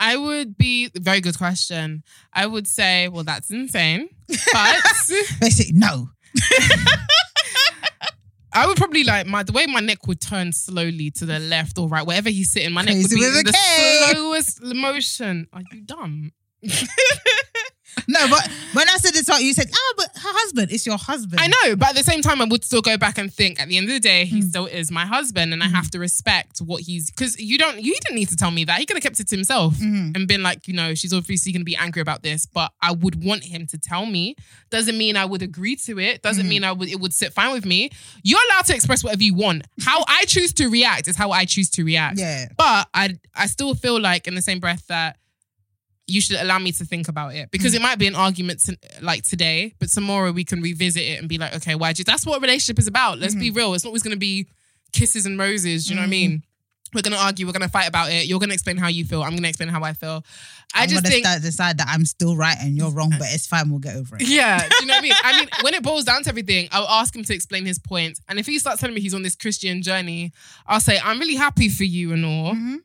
I 0.00 0.16
would 0.16 0.56
be 0.56 0.90
very 0.96 1.20
good 1.20 1.36
question. 1.36 2.02
I 2.32 2.46
would 2.46 2.66
say, 2.66 3.06
well, 3.08 3.22
that's 3.22 3.50
insane, 3.50 4.08
but 4.52 4.76
Basically, 5.40 5.72
no. 5.74 6.08
I 8.54 8.66
would 8.66 8.76
probably 8.76 9.02
like 9.04 9.26
my 9.26 9.42
the 9.42 9.52
way 9.52 9.66
my 9.66 9.80
neck 9.80 10.06
would 10.06 10.20
turn 10.20 10.52
slowly 10.52 11.10
to 11.12 11.26
the 11.26 11.40
left 11.40 11.76
or 11.78 11.88
right, 11.88 12.06
wherever 12.06 12.30
he's 12.30 12.52
sitting. 12.52 12.72
My 12.72 12.82
neck 12.82 12.96
would 12.96 13.10
be 13.10 13.24
in 13.24 13.32
the 13.34 13.52
K. 13.52 14.12
slowest 14.12 14.62
motion. 14.62 15.48
Are 15.52 15.62
you 15.72 15.82
dumb? 15.82 16.32
No, 18.08 18.28
but 18.28 18.48
when 18.72 18.88
I 18.88 18.96
said 18.96 19.14
this 19.14 19.28
out, 19.30 19.42
you 19.42 19.52
said, 19.54 19.68
"Ah, 19.72 19.92
but 19.96 20.08
her 20.16 20.32
husband, 20.40 20.70
it's 20.72 20.84
your 20.86 20.98
husband." 20.98 21.40
I 21.40 21.46
know, 21.48 21.76
but 21.76 21.90
at 21.90 21.94
the 21.94 22.02
same 22.02 22.22
time, 22.22 22.40
I 22.40 22.44
would 22.44 22.64
still 22.64 22.82
go 22.82 22.96
back 22.96 23.18
and 23.18 23.32
think. 23.32 23.60
At 23.60 23.68
the 23.68 23.76
end 23.76 23.86
of 23.88 23.92
the 23.94 24.00
day, 24.00 24.24
he 24.24 24.42
still 24.42 24.66
is 24.66 24.90
my 24.90 25.06
husband, 25.06 25.52
and 25.52 25.62
I 25.62 25.68
have 25.68 25.90
to 25.92 25.98
respect 25.98 26.58
what 26.58 26.82
he's. 26.82 27.10
Because 27.10 27.38
you 27.40 27.56
don't, 27.58 27.80
you 27.80 27.94
didn't 28.02 28.16
need 28.16 28.28
to 28.30 28.36
tell 28.36 28.50
me 28.50 28.64
that. 28.64 28.78
He 28.78 28.86
could 28.86 28.96
have 28.96 29.02
kept 29.02 29.20
it 29.20 29.28
to 29.28 29.36
himself 29.36 29.74
Mm-hmm. 29.74 30.12
and 30.14 30.28
been 30.28 30.42
like, 30.42 30.66
you 30.68 30.74
know, 30.74 30.94
she's 30.94 31.12
obviously 31.12 31.52
going 31.52 31.60
to 31.60 31.64
be 31.64 31.76
angry 31.76 32.02
about 32.02 32.22
this, 32.22 32.46
but 32.46 32.72
I 32.82 32.92
would 32.92 33.24
want 33.24 33.44
him 33.44 33.66
to 33.68 33.78
tell 33.78 34.06
me. 34.06 34.36
Doesn't 34.70 34.98
mean 34.98 35.16
I 35.16 35.24
would 35.24 35.42
agree 35.42 35.76
to 35.76 35.98
it. 35.98 36.22
Doesn't 36.22 36.42
Mm-hmm. 36.42 36.48
mean 36.50 36.64
I 36.64 36.72
would. 36.72 36.88
It 36.88 37.00
would 37.00 37.14
sit 37.14 37.32
fine 37.32 37.52
with 37.52 37.64
me. 37.64 37.90
You're 38.22 38.40
allowed 38.50 38.66
to 38.66 38.74
express 38.74 39.02
whatever 39.04 39.22
you 39.22 39.34
want. 39.34 39.66
How 39.82 40.04
I 40.08 40.24
choose 40.26 40.52
to 40.54 40.68
react 40.68 41.08
is 41.08 41.16
how 41.16 41.30
I 41.30 41.44
choose 41.44 41.70
to 41.70 41.84
react. 41.84 42.18
Yeah. 42.18 42.46
But 42.56 42.88
I, 42.92 43.16
I 43.34 43.46
still 43.46 43.74
feel 43.74 44.00
like 44.00 44.26
in 44.26 44.34
the 44.34 44.42
same 44.42 44.58
breath 44.60 44.86
that 44.88 45.16
you 46.06 46.20
should 46.20 46.38
allow 46.40 46.58
me 46.58 46.70
to 46.72 46.84
think 46.84 47.08
about 47.08 47.34
it 47.34 47.50
because 47.50 47.72
Mm. 47.72 47.76
it 47.76 47.82
might 47.82 47.98
be 47.98 48.06
an 48.06 48.14
argument 48.14 48.60
to, 48.64 48.76
like 49.00 49.22
today, 49.24 49.74
but 49.78 49.88
tomorrow 49.90 50.32
we 50.32 50.44
can 50.44 50.60
revisit 50.60 51.02
it 51.02 51.18
and 51.20 51.28
be 51.28 51.38
like, 51.38 51.54
okay, 51.56 51.74
why? 51.74 51.94
You, 51.96 52.04
That's 52.04 52.26
what 52.26 52.36
a 52.38 52.40
relationship 52.40 52.78
is 52.78 52.86
about. 52.86 53.18
Let's 53.18 53.34
Mm-hmm. 53.34 53.40
be 53.40 53.50
real. 53.50 53.72
It's 53.74 53.84
not 53.84 53.88
always 53.90 54.02
going 54.02 54.12
to 54.16 54.18
be 54.18 54.46
kisses 54.92 55.24
and 55.26 55.38
roses. 55.38 55.86
Do 55.86 55.90
you 55.90 55.94
know 55.96 56.02
what 56.02 56.06
I 56.08 56.10
mean? 56.10 56.42
We're 56.92 57.02
gonna 57.02 57.16
argue. 57.16 57.44
We're 57.44 57.52
gonna 57.52 57.68
fight 57.68 57.88
about 57.88 58.12
it. 58.12 58.26
You're 58.26 58.38
gonna 58.38 58.54
explain 58.54 58.76
how 58.76 58.86
you 58.86 59.04
feel. 59.04 59.20
I'm 59.24 59.34
gonna 59.34 59.48
explain 59.48 59.68
how 59.68 59.82
I 59.82 59.94
feel. 59.94 60.24
I 60.74 60.84
I'm 60.84 60.88
just 60.88 61.04
think 61.04 61.24
decide 61.42 61.78
that 61.78 61.88
I'm 61.90 62.04
still 62.04 62.36
right 62.36 62.56
and 62.60 62.76
you're 62.76 62.92
wrong, 62.92 63.10
but 63.18 63.26
it's 63.32 63.48
fine. 63.48 63.68
We'll 63.68 63.80
get 63.80 63.96
over 63.96 64.14
it. 64.14 64.22
Yeah, 64.28 64.60
do 64.60 64.76
you 64.80 64.86
know 64.86 64.94
what 64.94 64.98
I 64.98 65.02
mean? 65.02 65.12
I 65.24 65.38
mean, 65.40 65.48
when 65.62 65.74
it 65.74 65.82
boils 65.90 66.04
down 66.04 66.22
to 66.22 66.28
everything, 66.28 66.68
I'll 66.70 66.86
ask 66.86 67.16
him 67.16 67.24
to 67.24 67.34
explain 67.34 67.66
his 67.66 67.80
points. 67.80 68.20
And 68.28 68.38
if 68.38 68.46
he 68.46 68.60
starts 68.60 68.80
telling 68.80 68.94
me 68.94 69.00
he's 69.00 69.12
on 69.14 69.22
this 69.22 69.34
Christian 69.34 69.82
journey, 69.82 70.30
I'll 70.68 70.78
say, 70.78 71.00
I'm 71.02 71.18
really 71.18 71.34
happy 71.34 71.68
for 71.68 71.82
you 71.82 72.12
and 72.12 72.24
all, 72.24 72.54
Mhm. 72.54 72.76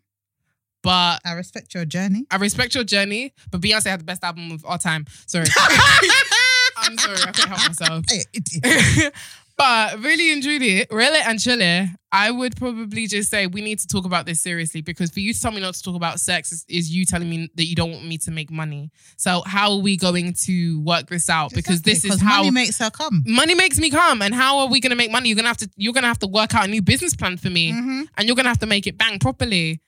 But 0.82 1.20
I 1.26 1.34
respect 1.34 1.74
your 1.74 1.86
journey. 1.86 2.26
I 2.32 2.38
respect 2.38 2.76
your 2.76 2.84
journey. 2.84 3.34
But 3.52 3.62
Beyonce 3.62 3.88
had 3.88 4.00
the 4.00 4.06
best 4.06 4.24
album 4.24 4.52
of 4.52 4.66
all 4.66 4.78
time. 4.78 5.06
Sorry. 5.26 5.46
I'm 6.78 6.98
sorry, 6.98 7.18
I 7.28 7.32
can't 7.32 7.50
help 7.50 7.68
myself. 7.68 8.06
But 9.58 10.00
really 10.00 10.32
and 10.32 10.42
truly, 10.42 10.86
really 10.90 11.20
and 11.20 11.38
truly, 11.38 11.90
I 12.14 12.32
would 12.32 12.56
probably 12.56 13.08
just 13.08 13.30
say 13.30 13.46
we 13.46 13.60
need 13.60 13.78
to 13.80 13.88
talk 13.88 14.06
about 14.06 14.26
this 14.26 14.40
seriously 14.40 14.80
because 14.80 15.12
for 15.12 15.20
you 15.20 15.34
to 15.34 15.42
tell 15.42 15.52
me 15.52 15.60
not 15.60 15.74
to 15.74 15.84
talk 15.84 15.96
about 15.96 16.22
sex 16.22 16.54
is, 16.54 16.66
is 16.70 16.90
you 16.96 17.04
telling 17.04 17.30
me 17.30 17.50
that 17.56 17.66
you 17.66 17.76
don't 17.76 17.92
want 17.92 18.06
me 18.06 18.18
to 18.20 18.32
make 18.32 18.50
money. 18.50 18.90
So 19.18 19.42
how 19.46 19.72
are 19.72 19.80
we 19.82 19.98
going 19.98 20.32
to 20.46 20.80
work 20.84 21.10
this 21.10 21.30
out? 21.30 21.52
Because 21.54 21.82
this 21.82 22.06
is 22.06 22.22
how 22.22 22.38
money 22.38 22.52
makes 22.52 22.78
her 22.80 22.90
come. 22.90 23.22
money 23.28 23.54
makes 23.54 23.80
me 23.80 23.90
come. 23.90 24.22
And 24.22 24.34
how 24.34 24.60
are 24.60 24.68
we 24.68 24.80
gonna 24.80 24.96
make 24.96 25.12
money? 25.12 25.28
You're 25.28 25.36
gonna 25.36 25.50
have 25.50 25.58
to 25.58 25.70
you're 25.76 25.92
gonna 25.92 26.08
have 26.08 26.20
to 26.20 26.28
work 26.28 26.56
out 26.56 26.64
a 26.66 26.72
new 26.72 26.82
business 26.82 27.14
plan 27.14 27.36
for 27.36 27.50
me, 27.50 27.74
Mhm. 27.74 28.08
and 28.16 28.28
you're 28.30 28.38
gonna 28.38 28.48
have 28.48 28.60
to 28.60 28.66
make 28.66 28.88
it 28.88 28.98
bang 28.98 29.20
properly. 29.20 29.82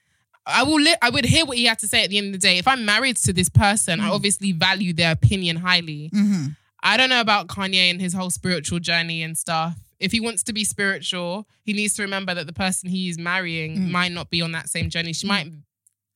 I 0.46 0.62
will. 0.64 0.80
Li- 0.80 0.96
I 1.00 1.10
would 1.10 1.24
hear 1.24 1.44
what 1.44 1.56
he 1.56 1.64
had 1.66 1.78
to 1.80 1.88
say 1.88 2.02
at 2.04 2.10
the 2.10 2.18
end 2.18 2.28
of 2.28 2.32
the 2.32 2.38
day. 2.38 2.58
If 2.58 2.66
I'm 2.66 2.84
married 2.84 3.16
to 3.18 3.32
this 3.32 3.48
person, 3.48 4.00
I 4.00 4.08
obviously 4.08 4.52
value 4.52 4.92
their 4.92 5.12
opinion 5.12 5.56
highly. 5.56 6.10
Mhm. 6.12 6.56
I 6.82 6.96
don't 6.96 7.10
know 7.10 7.20
about 7.20 7.46
Kanye 7.46 7.90
and 7.90 8.00
his 8.00 8.12
whole 8.12 8.30
spiritual 8.30 8.80
journey 8.80 9.22
and 9.22 9.38
stuff. 9.38 9.76
If 10.00 10.10
he 10.10 10.18
wants 10.18 10.42
to 10.44 10.52
be 10.52 10.64
spiritual, 10.64 11.48
he 11.62 11.72
needs 11.72 11.94
to 11.94 12.02
remember 12.02 12.34
that 12.34 12.48
the 12.48 12.52
person 12.52 12.88
he 12.90 13.08
is 13.08 13.18
marrying 13.18 13.76
Mm. 13.76 13.90
might 13.90 14.10
not 14.10 14.30
be 14.30 14.42
on 14.42 14.50
that 14.50 14.68
same 14.68 14.90
journey. 14.90 15.12
She 15.12 15.28
might 15.28 15.46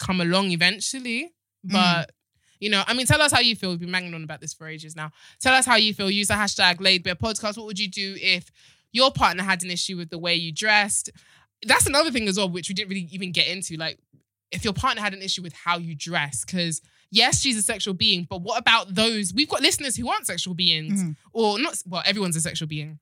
come 0.01 0.21
along 0.21 0.51
eventually, 0.51 1.31
Mm. 1.65 1.73
but 1.73 2.11
you 2.59 2.71
know, 2.71 2.83
I 2.87 2.95
mean, 2.95 3.07
tell 3.07 3.21
us 3.23 3.31
how 3.33 3.41
you 3.41 3.55
feel. 3.55 3.71
We've 3.71 3.81
been 3.81 3.93
banging 3.93 4.15
on 4.15 4.25
about 4.25 4.41
this 4.41 4.55
for 4.55 4.67
ages 4.67 4.97
now. 4.97 5.13
Tell 5.41 5.55
us 5.55 5.67
how 5.67 5.77
you 5.77 5.93
feel. 5.95 6.11
Use 6.11 6.29
the 6.29 6.35
hashtag 6.35 6.81
laid 6.81 7.03
bare 7.05 7.15
podcast. 7.15 7.59
What 7.59 7.67
would 7.67 7.79
you 7.79 7.87
do 7.87 8.17
if 8.21 8.51
your 8.93 9.13
partner 9.13 9.43
had 9.45 9.63
an 9.63 9.71
issue 9.71 9.97
with 9.99 10.09
the 10.11 10.19
way 10.19 10.35
you 10.35 10.53
dressed? 10.53 11.11
That's 11.65 11.87
another 11.87 12.11
thing 12.11 12.29
as 12.29 12.37
well, 12.39 12.49
which 12.49 12.69
we 12.69 12.75
didn't 12.75 12.91
really 12.91 13.09
even 13.11 13.33
get 13.33 13.49
into. 13.49 13.77
Like, 13.77 13.99
if 14.53 14.65
your 14.65 14.73
partner 14.73 15.03
had 15.03 15.15
an 15.15 15.23
issue 15.23 15.43
with 15.43 15.53
how 15.53 15.79
you 15.79 15.95
dress, 15.95 16.45
because 16.45 16.81
yes, 17.11 17.41
she's 17.41 17.57
a 17.57 17.63
sexual 17.63 17.95
being, 17.95 18.27
but 18.29 18.43
what 18.43 18.61
about 18.61 18.95
those? 18.95 19.33
We've 19.35 19.49
got 19.49 19.63
listeners 19.63 19.97
who 19.97 20.09
aren't 20.09 20.27
sexual 20.27 20.55
beings, 20.55 21.03
Mhm. 21.03 21.17
or 21.33 21.59
not. 21.59 21.81
Well, 21.87 22.03
everyone's 22.05 22.37
a 22.37 22.41
sexual 22.41 22.69
being. 22.69 22.99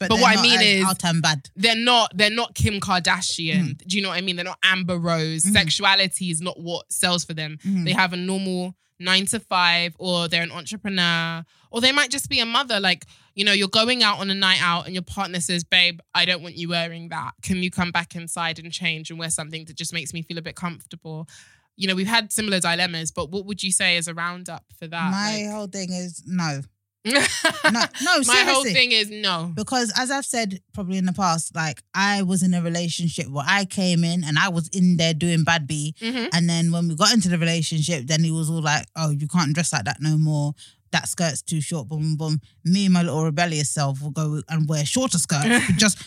But, 0.00 0.10
But 0.10 0.20
what 0.20 0.38
I 0.38 0.40
mean 0.42 0.60
is- 0.60 0.84
out 0.84 1.02
and 1.04 1.20
bad. 1.20 1.50
They're 1.56 1.74
not. 1.74 2.16
They're 2.16 2.30
not 2.30 2.54
Kim 2.54 2.78
Kardashian. 2.80 3.74
Mm. 3.74 3.86
Do 3.88 3.96
you 3.96 4.02
know 4.02 4.10
what 4.10 4.18
I 4.18 4.20
mean? 4.20 4.36
They're 4.36 4.44
not 4.44 4.58
Amber 4.62 4.96
Rose. 4.96 5.42
Mhm. 5.42 5.52
Sexuality 5.52 6.30
is 6.30 6.40
not 6.40 6.58
what 6.60 6.90
sells 6.92 7.24
for 7.24 7.34
them. 7.34 7.58
Mhm. 7.64 7.84
They 7.84 7.92
have 7.92 8.12
a 8.12 8.16
normal 8.16 8.76
nine 9.00 9.26
to 9.26 9.40
five, 9.40 9.94
or 9.98 10.28
they're 10.28 10.42
an 10.42 10.52
entrepreneur, 10.52 11.44
or 11.72 11.80
they 11.80 11.90
might 11.92 12.10
just 12.12 12.28
be 12.28 12.38
a 12.40 12.46
mother. 12.46 12.78
Like, 12.80 13.06
you 13.38 13.44
know, 13.44 13.52
you're 13.52 13.68
going 13.68 14.02
out 14.02 14.18
on 14.18 14.28
a 14.30 14.34
night 14.34 14.58
out 14.60 14.86
and 14.86 14.94
your 14.94 15.02
partner 15.04 15.38
says, 15.40 15.62
Babe, 15.62 16.00
I 16.12 16.24
don't 16.24 16.42
want 16.42 16.56
you 16.56 16.68
wearing 16.70 17.08
that. 17.10 17.32
Can 17.42 17.58
you 17.58 17.70
come 17.70 17.92
back 17.92 18.16
inside 18.16 18.58
and 18.58 18.72
change 18.72 19.10
and 19.10 19.18
wear 19.18 19.30
something 19.30 19.64
that 19.66 19.76
just 19.76 19.92
makes 19.92 20.12
me 20.12 20.22
feel 20.22 20.38
a 20.38 20.42
bit 20.42 20.56
comfortable? 20.56 21.28
You 21.76 21.86
know, 21.86 21.94
we've 21.94 22.08
had 22.08 22.32
similar 22.32 22.58
dilemmas, 22.58 23.12
but 23.12 23.30
what 23.30 23.46
would 23.46 23.62
you 23.62 23.70
say 23.70 23.96
is 23.96 24.08
a 24.08 24.14
roundup 24.14 24.64
for 24.76 24.88
that? 24.88 25.10
My 25.12 25.42
Like- 25.44 25.52
whole 25.54 25.68
thing 25.68 25.92
is 25.92 26.24
no. 26.26 26.62
no, 27.04 27.12
No, 27.72 27.84
no, 28.02 28.20
My 28.26 28.42
whole 28.48 28.64
thing 28.64 28.90
is 28.90 29.08
no. 29.08 29.52
Because 29.54 29.92
as 29.96 30.10
I've 30.10 30.26
said 30.26 30.60
probably 30.74 30.98
in 30.98 31.06
the 31.06 31.12
past, 31.12 31.54
like 31.54 31.84
I 31.94 32.22
was 32.22 32.42
in 32.42 32.54
a 32.54 32.60
relationship 32.60 33.28
where 33.28 33.44
I 33.46 33.64
came 33.66 34.02
in 34.02 34.24
and 34.24 34.36
I 34.36 34.48
was 34.48 34.66
in 34.70 34.96
there 34.96 35.14
doing 35.14 35.44
bad 35.44 35.68
B. 35.68 35.94
Mhm. 36.00 36.30
And 36.32 36.50
then 36.50 36.72
when 36.72 36.88
we 36.88 36.96
got 36.96 37.14
into 37.14 37.28
the 37.28 37.38
relationship, 37.38 38.08
then 38.08 38.24
he 38.24 38.32
was 38.32 38.50
all 38.50 38.60
like, 38.62 38.86
Oh, 38.96 39.10
you 39.10 39.28
can't 39.28 39.54
dress 39.54 39.72
like 39.72 39.84
that 39.84 39.98
no 40.00 40.18
more. 40.18 40.54
That 40.92 41.08
skirt's 41.08 41.42
too 41.42 41.60
short, 41.60 41.88
boom, 41.88 42.16
boom, 42.16 42.16
boom. 42.16 42.40
Me 42.64 42.86
and 42.86 42.94
my 42.94 43.02
little 43.02 43.24
rebellious 43.24 43.70
self 43.70 44.00
will 44.02 44.10
go 44.10 44.40
and 44.48 44.68
wear 44.68 44.84
shorter 44.84 45.18
skirts. 45.18 45.66
just 45.76 45.98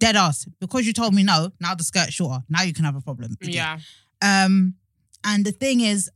dead 0.00 0.16
ass. 0.16 0.46
Because 0.60 0.86
you 0.86 0.92
told 0.92 1.14
me 1.14 1.22
no, 1.22 1.50
now 1.60 1.74
the 1.74 1.84
skirt's 1.84 2.14
shorter. 2.14 2.42
Now 2.48 2.62
you 2.62 2.72
can 2.72 2.84
have 2.84 2.96
a 2.96 3.00
problem. 3.00 3.36
idiot. 3.40 3.54
Yeah. 3.54 3.78
Um, 4.22 4.74
and 5.24 5.44
the 5.44 5.52
thing 5.52 5.80
is, 5.80 6.10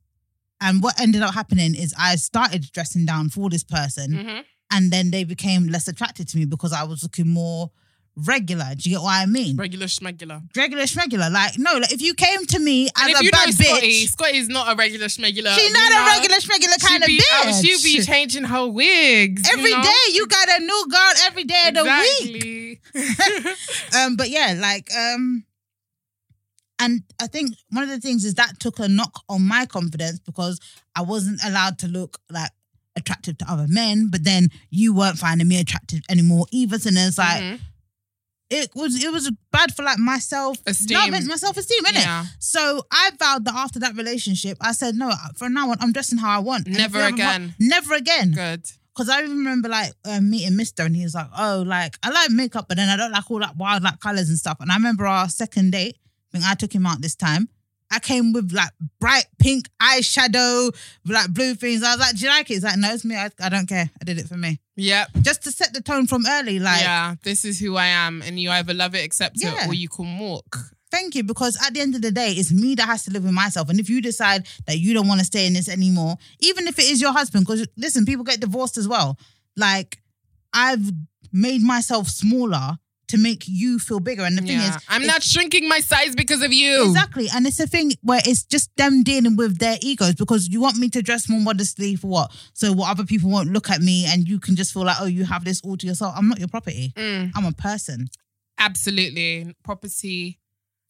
and 0.60 0.82
what 0.82 1.00
ended 1.00 1.22
up 1.22 1.34
happening 1.34 1.74
is 1.74 1.94
I 1.98 2.16
started 2.16 2.70
dressing 2.72 3.06
down 3.06 3.30
for 3.30 3.48
this 3.48 3.64
person, 3.64 4.12
Mhm. 4.12 4.44
and 4.72 4.90
then 4.90 5.10
they 5.10 5.24
became 5.24 5.68
less 5.68 5.88
attracted 5.88 6.28
to 6.28 6.38
me 6.38 6.44
because 6.44 6.72
I 6.72 6.82
was 6.84 7.02
looking 7.02 7.28
more 7.28 7.70
regular. 8.16 8.74
Do 8.76 8.88
you 8.90 8.96
get 8.96 9.02
what 9.02 9.14
I 9.14 9.26
mean? 9.26 9.56
Regular 9.56 9.86
schmegular. 9.86 10.42
regular, 10.56 10.84
schmegular. 10.84 11.30
Like 11.32 11.58
no, 11.58 11.74
like 11.78 11.92
if 11.92 12.02
you 12.02 12.14
came 12.14 12.44
to 12.46 12.58
me 12.58 12.86
as 12.86 12.92
And 13.02 13.10
if 13.12 13.20
a 13.20 13.24
you 13.24 13.30
bad 13.30 13.46
know 13.46 13.52
Scotty, 13.52 14.04
bitch, 14.04 14.08
Scotty's 14.08 14.48
not 14.48 14.72
a 14.72 14.76
regular 14.76 15.06
schmegular. 15.06 15.54
she's 15.54 15.72
not 15.72 15.90
know? 15.90 16.02
a 16.02 16.06
regular, 16.06 16.36
schmegular 16.38 16.80
kind 16.86 17.02
She'd 17.02 17.02
of 17.02 17.06
be, 17.08 17.20
oh, 17.22 17.42
bitch. 17.46 17.62
she'd 17.82 17.82
be 17.98 18.04
changing 18.04 18.44
her 18.44 18.66
wigs 18.66 19.48
Every 19.52 19.70
you 19.70 19.82
day 19.82 20.02
you 20.12 20.26
got 20.26 20.48
a 20.48 20.60
new 20.60 20.86
girl 20.90 21.12
every 21.26 21.44
day 21.44 21.68
of 21.68 21.74
the 21.74 21.84
week. 21.84 22.82
Um, 23.96 24.16
but 24.16 24.28
yeah, 24.30 24.54
like 24.60 24.88
um, 24.96 25.44
and 26.78 27.02
I 27.20 27.26
think 27.26 27.54
one 27.70 27.82
of 27.84 27.90
the 27.90 28.00
things 28.00 28.24
is 28.24 28.34
that 28.34 28.58
took 28.58 28.78
a 28.78 28.88
knock 28.88 29.22
on 29.28 29.42
my 29.46 29.66
confidence 29.66 30.18
because 30.18 30.60
I 30.96 31.02
wasn't 31.02 31.40
allowed 31.44 31.78
to 31.80 31.88
look 31.88 32.18
like 32.30 32.50
attractive 32.96 33.38
to 33.38 33.50
other 33.50 33.66
men, 33.68 34.08
but 34.10 34.24
then 34.24 34.48
you 34.70 34.94
weren't 34.94 35.18
finding 35.18 35.46
me 35.48 35.60
attractive 35.60 36.00
anymore 36.10 36.46
either. 36.50 36.78
So 36.78 36.90
then 36.90 37.08
it's 37.08 37.18
like 37.18 37.42
Mhm. 37.42 37.60
It 38.50 38.70
was 38.74 39.02
it 39.02 39.12
was 39.12 39.30
bad 39.52 39.74
for 39.74 39.82
like 39.84 39.98
myself 39.98 40.58
Esteem. 40.66 40.98
no, 40.98 41.10
my 41.10 41.36
self 41.36 41.56
esteem, 41.56 41.84
innit? 41.84 42.02
Yeah. 42.02 42.24
So 42.38 42.82
I 42.90 43.10
vowed 43.18 43.44
that 43.44 43.54
after 43.54 43.78
that 43.78 43.94
relationship, 43.94 44.58
I 44.60 44.72
said 44.72 44.96
no. 44.96 45.10
From 45.36 45.54
now 45.54 45.70
on, 45.70 45.76
I'm 45.80 45.92
dressing 45.92 46.18
how 46.18 46.36
I 46.36 46.40
want. 46.40 46.66
And 46.66 46.76
Never 46.76 47.00
again. 47.00 47.54
Never 47.58 47.94
again. 47.94 48.32
Good. 48.32 48.64
Because 48.94 49.08
I 49.08 49.20
remember 49.20 49.68
like 49.68 49.92
um, 50.04 50.30
meeting 50.30 50.56
Mister 50.56 50.82
and 50.82 50.96
he 50.96 51.04
was 51.04 51.14
like, 51.14 51.28
"Oh, 51.38 51.62
like 51.66 51.96
I 52.02 52.10
like 52.10 52.30
makeup, 52.30 52.66
but 52.68 52.76
then 52.76 52.88
I 52.88 52.96
don't 52.96 53.12
like 53.12 53.30
all 53.30 53.38
that 53.38 53.56
wild 53.56 53.82
like 53.82 54.00
colors 54.00 54.28
and 54.28 54.36
stuff." 54.36 54.58
And 54.60 54.70
I 54.70 54.74
remember 54.74 55.06
our 55.06 55.28
second 55.28 55.70
date 55.70 55.96
when 56.32 56.42
I 56.42 56.54
took 56.54 56.74
him 56.74 56.86
out 56.86 57.00
this 57.00 57.14
time. 57.14 57.48
I 57.90 57.98
came 57.98 58.32
with 58.32 58.52
like 58.52 58.70
bright 59.00 59.26
pink 59.38 59.68
eyeshadow, 59.82 60.74
like 61.06 61.32
blue 61.32 61.54
things. 61.54 61.82
I 61.82 61.92
was 61.92 62.00
like, 62.00 62.16
"Do 62.16 62.24
you 62.24 62.30
like 62.30 62.50
it?" 62.50 62.54
He's 62.54 62.64
like, 62.64 62.76
"No, 62.78 62.92
it's 62.92 63.04
me. 63.04 63.16
I, 63.16 63.30
I 63.42 63.48
don't 63.48 63.68
care. 63.68 63.90
I 64.00 64.04
did 64.04 64.18
it 64.18 64.28
for 64.28 64.36
me, 64.36 64.60
Yep. 64.76 65.08
just 65.22 65.42
to 65.44 65.50
set 65.52 65.72
the 65.74 65.80
tone 65.80 66.06
from 66.06 66.24
early." 66.26 66.58
Like, 66.60 66.82
yeah. 66.82 67.14
This 67.22 67.44
is 67.44 67.58
who 67.58 67.76
I 67.76 67.86
am, 67.86 68.22
and 68.22 68.38
you 68.38 68.50
either 68.50 68.74
love 68.74 68.94
it, 68.94 69.04
accept 69.04 69.36
Yeah. 69.38 69.64
it, 69.64 69.68
or 69.68 69.74
you 69.74 69.88
can 69.88 70.18
walk. 70.18 70.56
thank 70.92 71.14
you 71.14 71.22
because 71.22 71.56
at 71.64 71.72
the 71.72 71.80
end 71.80 71.94
of 71.94 72.02
the 72.02 72.10
day 72.10 72.32
it's 72.32 72.50
me 72.50 72.74
that 72.74 72.84
has 72.86 73.04
to 73.04 73.12
live 73.12 73.22
with 73.22 73.32
myself 73.32 73.68
and 73.68 73.78
if 73.78 73.88
you 73.88 74.02
decide 74.02 74.44
that 74.66 74.80
you 74.80 74.92
don't 74.92 75.06
want 75.06 75.20
to 75.20 75.24
stay 75.24 75.46
in 75.46 75.52
this 75.52 75.68
anymore 75.68 76.16
even 76.40 76.66
if 76.66 76.80
it 76.80 76.84
is 76.86 77.00
your 77.00 77.12
husband 77.12 77.46
because 77.46 77.64
listen 77.76 78.04
people 78.04 78.24
get 78.24 78.40
divorced 78.40 78.76
as 78.76 78.88
well 78.88 79.16
like 79.56 80.00
i've 80.52 80.90
made 81.32 81.62
myself 81.62 82.08
smaller 82.08 82.76
to 83.10 83.18
make 83.18 83.44
you 83.46 83.78
feel 83.78 84.00
bigger 84.00 84.22
and 84.24 84.36
the 84.36 84.42
thing 84.42 84.58
Yeah. 84.58 84.76
is 84.76 84.82
I'm 84.88 85.06
not 85.06 85.22
shrinking 85.22 85.68
my 85.68 85.80
size 85.80 86.14
because 86.16 86.42
of 86.42 86.52
you. 86.52 86.84
Exactly. 86.86 87.28
And 87.34 87.46
it's 87.46 87.60
a 87.60 87.66
thing 87.66 87.92
where 88.02 88.20
it's 88.24 88.42
just 88.42 88.74
them 88.76 89.02
dealing 89.04 89.36
with 89.36 89.58
their 89.58 89.76
egos 89.82 90.14
because 90.14 90.48
you 90.48 90.60
want 90.60 90.76
me 90.78 90.88
to 90.90 91.02
dress 91.02 91.28
more 91.28 91.40
modestly 91.40 91.94
for 91.96 92.08
what? 92.08 92.32
So 92.54 92.72
what 92.72 92.90
other 92.90 93.04
people 93.04 93.30
won't 93.30 93.50
look 93.52 93.70
at 93.70 93.80
me 93.80 94.06
and 94.06 94.26
you 94.28 94.40
can 94.40 94.56
just 94.56 94.72
feel 94.72 94.84
like, 94.84 94.96
oh, 95.00 95.06
you 95.06 95.24
have 95.24 95.44
this 95.44 95.60
all 95.62 95.76
to 95.76 95.86
yourself. 95.86 96.14
I'm 96.16 96.28
not 96.28 96.38
your 96.40 96.48
property. 96.48 96.92
Mm, 96.96 97.30
I'm 97.36 97.44
a 97.44 97.52
person. 97.52 98.08
absolutely. 98.58 99.54
Property. 99.62 100.38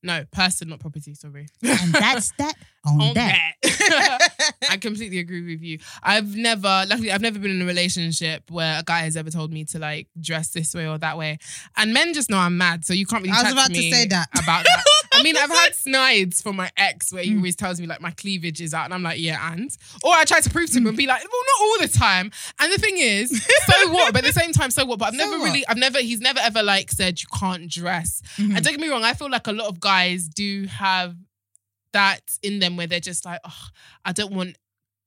No, 0.02 0.24
person, 0.32 0.70
not 0.70 0.80
property. 0.80 1.14
Sorry. 1.14 1.46
And 1.62 1.92
that's 1.92 2.32
that 2.38 2.54
on, 2.86 3.00
on 3.00 3.14
that. 3.14 3.52
that. 3.62 4.28
I 4.70 4.78
completely 4.78 5.18
agree 5.18 5.42
with 5.42 5.62
you. 5.62 5.78
I've 6.02 6.34
never, 6.34 6.84
luckily, 6.88 7.12
I've 7.12 7.20
never 7.20 7.38
been 7.38 7.50
in 7.50 7.60
a 7.62 7.66
relationship 7.66 8.50
where 8.50 8.80
a 8.80 8.82
guy 8.82 9.00
has 9.00 9.16
ever 9.16 9.30
told 9.30 9.52
me 9.52 9.64
to 9.66 9.78
like 9.78 10.08
dress 10.18 10.48
this 10.52 10.74
way 10.74 10.88
or 10.88 10.96
that 10.98 11.18
way. 11.18 11.38
And 11.76 11.92
men 11.92 12.14
just 12.14 12.30
know 12.30 12.38
I'm 12.38 12.56
mad, 12.56 12.84
so 12.86 12.94
you 12.94 13.04
can't 13.04 13.22
really 13.22 13.36
I 13.36 13.42
was 13.42 13.52
about 13.52 13.68
to 13.68 13.74
to 13.74 13.90
say 13.90 14.06
that. 14.06 14.28
about 14.32 14.64
that. 14.64 14.84
I 15.12 15.22
mean, 15.22 15.36
I've 15.36 15.50
had 15.50 15.74
snides 15.74 16.40
from 16.40 16.56
my 16.56 16.70
ex 16.76 17.12
where 17.12 17.22
he 17.22 17.34
always 17.36 17.56
tells 17.56 17.80
me 17.80 17.86
like 17.86 18.00
my 18.00 18.12
cleavage 18.12 18.60
is 18.60 18.72
out, 18.74 18.84
and 18.84 18.94
I'm 18.94 19.02
like, 19.02 19.18
yeah, 19.20 19.52
and 19.52 19.70
or 20.04 20.12
I 20.14 20.24
try 20.24 20.40
to 20.40 20.50
prove 20.50 20.70
to 20.70 20.78
him 20.78 20.86
and 20.86 20.96
be 20.96 21.06
like, 21.06 21.20
well, 21.22 21.42
not 21.58 21.62
all 21.66 21.78
the 21.80 21.88
time. 21.88 22.30
And 22.60 22.72
the 22.72 22.78
thing 22.78 22.94
is, 22.98 23.30
so 23.66 23.88
what? 23.92 24.12
But 24.12 24.24
at 24.24 24.32
the 24.32 24.40
same 24.40 24.52
time, 24.52 24.70
so 24.70 24.84
what? 24.84 24.98
But 24.98 25.06
I've 25.08 25.14
So 25.14 25.24
never 25.24 25.38
what? 25.38 25.44
really, 25.46 25.66
I've 25.66 25.76
never, 25.76 25.98
he's 25.98 26.20
never 26.20 26.38
ever 26.40 26.62
like 26.62 26.90
said 26.92 27.20
you 27.20 27.26
can't 27.38 27.68
dress. 27.70 28.22
Mhm. 28.36 28.54
And 28.56 28.64
don't 28.64 28.72
get 28.74 28.80
me 28.80 28.88
wrong, 28.88 29.02
I 29.04 29.14
feel 29.14 29.30
like 29.30 29.46
a 29.46 29.52
lot 29.52 29.68
of 29.68 29.80
guys 29.80 30.28
do 30.28 30.66
have 30.66 31.16
that 31.92 32.20
in 32.42 32.60
them 32.60 32.76
where 32.76 32.86
they're 32.86 33.00
just 33.00 33.24
like, 33.24 33.40
oh, 33.44 33.66
I 34.04 34.12
don't 34.12 34.32
want 34.32 34.56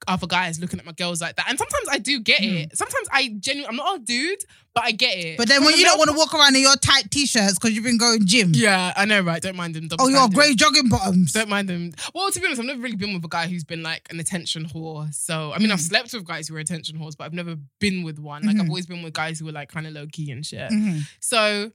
other 0.07 0.27
guys 0.27 0.59
looking 0.59 0.79
at 0.79 0.85
my 0.85 0.91
girls 0.93 1.21
like 1.21 1.35
that. 1.37 1.47
And 1.49 1.57
sometimes 1.57 1.87
I 1.89 1.97
do 1.97 2.19
get 2.19 2.41
it. 2.41 2.77
Sometimes 2.77 3.07
I 3.11 3.35
genuinely, 3.39 3.69
I'm 3.69 3.75
not 3.75 3.99
a 3.99 4.03
dude, 4.03 4.39
but 4.73 4.83
I 4.85 4.91
get 4.91 5.17
it. 5.17 5.25
Mm. 5.33 5.37
But 5.37 5.47
then 5.47 5.57
From 5.57 5.65
when 5.65 5.73
a 5.75 5.77
you 5.77 5.83
don't 5.85 5.97
want 5.97 6.09
to 6.11 6.17
walk 6.17 6.33
around 6.33 6.55
in 6.55 6.61
your 6.61 6.75
tight 6.77 7.09
t-shirts 7.11 7.55
because 7.59 7.71
you've 7.75 7.83
been 7.83 7.97
going 7.97 8.25
gym. 8.25 8.51
Yeah, 8.53 8.93
I 8.95 9.05
know, 9.05 9.21
right? 9.21 9.41
Don't 9.41 9.55
mind 9.55 9.75
them. 9.75 9.87
Oh, 9.99 10.07
your 10.07 10.17
standards. 10.19 10.35
grey 10.35 10.55
jogging 10.55 10.89
bottoms. 10.89 11.31
Don't 11.33 11.49
mind 11.49 11.69
them. 11.69 11.93
Well, 12.13 12.31
to 12.31 12.39
be 12.39 12.45
honest, 12.45 12.59
I've 12.61 12.67
never 12.67 12.81
really 12.81 12.95
been 12.95 13.13
with 13.13 13.23
a 13.23 13.27
guy 13.27 13.47
who's 13.47 13.63
been 13.63 13.83
like 13.83 14.07
an 14.11 14.19
attention 14.19 14.65
whore. 14.65 15.13
So, 15.13 15.51
I 15.53 15.59
mean, 15.59 15.71
I've 15.71 15.79
Mm. 15.79 15.89
slept 15.89 16.13
with 16.13 16.25
guys 16.25 16.47
who 16.47 16.53
were 16.55 16.59
attention 16.59 16.97
whores, 16.97 17.15
but 17.17 17.25
I've 17.25 17.33
never 17.33 17.55
been 17.79 18.03
with 18.03 18.19
one. 18.19 18.43
Like, 18.43 18.55
I've 18.57 18.63
Mhm. 18.63 18.69
always 18.69 18.85
been 18.87 19.03
with 19.03 19.13
guys 19.13 19.39
who 19.39 19.45
were 19.45 19.51
like 19.51 19.69
kind 19.71 19.85
of 19.87 19.93
low 19.93 20.07
key 20.11 20.31
and 20.31 20.45
shit. 20.45 20.71
Mhm. 20.71 21.01
So, 21.19 21.71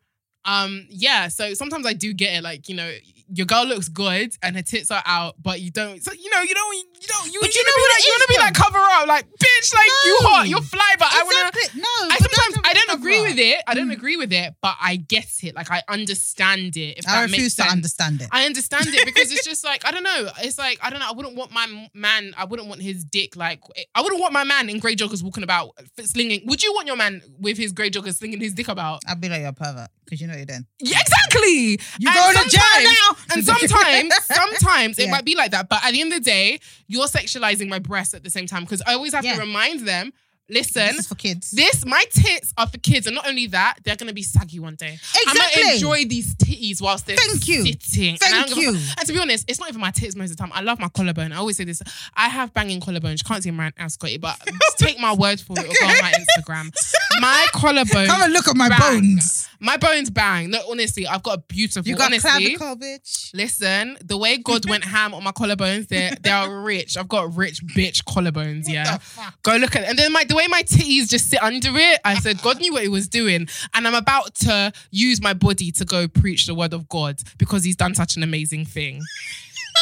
um, 0.49 0.87
yeah. 0.89 1.29
So 1.29 1.55
sometimes 1.55 1.87
I 1.87 1.93
do 1.93 2.13
get 2.15 2.35
it. 2.37 2.43
Like 2.43 2.69
you 2.69 2.75
know, 2.75 2.91
your 3.35 3.47
girl 3.47 3.67
looks 3.67 3.89
good 3.89 4.35
and 4.43 4.57
her 4.57 4.63
tits 4.63 4.91
are 4.91 5.03
out, 5.05 5.35
but 5.43 5.61
you 5.61 5.71
don't. 5.71 6.03
So 6.03 6.13
you 6.13 6.31
know, 6.31 6.41
you 6.41 6.55
don't. 6.55 6.75
You 6.77 7.07
don't. 7.07 7.33
You, 7.33 7.39
But 7.41 7.55
you 7.55 7.61
you 7.61 7.67
know 7.67 7.73
what 7.83 7.91
like, 7.95 8.05
you 8.05 8.11
want 8.13 8.23
to 8.23 8.29
be 8.35 8.39
like 8.39 8.55
cover 8.55 8.79
up, 8.79 9.07
like 9.07 9.27
bitch, 9.27 9.75
like 9.75 9.91
you 10.07 10.17
hot, 10.23 10.49
you're 10.49 10.63
fly, 10.63 10.95
but 10.99 11.09
I 11.11 11.23
want 11.23 11.55
to. 11.55 11.79
No, 11.79 11.85
I 12.11 12.17
sometimes 12.19 12.55
don't 12.55 12.67
I 12.67 12.73
don't 12.75 12.99
agree 12.99 13.21
with 13.21 13.39
it. 13.39 13.63
I 13.67 13.75
don't 13.75 13.89
Mm. 13.89 13.93
agree 13.93 14.17
with 14.17 14.33
it, 14.33 14.55
but 14.61 14.77
I 14.81 14.97
get 14.97 15.29
it. 15.43 15.55
Like 15.55 15.71
I 15.71 15.83
understand 15.89 16.77
it. 16.77 16.99
If 16.99 17.09
I 17.09 17.13
that 17.13 17.31
makes 17.31 17.33
refuse 17.33 17.55
to 17.57 17.65
understand 17.65 18.21
it. 18.23 18.29
I 18.33 18.45
understand 18.47 18.87
it 18.89 19.05
because 19.07 19.31
it's 19.33 19.45
just 19.53 19.65
like 19.65 19.85
I 19.87 19.91
don't 19.91 20.03
know. 20.03 20.29
It's 20.41 20.59
like 20.59 20.79
I 20.83 20.91
don't 20.91 21.01
know. 21.01 21.09
I 21.09 21.13
wouldn't 21.13 21.37
want 21.37 21.53
my 21.53 21.89
man. 21.95 22.35
I 22.37 22.45
wouldn't 22.45 22.69
want 22.69 22.81
his 22.83 23.05
dick. 23.05 23.37
Like 23.37 23.61
I 23.95 24.01
wouldn't 24.03 24.21
want 24.21 24.33
my 24.33 24.45
man 24.45 24.69
in 24.71 24.79
grey 24.79 24.97
joggers 24.97 25.23
walking 25.23 25.43
about 25.45 25.71
slinging. 26.05 26.43
Would 26.47 26.63
you 26.63 26.73
want 26.75 26.87
your 26.87 26.97
man 26.97 27.23
with 27.39 27.57
his 27.59 27.73
grey 27.73 27.91
joggers 27.91 28.17
slinging 28.17 28.41
his 28.41 28.55
dick 28.55 28.69
about? 28.69 29.01
I'd 29.07 29.21
be 29.21 29.29
like 29.29 29.41
you're 29.41 29.51
a 29.51 29.53
pervert 29.53 29.91
because 30.09 30.21
you 30.23 30.27
know 30.27 30.35
you're 30.37 30.47
then. 30.47 30.67
Yeah, 30.81 30.99
exactly. 31.01 31.79
You 31.99 32.09
And 32.09 32.15
go 32.35 32.43
to 32.43 32.49
jail 32.49 32.63
now. 32.83 33.17
And 33.35 33.45
sometimes, 33.53 34.15
sometimes 34.25 34.99
it 34.99 35.05
Yeah. 35.07 35.11
might 35.11 35.25
be 35.25 35.35
like 35.37 35.51
that. 35.51 35.69
But 35.69 35.85
at 35.85 35.93
the 35.93 36.01
end 36.01 36.13
of 36.13 36.21
the 36.25 36.25
day, 36.31 36.61
you're 36.87 37.07
sexualizing 37.07 37.69
my 37.69 37.79
breasts 37.79 38.15
at 38.15 38.25
the 38.25 38.31
same 38.31 38.47
time 38.47 38.63
because 38.65 38.81
I 38.87 38.95
always 38.95 39.13
have 39.13 39.25
Yeah. 39.25 39.35
to 39.35 39.41
remind 39.41 39.81
them. 39.87 40.13
Listen, 40.51 40.87
This 40.89 41.01
is 41.01 41.07
for 41.07 41.15
kids. 41.15 41.51
this 41.51 41.85
my 41.85 42.05
tits 42.11 42.53
are 42.57 42.67
for 42.67 42.79
kids, 42.79 43.07
and 43.07 43.15
not 43.15 43.29
only 43.29 43.47
that, 43.49 43.75
they're 43.85 43.97
gonna 43.97 44.13
be 44.15 44.23
saggy 44.23 44.59
one 44.61 44.77
day. 44.77 44.99
I'm 45.27 45.37
Exactly. 45.37 45.63
gonna 45.63 45.75
enjoy 45.75 46.05
these 46.07 46.35
titties 46.37 46.81
whilst 46.81 47.07
they're 47.07 47.17
Thank 47.17 47.47
you. 47.49 47.65
sitting. 47.65 48.17
Thank 48.17 48.33
don't 48.47 48.49
give 48.49 48.59
a 48.75 48.79
you. 48.79 48.81
and 48.99 49.07
to 49.07 49.13
be 49.13 49.19
honest, 49.19 49.45
it's 49.49 49.61
not 49.61 49.69
even 49.69 49.81
my 49.81 49.91
tits 49.91 50.17
most 50.17 50.31
of 50.31 50.37
the 50.37 50.43
time. 50.43 50.53
I 50.55 50.63
love 50.63 50.79
my 50.79 50.89
collarbone. 50.89 51.33
I 51.33 51.37
always 51.37 51.57
say 51.59 51.65
this. 51.65 51.83
I 52.15 52.29
have 52.29 52.55
banging 52.55 52.81
collarbones. 52.81 53.19
You 53.23 53.25
can't 53.27 53.43
see 53.43 53.51
my 53.51 53.67
ass 53.67 53.73
now, 53.79 53.89
Scotty, 53.89 54.17
but 54.19 54.39
just 54.47 54.79
take 54.79 54.99
my 54.99 55.13
word 55.13 55.41
for 55.41 55.53
it. 55.59 55.65
Or 55.65 55.69
go 55.81 55.87
on 55.87 55.97
my 56.01 56.13
Instagram. 56.13 56.75
My 57.21 57.47
collarbone. 57.53 58.07
Come 58.07 58.23
and 58.23 58.33
look 58.33 58.47
at 58.47 58.57
my 58.57 58.69
bang. 58.69 59.01
bones. 59.01 59.49
My 59.59 59.77
bones 59.77 60.09
bang. 60.09 60.51
No, 60.51 60.61
honestly, 60.71 61.05
I've 61.05 61.23
got 61.25 61.39
a 61.39 61.43
beautiful. 61.49 61.89
You 61.89 61.97
got 61.97 62.13
honestly, 62.13 62.55
clavicle, 62.55 62.77
bitch. 62.77 63.31
Listen, 63.35 63.97
the 64.05 64.17
way 64.17 64.37
God 64.37 64.69
went 64.69 64.85
ham 64.95 65.15
on 65.15 65.25
my 65.25 65.33
collarbones, 65.33 65.89
they 65.89 66.13
they 66.21 66.31
are 66.31 66.61
rich. 66.61 66.97
I've 66.97 67.09
got 67.09 67.35
rich 67.35 67.65
bitch 67.67 68.05
collarbones. 68.05 68.69
Yeah, 68.69 68.99
go 69.43 69.57
look 69.57 69.75
at 69.75 69.83
it. 69.83 69.89
And 69.89 69.99
then 69.99 70.13
my 70.13 70.23
the 70.25 70.37
way 70.39 70.47
my 70.49 70.63
titties 70.63 71.09
just 71.09 71.29
sit 71.29 71.43
under 71.43 71.71
it, 71.75 72.01
I 72.05 72.15
said 72.15 72.41
God 72.43 72.61
knew 72.61 72.73
what 72.73 72.83
He 72.83 72.89
was 72.89 73.09
doing, 73.09 73.49
and 73.75 73.87
I'm 73.87 73.95
about 73.95 74.35
to 74.37 74.73
use 74.91 75.21
my 75.21 75.35
body 75.35 75.71
to 75.73 75.85
go 75.85 76.09
preach 76.09 76.47
the 76.47 76.55
word 76.55 76.73
of 76.73 76.89
God 76.89 77.21
because 77.39 77.65
He's 77.65 77.77
done 77.77 77.95
such 77.95 78.17
an 78.17 78.23
amazing 78.23 78.65
thing. 78.65 79.01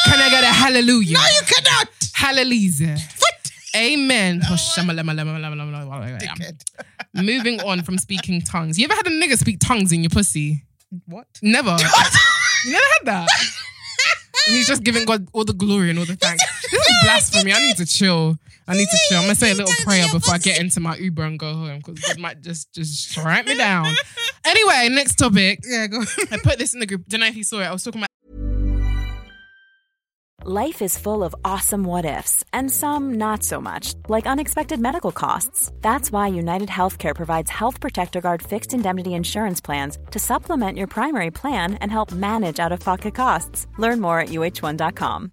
Can 0.07 0.19
I 0.21 0.29
get 0.31 0.45
a 0.45 0.49
hallelujah? 0.49 1.15
No, 1.15 1.21
you 1.25 1.43
cannot. 1.47 1.89
Hallelujah. 2.15 2.97
What? 3.19 3.51
Amen. 3.77 4.41
Moving 7.15 7.61
on 7.61 7.83
from 7.83 7.99
speaking 7.99 8.41
tongues. 8.41 8.79
You 8.79 8.85
ever 8.87 8.95
had 8.95 9.07
a 9.07 9.11
nigga 9.11 9.39
speak 9.39 9.59
tongues 9.61 9.93
in 9.93 10.03
your 10.03 10.11
pussy? 10.11 10.65
What? 11.07 11.27
Never. 11.43 11.77
You 12.65 12.73
never 12.73 12.85
had 12.99 13.07
that? 13.07 13.29
He's 14.47 14.67
just 14.67 14.83
giving 14.83 15.05
God 15.05 15.29
all 15.33 15.45
the 15.45 15.53
glory 15.53 15.91
and 15.91 15.99
all 16.01 16.05
the 16.05 16.17
thanks. 16.17 16.43
This 16.71 16.89
is 16.89 16.95
blasphemy. 17.05 17.53
I 17.53 17.61
need 17.61 17.77
to 17.77 17.87
chill. 17.87 18.39
I 18.69 18.75
need 18.75 18.89
to 18.89 18.99
chill. 19.09 19.19
I'm 19.19 19.25
gonna 19.25 19.35
say 19.35 19.53
a 19.53 19.55
little 19.55 19.75
prayer 19.85 20.07
before 20.13 20.35
I 20.35 20.39
get 20.39 20.61
into 20.61 20.81
my 20.81 20.97
Uber 20.97 21.23
and 21.23 21.39
go 21.39 21.53
home 21.55 21.79
because 21.79 22.11
it 22.11 22.19
might 22.19 22.43
just 22.43 22.73
just 22.75 23.11
strike 23.11 23.47
me 23.47 23.57
down. 23.57 23.95
Anyway, 24.49 24.89
next 24.93 25.17
topic. 25.17 25.59
Yeah, 25.69 25.89
go. 25.89 26.03
I 26.31 26.39
put 26.41 26.57
this 26.61 26.73
in 26.73 26.79
the 26.79 26.87
group. 26.87 27.09
Don't 27.09 27.19
know 27.19 27.27
if 27.27 27.35
you 27.35 27.43
saw 27.43 27.59
it. 27.59 27.65
I 27.65 27.73
was 27.73 27.83
talking 27.83 27.99
about 28.01 28.07
Life 30.45 30.81
is 30.81 30.97
full 30.97 31.25
of 31.25 31.35
awesome 31.45 31.83
what 31.83 32.05
ifs, 32.05 32.45
and 32.53 32.71
some 32.71 33.15
not 33.17 33.43
so 33.43 33.61
much, 33.61 33.95
like 34.09 34.27
unexpected 34.27 34.79
medical 34.79 35.11
costs. 35.11 35.73
That's 35.81 36.13
why 36.13 36.29
United 36.29 36.69
Healthcare 36.69 37.17
provides 37.17 37.51
Health 37.51 37.81
Protector 37.81 38.21
Guard 38.21 38.43
fixed 38.43 38.73
indemnity 38.73 39.15
insurance 39.15 39.61
plans 39.61 39.99
to 40.13 40.21
supplement 40.21 40.79
your 40.79 40.87
primary 40.87 41.33
plan 41.33 41.75
and 41.81 41.91
help 41.91 42.13
manage 42.13 42.61
out 42.61 42.71
of 42.71 42.79
pocket 42.79 43.17
costs. 43.17 43.67
Learn 43.79 44.01
more 44.01 44.21
at 44.21 44.29
uh1.com. 44.29 45.33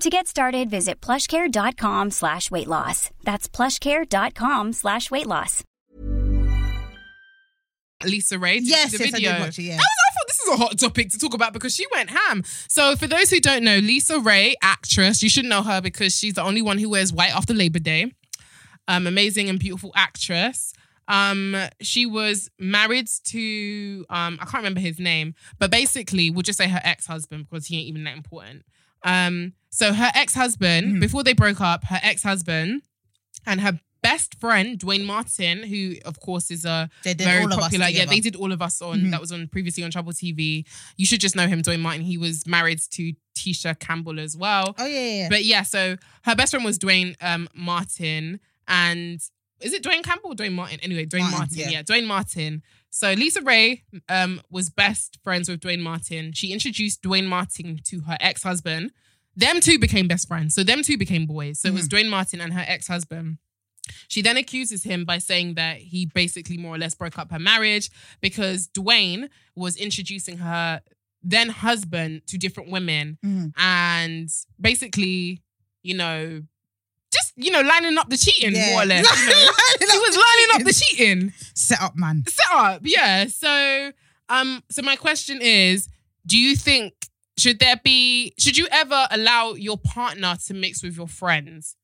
To 0.00 0.10
get 0.10 0.26
started, 0.26 0.68
visit 0.68 1.00
plushcare.com 1.00 2.10
slash 2.10 2.50
weight 2.50 2.66
loss. 2.66 3.10
That's 3.24 3.48
plushcare.com 3.48 4.74
slash 4.74 5.10
weight 5.10 5.26
loss. 5.26 5.64
LisaRaye. 8.02 8.56
Did 8.56 8.68
Yes, 8.68 8.92
the 8.92 9.04
yes, 9.04 9.14
I 9.14 9.18
did 9.18 9.40
watch 9.40 9.58
it, 9.58 9.62
yeah. 9.62 9.72
I, 9.72 9.76
was, 9.76 9.80
I 9.80 10.12
thought 10.12 10.26
this 10.28 10.40
is 10.40 10.48
a 10.52 10.56
hot 10.58 10.78
topic 10.78 11.10
to 11.12 11.18
talk 11.18 11.32
about 11.32 11.54
because 11.54 11.74
she 11.74 11.86
went 11.94 12.10
ham. 12.10 12.42
So 12.68 12.94
for 12.94 13.06
those 13.06 13.30
who 13.30 13.40
don't 13.40 13.64
know, 13.64 13.80
LisaRaye, 13.80 14.52
actress, 14.60 15.22
you 15.22 15.30
should 15.30 15.46
know 15.46 15.62
her 15.62 15.80
because 15.80 16.14
she's 16.14 16.34
the 16.34 16.42
only 16.42 16.60
one 16.60 16.76
who 16.76 16.90
wears 16.90 17.10
white 17.10 17.34
after 17.34 17.54
Labor 17.54 17.78
Day. 17.78 18.12
Um, 18.88 19.06
amazing 19.06 19.48
and 19.48 19.58
beautiful 19.58 19.92
actress. 19.94 20.74
Um, 21.08 21.56
she 21.80 22.04
was 22.04 22.50
married 22.58 23.08
to 23.28 24.04
um, 24.10 24.38
I 24.42 24.44
can't 24.44 24.56
remember 24.56 24.80
his 24.80 24.98
name, 24.98 25.34
but 25.58 25.70
basically 25.70 26.30
we'll 26.30 26.42
just 26.42 26.58
say 26.58 26.68
her 26.68 26.80
ex-husband 26.84 27.46
because 27.48 27.66
he 27.66 27.78
ain't 27.78 27.88
even 27.88 28.04
that 28.04 28.16
important. 28.16 28.64
Um, 29.06 29.52
so 29.70 29.92
her 29.92 30.10
ex-husband, 30.14 30.96
Mhm. 30.96 31.00
before 31.00 31.22
they 31.22 31.32
broke 31.32 31.60
up, 31.60 31.84
her 31.84 32.00
ex-husband 32.02 32.82
and 33.46 33.60
her 33.60 33.80
best 34.02 34.38
friend, 34.40 34.78
Duane 34.78 35.04
Martin, 35.04 35.62
who 35.64 35.94
of 36.04 36.20
course 36.20 36.50
is 36.50 36.64
a 36.64 36.88
They 37.02 37.14
did 37.14 37.24
very 37.24 37.42
all 37.42 37.52
of 37.52 37.58
us 37.58 37.64
popular. 37.64 37.88
Yeah, 37.88 38.04
they 38.04 38.20
did 38.20 38.36
all 38.36 38.52
of 38.52 38.60
us 38.62 38.80
on 38.82 39.00
Mhm. 39.02 39.10
that 39.12 39.20
was 39.20 39.32
on 39.32 39.48
previously 39.48 39.82
on 39.84 39.90
Trouble 39.90 40.12
TV. 40.12 40.64
You 40.96 41.06
should 41.06 41.20
just 41.20 41.34
know 41.36 41.46
him, 41.48 41.62
Duane 41.62 41.80
Martin. 41.80 42.02
He 42.02 42.18
was 42.18 42.46
married 42.46 42.80
to 42.92 43.12
Tisha 43.36 43.78
Campbell 43.78 44.18
as 44.20 44.36
well. 44.36 44.74
Oh 44.78 44.86
yeah, 44.86 45.00
yeah. 45.00 45.16
yeah. 45.22 45.28
But 45.28 45.44
yeah, 45.44 45.62
so 45.62 45.96
her 46.22 46.34
best 46.34 46.50
friend 46.52 46.64
was 46.64 46.78
Duane 46.78 47.16
um, 47.20 47.48
Martin, 47.54 48.40
and 48.68 49.20
is 49.60 49.72
it 49.72 49.82
Duane 49.82 50.02
Campbell 50.02 50.30
or 50.32 50.34
Duane 50.34 50.52
Martin? 50.52 50.78
Anyway, 50.82 51.04
Duane 51.06 51.22
Martin, 51.24 51.38
Martin. 51.38 51.58
yeah. 51.58 51.68
Yeah. 51.70 51.82
Duane 51.82 52.06
Martin. 52.06 52.62
So 52.90 53.14
LisaRaye 53.14 53.82
um, 54.08 54.40
was 54.50 54.70
best 54.70 55.18
friends 55.22 55.48
with 55.48 55.60
Duane 55.60 55.82
Martin. 55.82 56.32
She 56.32 56.52
introduced 56.52 57.02
Duane 57.02 57.26
Martin 57.26 57.78
to 57.84 58.00
her 58.00 58.16
ex 58.20 58.42
husband. 58.42 58.92
Them 59.34 59.60
two 59.60 59.78
became 59.78 60.08
best 60.08 60.28
friends. 60.28 60.54
So 60.54 60.62
them 60.62 60.82
two 60.82 60.96
became 60.96 61.26
boys. 61.26 61.60
So 61.60 61.68
it 61.68 61.74
was 61.74 61.88
Duane 61.88 62.08
Martin 62.08 62.40
and 62.40 62.52
her 62.54 62.64
ex 62.66 62.86
husband. 62.88 63.38
She 64.08 64.20
then 64.22 64.36
accuses 64.36 64.82
him 64.82 65.04
by 65.04 65.18
saying 65.18 65.54
that 65.54 65.76
he 65.78 66.06
basically 66.06 66.56
more 66.58 66.74
or 66.74 66.78
less 66.78 66.94
broke 66.94 67.18
up 67.18 67.30
her 67.30 67.38
marriage 67.38 67.90
because 68.20 68.66
Duane 68.66 69.28
was 69.54 69.76
introducing 69.76 70.38
her 70.38 70.80
then 71.22 71.50
husband 71.50 72.22
to 72.28 72.38
different 72.38 72.70
women 72.70 73.18
Mhm. 73.24 73.52
and 73.56 74.28
basically, 74.60 75.42
you 75.82 75.94
know, 75.94 76.42
you 77.36 77.50
know, 77.50 77.60
lining 77.60 77.98
up 77.98 78.08
the 78.08 78.16
cheating 78.16 78.54
Yeah. 78.54 78.70
more 78.72 78.82
or 78.82 78.86
less. 78.86 79.04
You 79.20 79.26
know? 79.28 79.52
he 79.92 79.98
was 79.98 80.16
lining 80.16 80.54
up 80.54 80.62
the 80.64 80.72
cheating 80.72 81.32
set 81.54 81.80
up, 81.80 81.96
man. 81.96 82.24
set 82.26 82.46
up. 82.54 82.80
Yeah. 82.84 83.26
So, 83.26 83.92
um, 84.28 84.62
so 84.70 84.82
my 84.82 84.96
question 84.96 85.40
is, 85.40 85.88
do 86.26 86.38
you 86.38 86.56
think 86.56 86.94
should 87.38 87.58
there 87.58 87.76
be 87.84 88.32
should 88.38 88.56
you 88.56 88.66
ever 88.70 89.06
allow 89.10 89.52
your 89.52 89.76
partner 89.76 90.36
to 90.46 90.54
mix 90.54 90.82
with 90.82 90.96
your 90.96 91.06
friends? 91.08 91.75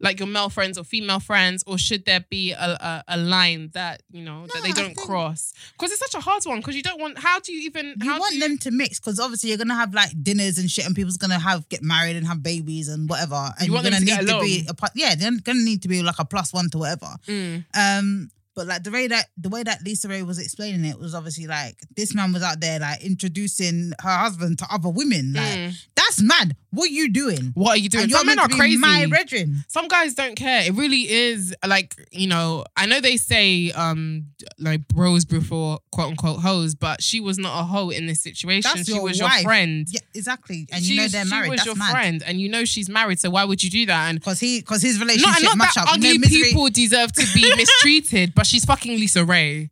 Like 0.00 0.18
your 0.18 0.26
male 0.28 0.50
friends 0.50 0.76
or 0.76 0.82
female 0.84 1.20
friends, 1.20 1.62
or 1.66 1.78
should 1.78 2.04
there 2.04 2.24
be 2.28 2.50
a, 2.50 2.56
a, 2.58 3.04
a 3.08 3.16
line 3.16 3.70
that 3.74 4.02
you 4.10 4.22
know 4.24 4.46
that 4.48 4.62
they 4.62 4.72
don't 4.72 4.86
think- 4.86 4.98
cross? 4.98 5.52
Because 5.72 5.92
it's 5.92 6.00
such 6.00 6.14
a 6.14 6.20
hard 6.20 6.42
one. 6.44 6.58
Because 6.58 6.74
you 6.74 6.82
don't 6.82 7.00
want. 7.00 7.16
How 7.18 7.38
do 7.38 7.52
you 7.52 7.60
even? 7.62 7.94
You 8.02 8.10
how 8.10 8.18
want 8.18 8.32
do 8.32 8.38
you, 8.38 8.42
them 8.48 8.58
to 8.58 8.70
mix 8.72 8.98
because 8.98 9.20
obviously 9.20 9.50
you're 9.50 9.58
gonna 9.58 9.74
have 9.76 9.94
like 9.94 10.10
dinners 10.22 10.58
and 10.58 10.68
shit, 10.68 10.84
and 10.84 10.96
people's 10.96 11.16
gonna 11.16 11.38
have 11.38 11.68
get 11.68 11.82
married 11.82 12.16
and 12.16 12.26
have 12.26 12.42
babies 12.42 12.88
and 12.88 13.08
whatever. 13.08 13.50
And 13.58 13.68
You 13.68 13.72
want 13.72 13.86
are 13.86 13.90
them 13.90 14.04
gonna 14.04 14.18
to 14.18 14.24
need 14.24 14.32
to 14.32 14.40
be 14.40 14.68
a. 14.68 14.90
Yeah, 14.96 15.14
they're 15.14 15.30
gonna 15.42 15.62
need 15.62 15.82
to 15.82 15.88
be 15.88 16.02
like 16.02 16.18
a 16.18 16.24
plus 16.24 16.52
one 16.52 16.70
to 16.70 16.78
whatever. 16.78 17.14
Mm. 17.28 17.64
Um, 17.74 18.30
but 18.54 18.66
like 18.66 18.82
the 18.84 18.90
way 18.90 19.06
that 19.08 19.26
the 19.36 19.48
way 19.48 19.62
that 19.62 19.84
LisaRaye 19.84 20.24
was 20.26 20.38
explaining 20.38 20.84
it 20.84 20.98
was 20.98 21.14
obviously 21.14 21.46
like 21.46 21.76
this 21.96 22.14
man 22.14 22.32
was 22.32 22.42
out 22.42 22.60
there 22.60 22.78
like 22.80 23.02
introducing 23.04 23.92
her 24.00 24.08
husband 24.16 24.58
to 24.58 24.66
other 24.70 24.88
women. 24.88 25.32
Like 25.32 25.44
Mm. 25.58 25.74
that's 25.96 26.20
mad. 26.22 26.56
What 26.70 26.86
are 26.90 26.92
you 26.92 27.08
doing? 27.12 27.52
What 27.54 27.70
are 27.70 27.76
you 27.76 27.88
doing? 27.88 28.04
And 28.04 28.12
Some 28.12 28.26
men 28.26 28.38
are 28.40 28.48
crazy. 28.48 28.76
My 28.78 29.06
brethren. 29.06 29.64
some 29.68 29.86
guys 29.86 30.14
don't 30.14 30.34
care. 30.34 30.62
It 30.66 30.74
really 30.74 31.08
is 31.08 31.54
like, 31.66 31.94
you 32.10 32.26
know, 32.26 32.64
I 32.76 32.86
know 32.86 33.00
they 33.00 33.16
say 33.16 33.70
um 33.72 34.26
like 34.58 34.86
bros 34.88 35.24
before 35.24 35.78
quote 35.92 36.10
unquote 36.10 36.40
hoes, 36.40 36.74
but 36.74 37.02
she 37.02 37.20
was 37.20 37.38
not 37.38 37.60
a 37.60 37.64
hoe 37.64 37.90
in 37.90 38.06
this 38.06 38.20
situation. 38.20 38.70
That's 38.74 38.88
she 38.88 38.98
was 38.98 39.20
wife. 39.22 39.34
your 39.40 39.42
friend. 39.44 39.86
Yeah, 39.90 40.00
exactly. 40.14 40.66
And 40.72 40.82
you 40.82 40.96
know 40.96 41.06
they're 41.08 41.24
married. 41.24 41.46
she 41.46 41.50
was 41.50 41.56
That's 41.58 41.66
your 41.66 41.76
mad. 41.76 41.90
friend, 41.92 42.22
and 42.26 42.40
you 42.40 42.48
know 42.48 42.64
she's 42.64 42.88
married. 42.88 43.20
So 43.20 43.30
why 43.30 43.44
would 43.44 43.62
you 43.62 43.70
do 43.70 43.86
that? 43.86 44.08
And 44.10 44.18
Because 44.20 44.40
he, 44.40 44.60
because 44.60 44.82
his 44.82 44.98
relationship 45.00 45.42
not 45.42 45.56
match 45.56 45.74
that 45.74 45.86
up. 45.88 45.94
Ugly 45.94 46.18
misery- 46.18 46.42
people 46.44 46.68
deserve 46.70 47.12
to 47.12 47.26
be 47.34 47.54
mistreated, 47.56 48.34
but 48.36 48.43
she's 48.44 48.64
fucking 48.64 48.98
LisaRaye. 48.98 49.70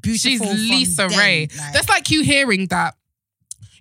beautiful. 0.00 0.46
She's 0.56 0.96
LisaRaye. 0.96 1.56
like- 1.58 1.72
That's 1.72 1.88
like 1.88 2.10
you 2.10 2.22
hearing 2.22 2.66
that, 2.68 2.94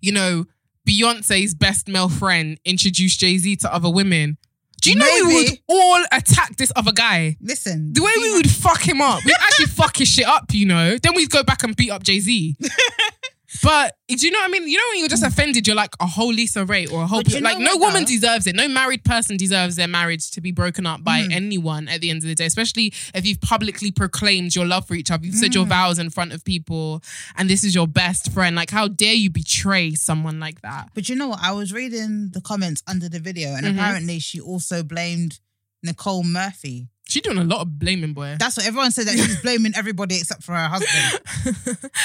you 0.02 0.12
know, 0.12 0.46
Beyonce's 0.88 1.54
best 1.54 1.88
male 1.88 2.10
friend 2.10 2.60
introduced 2.64 3.20
Jay 3.20 3.38
Z 3.38 3.58
to 3.58 3.74
other 3.74 3.90
women, 3.90 4.38
do 4.82 4.92
you 4.92 4.96
know 4.96 5.06
we 5.26 5.34
would 5.44 5.60
all 5.68 6.04
attack 6.12 6.56
this 6.58 6.72
other 6.76 6.92
guy? 6.92 7.36
Listen, 7.42 7.92
The 7.94 8.02
way 8.04 8.12
we 8.22 8.34
would 8.38 8.50
fuck 8.50 8.88
him 8.88 9.02
up, 9.02 9.26
we'd 9.26 9.34
actually 9.42 9.66
fuck 9.82 9.98
his 9.98 10.08
shit 10.08 10.26
up, 10.28 10.46
you 10.54 10.66
know. 10.68 10.98
Then 10.98 11.14
we'd 11.16 11.30
go 11.32 11.44
back 11.44 11.64
and 11.64 11.76
beat 11.76 11.90
up 11.90 12.04
Jay 12.04 12.20
Z. 12.20 12.56
But 13.64 13.96
do 14.08 14.16
you 14.16 14.32
know 14.32 14.40
what 14.40 14.46
I 14.50 14.52
mean? 14.52 14.68
You 14.68 14.78
know 14.78 14.84
when 14.92 15.00
you're 15.00 15.10
just 15.10 15.24
offended, 15.24 15.68
you're 15.68 15.76
like 15.76 15.96
a 16.00 16.06
whole 16.08 16.34
LisaRaye 16.34 16.92
or 16.92 17.04
a 17.04 17.08
whole 17.08 17.24
But 17.24 17.34
you 17.34 17.40
like 17.42 17.58
know 17.60 17.66
no 17.66 17.72
what, 17.78 17.88
woman 17.88 18.04
though? 18.04 18.08
deserves 18.10 18.48
it. 18.48 18.56
No 18.56 18.68
married 18.68 19.04
person 19.04 19.38
deserves 19.38 19.76
their 19.76 19.88
marriage 19.88 20.30
to 20.32 20.42
be 20.42 20.52
broken 20.52 20.86
up 20.86 21.04
by 21.04 21.22
Mm. 21.22 21.34
anyone 21.34 21.88
at 21.88 22.02
the 22.02 22.10
end 22.10 22.18
of 22.24 22.28
the 22.28 22.36
day, 22.36 22.46
especially 22.46 22.94
if 23.14 23.26
you've 23.26 23.42
publicly 23.42 23.92
proclaimed 23.92 24.56
your 24.56 24.66
love 24.66 24.88
for 24.88 24.96
each 24.96 25.12
other. 25.12 25.26
You've 25.26 25.36
said 25.36 25.52
Mm. 25.52 25.56
your 25.56 25.66
vows 25.66 26.00
in 26.00 26.10
front 26.10 26.32
of 26.34 26.44
people, 26.46 27.04
and 27.36 27.50
this 27.50 27.64
is 27.64 27.74
your 27.76 27.88
best 27.88 28.32
friend. 28.32 28.56
Like, 28.56 28.70
how 28.72 28.88
dare 28.88 29.14
you 29.14 29.30
betray 29.30 29.94
someone 29.96 30.40
like 30.40 30.62
that? 30.62 30.90
But 30.94 31.10
you 31.10 31.16
know 31.16 31.30
what? 31.30 31.40
I 31.42 31.52
was 31.52 31.74
reading 31.74 32.30
the 32.32 32.42
comments 32.42 32.82
under 32.88 33.10
the 33.10 33.20
video, 33.20 33.54
and 33.56 33.66
Mhm. 33.66 33.74
apparently 33.74 34.20
she 34.20 34.40
also 34.40 34.84
blamed 34.84 35.40
Nicole 35.84 36.24
Murphy. 36.24 36.88
She's 37.10 37.22
doing 37.22 37.38
a 37.38 37.44
lot 37.44 37.62
of 37.62 37.80
blaming, 37.80 38.14
boy. 38.14 38.36
That's 38.38 38.58
what 38.58 38.66
everyone 38.68 38.92
said 38.92 39.08
that 39.08 39.14
she's 39.18 39.42
blaming 39.42 39.72
everybody 39.76 40.18
except 40.18 40.44
for 40.44 40.52
her 40.54 40.68
husband. 40.68 41.22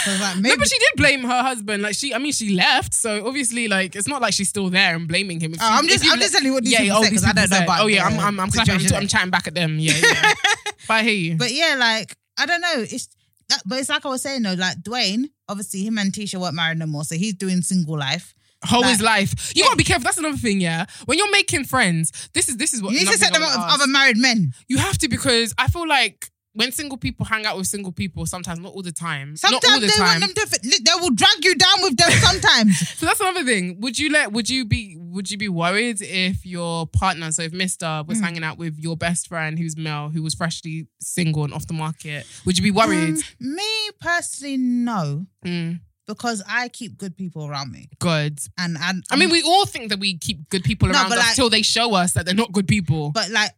So 0.05 0.11
like, 0.21 0.37
no, 0.37 0.43
maybe. 0.43 0.57
but 0.59 0.69
she 0.69 0.79
did 0.79 0.91
blame 0.97 1.23
her 1.25 1.43
husband. 1.43 1.83
Like 1.83 1.95
she, 1.97 2.15
I 2.15 2.19
mean, 2.19 2.33
she 2.33 2.55
left, 2.55 2.95
so 2.95 3.27
obviously, 3.27 3.67
like 3.69 3.97
it's 3.97 4.07
not 4.09 4.23
like 4.23 4.33
she's 4.33 4.49
still 4.49 4.71
there 4.71 4.95
and 4.95 5.09
blaming 5.09 5.41
him. 5.41 5.55
If 5.55 5.61
Oh, 5.61 5.67
I'm 5.69 5.89
just- 5.89 6.05
I'm 6.05 6.11
let- 6.13 6.21
just 6.21 6.33
telling 6.35 6.47
you 6.47 6.53
what 6.55 6.65
these 6.65 6.77
people 6.79 6.99
oh, 6.99 7.03
said, 7.03 7.13
'cause 7.13 7.25
I 7.25 7.33
don't 7.33 7.51
know 7.51 7.57
said. 7.57 7.65
about 7.65 7.81
Oh 7.83 7.87
yeah, 7.89 8.05
I'm, 8.07 8.19
I'm, 8.21 8.41
I'm, 8.41 8.51
clapping, 8.51 8.75
I'm. 8.75 8.95
I'm 8.95 9.09
chatting 9.09 9.31
back 9.31 9.47
at 9.49 9.55
them. 9.55 9.79
Yeah, 9.79 9.93
yeah. 10.01 10.35
but 10.89 10.95
I 10.95 11.03
hear 11.03 11.13
you. 11.15 11.37
But 11.37 11.51
yeah, 11.53 11.75
like 11.79 12.17
I 12.39 12.47
don't 12.47 12.61
know. 12.61 12.75
It's 12.77 13.09
that, 13.49 13.63
but 13.67 13.79
it's 13.81 13.89
like 13.89 14.07
I 14.07 14.09
was 14.09 14.23
saying 14.23 14.43
though. 14.43 14.55
Like 14.55 14.83
Duane, 14.83 15.31
obviously 15.49 15.83
him 15.85 15.99
and 15.99 16.13
Tisha 16.13 16.41
weren't 16.41 16.55
married 16.55 16.79
no 16.79 16.87
more, 16.87 17.03
so 17.05 17.17
he's 17.17 17.35
doing 17.35 17.63
single 17.63 17.99
life. 17.99 18.35
Whole 18.65 18.83
like- 18.83 19.01
life. 19.01 19.53
You 19.57 19.65
gotta 19.65 19.77
be 19.77 19.85
careful. 19.85 20.05
That's 20.05 20.19
another 20.19 20.37
thing. 20.37 20.61
Yeah, 20.61 20.87
when 21.07 21.19
you're 21.19 21.31
making 21.31 21.65
friends, 21.65 22.13
this 22.35 22.49
is 22.49 22.57
this 22.57 22.73
is 22.75 22.83
what 22.83 22.93
You 22.93 23.01
need 23.01 23.09
to 23.09 23.19
set 23.19 23.33
them 23.33 23.43
up 23.43 23.51
with 23.51 23.75
other 23.75 23.87
married 23.87 24.17
men. 24.19 24.53
You 24.69 24.79
have 24.79 24.99
to 24.99 25.09
because 25.09 25.55
I 25.59 25.69
feel 25.69 25.87
like 25.89 26.29
when 26.55 26.71
single 26.71 26.99
people 26.99 27.25
hang 27.25 27.47
out 27.47 27.57
with 27.57 27.67
single 27.67 27.93
people, 27.93 28.27
sometimes 28.27 28.59
not 28.59 28.75
all 28.75 28.83
the 28.83 28.93
time. 28.93 29.37
Sometimes 29.37 29.63
not 29.65 29.73
all 29.73 29.81
the 29.81 29.87
they 29.87 29.93
time. 29.95 30.21
want 30.21 30.37
them 30.37 30.47
to. 30.47 30.61
They 30.85 31.01
will 31.01 31.11
drag 31.11 31.43
you 31.43 31.55
down 31.55 31.81
with 31.83 31.97
them 31.97 32.11
sometimes. 32.11 32.79
So 32.99 33.07
that's 33.07 33.21
another 33.21 33.43
thing. 33.43 33.81
Would 33.81 33.99
you 33.99 34.11
let? 34.11 34.33
Would 34.33 34.49
you 34.51 34.65
be? 34.67 34.97
Would 34.99 35.31
you 35.31 35.39
be 35.39 35.49
worried 35.49 36.01
if 36.03 36.45
your 36.47 36.87
partner, 36.87 37.33
so 37.33 37.43
if 37.43 37.53
Mister 37.53 38.03
was 38.07 38.19
Mm. 38.19 38.23
hanging 38.23 38.45
out 38.45 38.59
with 38.59 38.79
your 38.79 38.97
best 38.97 39.29
friend 39.29 39.59
who's 39.59 39.77
male, 39.77 40.11
who 40.11 40.23
was 40.23 40.35
freshly 40.35 40.87
single 41.01 41.45
and 41.45 41.53
off 41.55 41.67
the 41.67 41.75
market? 41.75 42.27
Would 42.45 42.59
you 42.59 42.63
be 42.63 42.71
worried? 42.71 43.17
Um, 43.17 43.23
me 43.41 43.91
personally, 44.01 44.57
no, 44.59 45.27
Mm, 45.45 45.81
because 46.07 46.43
I 46.49 46.69
keep 46.69 46.99
good 46.99 47.17
people 47.17 47.47
around 47.49 47.71
me, 47.73 47.89
good. 48.01 48.39
and 48.59 48.77
and 48.81 49.05
I 49.11 49.17
mean, 49.17 49.31
we 49.31 49.43
all 49.43 49.67
think 49.67 49.91
that 49.91 49.99
we 50.01 50.19
keep 50.19 50.49
good 50.49 50.65
people 50.65 50.89
No, 50.89 50.95
around 50.95 51.13
us 51.13 51.19
like- 51.19 51.35
till 51.37 51.51
they 51.51 51.63
show 51.63 51.95
us 51.95 52.13
that 52.15 52.27
they're 52.27 52.35
not 52.35 52.53
good 52.53 52.67
people. 52.69 53.11
But 53.11 53.31
like, 53.31 53.51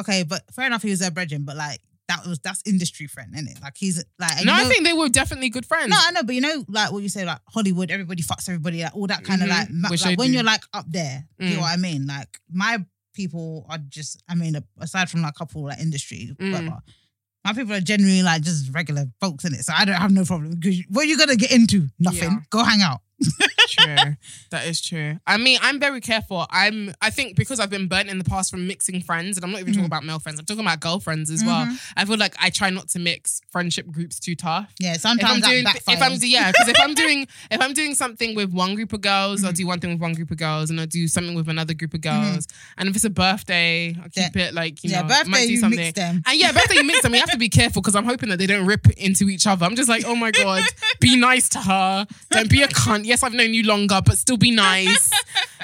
okay, 0.00 0.22
but 0.24 0.42
fair 0.52 0.66
enough, 0.66 0.82
he 0.82 0.90
was 0.90 0.98
their 1.00 1.10
brethren, 1.10 1.44
but 1.44 1.56
like 1.56 1.80
that 2.08 2.24
was 2.26 2.38
that's 2.40 2.62
industry 2.66 3.06
friend, 3.08 3.32
isn't 3.34 3.48
it? 3.48 3.60
Like 3.60 3.76
he's 3.76 4.04
like 4.18 4.44
no, 4.44 4.54
you 4.54 4.60
I 4.60 4.64
think 4.66 4.84
they 4.84 4.92
were 4.92 5.08
definitely 5.08 5.48
good 5.50 5.66
friends. 5.66 5.90
No, 5.90 5.96
I 5.98 6.10
know, 6.12 6.22
but 6.22 6.34
you 6.34 6.40
know, 6.40 6.64
like 6.68 6.92
what 6.92 7.02
you 7.02 7.08
say, 7.08 7.24
like 7.24 7.40
Hollywood, 7.48 7.90
everybody 7.90 8.22
fucks 8.22 8.48
everybody, 8.48 8.82
like 8.82 8.94
all 8.94 9.06
that 9.08 9.24
kind 9.24 9.42
of 9.42 9.48
Mhm, 9.48 9.82
like, 9.90 10.04
like 10.04 10.18
when 10.18 10.28
do. 10.28 10.34
you're 10.34 10.42
like 10.44 10.62
up 10.72 10.86
there, 10.88 11.26
you 11.38 11.50
know 11.50 11.56
Mm. 11.56 11.60
what 11.62 11.72
I 11.72 11.76
mean? 11.76 12.06
Like 12.06 12.38
my 12.50 12.84
people 13.12 13.66
are 13.68 13.78
just, 13.88 14.22
I 14.28 14.34
mean, 14.34 14.56
aside 14.78 15.08
from 15.10 15.22
like 15.22 15.30
a 15.34 15.38
couple 15.38 15.64
like 15.64 15.78
industry, 15.80 16.30
Mm. 16.38 16.52
whatever, 16.52 16.78
my 17.46 17.52
people 17.52 17.74
are 17.74 17.80
generally 17.80 18.22
like 18.24 18.42
just 18.42 18.74
regular 18.74 19.04
folks 19.20 19.44
in 19.44 19.54
it, 19.54 19.64
so 19.64 19.72
I 19.72 19.84
don't 19.84 19.94
have 19.94 20.10
no 20.10 20.24
problem. 20.24 20.56
Because 20.58 20.82
what 20.90 21.02
are 21.02 21.04
you 21.04 21.16
gonna 21.16 21.36
get 21.36 21.52
into? 21.52 21.86
Nothing. 21.98 22.32
Yeah. 22.32 22.38
Go 22.50 22.64
hang 22.64 22.82
out. 22.82 23.00
true. 23.68 24.16
That 24.50 24.66
is 24.66 24.80
true. 24.80 25.18
I 25.26 25.36
mean, 25.36 25.58
I'm 25.62 25.78
very 25.80 26.00
careful. 26.00 26.46
I'm. 26.50 26.94
I 27.02 27.10
think 27.10 27.36
because 27.36 27.60
I've 27.60 27.70
been 27.70 27.88
burnt 27.88 28.08
in 28.08 28.18
the 28.18 28.24
past 28.24 28.50
from 28.50 28.66
mixing 28.66 29.00
friends, 29.02 29.36
and 29.36 29.44
I'm 29.44 29.50
not 29.52 29.60
even 29.60 29.72
Mm-hmm. 29.72 29.80
talking 29.82 29.86
about 29.86 30.04
male 30.04 30.18
friends. 30.18 30.38
I'm 30.38 30.46
talking 30.46 30.64
about 30.64 30.80
girlfriends 30.80 31.30
as 31.30 31.44
well. 31.44 31.66
I 31.96 32.04
feel 32.04 32.16
like 32.16 32.34
I 32.40 32.50
try 32.50 32.70
not 32.70 32.88
to 32.90 32.98
mix 32.98 33.40
friendship 33.50 33.86
groups 33.90 34.18
too 34.20 34.34
tough. 34.36 34.72
Yeah, 34.78 34.94
If 34.94 35.00
sometimes 35.00 35.32
I'm 35.34 35.40
that 35.40 35.48
doing, 35.50 35.64
if 35.66 36.02
I'm 36.02 36.12
yeah, 36.22 36.52
because 36.52 36.68
if 36.68 36.76
I'm 36.80 36.94
doing 36.94 37.26
if 37.50 37.60
I'm 37.60 37.72
doing 37.74 37.94
something 37.94 38.34
with 38.34 38.52
one 38.52 38.74
group 38.74 38.92
of 38.92 39.00
girls, 39.00 39.40
Mm-hmm. 39.40 39.46
I'll 39.46 39.52
do 39.52 39.66
one 39.66 39.80
thing 39.80 39.90
with 39.92 40.00
one 40.00 40.12
group 40.14 40.30
of 40.30 40.36
girls, 40.38 40.70
and 40.70 40.80
I'll 40.80 40.86
do 40.86 41.08
something 41.08 41.34
with 41.34 41.48
another 41.48 41.74
group 41.74 41.94
of 41.94 42.00
girls. 42.00 42.46
And 42.78 42.88
if 42.88 42.94
it's 42.96 43.04
a 43.04 43.10
birthday, 43.10 43.94
I'll 44.02 44.08
keep 44.08 44.36
it 44.36 44.54
like 44.54 44.82
you 44.84 44.90
yeah, 44.90 45.02
know, 45.02 45.08
birthday 45.08 45.30
might 45.30 45.46
do 45.46 45.52
you 45.52 45.58
something. 45.58 45.78
mix 45.80 45.92
them. 45.98 46.22
And 46.26 46.38
yeah, 46.38 46.52
birthday 46.52 46.76
you 46.76 46.84
mix 46.84 47.02
them. 47.02 47.12
You 47.14 47.20
have 47.20 47.30
to 47.30 47.38
be 47.38 47.48
careful 47.48 47.82
because 47.82 47.94
I'm 47.96 48.04
hoping 48.04 48.28
that 48.30 48.38
they 48.38 48.46
don't 48.46 48.66
rip 48.66 48.88
into 48.90 49.28
each 49.28 49.46
other. 49.46 49.64
I'm 49.66 49.76
just 49.76 49.88
like, 49.88 50.04
oh 50.06 50.14
my 50.16 50.30
god, 50.30 50.62
be 51.00 51.16
nice 51.16 51.48
to 51.50 51.58
her. 51.60 52.06
Don't 52.30 52.48
be 52.50 52.62
a 52.62 52.68
cunt. 52.68 53.04
Yes, 53.04 53.22
I've 53.22 53.34
known 53.34 53.52
you 53.54 53.55
longer, 53.62 54.00
but 54.04 54.18
still 54.18 54.36
be 54.36 54.50
nice. 54.52 55.10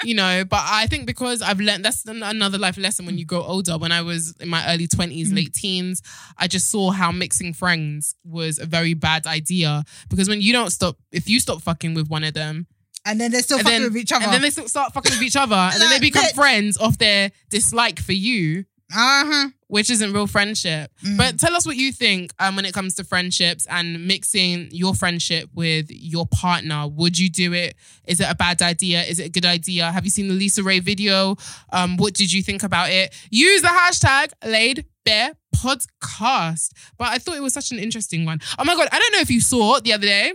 you 0.05 0.15
know. 0.15 0.45
But 0.45 0.63
I 0.65 0.87
think 0.87 1.07
because 1.07 1.43
I've 1.43 1.61
learned 1.61 1.85
that's 1.85 2.05
another 2.07 2.59
life 2.59 2.77
lesson 2.79 3.07
when 3.07 3.19
you 3.19 3.25
grow 3.25 3.43
older. 3.43 3.79
When 3.79 3.93
I 3.93 4.03
was 4.03 4.35
in 4.41 4.49
my 4.49 4.67
early 4.73 4.87
20s, 4.87 5.27
mm-hmm. 5.27 5.37
late 5.37 5.55
teens, 5.55 6.03
I 6.39 6.49
just 6.49 6.71
saw 6.71 6.91
how 6.91 7.13
mixing 7.13 7.53
friends 7.53 8.15
was 8.25 8.59
a 8.59 8.67
very 8.67 8.95
bad 8.95 9.27
idea 9.27 9.85
because 10.09 10.29
when 10.29 10.41
you 10.41 10.53
don't 10.53 10.71
stop, 10.71 10.97
if 11.11 11.29
you 11.29 11.41
stop 11.41 11.63
fucking 11.63 11.95
with 11.95 12.09
one 12.09 12.25
of 12.25 12.35
them, 12.35 12.67
and 13.05 13.21
then 13.21 13.33
they're 13.33 13.43
still 13.43 13.59
fucking 13.59 13.73
then, 13.73 13.83
with 13.83 13.97
each 13.97 14.13
other. 14.13 14.25
and 14.25 14.33
then 14.33 14.43
they 14.43 14.51
still 14.51 14.69
start 14.69 14.93
fucking 14.93 15.13
with 15.13 15.23
each 15.23 15.37
other, 15.37 15.57
and 15.57 15.81
then 15.81 15.91
they 15.91 15.99
become 15.99 16.25
friends 16.35 16.79
off 16.79 16.99
their 16.99 17.33
dislike 17.51 18.01
for 18.01 18.13
you 18.13 18.65
uh 18.95 19.25
huh. 19.27 19.49
which 19.69 19.91
isn't 19.91 20.13
real 20.13 20.27
friendship. 20.27 20.91
Mm. 21.05 21.17
But 21.17 21.39
tell 21.39 21.55
us 21.55 21.67
what 21.67 21.77
you 21.77 21.93
think 21.93 22.33
um, 22.39 22.57
when 22.57 22.65
it 22.65 22.75
comes 22.75 22.95
to 22.95 23.05
friendships 23.05 23.67
and 23.71 24.07
mixing 24.07 24.69
your 24.71 24.95
friendship 24.95 25.51
with 25.55 25.87
your 25.91 26.27
partner. 26.27 26.87
Would 26.89 27.19
you 27.19 27.31
do 27.31 27.53
it? 27.53 27.75
Is 28.07 28.21
it 28.21 28.27
a 28.29 28.35
bad 28.35 28.61
idea? 28.63 29.03
Is 29.03 29.19
it 29.19 29.27
a 29.27 29.31
good 29.31 29.47
idea? 29.47 29.91
Have 29.91 30.05
you 30.05 30.11
seen 30.11 30.29
the 30.29 30.35
LisaRaye 30.35 30.83
video? 30.83 31.37
Um, 31.73 31.97
what 31.97 32.15
did 32.15 32.33
you 32.33 32.43
think 32.43 32.63
about 32.63 32.91
it? 32.91 33.15
Use 33.31 33.63
the 33.63 33.69
hashtag 33.69 34.33
laid 34.45 34.85
bare 35.05 35.33
podcast. 35.57 36.71
But 36.99 37.09
I 37.09 37.19
thought 37.19 37.37
it 37.37 37.43
was 37.43 37.55
such 37.55 37.71
an 37.71 37.79
interesting 37.79 38.25
one. 38.25 38.41
Oh 38.59 38.65
my 38.65 38.75
god, 38.75 38.89
I 38.93 38.99
don't 38.99 39.13
know 39.13 39.21
if 39.21 39.31
you 39.31 39.41
saw 39.41 39.77
it 39.77 39.85
the 39.85 39.93
other 39.93 40.07
day. 40.07 40.33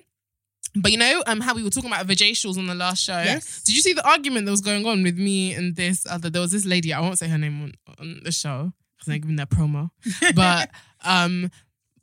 But 0.75 0.91
you 0.91 0.97
know, 0.97 1.23
um, 1.25 1.39
how 1.39 1.55
we 1.55 1.63
were 1.63 1.69
talking 1.71 1.89
about 1.89 2.05
vajacials 2.05 2.57
on 2.57 2.67
the 2.67 2.75
last 2.75 3.03
show. 3.03 3.17
Yes. 3.17 3.63
Did 3.63 3.75
you 3.75 3.81
see 3.81 3.93
the 3.93 4.07
argument 4.07 4.45
that 4.45 4.51
was 4.51 4.61
going 4.61 4.85
on 4.85 5.01
with 5.01 5.17
me 5.17 5.53
and 5.53 5.75
this 5.75 6.05
other? 6.07 6.29
There 6.29 6.41
was 6.41 6.51
this 6.51 6.65
lady. 6.65 6.93
I 6.93 6.99
won't 6.99 7.17
say 7.17 7.27
her 7.27 7.37
name 7.37 7.63
on, 7.63 7.73
on 7.99 8.21
the 8.23 8.31
show 8.31 8.71
because 8.97 9.11
I'm 9.13 9.19
giving 9.21 9.37
that 9.37 9.49
promo. 9.49 9.89
But 10.35 10.69
um, 11.03 11.49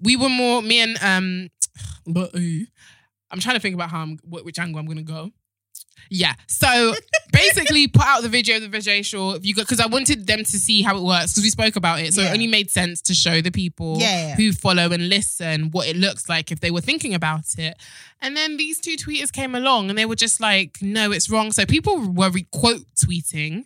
we 0.00 0.16
were 0.16 0.28
more 0.28 0.60
me 0.62 0.80
and 0.80 0.98
um, 1.02 1.48
but 2.06 2.34
I'm 2.34 3.40
trying 3.40 3.56
to 3.56 3.60
think 3.60 3.74
about 3.74 3.90
how 3.90 4.00
I'm 4.00 4.18
wh- 4.18 4.44
which 4.44 4.58
angle 4.58 4.80
I'm 4.80 4.86
gonna 4.86 5.02
go. 5.02 5.30
Yeah. 6.10 6.34
So 6.46 6.94
basically, 7.32 7.88
put 7.98 8.04
out 8.04 8.22
the 8.22 8.28
video 8.28 8.56
of 8.56 8.62
the 8.62 8.68
vajacial. 8.78 9.36
If 9.36 9.46
you 9.46 9.54
because 9.54 9.80
I 9.80 9.86
wanted 9.86 10.26
them 10.26 10.40
to 10.40 10.58
see 10.58 10.82
how 10.82 10.96
it 10.96 11.02
works 11.02 11.32
because 11.32 11.44
we 11.44 11.50
spoke 11.50 11.76
about 11.76 12.00
it. 12.00 12.14
So 12.14 12.22
Yeah. 12.22 12.28
it 12.30 12.32
only 12.32 12.46
made 12.46 12.70
sense 12.70 13.00
to 13.02 13.14
show 13.14 13.40
the 13.40 13.50
people 13.50 13.96
yeah, 13.98 14.28
yeah. 14.28 14.34
who 14.36 14.52
follow 14.52 14.92
and 14.92 15.08
listen 15.08 15.70
what 15.70 15.88
it 15.88 15.96
looks 15.96 16.28
like 16.28 16.52
if 16.52 16.60
they 16.60 16.70
were 16.70 16.80
thinking 16.80 17.14
about 17.14 17.58
it. 17.58 17.76
And 18.20 18.36
then 18.36 18.56
these 18.56 18.80
two 18.80 18.96
tweeters 18.96 19.32
came 19.32 19.54
along 19.54 19.90
and 19.90 19.98
they 19.98 20.06
were 20.06 20.16
just 20.16 20.40
like, 20.40 20.78
no, 20.80 21.12
it's 21.12 21.28
wrong. 21.28 21.52
So 21.52 21.66
people 21.66 22.12
were 22.12 22.30
re- 22.30 22.46
quote 22.52 22.84
tweeting 22.96 23.64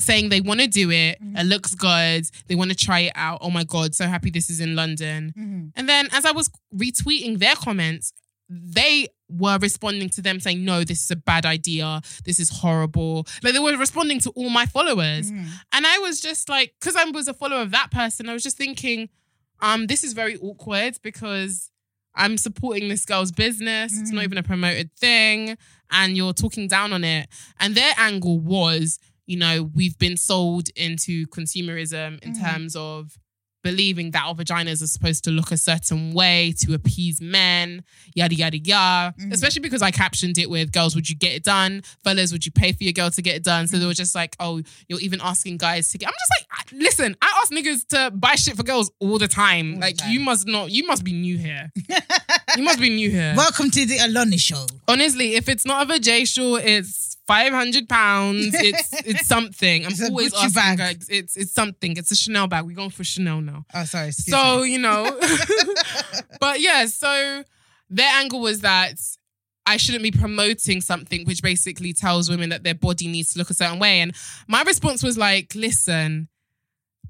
saying 0.00 0.30
they 0.30 0.40
want 0.40 0.60
to 0.60 0.66
do 0.66 0.90
it. 0.90 1.22
Mm-hmm. 1.22 1.36
It 1.36 1.44
looks 1.44 1.74
good. 1.74 2.26
They 2.48 2.54
want 2.54 2.70
to 2.70 2.76
try 2.76 3.00
it 3.00 3.12
out. 3.14 3.38
Oh 3.40 3.50
my 3.50 3.64
God, 3.64 3.94
so 3.94 4.06
happy 4.06 4.30
this 4.30 4.50
is 4.50 4.60
in 4.60 4.74
London. 4.74 5.32
Mm-hmm. 5.38 5.68
And 5.76 5.88
then 5.88 6.08
as 6.12 6.24
I 6.24 6.32
was 6.32 6.50
retweeting 6.74 7.38
their 7.38 7.54
comments, 7.54 8.12
they 8.52 9.08
were 9.28 9.58
responding 9.58 10.10
to 10.10 10.20
them 10.20 10.40
saying, 10.40 10.64
no, 10.64 10.84
this 10.84 11.02
is 11.04 11.10
a 11.10 11.16
bad 11.16 11.46
idea. 11.46 12.02
This 12.24 12.38
is 12.38 12.50
horrible. 12.50 13.26
Like 13.42 13.54
they 13.54 13.58
were 13.58 13.76
responding 13.76 14.20
to 14.20 14.30
all 14.30 14.50
my 14.50 14.66
followers. 14.66 15.30
Mm-hmm. 15.30 15.46
And 15.72 15.86
I 15.86 15.98
was 15.98 16.20
just 16.20 16.48
like, 16.48 16.74
because 16.78 16.96
I 16.96 17.04
was 17.04 17.28
a 17.28 17.34
follower 17.34 17.62
of 17.62 17.70
that 17.70 17.90
person, 17.90 18.28
I 18.28 18.34
was 18.34 18.42
just 18.42 18.58
thinking, 18.58 19.08
um, 19.60 19.86
this 19.86 20.04
is 20.04 20.12
very 20.12 20.36
awkward 20.36 20.98
because 21.02 21.70
I'm 22.14 22.36
supporting 22.36 22.88
this 22.88 23.06
girl's 23.06 23.32
business. 23.32 23.98
It's 23.98 24.10
not 24.10 24.24
even 24.24 24.36
a 24.36 24.42
promoted 24.42 24.92
thing. 24.96 25.56
And 25.90 26.16
you're 26.16 26.34
talking 26.34 26.68
down 26.68 26.92
on 26.92 27.04
it. 27.04 27.28
And 27.58 27.74
their 27.74 27.92
angle 27.96 28.38
was, 28.38 28.98
you 29.26 29.38
know, 29.38 29.70
we've 29.74 29.98
been 29.98 30.18
sold 30.18 30.68
into 30.76 31.26
consumerism 31.28 32.22
in 32.22 32.38
terms 32.38 32.76
of 32.76 33.16
believing 33.62 34.10
that 34.10 34.24
our 34.24 34.34
vaginas 34.34 34.82
are 34.82 34.86
supposed 34.86 35.24
to 35.24 35.30
look 35.30 35.50
a 35.52 35.56
certain 35.56 36.12
way 36.12 36.54
to 36.58 36.74
appease 36.74 37.20
men, 37.20 37.84
yada, 38.14 38.34
yada, 38.34 38.58
yada. 38.58 39.14
Mm-hmm. 39.18 39.32
Especially 39.32 39.60
because 39.60 39.82
I 39.82 39.90
captioned 39.90 40.38
it 40.38 40.50
with 40.50 40.72
girls, 40.72 40.94
would 40.94 41.08
you 41.08 41.16
get 41.16 41.32
it 41.32 41.44
done? 41.44 41.82
Fellas, 42.04 42.32
would 42.32 42.44
you 42.44 42.52
pay 42.52 42.72
for 42.72 42.84
your 42.84 42.92
girl 42.92 43.10
to 43.10 43.22
get 43.22 43.36
it 43.36 43.44
done? 43.44 43.66
So 43.66 43.78
they 43.78 43.86
were 43.86 43.94
just 43.94 44.14
like, 44.14 44.36
oh, 44.40 44.62
you're 44.88 45.00
even 45.00 45.20
asking 45.22 45.58
guys 45.58 45.90
to 45.90 45.98
get. 45.98 46.08
I'm 46.08 46.14
just 46.14 46.72
like, 46.72 46.80
listen, 46.80 47.16
I 47.22 47.40
ask 47.42 47.52
niggas 47.52 47.86
to 47.88 48.10
buy 48.10 48.34
shit 48.34 48.56
for 48.56 48.62
girls 48.62 48.90
all 49.00 49.18
the 49.18 49.28
time. 49.28 49.78
like, 49.78 49.96
you 50.08 50.20
must 50.20 50.46
not, 50.46 50.70
you 50.70 50.86
must 50.86 51.04
be 51.04 51.12
new 51.12 51.38
here. 51.38 51.70
you 52.56 52.62
must 52.62 52.80
be 52.80 52.90
new 52.90 53.10
here. 53.10 53.34
Welcome 53.36 53.70
to 53.70 53.86
the 53.86 53.98
Oloni 53.98 54.40
show. 54.40 54.66
Honestly, 54.88 55.34
if 55.34 55.48
it's 55.48 55.64
not 55.64 55.88
a 55.88 55.92
vajacial, 55.92 56.60
it's 56.62 57.11
five 57.32 57.52
hundred 57.52 57.88
pounds. 57.88 58.54
It's 58.54 58.92
it's 59.06 59.26
something. 59.26 59.86
I'm 59.86 59.92
It's 59.92 60.02
always 60.08 60.34
asking 60.34 60.52
bag. 60.52 60.78
guys. 60.78 61.06
It's 61.08 61.36
it's 61.36 61.52
something. 61.52 61.96
It's 61.96 62.10
a 62.10 62.16
Chanel 62.16 62.46
bag. 62.46 62.64
We're 62.64 62.76
going 62.76 62.90
for 62.90 63.04
Chanel 63.04 63.40
now. 63.40 63.64
Oh, 63.74 63.84
sorry. 63.84 64.12
So 64.12 64.60
me. 64.62 64.72
you 64.72 64.78
know, 64.78 65.04
but 66.40 66.60
yeah. 66.60 66.86
So 66.86 67.42
their 67.88 68.10
angle 68.14 68.40
was 68.40 68.60
that 68.60 68.94
I 69.64 69.76
shouldn't 69.76 70.02
be 70.02 70.10
promoting 70.10 70.80
something 70.80 71.24
which 71.24 71.42
basically 71.42 71.92
tells 71.92 72.28
women 72.28 72.50
that 72.50 72.64
their 72.64 72.74
body 72.74 73.08
needs 73.08 73.32
to 73.32 73.38
look 73.38 73.50
a 73.50 73.54
certain 73.54 73.78
way. 73.78 74.00
And 74.00 74.14
my 74.48 74.62
response 74.62 75.02
was 75.02 75.16
like, 75.16 75.54
listen, 75.54 76.28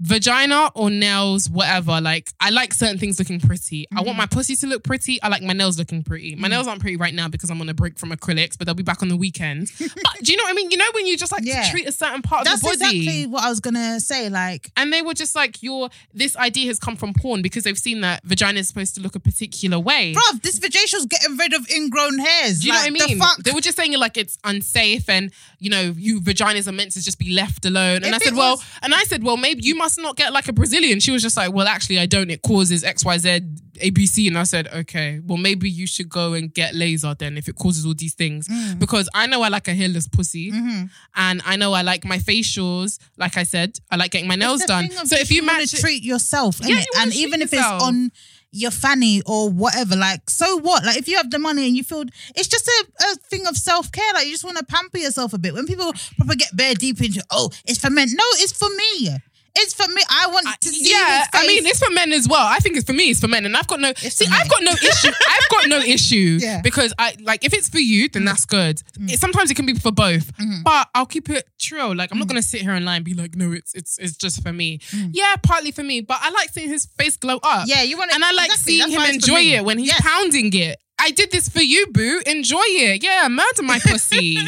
vagina 0.02 0.68
or 0.74 0.90
nails, 0.90 1.48
whatever. 1.48 2.00
Like, 2.00 2.32
I 2.40 2.50
like 2.50 2.74
certain 2.74 2.98
things 2.98 3.18
looking 3.18 3.40
pretty. 3.40 3.86
I 3.90 3.96
Mm-hmm. 4.02 4.06
want 4.06 4.18
my 4.18 4.26
pussy 4.26 4.56
to 4.56 4.66
look 4.66 4.82
pretty. 4.82 5.22
I 5.22 5.28
like 5.28 5.42
my 5.42 5.52
nails 5.52 5.78
looking 5.78 6.02
pretty. 6.02 6.34
My 6.34 6.48
nails 6.48 6.66
aren't 6.66 6.80
pretty 6.80 6.96
right 6.96 7.14
now 7.14 7.28
because 7.28 7.50
I'm 7.50 7.60
on 7.60 7.68
a 7.68 7.74
break 7.74 7.98
from 8.00 8.10
acrylics, 8.10 8.58
but 8.58 8.66
they'll 8.66 8.74
be 8.74 8.82
back 8.82 9.00
on 9.00 9.08
the 9.08 9.16
weekend. 9.16 9.70
but 9.78 10.12
do 10.22 10.32
you 10.32 10.36
know 10.38 10.42
what 10.44 10.50
I 10.50 10.54
mean? 10.54 10.72
You 10.72 10.76
know 10.76 10.90
when 10.92 11.06
you 11.06 11.16
just 11.16 11.30
like 11.30 11.44
Yeah. 11.44 11.62
to 11.62 11.70
treat 11.70 11.86
a 11.88 11.92
certain 11.92 12.20
part 12.22 12.44
That's 12.44 12.56
of 12.66 12.72
the 12.78 12.84
body. 12.84 12.98
exactly 12.98 13.26
what 13.28 13.44
I 13.44 13.48
was 13.48 13.60
gonna 13.60 14.00
say. 14.00 14.28
Like, 14.28 14.72
and 14.76 14.92
they 14.92 15.02
were 15.02 15.14
just 15.14 15.36
like, 15.36 15.62
"Your 15.62 15.88
this 16.12 16.36
idea 16.36 16.66
has 16.66 16.80
come 16.80 16.96
from 16.96 17.14
porn 17.14 17.40
because 17.42 17.62
they've 17.62 17.78
seen 17.78 18.00
that 18.00 18.24
vagina 18.24 18.58
is 18.60 18.66
supposed 18.68 18.96
to 18.96 19.00
look 19.00 19.14
a 19.14 19.20
particular 19.20 19.78
way." 19.78 20.14
bruv, 20.14 20.42
this 20.42 20.58
vajacial's 20.58 21.06
getting 21.06 21.36
rid 21.36 21.52
of 21.54 21.68
ingrown 21.70 22.18
hairs. 22.18 22.60
Do 22.60 22.66
you 22.66 22.72
like, 22.72 22.90
know 22.90 22.92
what 22.94 23.02
I 23.02 23.06
mean? 23.08 23.18
The 23.18 23.24
fuck? 23.24 23.38
They 23.44 23.52
were 23.52 23.60
just 23.60 23.76
saying 23.76 23.96
like 23.98 24.16
it's 24.16 24.36
unsafe 24.42 25.08
and 25.08 25.30
you 25.60 25.70
know 25.70 25.94
you 25.96 26.20
vaginas 26.20 26.66
are 26.66 26.72
meant 26.72 26.90
to 26.92 27.02
just 27.04 27.18
be 27.20 27.30
left 27.32 27.64
alone. 27.64 27.96
And 28.02 28.06
If 28.06 28.14
I 28.14 28.18
said, 28.18 28.32
it 28.32 28.36
well, 28.36 28.62
and 28.82 28.94
I 28.94 29.04
said, 29.04 29.22
well, 29.22 29.36
maybe 29.36 29.62
you 29.62 29.76
must 29.76 29.91
not 29.98 30.16
get 30.16 30.32
like 30.32 30.48
a 30.48 30.52
Brazilian. 30.52 31.00
She 31.00 31.10
was 31.10 31.22
just 31.22 31.36
like, 31.36 31.52
well, 31.52 31.66
actually, 31.68 31.98
I 31.98 32.06
don't. 32.06 32.30
It 32.30 32.42
causes 32.42 32.84
X, 32.84 33.04
Y, 33.04 33.18
Z, 33.18 33.40
A, 33.80 33.90
B, 33.90 34.06
C. 34.06 34.28
And 34.28 34.38
I 34.38 34.44
said, 34.44 34.68
okay, 34.68 35.20
well, 35.24 35.38
maybe 35.38 35.68
you 35.70 35.86
should 35.86 36.08
go 36.08 36.34
and 36.34 36.52
get 36.52 36.74
laser 36.74 37.14
then 37.18 37.36
if 37.36 37.48
it 37.48 37.56
causes 37.56 37.84
all 37.86 37.94
these 37.94 38.14
things 38.14 38.46
Mm. 38.48 38.78
because 38.78 39.08
I 39.14 39.26
know 39.26 39.42
I 39.42 39.48
like 39.48 39.68
a 39.68 39.74
hairless 39.74 40.08
pussy 40.08 40.50
Mm-hmm. 40.52 40.84
and 41.16 41.42
I 41.44 41.56
know 41.56 41.72
I 41.72 41.82
like 41.82 42.04
my 42.04 42.18
facials. 42.18 42.98
Like 43.16 43.36
I 43.36 43.42
said, 43.44 43.78
I 43.90 43.96
like 43.96 44.10
getting 44.10 44.28
my 44.28 44.36
nails 44.36 44.64
done. 44.64 44.90
So 45.06 45.16
if 45.16 45.30
you 45.30 45.42
manage 45.42 45.70
to 45.72 45.80
treat 45.80 46.02
yourself, 46.02 46.58
Yeah, 46.62 46.76
you 46.78 46.84
and 46.98 47.14
even 47.14 47.42
if 47.42 47.52
yourself. 47.52 47.76
it's 47.76 47.84
on 47.84 48.10
your 48.54 48.70
fanny 48.70 49.22
or 49.24 49.48
whatever, 49.48 49.96
like 49.96 50.28
so 50.28 50.58
what? 50.58 50.84
Like 50.84 50.98
if 50.98 51.08
you 51.08 51.16
have 51.16 51.30
the 51.30 51.38
money 51.38 51.66
and 51.66 51.74
you 51.74 51.82
feel 51.82 52.04
it's 52.36 52.48
just 52.48 52.68
a, 52.68 52.84
a 53.12 53.14
thing 53.30 53.46
of 53.46 53.56
self 53.56 53.90
care. 53.90 54.12
Like 54.12 54.26
you 54.26 54.32
just 54.32 54.44
want 54.44 54.58
to 54.58 54.64
pamper 54.64 54.98
yourself 54.98 55.32
a 55.32 55.38
bit. 55.38 55.54
When 55.54 55.66
people 55.66 55.90
probably 56.18 56.36
get 56.36 56.54
bare 56.54 56.74
deep 56.74 57.00
into, 57.00 57.22
oh, 57.30 57.48
it's 57.64 57.78
for 57.78 57.88
men. 57.88 58.08
No, 58.12 58.24
it's 58.34 58.52
for 58.52 58.68
me. 58.68 59.16
It's 59.54 59.74
for 59.74 59.86
me. 59.88 60.02
I 60.08 60.28
want 60.28 60.46
to 60.62 60.68
see. 60.70 60.90
yeah, 60.90 61.26
I 61.32 61.46
mean, 61.46 61.66
it's 61.66 61.78
for 61.78 61.92
men 61.92 62.10
as 62.12 62.26
well. 62.26 62.44
I 62.46 62.58
think 62.58 62.76
it's 62.76 62.86
for 62.86 62.94
me. 62.94 63.10
It's 63.10 63.20
for 63.20 63.28
men, 63.28 63.44
and 63.44 63.54
I've 63.56 63.66
got 63.66 63.80
no. 63.80 63.92
see, 63.94 64.26
I've 64.30 64.48
got 64.48 64.62
no 64.62 64.72
issue. 64.72 65.08
I've 65.28 65.48
got 65.50 65.68
no 65.68 65.78
issue 65.78 66.38
Yeah. 66.40 66.60
Mm. 66.60 66.62
because 66.62 66.94
I 66.98 67.16
like 67.22 67.44
if 67.44 67.52
it's 67.52 67.68
for 67.68 67.78
you, 67.78 68.08
then 68.08 68.24
that's 68.24 68.46
good. 68.46 68.82
It, 69.00 69.18
sometimes 69.20 69.50
it 69.50 69.54
can 69.54 69.66
be 69.66 69.74
for 69.74 69.92
both, 69.92 70.32
Mm-hmm. 70.38 70.62
but 70.62 70.88
I'll 70.94 71.06
keep 71.06 71.28
it 71.28 71.46
true. 71.60 71.94
Like 71.94 72.10
I'm 72.12 72.18
not 72.18 72.28
gonna 72.28 72.42
sit 72.42 72.62
here 72.62 72.72
and 72.72 72.84
lie 72.84 72.96
and 72.96 73.04
be 73.04 73.14
like, 73.14 73.36
no, 73.36 73.52
it's 73.52 73.74
it's 73.74 73.98
it's 73.98 74.16
just 74.16 74.42
for 74.42 74.52
me. 74.52 74.78
Mm. 74.90 75.10
Yeah, 75.12 75.34
partly 75.42 75.70
for 75.70 75.82
me, 75.82 76.00
but 76.00 76.18
I 76.20 76.30
like 76.30 76.48
seeing 76.50 76.68
his 76.70 76.86
face 76.86 77.16
glow 77.18 77.38
up. 77.42 77.66
Yeah, 77.68 77.82
you 77.82 77.98
wanna- 77.98 78.12
and 78.14 78.24
I 78.24 78.32
like 78.32 78.46
exactly, 78.50 78.78
seeing 78.78 78.90
him 78.90 79.00
it's 79.02 79.14
enjoy 79.14 79.40
it 79.40 79.64
when 79.64 79.78
he's 79.78 79.88
Yes. 79.88 80.00
pounding 80.00 80.50
it. 80.54 80.78
I 80.98 81.10
did 81.10 81.30
this 81.32 81.48
for 81.48 81.60
you, 81.60 81.88
boo. 81.88 82.22
Enjoy 82.26 82.62
it. 82.64 83.02
Yeah, 83.02 83.26
murder 83.28 83.62
my 83.62 83.78
pussy. 83.84 84.38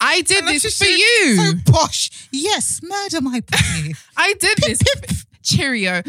I 0.00 0.20
did 0.22 0.44
And 0.44 0.48
this 0.48 0.78
for 0.78 0.84
you. 0.84 1.36
So 1.36 1.72
posh. 1.72 2.10
Yes, 2.30 2.80
murder 2.82 3.20
my 3.20 3.40
pussy. 3.40 3.94
I 4.16 4.34
did 4.34 4.58
this. 4.58 5.24
Cheerio. 5.42 6.02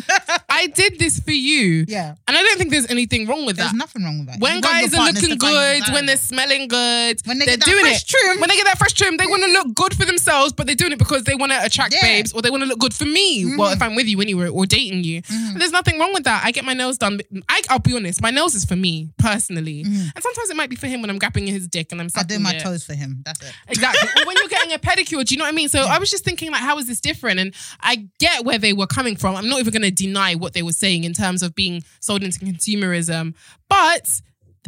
I 0.49 0.67
did 0.67 0.99
this 0.99 1.19
for 1.19 1.31
you. 1.31 1.85
Yeah. 1.87 2.15
And 2.27 2.37
I 2.37 2.41
don't 2.41 2.57
think 2.57 2.71
there's 2.71 2.89
anything 2.89 3.27
wrong 3.27 3.45
with 3.45 3.55
that. 3.57 3.63
There's 3.63 3.71
that. 3.71 3.77
nothing 3.77 4.03
wrong 4.03 4.19
with 4.19 4.27
that. 4.27 4.39
When 4.39 4.55
You 4.55 4.61
want 4.61 4.65
your 4.65 4.81
guys 4.81 4.93
are 4.93 4.97
partners 4.97 5.21
looking 5.23 5.39
to 5.39 5.45
find 5.45 5.85
good, 5.85 5.93
when 5.93 6.05
they're 6.05 6.17
smelling 6.17 6.67
good, 6.67 7.21
When 7.25 7.39
they 7.39 7.45
are 7.45 7.47
get 7.47 7.59
that 7.59 7.65
doing 7.65 7.85
fresh 7.85 8.03
it. 8.03 8.07
trim. 8.07 8.39
When 8.39 8.49
they 8.49 8.55
get 8.55 8.65
that 8.65 8.77
fresh 8.77 8.93
trim, 8.93 9.17
they 9.17 9.27
want 9.27 9.43
to 9.43 9.51
look 9.51 9.73
good 9.75 9.95
for 9.95 10.05
themselves, 10.05 10.53
but 10.53 10.67
they're 10.67 10.75
doing 10.75 10.91
it 10.91 10.99
because 10.99 11.23
they 11.23 11.35
want 11.35 11.51
to 11.51 11.63
attract 11.63 11.93
Yeah. 11.93 11.99
Mm-hmm. 11.99 12.07
babes 12.07 12.33
or 12.33 12.41
they 12.41 12.49
want 12.49 12.63
to 12.63 12.67
look 12.69 12.79
good 12.79 12.93
for 12.93 13.05
me. 13.05 13.55
Well, 13.57 13.71
if 13.71 13.81
I'm 13.81 13.95
with 13.95 14.07
you 14.07 14.19
anyway 14.21 14.47
or 14.49 14.65
dating 14.65 15.03
you, 15.03 15.21
but 15.53 15.59
there's 15.59 15.71
nothing 15.71 15.99
wrong 15.99 16.13
with 16.13 16.23
that. 16.25 16.43
I 16.43 16.51
get 16.51 16.65
my 16.65 16.73
nails 16.73 16.97
done. 16.97 17.19
I, 17.47 17.61
I'll 17.69 17.79
be 17.79 17.95
honest, 17.95 18.21
my 18.21 18.31
nails 18.31 18.55
is 18.55 18.65
for 18.65 18.75
me 18.75 19.09
personally, 19.17 19.81
and 19.81 20.11
sometimes 20.21 20.49
it 20.49 20.55
might 20.57 20.69
be 20.69 20.75
for 20.75 20.87
him 20.87 21.01
when 21.01 21.09
I'm 21.09 21.17
grabbing 21.19 21.47
in 21.47 21.53
his 21.53 21.67
dick 21.67 21.91
and 21.91 22.01
I'm 22.01 22.07
Mm-hmm. 22.09 22.17
I 22.19 22.21
sucking 22.21 22.37
do 22.37 22.43
my 22.43 22.53
it. 22.55 22.59
toes 22.61 22.83
for 22.83 22.93
him. 22.95 23.21
That's 23.23 23.41
it. 23.41 23.53
Exactly. 23.67 24.09
or 24.21 24.25
when 24.25 24.35
you're 24.37 24.47
getting 24.47 24.73
a 24.73 24.79
pedicure, 24.79 25.23
do 25.23 25.33
you 25.35 25.37
know 25.37 25.43
what 25.45 25.49
I 25.53 25.55
mean? 25.55 25.69
So 25.69 25.81
I 25.83 25.99
was 25.99 26.09
just 26.09 26.23
thinking, 26.23 26.51
like, 26.51 26.61
how 26.61 26.77
is 26.79 26.87
this 26.87 26.99
different? 26.99 27.39
And 27.39 27.53
I 27.81 28.07
get 28.19 28.43
where 28.45 28.57
they 28.57 28.73
were 28.73 28.87
coming 28.87 29.15
from. 29.15 29.28
I'm 29.35 29.47
not 29.47 29.59
even 29.59 29.71
going 29.71 29.81
to 29.83 29.91
deny 29.91 30.35
what 30.35 30.53
they 30.53 30.61
were 30.63 30.71
saying 30.71 31.03
in 31.03 31.13
terms 31.13 31.43
of 31.43 31.55
being 31.55 31.83
sold 31.99 32.23
into 32.23 32.39
consumerism, 32.39 33.33
but. 33.67 34.21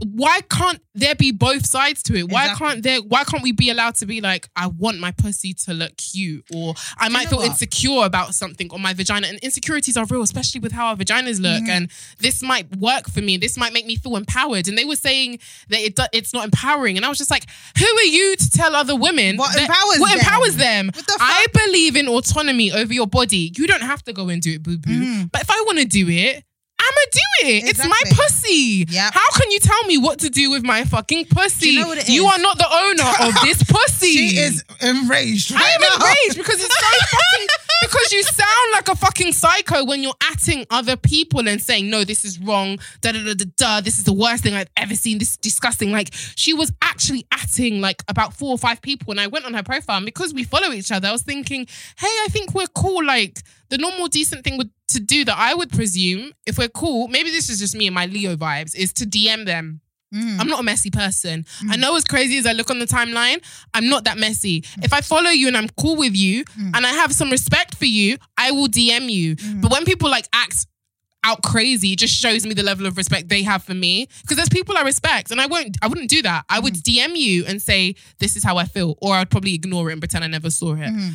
Why 0.04 0.42
can't 0.50 0.82
there 0.96 1.14
be 1.16 1.32
both 1.32 1.66
sides 1.68 2.02
to 2.04 2.16
it? 2.16 2.30
Why 2.30 2.46
Exactly. 2.46 2.68
can't 2.68 2.84
there? 2.84 3.00
Why 3.02 3.24
can't 3.24 3.44
we 3.44 3.52
be 3.52 3.70
allowed 3.70 3.96
to 3.96 4.06
be 4.06 4.20
like, 4.20 4.50
I 4.56 4.68
want 4.68 5.00
my 5.00 5.12
pussy 5.12 5.54
to 5.66 5.74
look 5.74 5.96
cute, 5.98 6.44
or 6.54 6.74
I 6.98 7.08
might 7.10 7.26
know 7.26 7.30
feel 7.32 7.40
what? 7.40 7.48
insecure 7.50 8.04
about 8.06 8.34
something, 8.34 8.70
or 8.72 8.80
my 8.80 8.94
vagina. 8.94 9.28
And 9.28 9.38
insecurities 9.40 9.98
are 9.98 10.06
real, 10.06 10.22
especially 10.24 10.60
with 10.60 10.72
how 10.72 10.88
our 10.88 10.96
vaginas 10.96 11.40
look. 11.40 11.62
Mm-hmm. 11.64 11.70
And 11.70 11.92
this 12.20 12.42
might 12.42 12.76
work 12.78 13.10
for 13.10 13.22
me. 13.22 13.38
This 13.38 13.58
might 13.58 13.74
make 13.74 13.86
me 13.86 13.96
feel 13.96 14.16
empowered. 14.16 14.68
And 14.68 14.78
they 14.78 14.86
were 14.86 14.96
saying 14.96 15.40
that 15.70 15.80
it 15.80 15.96
do- 15.96 16.04
it's 16.14 16.34
not 16.34 16.46
empowering. 16.46 16.98
And 16.98 17.06
I 17.06 17.10
was 17.10 17.18
just 17.18 17.32
like, 17.32 17.46
who 17.78 17.86
are 17.86 18.04
you 18.04 18.36
to 18.38 18.50
tell 18.50 18.76
other 18.76 18.96
women 18.96 19.38
What 19.38 19.54
that- 19.54 19.70
empowers 19.70 20.00
what 20.00 20.10
them? 20.12 20.20
empowers 20.20 20.56
them? 20.58 20.86
What 20.96 21.06
the 21.06 21.18
I 21.20 21.46
believe 21.54 21.96
in 21.96 22.08
autonomy 22.08 22.72
over 22.72 22.94
your 22.94 23.08
body. 23.08 23.52
You 23.56 23.68
don't 23.68 23.82
have 23.84 24.04
to 24.06 24.14
go 24.14 24.30
and 24.30 24.42
do 24.42 24.54
it, 24.54 24.64
boo 24.64 24.78
boo. 24.78 25.28
But 25.32 25.42
if 25.44 25.50
I 25.52 25.62
want 25.68 25.78
to 25.80 25.86
do 25.86 26.10
it. 26.10 26.44
I'ma 26.82 27.04
do 27.12 27.48
it. 27.48 27.70
It's 27.70 27.86
my. 27.86 27.98
Pussy. 28.12 28.86
Yep. 28.90 29.14
How 29.14 29.30
can 29.32 29.52
you 29.52 29.60
tell 29.60 29.84
me 29.86 29.98
what 29.98 30.20
to 30.20 30.30
do 30.30 30.50
with 30.52 30.64
my 30.64 30.84
fucking 30.84 31.26
pussy? 31.26 31.70
you 31.70 31.80
know 31.86 31.94
You 32.08 32.26
are 32.26 32.40
not 32.40 32.58
the 32.58 32.68
owner 32.68 33.28
of 33.30 33.34
this 33.42 33.64
pussy. 33.68 34.12
She 34.12 34.38
is 34.38 34.64
enraged. 34.82 35.54
I 35.56 35.70
am 35.70 35.82
now. 35.82 35.96
enraged 35.96 36.38
because 36.38 36.62
it's 36.62 36.76
so 36.78 36.88
fucking 37.18 37.48
because 37.82 38.12
you 38.14 38.24
sound 38.24 38.72
like 38.74 38.88
a 38.88 38.96
fucking 38.96 39.34
psycho 39.34 39.84
when 39.84 40.04
you're 40.04 40.14
atting 40.32 40.66
other 40.70 40.96
people 40.96 41.48
and 41.48 41.62
saying, 41.62 41.90
no, 41.90 42.04
this 42.04 42.24
is 42.24 42.40
wrong, 42.40 42.78
da 43.02 43.12
da 43.12 43.24
da 43.24 43.34
da 43.34 43.46
da, 43.58 43.82
this 43.82 43.98
is 43.98 44.04
the 44.04 44.14
worst 44.14 44.44
thing 44.44 44.54
I've 44.54 44.70
ever 44.78 44.96
seen, 44.96 45.18
this 45.18 45.32
is 45.32 45.38
disgusting. 45.38 45.92
Like 45.92 46.10
she 46.36 46.54
was 46.54 46.72
actually 46.82 47.24
atting 47.32 47.82
like 47.82 48.04
about 48.08 48.34
four 48.34 48.52
or 48.52 48.58
five 48.58 48.82
people, 48.82 49.12
and 49.12 49.20
I 49.20 49.28
went 49.28 49.46
on 49.46 49.54
her 49.54 49.64
profile, 49.64 49.98
and 49.98 50.06
because 50.06 50.34
we 50.34 50.44
follow 50.44 50.72
each 50.72 50.92
other, 50.92 51.08
I 51.08 51.12
was 51.12 51.24
thinking, 51.24 51.68
hey, 51.98 52.08
I 52.08 52.28
think 52.30 52.54
we're 52.54 52.68
cool. 52.68 53.04
Like 53.04 53.42
the 53.70 53.78
normal 53.78 54.08
decent 54.08 54.44
thing 54.44 54.58
would 54.58 54.70
to 54.90 55.00
do 55.00 55.26
that 55.26 55.38
I 55.38 55.54
would 55.54 55.72
presume, 55.72 56.34
if 56.46 56.58
we're 56.58 56.70
cool, 56.70 57.08
maybe 57.08 57.32
this 57.32 57.50
is 57.50 57.60
just 57.60 57.76
me 57.76 57.88
and 57.88 57.96
my 57.96 58.06
Leo 58.06 58.36
vibes, 58.36 58.76
is 58.76 58.94
to 58.94 59.06
DM 59.06 59.46
them. 59.46 59.82
I'm 60.40 60.48
not 60.48 60.60
a 60.60 60.64
messy 60.64 60.92
person. 60.92 61.46
I 61.70 61.76
mm. 61.76 61.80
know 61.80 61.96
as 61.96 62.04
crazy 62.04 62.38
as 62.38 62.46
I 62.46 62.52
look 62.52 62.70
on 62.70 62.80
the 62.80 62.86
timeline, 62.86 63.44
I'm 63.74 63.88
not 63.88 64.04
that 64.06 64.18
messy. 64.18 64.62
Mm. 64.62 64.86
If 64.86 64.94
I 64.94 65.02
follow 65.02 65.30
you 65.30 65.48
and 65.48 65.56
I'm 65.56 65.70
cool 65.70 65.96
with 65.96 66.16
you 66.16 66.44
mm. 66.46 66.72
and 66.76 66.86
I 66.86 66.90
have 66.90 67.14
some 67.14 67.30
respect 67.30 67.76
for 67.76 67.86
you, 67.86 68.18
I 68.38 68.52
will 68.52 68.68
DM 68.68 69.10
you. 69.10 69.36
But 69.62 69.72
when 69.72 69.86
people 69.86 70.10
like 70.10 70.28
act 70.34 70.68
out 71.24 71.44
crazy, 71.44 71.94
it 71.94 72.00
just 72.00 72.14
shows 72.16 72.46
me 72.46 72.54
the 72.54 72.64
level 72.64 72.86
of 72.86 72.98
respect 72.98 73.30
they 73.30 73.44
have 73.44 73.64
for 73.64 73.74
me. 73.74 74.08
Because 74.22 74.38
there's 74.38 74.50
people 74.50 74.78
I 74.78 74.82
respect 74.82 75.32
and 75.32 75.40
I 75.40 75.46
won't 75.46 75.78
I 75.82 75.88
wouldn't 75.88 76.10
do 76.10 76.22
that. 76.24 76.46
I 76.50 76.60
would 76.60 76.74
DM 76.74 77.16
you 77.16 77.46
and 77.46 77.62
say, 77.62 77.96
This 78.20 78.36
is 78.36 78.44
how 78.44 78.58
I 78.58 78.66
feel. 78.66 78.96
Or 79.02 79.16
I'd 79.16 79.30
probably 79.30 79.54
ignore 79.54 79.90
it 79.90 79.94
and 79.94 80.02
pretend 80.02 80.24
I 80.24 80.28
never 80.28 80.50
saw 80.50 80.74
it. 80.74 80.80
Mm-hmm. 80.80 81.10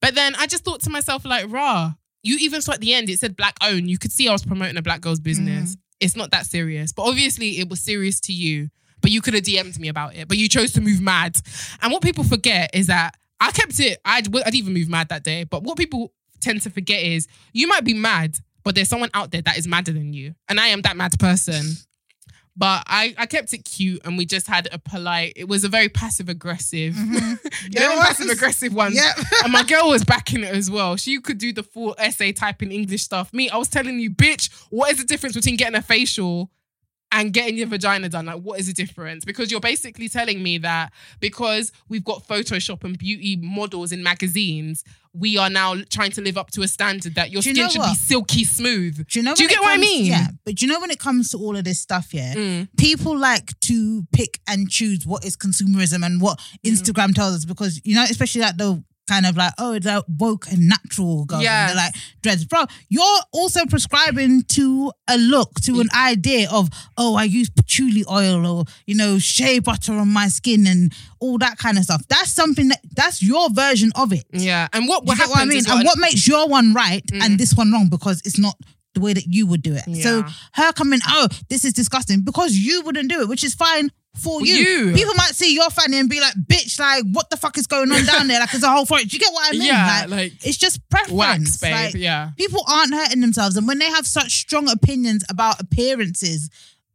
But 0.00 0.14
then 0.14 0.34
I 0.36 0.46
just 0.46 0.64
thought 0.64 0.80
to 0.82 0.90
myself, 0.90 1.26
like, 1.26 1.50
rah, 1.52 1.92
you 2.22 2.38
even 2.40 2.62
saw 2.62 2.72
at 2.72 2.80
the 2.80 2.94
end, 2.94 3.10
it 3.10 3.18
said 3.18 3.36
black 3.36 3.56
owned. 3.62 3.90
You 3.90 3.98
could 3.98 4.12
see 4.12 4.28
I 4.28 4.32
was 4.32 4.44
promoting 4.44 4.76
a 4.76 4.82
black 4.82 5.02
girl's 5.02 5.20
business. 5.20 5.76
It's 6.00 6.16
not 6.16 6.30
that 6.30 6.46
serious. 6.46 6.92
But 6.92 7.02
obviously, 7.02 7.58
it 7.58 7.68
was 7.68 7.80
serious 7.80 8.20
to 8.20 8.32
you. 8.32 8.70
But 9.02 9.10
you 9.10 9.22
could 9.22 9.34
have 9.34 9.44
DM'd 9.44 9.78
me 9.78 9.88
about 9.88 10.14
it. 10.14 10.28
But 10.28 10.36
you 10.36 10.48
chose 10.48 10.72
to 10.72 10.80
move 10.80 11.00
mad. 11.00 11.36
And 11.80 11.92
what 11.92 12.02
people 12.02 12.24
forget 12.24 12.70
is 12.74 12.88
that 12.88 13.16
I 13.40 13.50
kept 13.50 13.80
it, 13.80 13.98
I'd, 14.04 14.28
even 14.54 14.74
move 14.74 14.88
mad 14.88 15.08
that 15.08 15.24
day. 15.24 15.44
But 15.44 15.62
what 15.62 15.78
people 15.78 16.12
tend 16.40 16.62
to 16.62 16.70
forget 16.70 17.02
is 17.02 17.26
you 17.52 17.66
might 17.66 17.84
be 17.84 17.94
mad, 17.94 18.36
but 18.62 18.74
there's 18.74 18.88
someone 18.88 19.10
out 19.14 19.30
there 19.30 19.42
that 19.42 19.56
is 19.56 19.66
madder 19.66 19.92
than 19.92 20.12
you. 20.12 20.34
And 20.48 20.60
I 20.60 20.68
am 20.68 20.82
that 20.82 20.96
mad 20.96 21.18
person. 21.18 21.64
But 22.56 22.82
I, 22.86 23.14
I 23.16 23.26
kept 23.26 23.52
it 23.52 23.64
cute 23.64 24.00
and 24.04 24.18
we 24.18 24.26
just 24.26 24.46
had 24.46 24.68
a 24.72 24.78
polite, 24.78 25.32
it 25.36 25.48
was 25.48 25.64
a 25.64 25.68
very 25.68 25.88
passive 25.88 26.28
aggressive, 26.28 26.94
mm-hmm. 26.94 27.14
you 27.70 27.80
know, 27.80 27.92
It 27.92 28.00
passive 28.00 28.28
aggressive 28.28 28.74
one. 28.74 28.92
Yep. 28.94 29.16
and 29.44 29.52
my 29.52 29.62
girl 29.62 29.88
was 29.88 30.04
backing 30.04 30.42
it 30.42 30.54
as 30.54 30.70
well. 30.70 30.96
She 30.96 31.20
could 31.20 31.38
do 31.38 31.52
the 31.52 31.62
full 31.62 31.94
essay 31.98 32.32
type 32.32 32.62
in 32.62 32.72
English 32.72 33.02
stuff. 33.02 33.32
Me, 33.32 33.48
I 33.48 33.56
was 33.56 33.68
telling 33.68 33.98
you, 33.98 34.10
bitch, 34.10 34.50
what 34.70 34.90
is 34.90 34.98
the 34.98 35.04
difference 35.04 35.36
between 35.36 35.56
getting 35.56 35.76
a 35.76 35.82
facial 35.82 36.50
and 37.12 37.32
getting 37.32 37.56
your 37.56 37.66
vagina 37.66 38.08
done? 38.08 38.26
Like, 38.26 38.40
what 38.40 38.60
is 38.60 38.66
the 38.66 38.72
difference? 38.72 39.24
Because 39.24 39.50
you're 39.50 39.60
basically 39.60 40.08
telling 40.08 40.42
me 40.42 40.58
that 40.58 40.92
because 41.20 41.72
we've 41.88 42.04
got 42.04 42.26
Photoshop 42.26 42.84
and 42.84 42.96
beauty 42.98 43.36
models 43.36 43.92
in 43.92 44.02
magazines, 44.02 44.84
we 45.12 45.36
are 45.36 45.50
now 45.50 45.74
trying 45.90 46.12
to 46.12 46.20
live 46.20 46.38
up 46.38 46.50
to 46.52 46.62
a 46.62 46.68
standard 46.68 47.16
that 47.16 47.30
your 47.32 47.42
you 47.42 47.52
skin 47.54 47.68
should 47.68 47.82
be 47.82 47.94
silky 47.94 48.44
smooth. 48.44 49.04
Do 49.08 49.18
you 49.18 49.24
know? 49.24 49.34
Do 49.34 49.42
you 49.42 49.48
get 49.48 49.58
it 49.58 49.62
what 49.62 49.72
I 49.72 49.76
mean? 49.76 50.06
Yeah, 50.06 50.28
but 50.44 50.54
do 50.54 50.64
you 50.66 50.72
know 50.72 50.78
when 50.80 50.90
it 50.92 51.00
comes 51.00 51.30
to 51.30 51.38
all 51.38 51.56
of 51.56 51.64
this 51.64 51.80
stuff, 51.80 52.14
yeah, 52.14 52.34
Mm. 52.34 52.68
people 52.76 53.18
like 53.18 53.58
to 53.60 54.06
pick 54.12 54.40
and 54.46 54.68
choose 54.70 55.04
what 55.04 55.24
is 55.24 55.36
consumerism 55.36 56.06
and 56.06 56.20
what 56.20 56.38
Mm. 56.64 56.72
Instagram 56.72 57.14
tells 57.14 57.34
us 57.34 57.44
because 57.44 57.80
you 57.84 57.94
know, 57.96 58.04
especially 58.04 58.42
like 58.42 58.56
the 58.56 58.82
kind 59.08 59.26
of 59.26 59.36
like 59.36 59.52
oh, 59.58 59.72
it's 59.72 59.86
a 59.86 60.02
woke 60.18 60.46
and 60.50 60.68
natural 60.68 61.24
girl. 61.24 61.42
Yeah. 61.42 61.68
they're 61.68 61.76
like 61.76 61.94
dreads, 62.22 62.44
bro. 62.44 62.64
You're 62.88 63.20
also 63.32 63.66
prescribing 63.66 64.42
to 64.50 64.92
a 65.08 65.16
look, 65.16 65.54
to 65.62 65.80
an 65.80 65.88
idea 65.96 66.48
of 66.50 66.68
oh, 66.96 67.16
I 67.16 67.24
use 67.24 67.50
patchouli 67.50 68.04
oil 68.10 68.46
or 68.46 68.64
you 68.86 68.94
know 68.94 69.18
shea 69.18 69.58
butter 69.58 69.92
on 69.92 70.08
my 70.08 70.28
skin 70.28 70.66
and 70.66 70.92
all 71.20 71.38
that 71.38 71.58
kind 71.58 71.78
of 71.78 71.84
stuff. 71.84 72.02
That's 72.08 72.30
something 72.30 72.68
that 72.68 72.80
that's 72.94 73.22
your 73.22 73.50
version 73.50 73.90
of 73.96 74.12
it. 74.12 74.24
Yeah. 74.32 74.68
And 74.72 74.88
what, 74.88 75.04
what 75.04 75.16
happens 75.16 75.36
what 75.36 75.42
I 75.42 75.44
mean? 75.46 75.58
is 75.58 75.68
and 75.68 75.84
what 75.84 75.98
makes 75.98 76.26
your 76.26 76.48
one 76.48 76.74
right 76.74 77.04
and 77.12 77.34
mm. 77.34 77.38
this 77.38 77.54
one 77.54 77.72
wrong 77.72 77.88
because 77.88 78.22
it's 78.24 78.38
not 78.38 78.56
the 78.94 79.00
way 79.00 79.12
that 79.12 79.26
you 79.26 79.46
would 79.46 79.62
do 79.62 79.74
it. 79.74 79.96
So 80.02 80.24
her 80.54 80.72
coming, 80.72 81.00
oh, 81.06 81.28
this 81.48 81.64
is 81.64 81.72
disgusting 81.72 82.22
because 82.22 82.54
you 82.56 82.82
wouldn't 82.82 83.08
do 83.08 83.20
it, 83.20 83.28
which 83.28 83.44
is 83.44 83.54
fine. 83.54 83.90
For 84.16 84.42
you. 84.42 84.54
you. 84.54 84.94
People 84.94 85.14
might 85.14 85.34
see 85.34 85.54
your 85.54 85.70
fanny 85.70 85.98
and 85.98 86.08
be 86.08 86.20
like, 86.20 86.34
bitch, 86.34 86.78
like, 86.78 87.04
what 87.12 87.30
the 87.30 87.36
fuck 87.36 87.56
is 87.56 87.66
going 87.66 87.90
on 87.90 88.04
down 88.04 88.28
there? 88.28 88.40
Like, 88.40 88.52
it's 88.52 88.62
a 88.62 88.70
whole 88.70 88.86
forest. 88.86 89.08
Do 89.08 89.16
you 89.16 89.20
get 89.20 89.32
what 89.32 89.48
I 89.48 89.52
mean? 89.52 89.62
Yeah, 89.62 90.06
like, 90.08 90.32
it's 90.44 90.56
just 90.56 90.86
preference. 90.90 91.16
wax, 91.16 91.56
babe. 91.58 91.72
Like, 91.72 91.94
yeah. 91.94 92.30
people 92.36 92.64
aren't 92.68 92.94
hurting 92.94 93.20
themselves. 93.20 93.56
And 93.56 93.66
when 93.66 93.78
they 93.78 93.88
have 93.88 94.06
such 94.06 94.32
strong 94.32 94.68
opinions 94.68 95.24
about 95.30 95.60
appearances, 95.60 96.50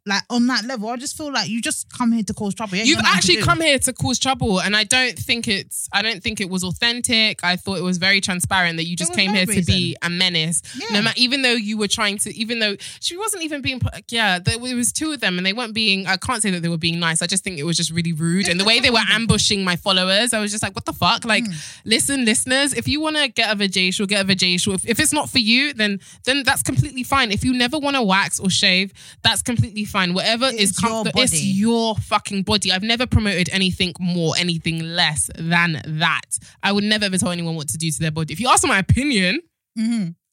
like 0.07 0.21
on 0.29 0.45
that 0.47 0.65
level, 0.65 0.89
I 0.89 0.97
just 0.97 1.17
feel 1.17 1.33
like 1.33 1.49
you 1.49 1.61
just 1.61 1.91
come 1.91 2.11
here 2.11 2.23
to 2.23 2.33
cause 2.33 2.53
trouble. 2.53 2.75
You 2.75 2.83
You've 2.83 2.97
got 2.97 3.05
nothing 3.05 3.13
to 3.13 3.17
actually 3.17 3.41
come 3.43 3.61
here 3.61 3.79
to 3.79 3.93
cause 3.93 4.19
trouble, 4.19 4.61
and 4.61 4.75
I 4.75 4.83
don't 4.83 5.17
think 5.17 5.47
it's. 5.47 5.89
I 5.91 6.03
don't 6.03 6.21
think 6.21 6.39
it 6.39 6.49
was 6.49 6.63
authentic. 6.63 7.43
I 7.43 7.55
thought 7.55 7.79
it 7.79 7.83
was 7.83 7.97
very 7.97 8.21
transparent 8.21 8.77
that 8.77 8.85
you 8.85 8.95
just 8.95 9.13
came 9.13 9.31
no 9.31 9.37
here 9.37 9.45
to 9.47 9.63
be 9.63 9.95
a 10.03 10.09
menace. 10.09 10.61
Yeah. 10.77 10.97
No 10.97 11.01
matter, 11.01 11.15
even 11.19 11.41
though 11.41 11.53
you 11.53 11.77
were 11.77 11.87
trying 11.87 12.19
to, 12.19 12.35
even 12.35 12.59
though 12.59 12.75
she 12.99 13.17
wasn't 13.17 13.43
even 13.43 13.61
being. 13.61 13.81
Yeah, 14.09 14.37
there 14.37 14.59
was 14.59 14.91
two 14.91 15.11
of 15.11 15.21
them, 15.21 15.37
and 15.37 15.45
they 15.45 15.53
weren't 15.53 15.73
being. 15.73 16.05
I 16.05 16.17
can't 16.17 16.41
say 16.41 16.51
that 16.51 16.61
they 16.61 16.69
were 16.69 16.77
being 16.77 16.99
nice. 16.99 17.23
I 17.23 17.27
just 17.27 17.43
think 17.43 17.57
it 17.57 17.63
was 17.63 17.75
just 17.75 17.91
really 17.91 18.13
rude, 18.13 18.47
and 18.47 18.59
the 18.59 18.65
way 18.65 18.79
they 18.79 18.91
were 18.91 19.03
ambushing 19.11 19.63
my 19.63 19.75
followers, 19.75 20.33
I 20.33 20.39
was 20.39 20.51
just 20.51 20.61
like, 20.61 20.75
what 20.75 20.85
the 20.85 20.93
fuck? 20.93 21.25
Like, 21.25 21.45
hmm. 21.45 21.53
listen, 21.83 22.25
listeners, 22.25 22.73
if 22.73 22.87
you 22.87 23.01
want 23.01 23.15
to 23.15 23.27
get 23.27 23.51
a 23.51 23.55
vajacial, 23.55 24.07
get 24.07 24.23
a 24.23 24.27
vajacial. 24.27 24.75
If, 24.75 24.87
if 24.87 24.99
it's 24.99 25.13
not 25.13 25.29
for 25.29 25.39
you, 25.39 25.73
then 25.73 25.99
then 26.25 26.43
that's 26.43 26.61
completely 26.61 27.03
fine. 27.03 27.31
If 27.31 27.43
you 27.43 27.53
never 27.53 27.79
want 27.79 27.95
to 27.95 28.03
wax 28.03 28.39
or 28.39 28.51
shave, 28.51 28.93
that's 29.23 29.41
completely 29.41 29.83
fine. 29.85 29.94
Whatever 29.95 30.45
is 30.47 30.71
It's 30.71 30.81
your 30.81 30.91
comfort, 31.05 31.13
it's 31.15 31.43
your 31.43 31.95
fucking 31.95 32.43
body. 32.43 32.71
I've 32.71 32.83
never 32.83 33.05
promoted 33.07 33.49
anything 33.51 33.93
more, 33.99 34.35
anything 34.37 34.79
less 34.79 35.29
than 35.37 35.81
that. 35.85 36.37
I 36.61 36.71
would 36.71 36.83
never 36.83 37.05
ever 37.05 37.17
tell 37.17 37.31
anyone 37.31 37.55
what 37.55 37.69
to 37.69 37.77
do 37.77 37.89
to 37.89 37.99
their 37.99 38.11
body. 38.11 38.33
If 38.33 38.39
you 38.39 38.49
ask 38.49 38.61
for 38.61 38.67
my 38.67 38.79
opinion, 38.79 39.39
Mhm. 39.77 39.83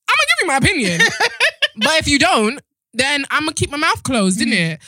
I'm 0.09 0.17
gonna 0.19 0.29
give 0.29 0.41
you 0.43 0.47
my 0.47 0.57
opinion. 0.57 1.01
but 1.77 1.99
if 2.01 2.09
you 2.09 2.19
don't, 2.19 2.61
then 2.93 3.25
I'm 3.31 3.43
gonna 3.45 3.55
keep 3.55 3.71
my 3.71 3.77
mouth 3.79 4.03
closed, 4.03 4.41
Mm-hmm. 4.41 4.53
isn't 4.53 4.73
it? 4.73 4.81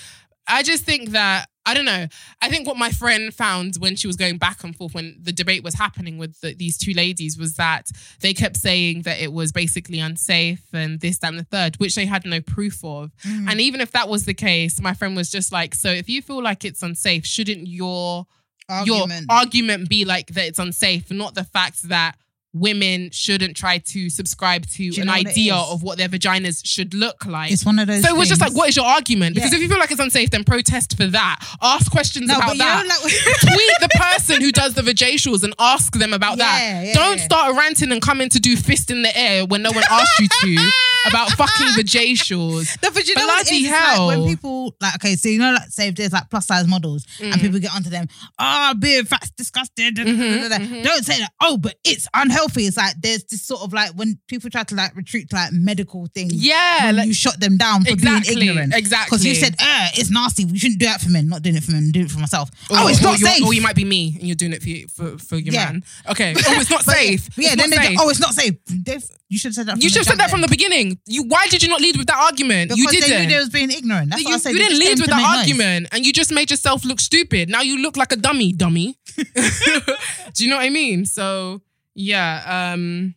I 0.46 0.62
just 0.62 0.84
think 0.84 1.10
that 1.10 1.48
I 1.66 1.72
don't 1.72 1.86
know. 1.86 2.06
I 2.42 2.48
think 2.50 2.66
what 2.66 2.76
my 2.76 2.90
friend 2.90 3.32
found 3.32 3.76
when 3.76 3.96
she 3.96 4.06
was 4.06 4.16
going 4.16 4.36
back 4.36 4.62
and 4.64 4.76
forth 4.76 4.94
when 4.94 5.16
the 5.20 5.32
debate 5.32 5.64
was 5.64 5.74
happening 5.74 6.18
with 6.18 6.40
the, 6.40 6.54
these 6.54 6.76
two 6.76 6.92
ladies 6.92 7.38
was 7.38 7.54
that 7.54 7.90
they 8.20 8.34
kept 8.34 8.56
saying 8.56 9.02
that 9.02 9.18
it 9.18 9.32
was 9.32 9.50
basically 9.50 9.98
unsafe 9.98 10.62
and 10.74 11.00
this, 11.00 11.18
that, 11.18 11.28
and 11.28 11.38
the 11.38 11.44
third, 11.44 11.76
which 11.76 11.94
they 11.94 12.04
had 12.06 12.26
no 12.26 12.40
proof 12.40 12.84
of. 12.84 13.12
Mm. 13.26 13.50
And 13.50 13.60
even 13.60 13.80
if 13.80 13.92
that 13.92 14.08
was 14.08 14.26
the 14.26 14.34
case, 14.34 14.80
my 14.80 14.92
friend 14.92 15.16
was 15.16 15.30
just 15.30 15.52
like, 15.52 15.74
so 15.74 15.90
if 15.90 16.08
you 16.08 16.20
feel 16.20 16.42
like 16.42 16.64
it's 16.64 16.82
unsafe, 16.82 17.24
shouldn't 17.24 17.66
your 17.66 18.26
Argument. 18.68 19.26
your 19.28 19.36
argument 19.36 19.88
be 19.88 20.04
like 20.04 20.28
that 20.28 20.46
it's 20.46 20.58
unsafe, 20.58 21.10
not 21.10 21.34
the 21.34 21.44
fact 21.44 21.82
that 21.88 22.16
women 22.54 23.10
shouldn't 23.10 23.56
try 23.56 23.78
to 23.78 24.08
subscribe 24.08 24.64
to 24.66 24.84
an 25.00 25.06
know 25.06 25.12
what 25.12 25.20
it 25.22 25.26
idea 25.28 25.54
of 25.56 25.82
what 25.82 25.98
their 25.98 26.08
vaginas 26.08 26.62
should 26.64 26.94
look 26.94 27.26
like. 27.26 27.50
It's 27.52 27.66
one 27.66 27.78
of 27.80 27.88
those. 27.88 28.02
so 28.02 28.14
it 28.14 28.16
was 28.18 28.28
just 28.28 28.40
like, 28.40 28.54
what 28.54 28.68
is 28.68 28.76
your 28.76 28.86
argument? 28.86 29.34
Because 29.34 29.50
Yeah. 29.50 29.56
if 29.56 29.62
you 29.62 29.68
feel 29.68 29.78
like 29.78 29.90
it's 29.90 30.00
unsafe, 30.00 30.30
then 30.30 30.44
protest 30.44 30.96
for 30.96 31.06
that. 31.08 31.44
Ask 31.60 31.90
questions 31.90 32.28
No, 32.28 32.36
about 32.36 32.56
that. 32.56 32.86
like- 32.86 33.00
Tweet 33.40 33.72
the 33.80 33.88
person 33.98 34.40
who 34.40 34.52
does 34.52 34.74
the 34.74 34.82
vajacials 34.82 35.42
and 35.42 35.52
ask 35.58 35.92
them 35.98 36.12
about 36.14 36.38
Yeah, 36.38 36.44
that. 36.44 36.86
yeah, 36.86 36.94
Don't 36.94 37.18
start 37.18 37.56
ranting 37.56 37.90
and 37.92 38.00
coming 38.00 38.28
to 38.30 38.38
do 38.38 38.56
fist 38.56 38.90
in 38.90 39.02
the 39.02 39.16
air 39.18 39.44
when 39.44 39.62
no 39.62 39.72
one 39.72 39.82
asked 39.90 40.20
you 40.20 40.28
to 40.28 40.70
about 41.06 41.30
fucking 41.32 41.66
vajacials. 41.68 42.80
No, 42.82 42.90
but 42.92 43.06
you 43.08 43.14
know 43.16 43.26
what 43.26 43.40
it 43.42 43.50
Bloody 43.50 43.56
is? 43.64 43.70
It's 43.72 43.98
like 43.98 44.06
when 44.06 44.26
people 44.28 44.74
like 44.80 44.94
okay, 44.96 45.16
so 45.16 45.28
you 45.28 45.38
know, 45.38 45.52
like 45.52 45.68
say 45.70 45.88
if 45.88 45.96
there's 45.96 46.12
like 46.12 46.30
plus 46.30 46.46
size 46.46 46.66
models 46.68 47.04
Mm. 47.18 47.32
and 47.32 47.40
people 47.40 47.58
get 47.58 47.74
onto 47.74 47.90
them, 47.90 48.06
oh, 48.38 48.74
being 48.78 49.04
fat's 49.04 49.30
disgusting. 49.32 49.94
Mm-hmm, 49.94 50.48
da. 50.48 50.82
Don't 50.82 51.04
say 51.04 51.18
that. 51.18 51.30
Oh, 51.40 51.56
but 51.56 51.74
it's 51.84 52.06
unhealthy. 52.14 52.43
It's 52.56 52.76
like 52.76 52.94
there's 53.00 53.24
this 53.24 53.42
sort 53.42 53.62
of 53.62 53.72
like 53.72 53.90
when 53.92 54.18
people 54.28 54.50
try 54.50 54.62
to 54.64 54.74
like 54.74 54.94
retreat 54.96 55.30
to 55.30 55.36
like 55.36 55.52
medical 55.52 56.06
things. 56.14 56.32
Yeah, 56.34 56.86
when 56.86 56.96
like- 56.96 57.06
you 57.08 57.14
shut 57.14 57.40
them 57.40 57.56
down 57.56 57.84
for 57.84 57.92
Exactly, 57.92 58.34
being 58.36 58.48
ignorant. 58.50 58.74
exactly. 58.74 59.06
Because 59.16 59.26
you 59.26 59.34
said, 59.34 59.54
uh, 59.60 59.88
it's 59.94 60.10
nasty. 60.10 60.44
We 60.44 60.58
shouldn't 60.58 60.80
do 60.80 60.86
that 60.86 61.00
for 61.00 61.10
men. 61.10 61.28
Not 61.28 61.42
doing 61.42 61.56
it 61.56 61.64
for 61.64 61.72
men. 61.72 61.90
Do 61.90 62.00
it 62.02 62.10
for 62.10 62.18
myself. 62.20 62.50
oh, 62.70 62.88
it's 62.88 63.00
or 63.00 63.04
not 63.04 63.18
safe. 63.18 63.44
Or 63.44 63.54
you 63.54 63.62
might 63.62 63.76
be 63.76 63.84
me 63.84 64.14
and 64.18 64.24
you're 64.28 64.34
doing 64.36 64.52
it 64.52 64.62
for 64.62 64.68
you, 64.68 64.86
for, 64.88 65.18
for 65.18 65.36
your 65.36 65.54
Yeah. 65.54 65.64
man. 65.72 65.84
Okay. 66.10 66.34
Oh, 66.46 66.60
it's 66.60 66.70
not 66.70 66.84
safe. 66.84 67.28
Yeah, 67.36 67.52
It's 67.52 67.62
then 67.62 67.70
they 67.70 67.76
safe. 67.76 67.96
go, 67.98 68.04
oh, 68.04 68.08
it's 68.10 68.20
not 68.20 68.34
safe. 68.34 68.54
They've- 68.66 69.04
you 69.30 69.38
should 69.38 69.48
have 69.48 69.54
said 69.54 69.66
that. 69.66 69.76
You 69.82 69.88
from 69.88 69.88
should 69.88 69.96
have 69.98 70.04
the 70.04 70.10
said 70.10 70.18
that 70.20 70.30
from 70.30 70.40
the 70.42 70.48
beginning. 70.48 70.98
You 71.06 71.24
why 71.24 71.46
did 71.48 71.62
you 71.62 71.68
not 71.68 71.80
lead 71.80 71.96
with 71.96 72.06
that 72.06 72.18
argument? 72.18 72.70
Because 72.70 72.92
you 72.92 73.00
didn't. 73.00 73.22
knew 73.22 73.28
they 73.30 73.36
was 73.38 73.48
being 73.48 73.70
ignorant. 73.70 74.10
That's 74.10 74.22
you, 74.22 74.28
what 74.28 74.34
I 74.34 74.38
said. 74.38 74.52
you 74.52 74.58
didn't 74.58 74.78
lead 74.78 75.00
with 75.00 75.08
that 75.10 75.38
argument 75.38 75.88
and 75.92 76.06
you 76.06 76.12
just 76.12 76.30
made 76.30 76.50
yourself 76.50 76.84
look 76.84 77.00
stupid. 77.00 77.48
Now 77.48 77.62
you 77.62 77.78
look 77.82 77.96
like 77.96 78.12
a 78.12 78.16
dummy, 78.16 78.52
dummy. 78.52 78.96
Do 79.16 80.44
you 80.44 80.50
know 80.50 80.56
what 80.56 80.64
I 80.66 80.70
mean? 80.70 81.06
So 81.06 81.62
yeah, 81.94 82.72
um 82.72 83.14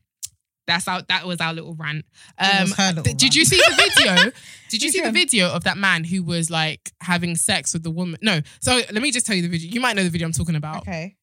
that's 0.66 0.88
our 0.88 1.02
that 1.04 1.26
was 1.26 1.40
our 1.40 1.54
little 1.54 1.76
rant. 1.76 2.06
Um 2.38 2.68
little 2.96 3.04
did 3.04 3.36
you 3.36 3.46
see 3.46 3.58
the 3.58 3.76
video? 3.76 4.32
Did 4.70 4.84
you 4.84 4.90
see 4.90 5.00
the 5.00 5.14
video 5.14 5.48
of 5.48 5.64
that 5.64 5.78
man 5.78 6.04
who 6.04 6.24
was 6.24 6.50
like 6.52 6.92
having 7.00 7.38
sex 7.38 7.72
with 7.74 7.84
the 7.84 7.90
woman? 7.90 8.20
No. 8.22 8.42
So 8.60 8.82
let 8.92 9.02
me 9.02 9.12
just 9.12 9.26
tell 9.26 9.34
you 9.34 9.42
the 9.42 9.48
video. 9.48 9.70
You 9.72 9.80
might 9.80 9.96
know 9.96 10.04
the 10.04 10.10
video 10.10 10.28
I'm 10.28 10.34
talking 10.34 10.56
about. 10.56 10.80
Okay. 10.80 11.16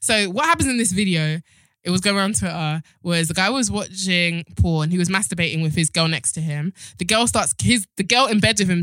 So 0.00 0.28
what 0.28 0.46
happens 0.46 0.68
in 0.68 0.78
this 0.78 0.90
video? 0.90 1.40
It 1.84 1.90
was 1.90 2.00
going 2.00 2.16
around 2.16 2.38
Twitter. 2.38 2.82
Was 3.02 3.28
the 3.28 3.34
guy 3.34 3.50
was 3.50 3.70
watching 3.70 4.44
porn? 4.56 4.90
He 4.90 4.98
was 4.98 5.08
masturbating 5.08 5.62
with 5.62 5.74
his 5.74 5.90
girl 5.90 6.08
next 6.08 6.32
to 6.32 6.40
him. 6.40 6.72
The 6.98 7.04
girl 7.04 7.26
starts 7.26 7.54
his 7.60 7.86
the 7.96 8.04
girl 8.04 8.26
in 8.26 8.40
bed 8.40 8.58
with 8.58 8.68
him 8.68 8.82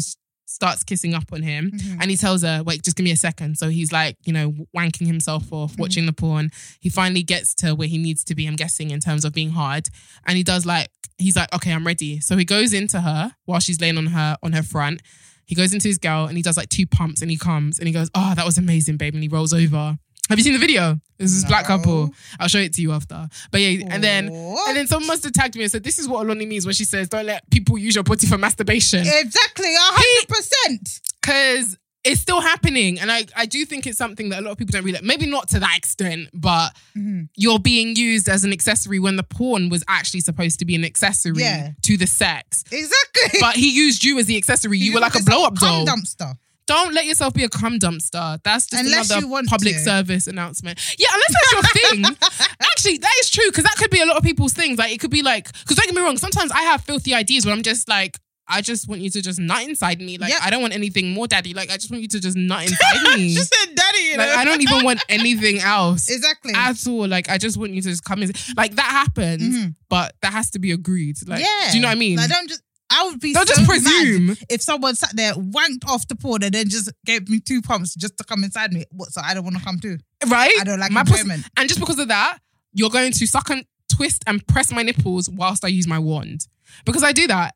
starts 0.50 0.84
kissing 0.84 1.14
up 1.14 1.32
on 1.32 1.42
him, 1.44 1.72
Mm-hmm. 1.72 2.02
and 2.02 2.10
he 2.12 2.18
tells 2.18 2.42
her, 2.44 2.64
"Wait, 2.64 2.84
just 2.84 2.96
give 2.98 3.04
me 3.04 3.12
a 3.12 3.16
second. 3.18 3.58
So 3.58 3.70
he's 3.70 3.92
like, 3.92 4.18
you 4.26 4.34
know, 4.34 4.54
wanking 4.76 5.08
himself 5.08 5.52
off, 5.54 5.72
Mm-hmm. 5.74 5.82
watching 5.82 6.06
the 6.06 6.14
porn. 6.14 6.50
He 6.80 6.90
finally 6.90 7.24
gets 7.24 7.54
to 7.56 7.74
where 7.76 7.88
he 7.88 7.98
needs 7.98 8.24
to 8.26 8.36
be. 8.36 8.46
I'm 8.48 8.56
guessing 8.56 8.92
in 8.92 9.00
terms 9.00 9.24
of 9.26 9.34
being 9.34 9.52
hard, 9.52 9.90
and 10.26 10.36
he 10.38 10.44
does 10.44 10.66
like 10.66 10.90
he's 11.18 11.36
like, 11.36 11.54
okay, 11.54 11.72
I'm 11.74 11.86
ready. 11.86 12.20
So 12.22 12.38
he 12.38 12.46
goes 12.46 12.74
into 12.74 13.02
her 13.02 13.34
while 13.46 13.60
she's 13.60 13.80
laying 13.82 13.98
on 13.98 14.08
her 14.08 14.38
on 14.42 14.54
her 14.54 14.64
front. 14.64 15.02
He 15.46 15.56
goes 15.56 15.74
into 15.74 15.88
his 15.88 15.98
girl 15.98 16.28
and 16.28 16.38
he 16.38 16.44
does 16.44 16.58
like 16.58 16.70
two 16.70 16.86
pumps 16.86 17.22
and 17.24 17.32
he 17.32 17.36
comes 17.38 17.80
and 17.80 17.88
he 17.88 17.94
goes, 17.94 18.10
oh, 18.14 18.34
that 18.36 18.46
was 18.46 18.58
amazing, 18.60 18.98
babe. 18.98 19.16
And 19.16 19.24
he 19.24 19.28
rolls 19.28 19.52
over. 19.52 19.98
Have 20.30 20.38
you 20.38 20.44
seen 20.44 20.54
the 20.54 20.60
video? 20.60 21.00
This 21.18 21.32
is 21.34 21.44
black 21.46 21.66
couple. 21.66 22.12
I'll 22.40 22.48
show 22.48 22.60
it 22.60 22.74
to 22.76 22.82
you 22.82 22.92
after. 22.94 23.28
But 23.52 23.62
yeah, 23.62 23.88
and 23.90 24.02
then 24.04 24.30
What? 24.32 24.70
and 24.70 24.78
then 24.78 24.88
someone 24.88 25.08
must 25.08 25.24
have 25.26 25.34
tagged 25.34 25.56
me 25.56 25.64
and 25.64 25.72
said, 25.72 25.84
"This 25.84 26.00
is 26.00 26.08
what 26.08 26.26
Oloni 26.26 26.48
means 26.48 26.66
when 26.66 26.76
she 26.76 26.86
says, 26.86 27.10
don't 27.10 27.26
let 27.26 27.50
people 27.52 27.78
use 27.78 27.96
your 27.96 28.04
body 28.06 28.26
for 28.28 28.38
masturbation." 28.38 29.00
Exactly, 29.06 29.68
hundred 29.76 30.28
percent. 30.30 31.02
because 31.22 31.78
it's 32.06 32.22
still 32.22 32.40
happening 32.40 32.98
and 32.98 33.12
I, 33.12 33.26
I 33.36 33.46
do 33.46 33.66
think 33.66 33.86
it's 33.86 33.98
something 33.98 34.30
that 34.30 34.40
a 34.40 34.42
lot 34.42 34.52
of 34.52 34.58
people 34.58 34.72
don't 34.72 34.86
really 34.86 35.00
maybe 35.04 35.26
not 35.26 35.50
to 35.50 35.60
that 35.60 35.76
extent 35.78 36.30
but 36.34 36.74
Mm-hmm. 36.98 37.24
you're 37.36 37.60
being 37.60 37.94
used 37.98 38.30
as 38.30 38.46
an 38.46 38.54
accessory 38.54 39.00
when 39.00 39.18
the 39.18 39.24
porn 39.24 39.68
was 39.68 39.84
actually 39.90 40.22
supposed 40.22 40.60
to 40.60 40.66
be 40.66 40.76
an 40.76 40.86
accessory 40.86 41.42
Yeah. 41.44 41.72
to 41.84 41.98
the 41.98 42.08
sex 42.08 42.64
Exactly. 42.72 43.40
but 43.42 43.56
he 43.58 43.70
used 43.76 44.06
you 44.06 44.18
as 44.18 44.28
the 44.28 44.38
accessory 44.38 44.78
you, 44.80 44.94
were 44.94 45.02
like 45.02 45.16
a 45.20 45.24
blow 45.24 45.44
up 45.44 45.56
doll 45.56 45.86
dumpster. 45.86 46.36
Don't 46.70 46.94
let 46.94 47.06
yourself 47.06 47.34
be 47.34 47.44
a 47.44 47.50
cum 47.50 47.80
dumpster 47.80 48.40
that's 48.44 48.68
just 48.68 48.86
Unless 48.86 49.10
another 49.10 49.44
public 49.48 49.74
to. 49.74 49.80
service 49.80 50.28
announcement 50.28 50.80
yeah 51.00 51.08
unless 51.12 51.34
that's 51.34 51.52
your 51.54 51.90
thing 51.90 52.06
actually 52.62 52.98
that 53.00 53.14
is 53.22 53.30
true 53.30 53.50
because 53.50 53.64
that 53.64 53.76
could 53.78 53.90
be 53.90 54.02
a 54.02 54.06
lot 54.06 54.18
of 54.18 54.24
people's 54.24 54.54
things 54.54 54.78
like 54.78 54.94
it 54.94 55.00
could 55.00 55.10
be 55.10 55.24
like 55.24 55.52
because 55.52 55.76
don't 55.76 55.88
get 55.88 55.96
me 55.96 56.02
wrong 56.02 56.18
sometimes 56.18 56.52
I 56.52 56.62
have 56.62 56.82
filthy 56.82 57.14
ideas 57.16 57.46
where 57.46 57.56
I'm 57.56 57.64
just 57.64 57.90
like 57.90 58.20
I 58.50 58.62
just 58.62 58.90
want 58.90 59.02
you 59.02 59.12
to 59.12 59.22
just 59.22 59.40
nut 59.40 59.64
inside 59.64 60.02
me. 60.02 60.18
Like 60.18 60.32
Yep. 60.32 60.40
I 60.42 60.50
don't 60.50 60.62
want 60.62 60.74
anything 60.74 61.12
more, 61.14 61.28
daddy. 61.28 61.54
Like 61.54 61.70
I 61.70 61.76
just 61.76 61.92
want 61.92 62.02
you 62.02 62.08
to 62.10 62.20
just 62.20 62.36
nut 62.36 62.64
inside 62.64 63.04
me. 63.16 63.30
She 63.30 63.36
said, 63.36 63.76
"Daddy," 63.76 64.00
you 64.00 64.18
like 64.18 64.28
know? 64.28 64.36
I 64.36 64.44
don't 64.44 64.62
even 64.62 64.84
want 64.84 65.04
anything 65.08 65.60
else. 65.60 66.10
Exactly. 66.10 66.54
At 66.56 66.76
all. 66.88 67.08
Like 67.08 67.30
I 67.30 67.38
just 67.38 67.58
want 67.58 67.74
you 67.74 67.82
to 67.84 67.90
just 67.90 68.04
come 68.04 68.24
in. 68.24 68.32
Like 68.58 68.76
that 68.76 68.86
happens, 68.86 69.56
mm-hmm. 69.56 69.70
but 69.88 70.16
that 70.24 70.34
has 70.34 70.50
to 70.52 70.60
be 70.60 70.72
agreed. 70.72 71.18
Like, 71.28 71.42
yeah. 71.42 71.72
do 71.72 71.78
you 71.78 71.82
know 71.84 71.90
what 71.90 71.98
I 71.98 72.00
mean? 72.00 72.18
Like, 72.18 72.30
don't 72.30 72.50
just. 72.50 72.64
I 72.92 73.06
would 73.06 73.20
be 73.20 73.34
Don't 73.34 73.48
so 73.48 73.56
just 73.56 73.68
presume. 73.70 74.28
mad 74.28 74.38
if 74.50 74.62
someone 74.62 74.96
sat 74.96 75.16
there, 75.16 75.34
wanked 75.34 75.88
off 75.88 76.08
the 76.08 76.16
porn, 76.16 76.44
and 76.44 76.54
then 76.54 76.70
just 76.70 76.92
gave 77.06 77.30
me 77.30 77.40
two 77.40 77.62
pumps 77.62 77.96
just 77.96 78.18
to 78.18 78.24
come 78.24 78.44
inside 78.44 78.74
me. 78.74 78.86
What? 78.92 79.10
So 79.12 79.22
I 79.24 79.34
don't 79.34 79.44
want 79.44 79.58
to 79.58 79.64
come 79.64 79.80
too. 79.80 79.98
right? 80.28 80.54
I 80.60 80.64
don't 80.64 80.80
like 80.80 80.92
my 80.92 81.02
enjoyment. 81.02 81.46
and 81.58 81.68
just 81.70 81.80
because 81.80 82.00
of 82.00 82.08
that, 82.08 82.40
you're 82.74 82.90
going 82.90 83.12
to 83.14 83.28
suck 83.28 83.50
and 83.50 83.66
twist 83.92 84.24
and 84.28 84.46
press 84.48 84.72
my 84.72 84.84
nipples 84.84 85.30
whilst 85.30 85.64
I 85.66 85.68
use 85.70 85.88
my 85.88 86.00
wand. 86.00 86.48
Because 86.86 87.04
I 87.04 87.12
do 87.12 87.28
that. 87.28 87.56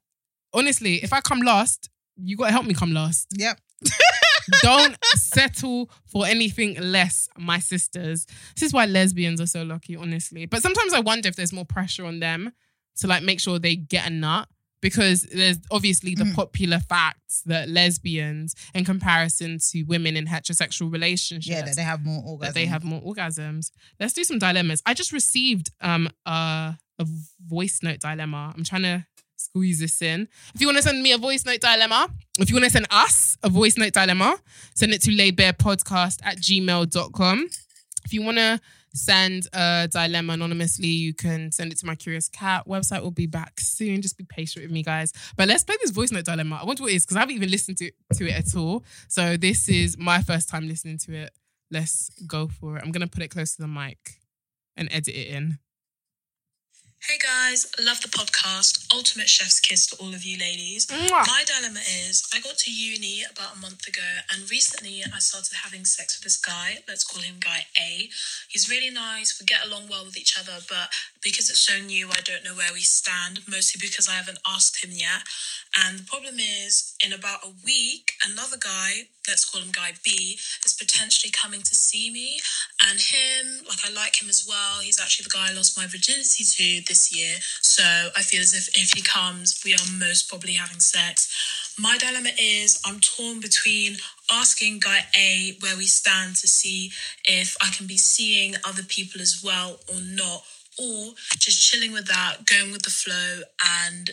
Honestly, 0.53 0.95
if 1.03 1.13
I 1.13 1.21
come 1.21 1.39
last, 1.39 1.89
you 2.17 2.37
gotta 2.37 2.51
help 2.51 2.65
me 2.65 2.73
come 2.73 2.91
last. 2.93 3.27
Yep. 3.37 3.59
Don't 4.61 4.97
settle 5.15 5.89
for 6.05 6.25
anything 6.25 6.79
less, 6.79 7.29
my 7.37 7.59
sisters. 7.59 8.25
This 8.55 8.63
is 8.67 8.73
why 8.73 8.85
lesbians 8.85 9.39
are 9.39 9.47
so 9.47 9.63
lucky, 9.63 9.95
honestly. 9.95 10.45
But 10.45 10.61
sometimes 10.61 10.93
I 10.93 10.99
wonder 10.99 11.29
if 11.29 11.35
there's 11.35 11.53
more 11.53 11.65
pressure 11.65 12.05
on 12.05 12.19
them 12.19 12.51
to 12.97 13.07
like 13.07 13.23
make 13.23 13.39
sure 13.39 13.57
they 13.59 13.75
get 13.75 14.07
a 14.07 14.09
nut. 14.09 14.47
Because 14.83 15.21
there's 15.39 15.57
obviously 15.71 16.13
the 16.13 16.25
Mm. 16.25 16.35
popular 16.35 16.79
facts 16.79 17.41
that 17.47 17.69
lesbians, 17.69 18.53
in 18.75 18.83
comparison 18.85 19.57
to 19.71 19.83
women 19.83 20.15
in 20.17 20.25
heterosexual 20.27 20.91
relationships, 20.91 21.47
Yeah, 21.47 21.61
that 21.65 21.75
they 21.75 21.83
have 21.83 22.03
more 22.05 22.21
orgasms. 22.23 22.41
that 22.45 22.53
they 22.53 22.65
have 22.67 22.83
more 22.83 23.01
orgasms. 23.01 23.71
Let's 23.99 24.13
do 24.13 24.23
some 24.23 24.37
dilemmas. 24.39 24.81
I 24.85 24.93
just 24.93 25.11
received 25.11 25.71
um 25.81 26.09
a, 26.25 26.77
a 26.99 27.05
voice 27.55 27.79
note 27.81 28.01
dilemma. 28.01 28.53
I'm 28.55 28.63
trying 28.63 28.83
to 28.83 29.05
squeeze 29.37 29.79
this 29.79 30.01
in. 30.01 30.27
If 30.53 30.61
you 30.61 30.67
want 30.67 30.77
to 30.77 30.83
send 30.83 31.01
me 31.01 31.11
a 31.13 31.17
voice 31.17 31.45
note 31.45 31.61
dilemma, 31.61 32.01
if 32.39 32.49
you 32.49 32.55
want 32.55 32.65
to 32.65 32.69
send 32.77 32.87
us 32.91 33.37
a 33.41 33.49
voice 33.49 33.77
note 33.77 33.93
dilemma, 33.93 34.37
send 34.75 34.93
it 34.93 35.01
to 35.03 35.11
laidbarepodcast 35.11 36.19
at 36.23 36.37
gmail.com. 36.39 37.47
If 38.05 38.13
you 38.13 38.21
want 38.21 38.37
to 38.37 38.59
send 38.93 39.47
a 39.53 39.87
dilemma 39.91 40.33
anonymously, 40.33 40.87
you 40.87 41.13
can 41.13 41.51
send 41.51 41.71
it 41.71 41.79
to 41.79 41.85
my 41.85 41.95
Curious 41.95 42.29
Cat. 42.29 42.67
Website 42.67 43.01
will 43.01 43.11
be 43.11 43.25
back 43.25 43.59
soon. 43.59 44.01
Just 44.01 44.17
be 44.17 44.23
patient 44.23 44.63
with 44.63 44.71
me, 44.71 44.83
guys. 44.83 45.13
But 45.35 45.47
let's 45.47 45.63
play 45.63 45.75
this 45.81 45.91
voice 45.91 46.11
note 46.11 46.25
dilemma. 46.25 46.59
I 46.61 46.65
wonder 46.65 46.83
what 46.83 46.91
it 46.91 46.95
is 46.95 47.05
because 47.05 47.17
I 47.17 47.21
haven't 47.21 47.35
even 47.35 47.49
listened 47.49 47.77
to, 47.77 47.91
to 48.15 48.27
it 48.27 48.33
at 48.33 48.55
all. 48.55 48.83
So 49.07 49.37
this 49.37 49.67
is 49.69 49.97
my 49.97 50.21
first 50.21 50.49
time 50.49 50.67
listening 50.67 50.97
to 50.99 51.13
it. 51.13 51.31
Let's 51.71 52.09
go 52.27 52.47
for 52.47 52.77
it. 52.77 52.83
I'm 52.85 52.91
to 52.91 53.07
put 53.07 53.23
it 53.23 53.29
close 53.29 53.55
to 53.55 53.61
the 53.63 53.67
mic 53.67 54.21
and 54.77 54.87
edit 54.91 55.15
it 55.15 55.27
in. 55.27 55.57
Hey 57.05 57.17
guys, 57.19 57.67
love 57.83 57.99
the 57.99 58.07
podcast. 58.07 58.87
Ultimate 58.95 59.27
chef's 59.27 59.59
kiss 59.59 59.87
to 59.87 59.97
all 59.97 60.13
of 60.13 60.23
you 60.23 60.39
ladies. 60.39 60.87
Mwah. 60.87 61.27
My 61.27 61.43
dilemma 61.45 61.81
is 61.81 62.23
I 62.33 62.39
got 62.39 62.57
to 62.59 62.71
uni 62.71 63.23
about 63.29 63.57
a 63.57 63.59
month 63.59 63.85
ago 63.85 64.07
and 64.31 64.49
recently 64.49 65.03
I 65.03 65.19
started 65.19 65.51
having 65.65 65.83
sex 65.83 66.17
with 66.17 66.23
this 66.23 66.37
guy. 66.37 66.77
Let's 66.87 67.03
call 67.03 67.21
him 67.21 67.35
guy 67.43 67.65
A. 67.77 68.07
He's 68.47 68.69
really 68.69 68.89
nice, 68.89 69.37
we 69.37 69.45
get 69.45 69.67
along 69.67 69.89
well 69.89 70.05
with 70.05 70.15
each 70.15 70.39
other, 70.39 70.63
but 70.69 70.87
because 71.21 71.49
it's 71.49 71.59
so 71.59 71.77
new, 71.83 72.07
I 72.07 72.21
don't 72.23 72.45
know 72.45 72.55
where 72.55 72.71
we 72.71 72.79
stand, 72.79 73.41
mostly 73.49 73.79
because 73.83 74.07
I 74.07 74.13
haven't 74.13 74.39
asked 74.47 74.81
him 74.81 74.91
yet. 74.93 75.27
And 75.75 75.99
the 75.99 76.03
problem 76.03 76.35
is, 76.39 76.95
in 77.03 77.13
about 77.13 77.43
a 77.43 77.51
week, 77.65 78.13
another 78.23 78.57
guy, 78.57 79.09
let's 79.27 79.43
call 79.43 79.61
him 79.61 79.71
guy 79.71 79.93
B, 80.03 80.37
is 80.65 80.73
potentially 80.79 81.31
coming 81.31 81.61
to 81.61 81.75
see 81.75 82.11
me. 82.11 82.39
And 82.87 82.99
him, 82.99 83.65
like, 83.67 83.79
I 83.83 83.91
like 83.91 84.21
him 84.21 84.29
as 84.29 84.45
well. 84.47 84.81
He's 84.81 84.99
actually 84.99 85.23
the 85.23 85.31
guy 85.31 85.49
I 85.49 85.53
lost 85.53 85.77
my 85.77 85.87
virginity 85.87 86.43
to 86.43 86.87
this 86.87 87.15
year. 87.15 87.37
So 87.61 87.83
I 88.15 88.21
feel 88.21 88.41
as 88.41 88.53
if 88.53 88.69
if 88.77 88.93
he 88.93 89.01
comes, 89.01 89.61
we 89.65 89.73
are 89.73 89.85
most 89.97 90.29
probably 90.29 90.53
having 90.53 90.79
sex. 90.79 91.27
My 91.79 91.97
dilemma 91.97 92.29
is 92.39 92.79
I'm 92.85 92.99
torn 92.99 93.39
between 93.39 93.97
asking 94.31 94.79
guy 94.79 94.99
A 95.15 95.57
where 95.59 95.75
we 95.75 95.85
stand 95.85 96.35
to 96.37 96.47
see 96.47 96.91
if 97.25 97.57
I 97.61 97.69
can 97.75 97.87
be 97.87 97.97
seeing 97.97 98.55
other 98.63 98.83
people 98.83 99.21
as 99.21 99.41
well 99.43 99.79
or 99.91 99.99
not, 100.01 100.43
or 100.79 101.13
just 101.39 101.67
chilling 101.67 101.91
with 101.91 102.05
that, 102.07 102.45
going 102.45 102.71
with 102.71 102.83
the 102.83 102.91
flow, 102.91 103.41
and 103.87 104.11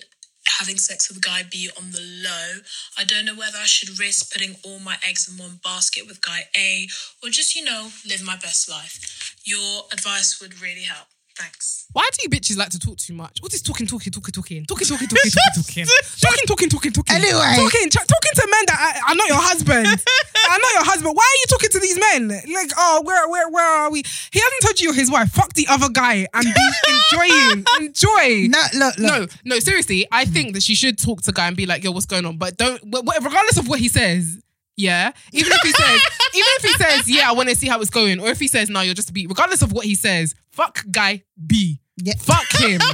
having 0.58 0.76
sex 0.78 1.08
with 1.08 1.22
guy 1.22 1.42
B 1.48 1.70
on 1.76 1.92
the 1.92 2.00
low. 2.00 2.60
I 2.98 3.04
don't 3.04 3.24
know 3.24 3.34
whether 3.34 3.58
I 3.58 3.66
should 3.66 3.98
risk 3.98 4.32
putting 4.32 4.56
all 4.64 4.80
my 4.80 4.96
eggs 5.06 5.28
in 5.28 5.36
one 5.36 5.60
basket 5.62 6.06
with 6.06 6.20
guy 6.22 6.48
A 6.56 6.88
or 7.22 7.30
just, 7.30 7.54
you 7.54 7.64
know, 7.64 7.90
live 8.06 8.22
my 8.22 8.36
best 8.36 8.68
life. 8.68 9.34
Your 9.44 9.84
advice 9.92 10.40
would 10.40 10.60
really 10.60 10.82
help. 10.82 11.06
Thanks. 11.40 11.86
Why 11.92 12.08
do 12.12 12.18
you 12.22 12.28
bitches 12.28 12.56
like 12.56 12.68
to 12.70 12.78
talk 12.78 12.98
too 12.98 13.14
much? 13.14 13.38
What 13.40 13.52
is 13.52 13.62
talking, 13.62 13.86
talking, 13.86 14.12
talking, 14.12 14.30
talking, 14.32 14.64
talking, 14.64 14.86
talking, 14.86 15.08
talking, 15.08 15.30
talking, 15.32 15.54
talking, 15.56 15.86
talking, 16.20 16.46
talking, 16.46 16.68
talking, 16.68 16.92
talking. 16.92 17.16
Anyway. 17.16 17.54
talking, 17.56 17.88
ch- 17.90 18.06
talking 18.06 18.34
to 18.36 18.44
men 18.50 18.64
that 18.68 18.78
I, 18.78 19.10
are 19.10 19.14
not 19.16 19.26
your 19.26 19.40
husband. 19.40 19.86
I 20.50 20.58
know 20.58 20.70
your 20.78 20.84
husband. 20.84 21.16
Why 21.16 21.24
are 21.24 21.38
you 21.40 21.46
talking 21.48 21.70
to 21.70 21.80
these 21.80 21.98
men? 21.98 22.28
Like, 22.28 22.70
oh, 22.76 23.02
where, 23.04 23.28
where, 23.28 23.48
where 23.48 23.66
are 23.82 23.90
we? 23.90 24.02
He 24.32 24.38
hasn't 24.38 24.62
told 24.62 24.78
you 24.80 24.84
you're 24.90 24.94
his 24.94 25.10
wife. 25.10 25.30
Fuck 25.32 25.54
the 25.54 25.66
other 25.68 25.88
guy 25.88 26.26
and 26.34 26.44
be 26.44 26.70
enjoying, 26.94 27.64
enjoy. 27.80 28.46
No, 28.48 28.62
look, 28.74 28.98
look. 28.98 29.20
No, 29.20 29.26
no, 29.44 29.58
seriously. 29.58 30.06
I 30.12 30.26
think 30.26 30.54
that 30.54 30.62
she 30.62 30.74
should 30.74 30.98
talk 30.98 31.22
to 31.22 31.32
guy 31.32 31.48
and 31.48 31.56
be 31.56 31.66
like, 31.66 31.82
yo, 31.82 31.90
what's 31.90 32.06
going 32.06 32.26
on? 32.26 32.36
But 32.36 32.56
don't, 32.56 32.78
wh- 32.82 33.02
wh- 33.04 33.24
regardless 33.24 33.56
of 33.58 33.66
what 33.68 33.80
he 33.80 33.88
says. 33.88 34.38
Yeah, 34.80 35.12
even 35.32 35.52
if 35.52 35.60
he 35.62 35.70
says, 35.72 36.00
even 36.34 36.48
if 36.58 36.62
he 36.62 36.72
says, 36.72 37.08
yeah, 37.08 37.28
I 37.28 37.32
want 37.32 37.48
to 37.50 37.54
see 37.54 37.68
how 37.68 37.80
it's 37.80 37.90
going, 37.90 38.20
or 38.20 38.28
if 38.28 38.40
he 38.40 38.48
says, 38.48 38.70
no, 38.70 38.80
you're 38.80 38.94
just 38.94 39.10
a 39.10 39.12
B. 39.12 39.26
Regardless 39.26 39.62
of 39.62 39.72
what 39.72 39.84
he 39.84 39.94
says, 39.94 40.34
fuck 40.50 40.84
guy 40.90 41.22
B. 41.46 41.80
Yeah. 41.96 42.14
Fuck 42.18 42.46
him. 42.58 42.80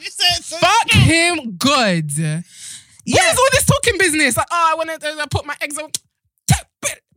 You 0.00 0.10
said 0.10 0.44
so- 0.44 0.56
fuck 0.58 0.90
him 0.92 1.56
good. 1.56 2.10
What 2.16 2.44
Yeah. 3.04 3.30
is 3.32 3.38
all 3.38 3.48
this 3.52 3.64
talking 3.66 3.98
business? 3.98 4.36
Like, 4.36 4.46
oh, 4.50 4.68
I 4.72 4.74
want 4.76 5.00
to 5.00 5.08
uh, 5.22 5.26
put 5.30 5.44
my 5.46 5.54
eggs 5.60 5.76
on. 5.78 5.90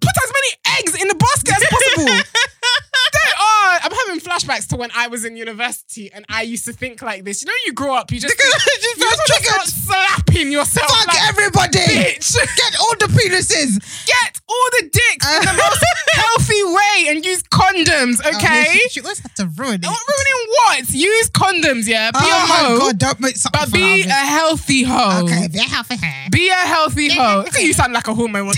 Put 0.02 0.16
as 0.24 0.32
many 0.32 0.80
eggs 0.80 1.02
in 1.02 1.08
the 1.10 1.16
basket 1.16 1.56
as 1.56 1.64
possible. 1.70 2.08
Don't- 3.24 3.36
oh, 3.40 3.78
I'm 3.84 3.92
having 3.92 4.20
flashbacks 4.22 4.68
to 4.70 4.76
when 4.78 4.90
I 4.96 5.08
was 5.08 5.26
in 5.26 5.36
university 5.36 6.12
and 6.12 6.26
I 6.30 6.42
used 6.44 6.66
to 6.66 6.74
think 6.74 7.02
like 7.02 7.24
this. 7.24 7.42
You 7.42 7.48
know, 7.48 7.54
you 7.66 7.74
grow 7.74 7.96
up, 7.96 8.12
you 8.12 8.20
just, 8.20 8.36
Just 8.40 8.98
you 8.98 9.04
just 9.04 9.26
triggered. 9.28 9.46
start 9.46 9.68
slapping 9.68 10.52
yourself. 10.52 10.88
Fuck 10.90 11.08
like, 11.08 11.28
everybody. 11.30 11.80
bitch. 11.80 12.34
Get 12.58 12.80
all 12.80 12.96
the 13.00 13.08
penises. 13.08 13.80
Get 14.06 14.42
all 14.48 14.68
the 14.80 14.90
dicks 14.92 15.28
in 15.36 15.42
the 15.46 15.54
most 15.54 15.84
healthy 16.14 16.64
way 16.64 17.10
and 17.16 17.26
use 17.26 17.44
condoms, 17.44 18.20
Oh, 18.26 18.30
no, 18.32 18.38
okay? 18.38 18.66
she, 18.74 18.90
she 18.90 19.02
always 19.02 19.20
had 19.20 19.36
to 19.38 19.46
ruin 19.58 19.76
it. 19.84 19.86
What 19.86 20.00
ruining 20.08 20.50
what? 20.50 20.94
Use 20.94 21.30
condoms, 21.30 21.88
yeah. 21.88 22.12
Be 22.12 22.20
oh 22.22 22.26
a 22.26 22.48
my 22.48 22.56
hoe, 22.56 22.80
god, 22.80 22.98
don't 22.98 23.20
make 23.20 23.36
something 23.36 23.62
but 23.62 23.72
be 23.74 24.02
a 24.02 24.04
fun 24.04 24.12
of 24.12 24.18
it. 24.18 24.28
healthy 24.28 24.84
hoe. 24.84 25.24
Okay, 25.26 25.48
be 25.48 25.60
a 25.60 25.64
healthy 25.64 25.96
hair. 25.98 26.30
Be 26.32 26.50
a 26.50 26.54
healthy 26.54 27.10
hoe. 27.14 27.44
Look 27.46 27.56
at 27.56 27.64
you 27.64 27.74
sound 27.74 27.94
like 27.94 28.08
a 28.08 28.14
hormone. 28.14 28.52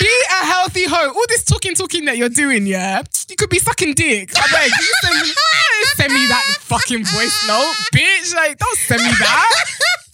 Be 0.00 0.10
a 0.30 0.44
healthy 0.44 0.84
hoe. 0.86 1.08
All 1.08 1.24
this 1.28 1.44
talking, 1.44 1.74
talking 1.74 2.04
that 2.06 2.16
you're 2.16 2.28
doing, 2.28 2.66
yeah. 2.66 3.02
You 3.28 3.36
could 3.36 3.50
be 3.50 3.58
sucking 3.58 3.94
dick. 3.94 4.30
I 4.36 4.46
beg. 4.52 4.70
You 4.70 4.94
send 5.02 5.22
me, 5.22 5.32
send 5.96 6.12
me 6.12 6.26
that 6.28 6.44
fucking 6.60 7.04
voice 7.04 7.46
note, 7.48 7.74
bitch. 7.94 8.34
Like, 8.34 8.58
don't 8.58 8.78
send 8.78 9.02
me 9.02 9.08
that. 9.08 9.64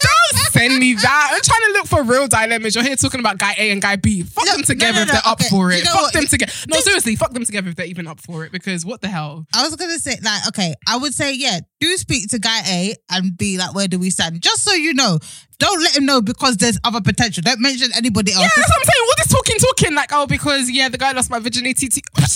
Don't 0.01 0.37
send 0.51 0.79
me 0.79 0.93
that. 0.95 1.29
I'm 1.33 1.41
trying 1.41 1.67
to 1.67 1.73
look 1.73 1.87
for 1.87 2.03
real 2.03 2.27
dilemmas. 2.27 2.75
You're 2.75 2.83
here 2.83 2.95
talking 2.95 3.19
about 3.19 3.37
guy 3.37 3.53
A 3.57 3.71
and 3.71 3.81
guy 3.81 3.95
B. 3.97 4.23
Fuck 4.23 4.45
No, 4.45 4.53
them 4.53 4.61
no, 4.61 4.65
together 4.65 4.93
no, 4.93 5.01
if 5.03 5.11
they're 5.11 5.21
up 5.25 5.39
okay. 5.41 5.49
for 5.49 5.71
it. 5.71 5.79
You 5.79 5.83
know 5.83 5.91
fuck 5.91 6.01
what? 6.01 6.13
them 6.13 6.25
together. 6.25 6.51
No, 6.69 6.79
seriously, 6.79 7.15
fuck 7.15 7.33
them 7.33 7.45
together 7.45 7.69
if 7.69 7.75
they're 7.75 7.85
even 7.85 8.07
up 8.07 8.19
for 8.19 8.45
it. 8.45 8.51
Because 8.51 8.85
what 8.85 9.01
the 9.01 9.09
hell? 9.09 9.45
I 9.53 9.63
was 9.63 9.75
gonna 9.75 9.99
say, 9.99 10.17
like, 10.23 10.47
okay, 10.49 10.73
I 10.87 10.97
would 10.97 11.13
say, 11.13 11.33
yeah, 11.33 11.59
do 11.79 11.97
speak 11.97 12.29
to 12.29 12.39
guy 12.39 12.61
A 12.67 12.95
and 13.09 13.37
be 13.37 13.57
like, 13.57 13.75
where 13.75 13.87
do 13.87 13.99
we 13.99 14.09
stand? 14.09 14.41
Just 14.41 14.63
so 14.63 14.73
you 14.73 14.93
know. 14.93 15.19
Don't 15.59 15.79
let 15.79 15.95
him 15.95 16.07
know 16.07 16.21
because 16.23 16.57
there's 16.57 16.79
other 16.83 17.01
potential. 17.01 17.43
Don't 17.45 17.61
mention 17.61 17.91
anybody 17.95 18.33
else. 18.33 18.41
Yeah, 18.41 18.49
that's 18.55 18.67
what 18.67 18.79
I'm 18.79 18.83
saying. 18.83 19.05
All 19.05 19.13
this 19.17 19.27
talking, 19.27 19.57
talking, 19.57 19.93
like, 19.93 20.09
oh, 20.11 20.25
because 20.25 20.71
yeah, 20.71 20.89
the 20.89 20.97
guy 20.97 21.11
lost 21.11 21.29
my 21.29 21.37
virginity. 21.37 21.87
To... 21.87 22.01
Is 22.17 22.33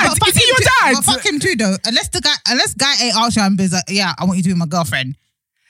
he 0.00 0.08
your 0.08 0.16
dad? 0.16 0.16
but 0.16 0.18
fuck 0.18 0.28
Is 0.28 0.36
he 0.36 0.48
your 0.48 0.58
dad? 0.58 0.94
But 0.94 1.04
fuck 1.04 1.26
him 1.26 1.40
too, 1.40 1.56
though. 1.56 1.76
Unless 1.84 2.08
the 2.08 2.20
guy, 2.20 2.34
unless 2.48 2.74
guy 2.74 2.94
A 3.04 3.12
asks 3.16 3.36
you 3.36 3.42
and 3.42 3.58
like, 3.72 3.84
yeah, 3.88 4.12
I 4.18 4.24
want 4.24 4.36
you 4.38 4.42
to 4.44 4.48
be 4.50 4.54
my 4.54 4.66
girlfriend. 4.66 5.16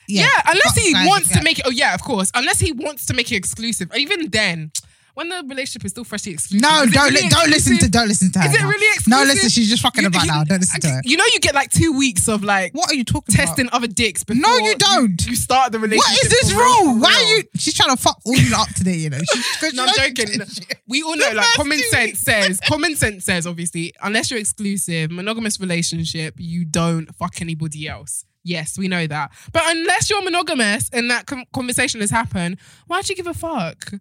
Yeah, 0.09 0.29
unless 0.47 0.75
fuck 0.75 0.83
he 0.83 0.93
wants 0.93 1.31
yeah. 1.31 1.39
to 1.39 1.45
make 1.45 1.59
it. 1.61 1.67
Oh 1.67 1.71
yeah, 1.71 1.95
of 1.95 2.03
course. 2.03 2.31
Unless 2.35 2.61
he 2.61 2.73
wants 2.73 3.07
to 3.07 3.15
make 3.15 3.31
it 3.31 3.37
exclusive. 3.37 3.91
Even 3.95 4.29
then, 4.31 4.73
when 5.15 5.29
the 5.29 5.43
relationship 5.49 5.85
is 5.85 5.91
still 5.93 6.05
freshly 6.05 6.33
exclusive. 6.33 6.63
No, 6.63 6.87
don't 6.91 7.11
really 7.13 7.23
li- 7.23 7.29
don't 7.29 7.51
listen 7.51 7.79
to 7.79 7.89
don't 7.89 8.09
listen 8.09 8.31
to 8.33 8.39
her. 8.41 8.49
Is 8.49 8.55
it 8.55 8.61
now. 8.61 8.69
really 8.69 8.87
exclusive? 8.95 9.09
No, 9.27 9.33
listen, 9.33 9.49
she's 9.51 9.69
just 9.69 9.83
fucking 9.83 10.03
You- 10.03 10.09
about 10.09 10.23
you- 10.23 10.29
now. 10.31 10.45
Don't 10.45 10.61
listen 10.61 10.81
to 10.81 10.89
her. 10.89 11.01
You 11.05 11.17
know, 11.17 11.25
you 11.33 11.41
get 11.41 11.55
like 11.55 11.71
two 11.71 11.93
weeks 11.93 12.29
of 12.29 12.43
like 12.45 12.73
What 12.75 12.91
are 12.91 12.95
you 12.95 13.05
talking 13.05 13.35
testing 13.35 13.67
about? 13.67 13.77
other 13.77 13.87
dicks. 13.87 14.25
Before 14.25 14.41
No, 14.41 14.57
you 14.59 14.77
don't. 14.77 15.27
You, 15.27 15.37
start 15.37 15.73
the 15.73 15.79
relationship. 15.79 16.23
What 16.23 16.25
is 16.25 16.31
this 16.31 16.53
rule? 16.53 16.99
Why 16.99 17.13
are 17.15 17.37
you? 17.37 17.43
She's 17.57 17.75
trying 17.75 17.95
to 17.97 18.01
fuck 18.03 18.21
all 18.25 18.35
you 18.37 18.55
up 18.57 18.69
today. 18.75 18.97
You 18.97 19.11
know. 19.11 19.19
She, 19.33 19.71
No, 19.75 19.85
I'm 19.85 19.95
joking. 19.97 20.41
We 20.89 21.03
all 21.03 21.17
know, 21.17 21.31
like, 21.33 21.47
common 21.55 21.79
sense 21.91 22.19
says, 22.21 22.61
common 22.67 22.97
sense 22.97 23.25
says, 23.25 23.47
obviously, 23.47 23.93
unless 24.03 24.31
you're 24.31 24.41
exclusive, 24.41 25.11
monogamous 25.11 25.61
relationship, 25.61 26.35
you 26.39 26.65
don't 26.65 27.15
fuck 27.17 27.41
anybody 27.41 27.87
else. 27.89 28.25
Yes, 28.43 28.79
we 28.79 28.89
know 28.89 29.07
that. 29.07 29.33
But 29.53 29.63
unless 29.67 30.09
you're 30.11 30.23
monogamous 30.23 30.89
and 30.93 31.11
that 31.11 31.27
com- 31.27 31.45
conversation 31.53 32.01
has 32.01 32.11
happened, 32.11 32.59
why'd 32.87 33.09
you 33.09 33.15
give 33.15 33.27
a 33.27 33.35
fuck? 33.35 33.93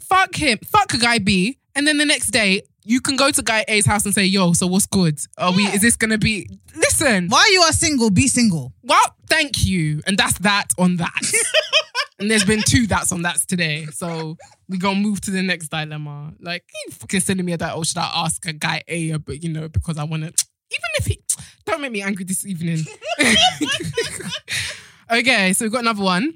Fuck 0.00 0.36
him. 0.36 0.58
Fuck 0.64 0.94
a 0.94 0.98
guy 0.98 1.18
B. 1.18 1.58
And 1.74 1.86
then 1.86 1.98
the 1.98 2.06
next 2.06 2.28
day, 2.30 2.62
you 2.84 3.00
can 3.00 3.16
go 3.16 3.30
to 3.30 3.42
guy 3.42 3.64
A's 3.68 3.84
house 3.84 4.04
and 4.04 4.14
say, 4.14 4.24
yo, 4.24 4.52
so 4.52 4.66
what's 4.66 4.86
good? 4.86 5.18
Are 5.36 5.52
we, 5.52 5.64
is 5.64 5.80
this 5.82 5.96
going 5.96 6.10
to 6.12 6.18
be, 6.18 6.48
listen. 6.74 7.28
Why 7.28 7.48
you 7.52 7.62
are 7.62 7.72
single? 7.72 8.10
Be 8.10 8.28
single. 8.28 8.72
Well, 8.82 9.16
thank 9.28 9.64
you. 9.66 10.02
And 10.06 10.16
that's 10.16 10.38
that 10.38 10.68
on 10.78 10.96
that. 10.96 11.32
and 12.18 12.30
there's 12.30 12.44
been 12.44 12.62
two 12.62 12.86
that's 12.86 13.12
on 13.12 13.22
that's 13.22 13.44
today. 13.44 13.86
So 13.86 14.36
we 14.68 14.78
gonna 14.78 15.00
move 15.00 15.20
to 15.22 15.30
the 15.30 15.42
next 15.42 15.68
dilemma. 15.68 16.32
Like, 16.40 16.64
you 16.86 16.92
fucking 16.92 17.20
sending 17.20 17.44
me 17.44 17.52
a 17.52 17.56
that, 17.58 17.76
or 17.76 17.84
should 17.84 17.98
I 17.98 18.10
ask 18.14 18.44
a 18.46 18.52
guy 18.52 18.82
A, 18.88 19.16
but 19.18 19.42
you 19.42 19.52
know, 19.52 19.68
because 19.68 19.98
I 19.98 20.04
wanna 20.04 20.26
even 20.26 20.90
if 20.98 21.06
he 21.06 21.20
don't 21.64 21.80
make 21.80 21.92
me 21.92 22.02
angry 22.02 22.24
this 22.24 22.46
evening. 22.46 22.84
okay, 25.10 25.52
so 25.52 25.64
we've 25.64 25.72
got 25.72 25.80
another 25.80 26.02
one. 26.02 26.34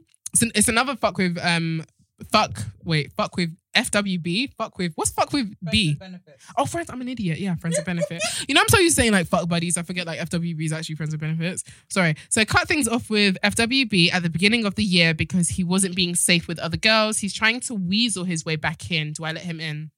It's 0.55 0.69
another 0.69 0.97
fuck 0.97 1.19
with 1.19 1.39
um 1.43 1.85
fuck 2.31 2.63
wait, 2.85 3.13
fuck 3.13 3.37
with 3.37 3.57
FWB, 3.75 4.53
fuck 4.55 4.77
with 4.79 4.93
what's 4.97 5.11
fuck 5.11 5.33
with 5.33 5.55
B? 5.71 5.97
Oh, 6.57 6.65
friends, 6.65 6.91
I'm 6.91 7.01
an 7.01 7.09
idiot. 7.09 7.39
Yeah, 7.39 7.55
friends 7.55 7.77
with 7.77 7.87
benefit. 7.87 8.23
you 8.49 8.55
know, 8.55 8.61
I'm 8.61 8.69
so 8.69 8.79
used 8.79 8.97
to 8.97 9.03
saying 9.03 9.13
like 9.13 9.27
fuck 9.27 9.49
buddies. 9.49 9.77
I 9.77 9.83
forget 9.83 10.07
like 10.07 10.19
FWB 10.21 10.61
is 10.65 10.73
actually 10.73 10.97
friends 10.97 11.13
with 11.13 11.21
benefits. 11.21 11.65
Sorry. 11.89 12.17
So 12.29 12.41
I 12.41 12.45
cut 12.45 12.69
things 12.69 12.89
off 12.89 13.11
with 13.11 13.37
FWB 13.43 14.13
at 14.13 14.23
the 14.23 14.31
beginning 14.31 14.65
of 14.65 14.75
the 14.75 14.85
year 14.85 15.15
because 15.15 15.51
he 15.51 15.65
wasn't 15.65 15.95
being 15.95 16.15
safe 16.15 16.49
with 16.49 16.59
other 16.59 16.77
girls. 16.77 17.19
He's 17.19 17.35
trying 17.35 17.61
to 17.61 17.75
weasel 17.75 18.25
his 18.25 18.45
way 18.45 18.57
back 18.57 18.91
in. 18.91 19.13
Do 19.13 19.25
I 19.25 19.33
let 19.33 19.45
him 19.45 19.61
in? 19.61 19.91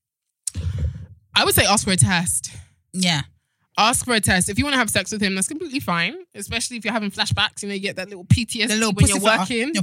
I 1.35 1.45
would 1.45 1.55
say 1.55 1.64
ask 1.64 1.85
for 1.85 1.93
a 1.93 1.97
test. 1.97 2.55
Yeah. 2.93 3.23
Ask 3.79 4.05
for 4.05 4.12
a 4.12 4.20
test. 4.20 4.51
If 4.51 4.59
you 4.59 4.64
want 4.64 4.75
to 4.75 4.79
have 4.79 4.91
sex 4.91 5.12
with 5.12 5.23
him, 5.23 5.35
that's 5.35 5.49
completely 5.49 5.81
fine. 5.81 6.14
Especially 6.35 6.77
if 6.77 6.85
you're 6.85 6.93
having 6.93 7.11
flashbacks, 7.11 7.62
you 7.62 7.68
know, 7.68 7.75
you 7.75 7.81
get 7.81 7.97
that 7.97 8.09
little 8.09 8.25
PTSD 8.27 8.68
The 8.68 8.75
little 8.75 8.93
when 8.93 9.09
you're 9.09 9.20
working. 9.20 9.73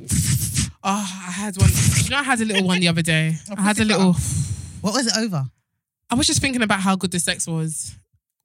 Oh, 0.84 1.24
I 1.28 1.32
had 1.32 1.58
one. 1.58 1.70
You 2.04 2.10
know, 2.10 2.18
I 2.18 2.24
had 2.24 2.40
a 2.42 2.46
little 2.46 2.68
one 2.68 2.80
the 2.80 2.88
other 2.88 3.02
day. 3.02 3.36
I 3.58 3.62
had 3.62 3.80
a 3.80 3.86
little. 3.86 4.14
What 4.82 4.94
was 4.94 5.08
it 5.08 5.18
over? 5.18 5.46
I 6.10 6.16
was 6.16 6.26
just 6.26 6.42
thinking 6.42 6.62
about 6.62 6.80
how 6.80 6.96
good 6.96 7.12
the 7.12 7.20
sex 7.20 7.48
was 7.48 7.96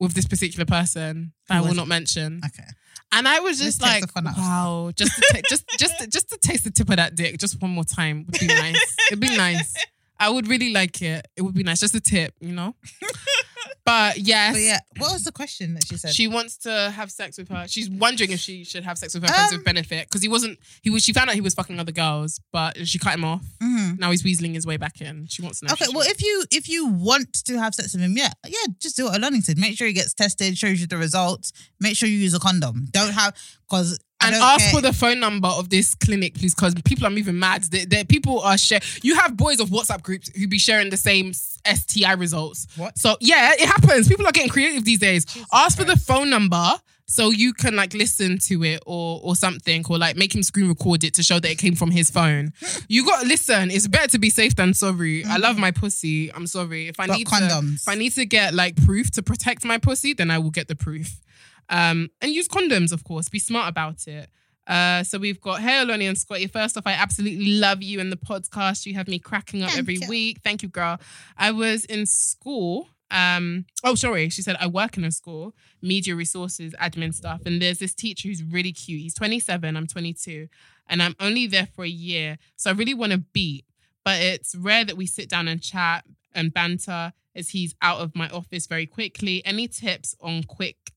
with 0.00 0.14
this 0.14 0.26
particular 0.26 0.66
person 0.66 1.32
that 1.48 1.58
I 1.58 1.60
will 1.60 1.74
not 1.74 1.88
mention. 1.88 2.40
Okay. 2.44 2.68
And 3.12 3.28
I 3.28 3.40
was 3.40 3.60
just 3.60 3.80
like, 3.80 4.02
the 4.02 4.08
fun 4.08 4.26
out 4.26 4.36
of 4.36 4.38
wow, 4.38 4.92
just 4.94 5.14
to 5.14 5.22
ta- 5.32 5.40
just 5.48 5.64
just 5.78 6.10
just 6.10 6.28
to 6.30 6.36
taste 6.38 6.64
the 6.64 6.70
tip 6.70 6.90
of 6.90 6.96
that 6.96 7.14
dick 7.14 7.38
just 7.38 7.60
one 7.62 7.70
more 7.70 7.84
time 7.84 8.26
would 8.26 8.40
be 8.40 8.46
nice. 8.46 8.96
It'd 9.08 9.20
be 9.20 9.36
nice. 9.36 9.74
I 10.18 10.30
would 10.30 10.48
really 10.48 10.72
like 10.72 11.00
it. 11.02 11.26
It 11.36 11.42
would 11.42 11.54
be 11.54 11.62
nice. 11.62 11.80
Just 11.80 11.94
a 11.94 12.00
tip, 12.00 12.34
you 12.40 12.52
know. 12.52 12.74
But 13.84 14.16
yes, 14.18 14.54
But 14.54 14.62
yeah, 14.62 14.80
what 14.96 15.12
was 15.12 15.24
the 15.24 15.32
question 15.32 15.74
that 15.74 15.86
she 15.86 15.98
said? 15.98 16.14
she 16.14 16.26
wants 16.26 16.56
to 16.58 16.90
have 16.96 17.10
sex 17.10 17.36
with 17.36 17.48
her. 17.50 17.66
She's 17.68 17.90
wondering 17.90 18.30
if 18.32 18.40
she 18.40 18.64
should 18.64 18.82
have 18.82 18.96
sex 18.96 19.12
with 19.12 19.24
her 19.24 19.28
friends 19.28 19.52
Um, 19.52 19.58
with 19.58 19.64
benefit 19.66 20.08
because 20.08 20.22
he 20.22 20.28
wasn't. 20.28 20.58
He 20.82 20.88
was. 20.88 21.04
She 21.04 21.12
found 21.12 21.28
out 21.28 21.34
he 21.34 21.42
was 21.42 21.52
fucking 21.54 21.78
other 21.78 21.92
girls, 21.92 22.40
but 22.50 22.86
she 22.88 22.98
cut 22.98 23.12
him 23.14 23.24
off. 23.24 23.44
Mhm. 23.62 23.98
Now 23.98 24.10
he's 24.10 24.22
weaseling 24.22 24.54
his 24.54 24.66
way 24.66 24.78
back 24.78 25.02
in. 25.02 25.26
She 25.28 25.42
wants 25.42 25.60
to 25.60 25.66
know. 25.66 25.72
Okay, 25.74 25.86
well, 25.92 26.02
should. 26.04 26.12
if 26.16 26.22
you 26.22 26.44
if 26.50 26.68
you 26.68 26.86
want 26.86 27.32
to 27.44 27.58
have 27.58 27.74
sex 27.74 27.92
with 27.92 28.02
him, 28.02 28.16
yeah, 28.16 28.32
yeah, 28.46 28.56
just 28.80 28.96
do 28.96 29.04
what 29.04 29.20
Oloni 29.20 29.42
said. 29.42 29.58
Make 29.58 29.76
sure 29.76 29.86
he 29.86 29.92
gets 29.92 30.14
tested, 30.14 30.56
shows 30.56 30.80
you 30.80 30.86
the 30.86 30.96
results. 30.96 31.52
Make 31.78 31.96
sure 31.96 32.08
you 32.08 32.16
use 32.18 32.32
a 32.32 32.38
condom. 32.40 32.86
Don't 32.90 33.12
have 33.12 33.34
because 33.68 33.98
and 34.26 34.34
ask 34.36 34.70
for 34.74 34.80
the 34.80 34.92
phone 34.92 35.20
number 35.20 35.48
of 35.48 35.68
this 35.70 35.94
clinic, 35.94 36.34
please, 36.34 36.54
because 36.54 36.74
people 36.84 37.06
are 37.06 37.10
moving 37.10 37.38
mad. 37.38 37.64
The, 37.64 37.84
the 37.84 38.04
people 38.04 38.40
are 38.40 38.56
share. 38.58 38.80
You 39.02 39.16
have 39.16 39.36
boys 39.36 39.60
of 39.60 39.68
WhatsApp 39.70 40.02
groups 40.02 40.30
who 40.36 40.48
be 40.48 40.58
sharing 40.58 40.90
the 40.90 40.96
same 40.96 41.32
STI 41.32 42.12
results. 42.12 42.66
What? 42.76 42.98
So 42.98 43.16
yeah, 43.20 43.52
it 43.54 43.66
happens. 43.66 44.08
People 44.08 44.26
are 44.26 44.32
getting 44.32 44.50
creative 44.50 44.84
these 44.84 44.98
days. 45.00 45.26
ask 45.52 45.78
for 45.78 45.84
the 45.84 45.96
phone 45.96 46.30
number 46.30 46.72
so 47.06 47.30
you 47.30 47.52
can 47.52 47.76
like 47.76 47.92
listen 47.94 48.38
to 48.38 48.64
it 48.64 48.82
or 48.86 49.20
or 49.22 49.36
something, 49.36 49.84
or 49.88 49.98
like 49.98 50.16
make 50.16 50.34
him 50.34 50.42
screen 50.42 50.68
record 50.68 51.04
it 51.04 51.14
to 51.14 51.22
show 51.22 51.38
that 51.38 51.50
it 51.50 51.58
came 51.58 51.74
from 51.74 51.90
his 51.90 52.10
phone. 52.10 52.52
You 52.88 53.04
got 53.04 53.22
to 53.22 53.28
listen. 53.28 53.70
It's 53.70 53.86
better 53.88 54.08
to 54.08 54.18
be 54.18 54.30
safe 54.30 54.56
than 54.56 54.74
sorry. 54.74 55.24
I 55.24 55.36
love 55.38 55.58
my 55.58 55.70
pussy. 55.70 56.32
I'm 56.32 56.46
sorry 56.46 56.88
if 56.88 57.00
I 57.00 57.06
But 57.06 57.18
need 57.18 57.26
condoms. 57.26 57.68
To, 57.68 57.74
if 57.74 57.88
I 57.88 57.94
need 57.94 58.10
to 58.14 58.26
get 58.26 58.52
like 58.54 58.76
proof 58.84 59.10
to 59.12 59.22
protect 59.22 59.64
my 59.64 59.78
pussy, 59.78 60.12
then 60.12 60.30
I 60.30 60.38
will 60.38 60.50
get 60.50 60.68
the 60.68 60.76
proof. 60.76 61.20
Um, 61.68 62.10
and 62.20 62.32
use 62.32 62.48
condoms, 62.48 62.92
of 62.92 63.04
course. 63.04 63.28
Be 63.28 63.38
smart 63.38 63.68
about 63.68 64.06
it. 64.06 64.28
Uh, 64.66 65.02
so 65.02 65.18
we've 65.18 65.40
got 65.40 65.60
Hey 65.60 65.72
Oloni 65.72 66.08
and 66.08 66.16
Scotty. 66.16 66.46
First 66.46 66.76
off, 66.76 66.86
I 66.86 66.92
absolutely 66.92 67.46
love 67.58 67.82
you 67.82 68.00
and 68.00 68.10
the 68.10 68.16
podcast. 68.16 68.86
You 68.86 68.94
have 68.94 69.08
me 69.08 69.18
cracking 69.18 69.62
up 69.62 69.70
Thank 69.70 69.80
every 69.80 69.96
you. 69.96 70.08
week. 70.08 70.40
Thank 70.42 70.62
you, 70.62 70.68
girl. 70.68 70.98
I 71.36 71.50
was 71.50 71.84
in 71.84 72.06
school. 72.06 72.88
Um, 73.10 73.66
oh, 73.84 73.94
sorry. 73.94 74.28
She 74.30 74.42
said 74.42 74.56
I 74.58 74.66
work 74.66 74.96
in 74.96 75.04
a 75.04 75.10
school, 75.12 75.54
media 75.82 76.16
resources, 76.16 76.74
admin 76.80 77.14
stuff, 77.14 77.42
and 77.44 77.60
there's 77.60 77.78
this 77.78 77.94
teacher 77.94 78.28
who's 78.28 78.42
really 78.42 78.72
cute. 78.72 79.02
He's 79.02 79.14
27, 79.14 79.76
I'm 79.76 79.86
22, 79.86 80.48
and 80.88 81.02
I'm 81.02 81.14
only 81.20 81.46
there 81.46 81.66
for 81.66 81.84
a 81.84 81.88
year. 81.88 82.38
So 82.56 82.70
I 82.70 82.72
really 82.72 82.94
want 82.94 83.12
to 83.12 83.18
beat, 83.18 83.66
but 84.04 84.20
it's 84.20 84.54
rare 84.54 84.84
that 84.84 84.96
we 84.96 85.06
sit 85.06 85.28
down 85.28 85.46
and 85.46 85.62
chat 85.62 86.04
and 86.34 86.52
banter 86.52 87.12
as 87.36 87.50
he's 87.50 87.74
out 87.82 88.00
of 88.00 88.16
my 88.16 88.28
office 88.30 88.66
very 88.66 88.86
quickly. 88.86 89.44
Any 89.44 89.68
tips 89.68 90.16
on 90.20 90.42
quick? 90.44 90.93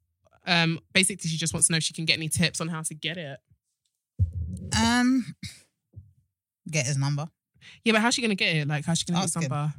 Um, 0.47 0.79
basically, 0.93 1.29
she 1.29 1.37
just 1.37 1.53
wants 1.53 1.67
to 1.67 1.73
know 1.73 1.77
if 1.77 1.83
she 1.83 1.93
can 1.93 2.05
get 2.05 2.17
any 2.17 2.29
tips 2.29 2.61
on 2.61 2.67
how 2.69 2.81
to 2.81 2.93
get 2.95 3.17
it. 3.17 3.37
um 4.81 5.25
get 6.69 6.85
his 6.85 6.97
number. 6.97 7.27
Yeah, 7.83 7.93
but 7.93 8.01
how's 8.01 8.13
she 8.13 8.21
gonna 8.21 8.35
get 8.35 8.55
it? 8.55 8.67
Like, 8.67 8.85
how's 8.85 8.99
she 8.99 9.05
gonna 9.05 9.19
get 9.19 9.23
his 9.23 9.35
him. 9.35 9.41
number? 9.43 9.73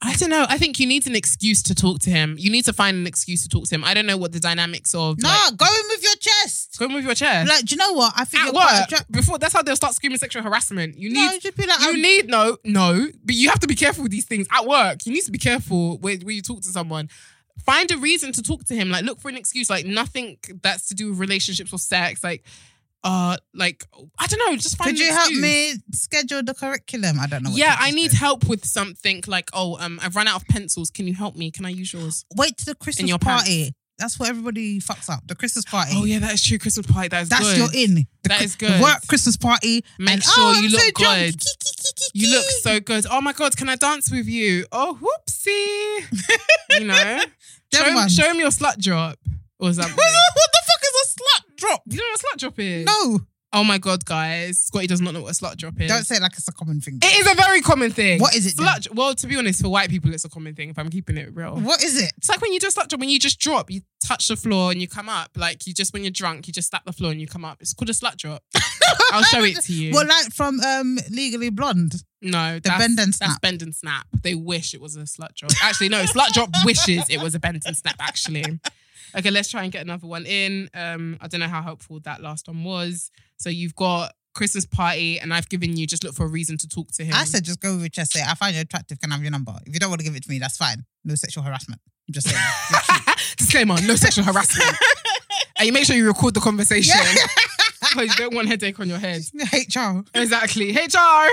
I 0.00 0.14
don't 0.16 0.30
know. 0.30 0.44
I 0.48 0.58
think 0.58 0.80
you 0.80 0.88
need 0.88 1.06
an 1.06 1.14
excuse 1.14 1.62
to 1.64 1.74
talk 1.74 2.00
to 2.00 2.10
him. 2.10 2.34
You 2.36 2.50
need 2.50 2.64
to 2.64 2.72
find 2.72 2.96
an 2.96 3.06
excuse 3.06 3.44
to 3.44 3.48
talk 3.48 3.64
to 3.68 3.74
him. 3.76 3.84
I 3.84 3.94
don't 3.94 4.06
know 4.06 4.16
what 4.16 4.32
the 4.32 4.40
dynamics 4.40 4.92
of 4.92 5.22
No, 5.22 5.28
like, 5.28 5.56
go 5.56 5.66
in 5.66 5.88
with 5.88 6.02
your 6.02 6.16
chest. 6.16 6.76
go 6.80 6.88
with 6.88 7.04
your 7.04 7.14
chair. 7.14 7.44
Like, 7.46 7.64
do 7.66 7.74
you 7.74 7.76
know 7.76 7.92
what? 7.92 8.12
I 8.16 8.24
think 8.24 8.40
At 8.40 8.46
you're 8.46 8.52
quite 8.54 8.74
work, 8.80 8.84
attract- 8.88 9.12
before 9.12 9.38
that's 9.38 9.52
how 9.52 9.62
they'll 9.62 9.76
start 9.76 9.94
screaming 9.94 10.18
sexual 10.18 10.42
harassment. 10.42 10.98
You 10.98 11.10
No, 11.10 11.30
need 11.30 11.42
just 11.42 11.56
be 11.56 11.64
like, 11.66 11.78
you 11.80 11.86
I'm- 11.90 12.02
need 12.02 12.28
no 12.28 12.56
no, 12.64 13.08
but 13.24 13.34
you 13.36 13.50
have 13.50 13.60
to 13.60 13.68
be 13.68 13.76
careful 13.76 14.02
with 14.02 14.10
these 14.10 14.24
things 14.24 14.48
at 14.50 14.66
work. 14.66 15.06
You 15.06 15.12
need 15.12 15.24
to 15.24 15.30
be 15.32 15.38
careful 15.38 15.98
when, 15.98 16.20
when 16.22 16.34
you 16.34 16.42
talk 16.42 16.62
to 16.62 16.68
someone. 16.68 17.08
Find 17.64 17.90
a 17.92 17.98
reason 17.98 18.32
to 18.32 18.42
talk 18.42 18.64
to 18.64 18.74
him. 18.74 18.90
Like 18.90 19.04
look 19.04 19.20
for 19.20 19.28
an 19.28 19.36
excuse. 19.36 19.70
Like 19.70 19.86
nothing 19.86 20.38
that's 20.62 20.86
to 20.88 20.94
do 20.94 21.10
with 21.10 21.18
relationships 21.18 21.72
or 21.72 21.78
sex. 21.78 22.24
Like 22.24 22.44
uh, 23.04 23.36
like 23.54 23.84
I 24.18 24.26
don't 24.26 24.38
know. 24.38 24.56
Just 24.56 24.76
find. 24.76 24.90
Could 24.90 24.98
you 24.98 25.12
help 25.12 25.32
me 25.32 25.74
schedule 25.92 26.42
the 26.42 26.54
curriculum? 26.54 27.18
I 27.18 27.26
don't 27.26 27.42
know. 27.42 27.50
What 27.50 27.58
Yeah, 27.58 27.76
I 27.78 27.90
need 27.90 28.12
help 28.12 28.48
with 28.48 28.64
something 28.64 29.24
like, 29.26 29.50
oh, 29.52 29.76
um, 29.80 29.98
I've 30.02 30.14
run 30.14 30.28
out 30.28 30.40
of 30.40 30.48
pencils. 30.48 30.90
Can 30.90 31.06
you 31.06 31.14
help 31.14 31.34
me? 31.34 31.50
Can 31.50 31.64
I 31.64 31.70
use 31.70 31.92
yours? 31.92 32.24
Wait 32.36 32.56
to 32.58 32.66
the 32.66 32.74
Christmas 32.74 33.08
your 33.08 33.18
party. 33.18 33.74
That's 33.98 34.18
what 34.18 34.28
everybody 34.28 34.80
fucks 34.80 35.08
up. 35.10 35.26
The 35.26 35.34
Christmas 35.34 35.64
party. 35.64 35.92
Oh 35.94 36.04
yeah, 36.04 36.18
that 36.20 36.32
is 36.34 36.42
true. 36.44 36.58
Christmas 36.58 36.86
party. 36.86 37.08
That 37.08 37.22
is 37.22 37.28
That's 37.28 37.44
good. 37.44 37.56
your 37.58 37.68
in. 37.74 37.94
The 37.94 38.06
That 38.24 38.42
is 38.42 38.56
the 38.56 38.66
good. 38.66 38.80
work 38.82 39.06
Christmas 39.06 39.36
party. 39.36 39.84
Make 39.98 40.14
and, 40.14 40.22
sure 40.22 40.32
oh, 40.38 40.52
you 40.52 40.66
I'm 40.66 40.72
look 40.72 40.80
so 40.80 40.90
good. 40.92 41.42
You 42.14 42.30
look 42.30 42.44
so 42.62 42.80
good. 42.80 43.06
Oh 43.10 43.20
my 43.20 43.32
god, 43.32 43.56
can 43.56 43.68
I 43.68 43.76
dance 43.76 44.10
with 44.10 44.26
you? 44.26 44.66
Oh 44.72 44.98
whoopsie. 45.00 46.38
you 46.80 46.86
know, 46.86 47.20
show, 47.72 47.84
him- 47.84 48.08
show 48.08 48.30
him 48.30 48.38
your 48.38 48.50
slut 48.50 48.78
drop 48.78 49.18
or 49.58 49.72
something. 49.72 49.94
what 49.94 50.50
the 50.52 50.62
fuck 50.66 50.82
is 50.82 50.94
a 51.04 51.20
slut 51.20 51.56
drop? 51.56 51.82
you 51.86 51.98
know 51.98 52.04
what 52.10 52.20
a 52.20 52.24
slut 52.24 52.38
drop 52.40 52.58
is? 52.58 52.86
No, 52.86 53.20
Oh 53.54 53.64
my 53.64 53.76
god, 53.78 54.04
guys, 54.06 54.58
Scotty 54.60 54.86
does 54.86 55.00
not 55.02 55.12
know 55.12 55.22
what 55.22 55.30
a 55.30 55.34
slut 55.34 55.56
drop 55.58 55.78
is. 55.80 55.88
don't 55.88 56.04
say 56.04 56.16
it 56.16 56.22
like 56.22 56.32
it's 56.32 56.48
a 56.48 56.52
common 56.52 56.80
thing. 56.80 56.98
It 57.02 57.20
is 57.20 57.30
a 57.30 57.34
very 57.34 57.60
common 57.60 57.90
thing. 57.90 58.18
What 58.18 58.34
is 58.34 58.46
it 58.46 58.56
then? 58.56 58.66
Slut. 58.66 58.94
Well, 58.94 59.14
to 59.14 59.26
be 59.26 59.36
honest, 59.36 59.60
for 59.60 59.68
white 59.68 59.90
people, 59.90 60.12
it's 60.14 60.24
a 60.24 60.30
common 60.30 60.54
thing. 60.54 60.70
If 60.70 60.78
I'm 60.78 60.88
keeping 60.88 61.18
it 61.18 61.34
real. 61.34 61.56
What 61.60 61.84
is 61.84 62.00
it? 62.02 62.12
It's 62.16 62.28
like 62.30 62.40
when 62.40 62.52
you 62.54 62.60
just 62.60 62.78
slut 62.78 62.88
drop, 62.88 63.00
when 63.00 63.10
you 63.10 63.18
just 63.18 63.38
drop, 63.38 63.70
you 63.70 63.82
touch 64.04 64.28
the 64.28 64.36
floor 64.36 64.70
and 64.72 64.80
you 64.80 64.88
come 64.88 65.08
up. 65.08 65.30
Like 65.36 65.66
you 65.66 65.74
just 65.74 65.92
when 65.92 66.02
you're 66.02 66.10
drunk, 66.10 66.46
you 66.46 66.52
just 66.52 66.70
slap 66.70 66.84
the 66.86 66.92
floor 66.92 67.10
and 67.12 67.20
you 67.20 67.26
come 67.26 67.44
up. 67.44 67.58
It's 67.60 67.74
called 67.74 67.90
a 67.90 67.92
slut 67.92 68.16
drop. 68.16 68.42
I'll 69.12 69.22
show 69.22 69.44
it 69.44 69.60
to 69.64 69.72
you. 69.72 69.92
Well, 69.92 70.06
like 70.06 70.32
from 70.32 70.58
um, 70.60 70.98
Legally 71.10 71.50
Blonde. 71.50 71.92
no, 72.22 72.54
the 72.54 72.60
that's, 72.60 72.78
bend 72.78 72.98
and 72.98 73.08
That's 73.12 73.16
snap. 73.18 73.40
bend 73.42 73.62
and 73.62 73.74
snap. 73.74 74.06
They 74.22 74.34
wish 74.34 74.72
it 74.72 74.80
was 74.80 74.96
a 74.96 75.00
slut 75.00 75.34
drop. 75.34 75.52
Actually, 75.62 75.90
no, 75.90 76.02
slut 76.04 76.28
drop 76.32 76.48
wishes 76.64 77.04
it 77.10 77.20
was 77.20 77.34
a 77.34 77.38
bend 77.38 77.62
and 77.66 77.76
snap. 77.76 77.96
Actually, 78.00 78.60
okay, 79.16 79.30
let's 79.30 79.50
try 79.50 79.62
and 79.62 79.72
get 79.72 79.82
another 79.82 80.06
one 80.06 80.26
in. 80.26 80.68
Um, 80.74 81.18
I 81.20 81.28
don't 81.28 81.40
know 81.40 81.48
how 81.48 81.62
helpful 81.62 82.00
that 82.00 82.22
last 82.22 82.48
one 82.48 82.64
was. 82.64 83.10
So 83.36 83.50
you've 83.50 83.74
got 83.74 84.12
Christmas 84.34 84.64
party, 84.66 85.18
and 85.18 85.32
I've 85.32 85.48
given 85.48 85.76
you 85.76 85.86
just 85.86 86.04
look 86.04 86.14
for 86.14 86.24
a 86.24 86.28
reason 86.28 86.56
to 86.58 86.68
talk 86.68 86.90
to 86.92 87.04
him. 87.04 87.14
I 87.14 87.24
said 87.24 87.44
just 87.44 87.60
go 87.60 87.76
with 87.76 87.92
chest. 87.92 88.12
Say 88.12 88.22
I 88.26 88.34
find 88.34 88.54
you 88.54 88.60
attractive. 88.62 89.00
Can 89.00 89.12
I 89.12 89.16
have 89.16 89.22
your 89.22 89.30
number? 89.30 89.54
If 89.66 89.74
you 89.74 89.80
don't 89.80 89.90
want 89.90 90.00
to 90.00 90.04
give 90.04 90.16
it 90.16 90.22
to 90.24 90.30
me, 90.30 90.38
that's 90.38 90.56
fine. 90.56 90.84
No 91.04 91.14
sexual 91.14 91.44
harassment. 91.44 91.80
I'm 92.08 92.14
just 92.14 92.28
saying. 92.28 93.16
Disclaimer: 93.36 93.76
no 93.82 93.96
sexual 93.96 94.24
harassment. 94.24 94.76
and 95.56 95.66
you 95.66 95.72
make 95.72 95.84
sure 95.84 95.96
you 95.96 96.06
record 96.06 96.34
the 96.34 96.40
conversation. 96.40 96.96
Because 97.82 98.10
you 98.10 98.24
don't 98.24 98.34
want 98.34 98.48
headache 98.48 98.78
on 98.80 98.88
your 98.88 98.98
head. 98.98 99.22
HR. 99.52 100.02
Exactly. 100.14 100.72
HR. 100.72 101.26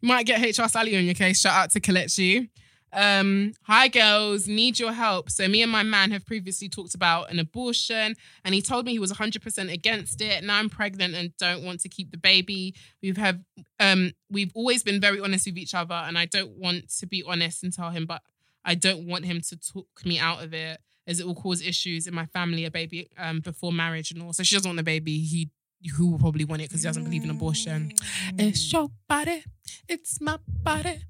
You 0.00 0.08
might 0.08 0.26
get 0.26 0.40
HR 0.40 0.68
Sally 0.68 0.96
on 0.96 1.04
your 1.04 1.14
case. 1.14 1.40
Shout 1.40 1.54
out 1.54 1.70
to 1.72 1.80
Kelechi. 1.80 2.48
Um, 2.96 3.52
hi 3.64 3.88
girls, 3.88 4.48
need 4.48 4.78
your 4.78 4.92
help. 4.92 5.30
So 5.30 5.46
me 5.48 5.60
and 5.60 5.70
my 5.70 5.82
man 5.82 6.12
have 6.12 6.24
previously 6.24 6.70
talked 6.70 6.94
about 6.94 7.30
an 7.30 7.38
abortion, 7.38 8.16
and 8.42 8.54
he 8.54 8.62
told 8.62 8.86
me 8.86 8.92
he 8.92 8.98
was 8.98 9.12
100% 9.12 9.70
against 9.70 10.22
it. 10.22 10.42
Now 10.42 10.58
I'm 10.58 10.70
pregnant 10.70 11.14
and 11.14 11.36
don't 11.36 11.62
want 11.62 11.80
to 11.80 11.90
keep 11.90 12.10
the 12.10 12.16
baby. 12.16 12.74
We've 13.02 13.18
have 13.18 13.38
um 13.78 14.12
we've 14.30 14.50
always 14.54 14.82
been 14.82 14.98
very 14.98 15.20
honest 15.20 15.44
with 15.46 15.58
each 15.58 15.74
other, 15.74 15.94
and 15.94 16.16
I 16.16 16.24
don't 16.24 16.56
want 16.56 16.88
to 16.98 17.06
be 17.06 17.22
honest 17.22 17.62
and 17.62 17.70
tell 17.72 17.90
him, 17.90 18.06
but 18.06 18.22
I 18.64 18.74
don't 18.74 19.06
want 19.06 19.26
him 19.26 19.42
to 19.42 19.56
talk 19.58 19.86
me 20.06 20.18
out 20.18 20.42
of 20.42 20.54
it, 20.54 20.80
as 21.06 21.20
it 21.20 21.26
will 21.26 21.34
cause 21.34 21.60
issues 21.60 22.06
in 22.06 22.14
my 22.14 22.24
family. 22.24 22.64
A 22.64 22.70
baby 22.70 23.10
um 23.18 23.40
before 23.40 23.72
marriage 23.72 24.10
and 24.10 24.22
all. 24.22 24.32
So 24.32 24.42
she 24.42 24.56
doesn't 24.56 24.68
want 24.70 24.78
the 24.78 24.82
baby. 24.82 25.18
He 25.18 25.50
who 25.96 26.12
will 26.12 26.18
probably 26.18 26.46
want 26.46 26.62
it 26.62 26.70
because 26.70 26.82
he 26.82 26.88
doesn't 26.88 27.04
believe 27.04 27.24
in 27.24 27.30
abortion. 27.30 27.92
It's 28.38 28.72
your 28.72 28.88
body, 29.06 29.44
it's 29.86 30.18
my 30.18 30.38
body. 30.62 31.00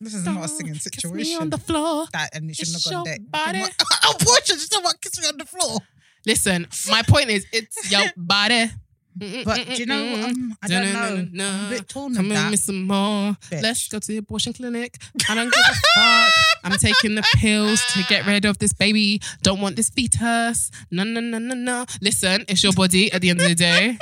This 0.00 0.14
is 0.14 0.24
not 0.24 0.44
a 0.44 0.48
singing 0.48 0.74
Kiss 0.74 0.86
me 0.86 0.90
situation. 0.90 1.40
on 1.40 1.50
the 1.50 1.58
floor. 1.58 2.06
That 2.12 2.30
and 2.34 2.50
it 2.50 2.56
shouldn't 2.56 2.76
It's 2.76 2.84
have 2.86 2.92
gone 2.94 3.04
there. 3.04 3.18
body. 3.20 3.58
Abortion. 4.10 4.56
Just 4.56 4.74
about 4.74 5.00
kiss 5.00 5.20
me 5.20 5.28
on 5.28 5.36
the 5.38 5.44
floor. 5.46 5.78
Listen, 6.26 6.66
my 6.90 7.02
point 7.02 7.30
is, 7.30 7.46
it's 7.52 7.90
your 7.90 8.02
body. 8.16 8.70
But 9.18 9.66
do 9.68 9.74
you 9.76 9.86
know? 9.86 10.24
Um, 10.26 10.56
I 10.62 10.66
don't 10.68 11.32
know. 11.32 11.44
I'm 11.54 11.66
a 11.66 11.70
bit 11.70 11.88
torn 11.88 12.14
Come 12.14 12.28
with 12.28 12.36
that. 12.36 12.50
me 12.50 12.56
some 12.56 12.82
more. 12.86 13.32
Bitch. 13.50 13.62
Let's 13.62 13.88
go 13.88 13.98
to 13.98 14.06
the 14.06 14.18
abortion 14.18 14.52
clinic. 14.52 14.98
I 15.28 15.34
don't 15.34 15.50
give 15.50 15.64
a 15.70 15.74
fuck. 15.94 16.32
I'm 16.64 16.72
taking 16.78 17.14
the 17.14 17.22
pills 17.36 17.80
to 17.94 18.02
get 18.10 18.26
rid 18.26 18.44
of 18.44 18.58
this 18.58 18.74
baby. 18.74 19.22
Don't 19.42 19.60
want 19.62 19.76
this 19.76 19.88
fetus. 19.88 20.70
No, 20.90 21.02
no, 21.04 21.20
no, 21.20 21.38
no, 21.38 21.54
no. 21.54 21.86
Listen, 22.02 22.44
it's 22.48 22.62
your 22.62 22.74
body 22.74 23.10
at 23.12 23.22
the 23.22 23.30
end 23.30 23.40
of 23.40 23.48
the 23.48 23.54
day. 23.54 23.96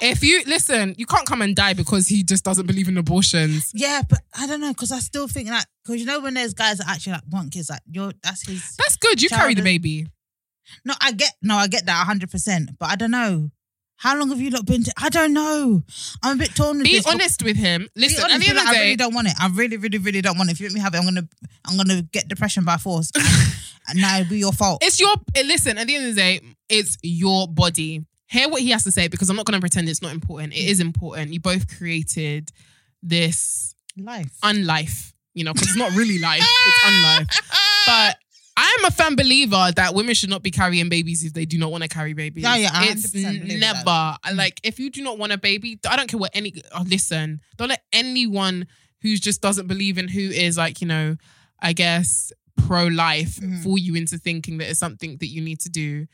the 0.00 0.14
fuck? 0.14 0.16
If 0.16 0.24
you 0.24 0.42
listen, 0.46 0.94
you 0.98 1.06
can't 1.06 1.26
come 1.26 1.42
and 1.42 1.54
die 1.54 1.74
because 1.74 2.06
he 2.06 2.22
just 2.22 2.44
doesn't 2.44 2.66
believe 2.66 2.88
in 2.88 2.96
abortions. 2.98 3.70
Yeah, 3.74 4.02
but 4.08 4.20
I 4.38 4.46
don't 4.46 4.60
know 4.60 4.72
because 4.72 4.92
I 4.92 4.98
still 4.98 5.28
think 5.28 5.48
that 5.48 5.66
because 5.84 6.00
you 6.00 6.06
know 6.06 6.20
when 6.20 6.34
there's 6.34 6.54
guys 6.54 6.78
that 6.78 6.88
actually 6.88 7.12
like 7.14 7.22
want 7.30 7.52
kids, 7.52 7.70
like 7.70 7.82
you're 7.90 8.12
that's 8.22 8.46
his. 8.46 8.76
That's 8.76 8.96
good. 8.96 9.22
You 9.22 9.28
carry 9.28 9.54
the 9.54 9.62
baby. 9.62 10.06
No, 10.84 10.94
I 11.00 11.12
get 11.12 11.32
no, 11.42 11.56
I 11.56 11.68
get 11.68 11.86
that 11.86 12.06
hundred 12.06 12.30
percent, 12.30 12.70
but 12.78 12.90
I 12.90 12.96
don't 12.96 13.10
know. 13.10 13.50
How 13.98 14.18
long 14.18 14.28
have 14.28 14.40
you 14.40 14.50
lot 14.50 14.66
been? 14.66 14.84
To, 14.84 14.92
I 14.98 15.08
don't 15.08 15.32
know. 15.32 15.82
I'm 16.22 16.36
a 16.36 16.38
bit 16.38 16.54
torn 16.54 16.78
with 16.78 16.84
Be 16.84 16.96
this. 16.96 17.06
honest 17.06 17.42
with 17.42 17.56
him. 17.56 17.88
Listen, 17.96 18.24
honest, 18.24 18.34
at 18.34 18.40
the 18.40 18.48
end 18.48 18.58
of 18.58 18.64
like, 18.64 18.74
the 18.74 18.78
I 18.78 18.82
really 18.82 18.96
don't 18.96 19.14
want 19.14 19.28
it. 19.28 19.34
I 19.40 19.48
really, 19.48 19.78
really, 19.78 19.98
really 19.98 20.20
don't 20.20 20.36
want 20.36 20.50
it. 20.50 20.52
If 20.52 20.60
you 20.60 20.66
let 20.66 20.74
me 20.74 20.80
have 20.80 20.94
it, 20.94 20.98
I'm 20.98 21.04
gonna, 21.04 21.26
I'm 21.64 21.76
gonna 21.78 22.02
get 22.02 22.28
depression 22.28 22.64
by 22.64 22.76
force, 22.76 23.10
and, 23.88 23.98
now 24.00 24.18
it'll 24.18 24.28
be 24.28 24.38
your 24.38 24.52
fault. 24.52 24.82
it's 24.84 25.00
your 25.00 25.14
listen. 25.44 25.78
At 25.78 25.86
the 25.86 25.96
end 25.96 26.08
of 26.08 26.14
the 26.14 26.20
day, 26.20 26.40
it's 26.68 26.98
your 27.02 27.48
body. 27.48 28.04
Hear 28.28 28.48
what 28.48 28.60
he 28.62 28.70
has 28.70 28.84
to 28.84 28.90
say 28.90 29.08
because 29.08 29.30
I'm 29.30 29.36
not 29.36 29.46
going 29.46 29.54
to 29.56 29.60
pretend 29.60 29.88
it's 29.88 30.02
not 30.02 30.12
important. 30.12 30.52
It 30.52 30.64
is 30.64 30.80
important. 30.80 31.32
You 31.32 31.40
both 31.40 31.68
created 31.76 32.50
this 33.02 33.74
Life. 33.96 34.32
unlife, 34.42 35.12
you 35.34 35.44
know, 35.44 35.52
because 35.52 35.68
it's 35.68 35.76
not 35.76 35.92
really 35.94 36.18
life, 36.18 36.42
it's 36.42 36.84
unlife. 36.84 37.86
But 37.86 38.16
I'm 38.56 38.84
a 38.86 38.90
firm 38.90 39.16
believer 39.16 39.70
that 39.76 39.94
women 39.94 40.14
should 40.14 40.30
not 40.30 40.42
be 40.42 40.50
carrying 40.50 40.88
babies 40.88 41.24
if 41.24 41.32
they 41.34 41.44
do 41.44 41.58
not 41.58 41.70
want 41.70 41.82
to 41.82 41.88
carry 41.88 42.14
babies. 42.14 42.42
Yeah, 42.42 42.56
yeah, 42.56 42.70
I 42.72 42.86
it's 42.88 43.12
100% 43.12 43.58
never 43.60 43.82
that. 43.84 44.18
Mm. 44.24 44.36
like 44.36 44.60
if 44.64 44.80
you 44.80 44.90
do 44.90 45.02
not 45.02 45.18
want 45.18 45.32
a 45.32 45.38
baby. 45.38 45.78
I 45.88 45.96
don't 45.96 46.08
care 46.08 46.18
what 46.18 46.30
any. 46.34 46.54
Oh, 46.74 46.82
listen, 46.86 47.40
don't 47.56 47.68
let 47.68 47.82
anyone 47.92 48.66
who 49.02 49.14
just 49.16 49.40
doesn't 49.42 49.66
believe 49.68 49.98
in 49.98 50.08
who 50.08 50.20
is 50.20 50.56
like 50.56 50.80
you 50.80 50.86
know, 50.88 51.16
I 51.60 51.74
guess 51.74 52.32
pro 52.56 52.86
life 52.86 53.36
Mhm. 53.36 53.62
fool 53.62 53.78
you 53.78 53.94
into 53.94 54.18
thinking 54.18 54.58
that 54.58 54.70
it's 54.70 54.80
something 54.80 55.18
that 55.18 55.26
you 55.28 55.42
need 55.42 55.60
to 55.60 55.68
do. 55.68 56.06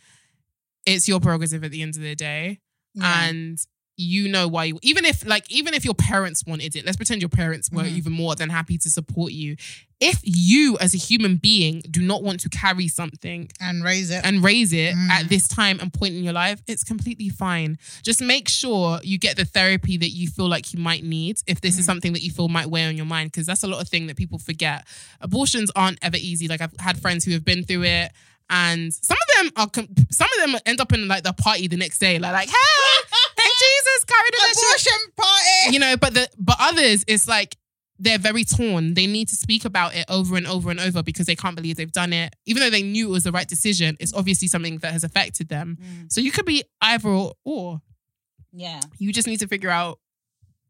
It's 0.86 1.06
your 1.08 1.20
prerogative 1.20 1.64
at 1.64 1.70
the 1.70 1.82
end 1.82 1.96
of 1.96 2.02
the 2.02 2.14
day. 2.14 2.58
Yeah. 2.94 3.28
And 3.28 3.58
you 3.98 4.26
know 4.26 4.48
why 4.48 4.64
you 4.64 4.78
even 4.82 5.04
if 5.04 5.24
like 5.26 5.44
even 5.50 5.74
if 5.74 5.84
your 5.84 5.92
parents 5.94 6.44
wanted 6.46 6.74
it 6.74 6.84
let's 6.86 6.96
pretend 6.96 7.20
your 7.20 7.28
parents 7.28 7.70
were 7.70 7.82
Mhm. 7.82 7.92
even 7.94 8.12
more 8.14 8.34
than 8.34 8.48
happy 8.48 8.78
to 8.78 8.88
support 8.88 9.32
you 9.32 9.54
if 10.00 10.18
you 10.24 10.78
as 10.80 10.94
a 10.94 10.96
human 10.96 11.36
being 11.36 11.82
do 11.90 12.00
not 12.00 12.22
want 12.22 12.40
to 12.40 12.48
carry 12.48 12.88
something 12.88 13.50
and 13.60 13.84
raise 13.84 14.10
it. 14.10 14.22
and 14.24 14.42
raise 14.42 14.72
it 14.72 14.94
Mm. 14.96 15.10
at 15.10 15.28
this 15.28 15.46
time 15.46 15.78
and 15.78 15.92
point 15.92 16.14
in 16.14 16.24
your 16.24 16.32
life, 16.32 16.60
it's 16.66 16.82
completely 16.82 17.28
fine. 17.28 17.78
Just 18.02 18.20
make 18.22 18.48
sure 18.48 18.98
you 19.04 19.18
get 19.18 19.36
the 19.36 19.44
therapy 19.44 19.98
that 19.98 20.10
you 20.10 20.26
feel 20.26 20.48
like 20.48 20.72
you 20.72 20.80
might 20.80 21.04
need 21.04 21.36
if 21.46 21.60
this 21.60 21.74
is 21.78 21.82
Mm. 21.84 21.86
something 21.86 22.12
that 22.14 22.22
you 22.22 22.30
feel 22.32 22.48
might 22.48 22.70
weigh 22.70 22.86
on 22.86 22.96
your 22.96 23.06
mind, 23.06 23.30
because 23.30 23.46
that's 23.46 23.62
a 23.62 23.68
lot 23.68 23.80
of 23.80 23.88
thing 23.88 24.06
that 24.08 24.16
people 24.16 24.38
forget. 24.38 24.84
Abortions 25.20 25.70
aren't 25.76 25.98
ever 26.02 26.16
easy. 26.16 26.48
Like 26.48 26.62
I've 26.62 26.74
had 26.80 26.98
friends 27.00 27.24
who 27.26 27.30
have 27.32 27.44
been 27.44 27.62
through 27.62 27.84
it. 27.84 28.10
And 28.50 28.92
some 28.92 29.16
of 29.16 29.44
them 29.44 29.52
are, 29.56 29.96
some 30.10 30.28
of 30.38 30.50
them 30.50 30.60
end 30.66 30.80
up 30.80 30.92
in 30.92 31.08
like 31.08 31.22
the 31.22 31.32
party 31.32 31.68
the 31.68 31.76
next 31.76 31.98
day, 31.98 32.18
like, 32.18 32.32
like 32.32 32.48
hey, 32.48 32.54
thank 33.36 33.52
Jesus, 33.58 34.04
carried. 34.04 34.34
Abortion 34.34 35.12
party. 35.16 35.72
You 35.72 35.78
know, 35.78 35.96
but 35.96 36.14
the 36.14 36.28
but 36.38 36.56
others, 36.60 37.04
it's 37.06 37.28
like 37.28 37.56
they're 37.98 38.18
very 38.18 38.44
torn. 38.44 38.94
They 38.94 39.06
need 39.06 39.28
to 39.28 39.36
speak 39.36 39.64
about 39.64 39.94
it 39.94 40.04
over 40.08 40.36
and 40.36 40.46
over 40.46 40.70
and 40.70 40.80
over 40.80 41.02
because 41.02 41.26
they 41.26 41.36
can't 41.36 41.54
believe 41.54 41.76
they've 41.76 41.92
done 41.92 42.12
it. 42.12 42.34
Even 42.46 42.60
though 42.60 42.70
they 42.70 42.82
knew 42.82 43.08
it 43.08 43.12
was 43.12 43.24
the 43.24 43.32
right 43.32 43.46
decision, 43.46 43.96
it's 44.00 44.12
obviously 44.12 44.48
something 44.48 44.78
that 44.78 44.92
has 44.92 45.04
affected 45.04 45.48
them. 45.48 45.78
Mm. 45.80 46.12
So 46.12 46.20
you 46.20 46.32
could 46.32 46.44
be 46.44 46.64
either 46.80 47.08
or, 47.08 47.34
or. 47.44 47.80
Yeah. 48.52 48.80
You 48.98 49.12
just 49.12 49.28
need 49.28 49.38
to 49.38 49.46
figure 49.46 49.70
out 49.70 49.98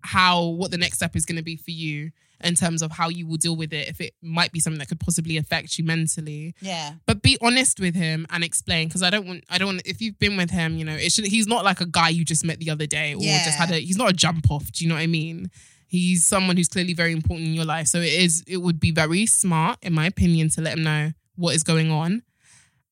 how 0.02 0.44
what 0.44 0.70
the 0.70 0.78
next 0.78 0.96
step 0.96 1.16
is 1.16 1.24
going 1.24 1.36
to 1.36 1.42
be 1.42 1.56
for 1.56 1.70
you 1.70 2.10
in 2.44 2.54
terms 2.54 2.82
of 2.82 2.90
how 2.92 3.08
you 3.08 3.26
will 3.26 3.36
deal 3.36 3.56
with 3.56 3.72
it 3.72 3.88
if 3.88 4.00
it 4.00 4.14
might 4.22 4.52
be 4.52 4.60
something 4.60 4.78
that 4.78 4.88
could 4.88 5.00
possibly 5.00 5.36
affect 5.36 5.78
you 5.78 5.84
mentally. 5.84 6.54
Yeah. 6.60 6.94
but 7.06 7.22
be 7.22 7.38
honest 7.40 7.80
with 7.80 7.94
him 7.94 8.26
and 8.30 8.42
explain 8.44 8.88
because 8.88 9.02
I 9.02 9.10
don't 9.10 9.26
want 9.26 9.44
I 9.50 9.58
don't 9.58 9.68
want 9.68 9.82
if 9.86 10.00
you've 10.00 10.18
been 10.18 10.36
with 10.36 10.50
him 10.50 10.76
you 10.76 10.84
know 10.84 10.94
it 10.94 11.12
should 11.12 11.26
he's 11.26 11.46
not 11.46 11.64
like 11.64 11.80
a 11.80 11.86
guy 11.86 12.08
you 12.10 12.24
just 12.24 12.44
met 12.44 12.58
the 12.58 12.70
other 12.70 12.86
day 12.86 13.14
or 13.14 13.18
Yeah. 13.22 13.44
just 13.44 13.58
had 13.58 13.70
a 13.70 13.78
he's 13.78 13.96
not 13.98 14.10
a 14.10 14.12
jump 14.12 14.50
off 14.50 14.70
do 14.72 14.84
you 14.84 14.88
know 14.88 14.96
what 14.96 15.02
I 15.02 15.06
mean? 15.06 15.50
He's 15.86 16.24
someone 16.24 16.56
who's 16.56 16.68
clearly 16.68 16.94
very 16.94 17.12
important 17.12 17.46
in 17.48 17.54
your 17.54 17.66
life. 17.66 17.86
So 17.86 17.98
it 17.98 18.12
is 18.12 18.42
it 18.46 18.56
would 18.58 18.80
be 18.80 18.90
very 18.92 19.26
smart 19.26 19.78
in 19.82 19.92
my 19.92 20.06
opinion 20.06 20.48
to 20.50 20.60
let 20.62 20.76
him 20.78 20.82
know 20.84 21.12
what 21.36 21.54
is 21.54 21.62
going 21.62 21.90
on. 21.90 22.22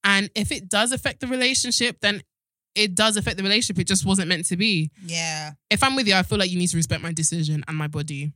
And 0.04 0.30
if 0.34 0.50
it 0.52 0.68
does 0.68 0.92
affect 0.92 1.20
the 1.20 1.26
relationship 1.26 1.98
then 2.00 2.22
it 2.76 2.94
does 2.94 3.16
affect 3.16 3.36
the 3.36 3.42
relationship. 3.42 3.80
It 3.80 3.88
just 3.88 4.06
wasn't 4.06 4.28
meant 4.28 4.46
to 4.46 4.56
be. 4.56 4.92
Yeah. 5.04 5.52
if 5.70 5.82
I'm 5.82 5.96
with 5.96 6.06
you 6.06 6.14
I 6.14 6.22
feel 6.22 6.38
like 6.38 6.50
you 6.50 6.58
need 6.58 6.68
to 6.68 6.76
respect 6.76 7.02
my 7.02 7.12
decision 7.12 7.64
and 7.66 7.76
my 7.76 7.88
body 7.88 8.32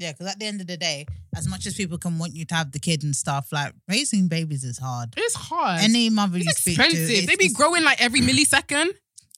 Yeah, 0.00 0.12
because 0.12 0.28
at 0.28 0.38
the 0.38 0.46
end 0.46 0.60
of 0.62 0.66
the 0.66 0.76
day, 0.78 1.04
as 1.36 1.46
much 1.46 1.66
as 1.66 1.74
people 1.74 1.98
can 1.98 2.18
want 2.18 2.34
you 2.34 2.44
to 2.46 2.54
have 2.54 2.72
the 2.72 2.78
kid 2.78 3.02
and 3.04 3.14
stuff, 3.14 3.48
like 3.52 3.74
raising 3.86 4.28
babies 4.28 4.64
is 4.64 4.78
hard. 4.78 5.12
it's 5.16 5.34
hard 5.34 5.80
Any 5.82 6.08
mother 6.10 6.38
you 6.38 6.44
it's 6.48 6.60
speak 6.60 6.76
to, 6.76 6.82
expensive 6.84 7.10
it's- 7.10 7.26
they 7.26 7.36
be 7.36 7.44
it's- 7.46 7.56
growing 7.56 7.84
like 7.84 8.00
every 8.00 8.20
millisecond 8.22 8.88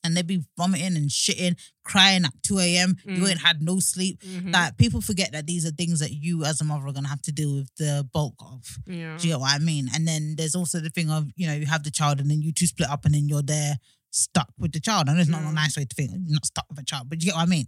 and 0.04 0.16
they 0.16 0.22
be 0.22 0.42
vomiting 0.56 0.96
and 0.96 1.10
shitting, 1.10 1.56
crying 1.84 2.24
at 2.24 2.32
2 2.44 2.58
a.m. 2.60 2.96
You 3.04 3.22
Mm. 3.22 3.30
ain't 3.30 3.40
had 3.40 3.60
no 3.62 3.78
sleep. 3.80 4.20
Mhm. 4.22 4.52
Like 4.52 4.76
people 4.76 5.00
forget 5.00 5.32
that 5.32 5.46
these 5.46 5.64
are 5.66 5.70
things 5.72 5.98
that 6.00 6.12
you 6.12 6.44
as 6.44 6.60
a 6.60 6.64
mother 6.64 6.86
are 6.86 6.92
gonna 6.92 7.08
have 7.08 7.22
to 7.22 7.32
deal 7.32 7.54
with 7.56 7.70
the 7.76 8.08
bulk 8.12 8.34
of. 8.40 8.78
yeah 8.86 9.16
Do 9.16 9.26
you 9.28 9.34
get 9.34 9.40
what 9.40 9.52
I 9.52 9.58
mean? 9.58 9.88
And 9.94 10.06
then 10.06 10.34
there's 10.36 10.54
also 10.54 10.78
the 10.80 10.90
thing 10.90 11.10
of, 11.10 11.28
you 11.36 11.46
know, 11.48 11.54
you 11.54 11.66
have 11.66 11.82
the 11.84 11.90
child 11.90 12.20
and 12.20 12.30
then 12.30 12.40
you 12.42 12.52
two 12.52 12.66
split 12.66 12.88
up 12.88 13.04
and 13.04 13.14
then 13.14 13.28
you're 13.28 13.42
there 13.42 13.78
stuck 14.10 14.52
with 14.58 14.72
the 14.72 14.80
child. 14.80 15.08
And 15.08 15.16
know 15.16 15.20
it's 15.22 15.30
not 15.30 15.42
a 15.42 15.46
Mm. 15.46 15.54
nice 15.54 15.76
way 15.76 15.84
to 15.86 15.94
think, 15.94 16.10
you're 16.12 16.20
not 16.34 16.46
stuck 16.46 16.66
with 16.70 16.78
a 16.80 16.84
child, 16.84 17.08
but 17.08 17.20
you 17.20 17.26
get 17.26 17.34
what 17.36 17.42
I 17.42 17.46
mean? 17.46 17.66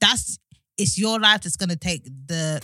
That's 0.00 0.38
it's 0.78 0.96
your 0.98 1.18
life 1.20 1.42
that's 1.42 1.56
gonna 1.56 1.76
take 1.76 2.04
the 2.04 2.62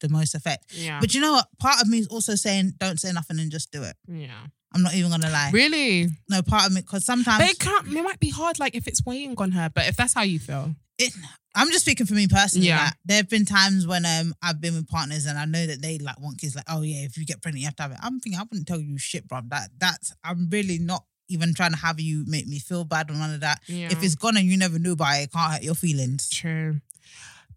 the 0.00 0.08
most 0.08 0.34
effect. 0.34 0.64
yeah 0.74 0.98
But 1.00 1.14
you 1.14 1.20
know 1.20 1.32
what? 1.32 1.46
Part 1.58 1.80
of 1.82 1.88
me 1.88 1.98
is 1.98 2.08
also 2.08 2.34
saying 2.36 2.74
don't 2.78 2.98
say 3.00 3.12
nothing 3.12 3.38
and 3.40 3.50
just 3.50 3.70
do 3.72 3.82
it. 3.82 3.96
yeah 4.08 4.46
I'm 4.72 4.82
not 4.82 4.94
even 4.94 5.10
gonna 5.10 5.30
lie. 5.30 5.50
Really? 5.52 6.08
No, 6.28 6.42
part 6.42 6.66
of 6.66 6.72
me 6.72 6.80
because 6.80 7.04
sometimes 7.04 7.42
But 7.42 7.50
it 7.50 7.58
can't. 7.58 7.88
It 7.88 8.02
might 8.04 8.20
be 8.20 8.30
hard, 8.30 8.60
like 8.60 8.76
if 8.76 8.86
it's 8.86 9.04
weighing 9.04 9.34
on 9.36 9.50
her. 9.50 9.68
But 9.74 9.88
if 9.88 9.96
that's 9.96 10.14
how 10.14 10.22
you 10.22 10.38
feel, 10.38 10.76
it, 10.96 11.12
I'm 11.56 11.70
just 11.72 11.84
speaking 11.84 12.06
for 12.06 12.14
me 12.14 12.28
personally. 12.28 12.68
Yeah. 12.68 12.84
Like, 12.84 12.94
there 13.04 13.16
have 13.16 13.28
been 13.28 13.44
times 13.44 13.84
when 13.88 14.06
um 14.06 14.32
I've 14.40 14.60
been 14.60 14.74
with 14.74 14.86
partners 14.88 15.26
and 15.26 15.36
I 15.36 15.44
know 15.44 15.66
that 15.66 15.82
they 15.82 15.98
like 15.98 16.20
want 16.20 16.38
kids. 16.38 16.54
Like, 16.54 16.66
oh 16.68 16.82
yeah, 16.82 17.04
if 17.04 17.16
you 17.18 17.26
get 17.26 17.42
pregnant, 17.42 17.62
you 17.62 17.66
have 17.66 17.74
to 17.76 17.82
have 17.82 17.90
it. 17.92 17.98
I'm 18.00 18.20
thinking 18.20 18.38
I 18.38 18.44
wouldn't 18.44 18.68
tell 18.68 18.80
you 18.80 18.96
shit, 18.96 19.26
bro. 19.26 19.40
That 19.48 19.70
that's 19.76 20.12
I'm 20.22 20.48
really 20.50 20.78
not 20.78 21.04
even 21.28 21.52
trying 21.52 21.72
to 21.72 21.78
have 21.78 21.98
you 21.98 22.24
make 22.28 22.46
me 22.46 22.60
feel 22.60 22.84
bad 22.84 23.10
or 23.10 23.14
none 23.14 23.34
of 23.34 23.40
that. 23.40 23.60
Yeah. 23.66 23.88
If 23.90 24.04
it's 24.04 24.14
gone 24.14 24.36
and 24.36 24.46
you 24.46 24.56
never 24.56 24.78
knew 24.78 24.92
about 24.92 25.18
it, 25.18 25.24
it 25.24 25.32
can't 25.32 25.52
hurt 25.52 25.62
your 25.64 25.74
feelings. 25.74 26.28
true. 26.30 26.80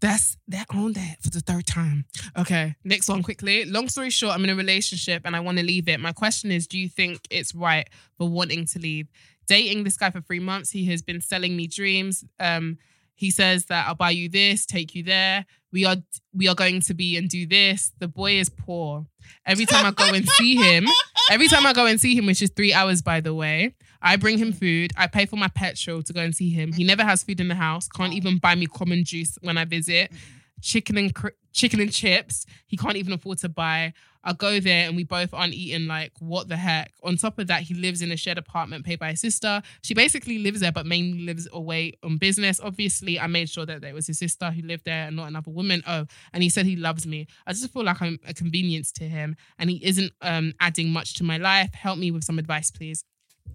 That's 0.04 0.36
that 0.48 0.66
on 0.68 0.92
that 0.92 1.22
for 1.22 1.30
the 1.30 1.40
third 1.40 1.66
time. 1.66 2.04
Okay, 2.36 2.76
next 2.84 3.08
one 3.08 3.22
quickly. 3.22 3.64
Long 3.64 3.88
story 3.88 4.10
short, 4.10 4.34
I'm 4.34 4.44
in 4.44 4.50
a 4.50 4.54
relationship 4.54 5.22
and 5.24 5.34
I 5.34 5.40
want 5.40 5.56
to 5.56 5.64
leave 5.64 5.88
it. 5.88 5.98
My 5.98 6.12
question 6.12 6.52
is, 6.52 6.66
do 6.66 6.78
you 6.78 6.90
think 6.90 7.20
it's 7.30 7.54
right 7.54 7.88
for 8.18 8.28
wanting 8.28 8.66
to 8.66 8.78
leave? 8.78 9.08
Dating 9.46 9.82
this 9.82 9.96
guy 9.96 10.10
for 10.10 10.20
three 10.20 10.40
months, 10.40 10.70
he 10.70 10.84
has 10.90 11.00
been 11.00 11.22
selling 11.22 11.56
me 11.56 11.68
dreams. 11.68 12.22
Um, 12.38 12.76
he 13.14 13.30
says 13.30 13.64
that 13.66 13.88
I'll 13.88 13.94
buy 13.94 14.10
you 14.10 14.28
this, 14.28 14.66
take 14.66 14.94
you 14.94 15.04
there. 15.04 15.46
We 15.72 15.86
are 15.86 15.96
we 16.34 16.48
are 16.48 16.54
going 16.54 16.82
to 16.82 16.92
be 16.92 17.16
and 17.16 17.26
do 17.26 17.46
this. 17.46 17.90
The 17.98 18.08
boy 18.08 18.32
is 18.32 18.50
poor. 18.50 19.06
Every 19.46 19.64
time 19.64 19.86
I 19.86 19.90
go 19.92 20.12
and 20.12 20.28
see 20.28 20.54
him, 20.56 20.86
every 21.30 21.48
time 21.48 21.64
I 21.64 21.72
go 21.72 21.86
and 21.86 21.98
see 21.98 22.14
him, 22.14 22.26
which 22.26 22.42
is 22.42 22.50
three 22.54 22.74
hours 22.74 23.00
by 23.00 23.22
the 23.22 23.32
way, 23.32 23.74
I 24.04 24.16
bring 24.16 24.36
him 24.36 24.52
food. 24.52 24.92
I 24.98 25.06
pay 25.06 25.24
for 25.24 25.36
my 25.36 25.48
petrol 25.48 26.02
to 26.02 26.12
go 26.12 26.20
and 26.20 26.36
see 26.36 26.50
him. 26.50 26.74
He 26.74 26.84
never 26.84 27.02
has 27.02 27.24
food 27.24 27.40
in 27.40 27.48
the 27.48 27.54
house. 27.54 27.88
Can't 27.88 28.12
even 28.12 28.36
buy 28.36 28.54
me 28.54 28.66
common 28.66 29.02
juice 29.02 29.38
when 29.40 29.56
I 29.56 29.64
visit. 29.64 30.12
Chicken 30.60 30.98
and 30.98 31.14
cr- 31.14 31.28
chicken 31.52 31.80
and 31.80 31.90
chips. 31.90 32.44
He 32.66 32.76
can't 32.76 32.96
even 32.96 33.14
afford 33.14 33.38
to 33.38 33.48
buy. 33.48 33.94
I 34.22 34.34
go 34.34 34.60
there 34.60 34.88
and 34.88 34.96
we 34.96 35.04
both 35.04 35.32
aren't 35.32 35.54
eating. 35.54 35.86
Like 35.86 36.12
what 36.18 36.48
the 36.48 36.56
heck? 36.56 36.92
On 37.02 37.16
top 37.16 37.38
of 37.38 37.46
that, 37.46 37.62
he 37.62 37.72
lives 37.72 38.02
in 38.02 38.12
a 38.12 38.16
shared 38.16 38.36
apartment 38.36 38.84
paid 38.84 38.98
by 38.98 39.10
his 39.10 39.20
sister. 39.20 39.62
She 39.82 39.94
basically 39.94 40.38
lives 40.38 40.60
there, 40.60 40.72
but 40.72 40.84
mainly 40.84 41.20
lives 41.20 41.48
away 41.50 41.94
on 42.02 42.18
business. 42.18 42.60
Obviously, 42.62 43.18
I 43.18 43.26
made 43.26 43.48
sure 43.48 43.64
that 43.64 43.80
there 43.80 43.94
was 43.94 44.06
his 44.06 44.18
sister 44.18 44.50
who 44.50 44.62
lived 44.62 44.84
there 44.84 45.06
and 45.06 45.16
not 45.16 45.28
another 45.28 45.50
woman. 45.50 45.82
Oh, 45.86 46.04
and 46.34 46.42
he 46.42 46.50
said 46.50 46.66
he 46.66 46.76
loves 46.76 47.06
me. 47.06 47.26
I 47.46 47.52
just 47.52 47.72
feel 47.72 47.84
like 47.84 48.02
I'm 48.02 48.18
a 48.26 48.34
convenience 48.34 48.92
to 48.92 49.04
him, 49.04 49.36
and 49.58 49.70
he 49.70 49.84
isn't 49.84 50.12
um, 50.20 50.52
adding 50.60 50.90
much 50.90 51.14
to 51.14 51.24
my 51.24 51.38
life. 51.38 51.72
Help 51.72 51.98
me 51.98 52.10
with 52.10 52.24
some 52.24 52.38
advice, 52.38 52.70
please. 52.70 53.04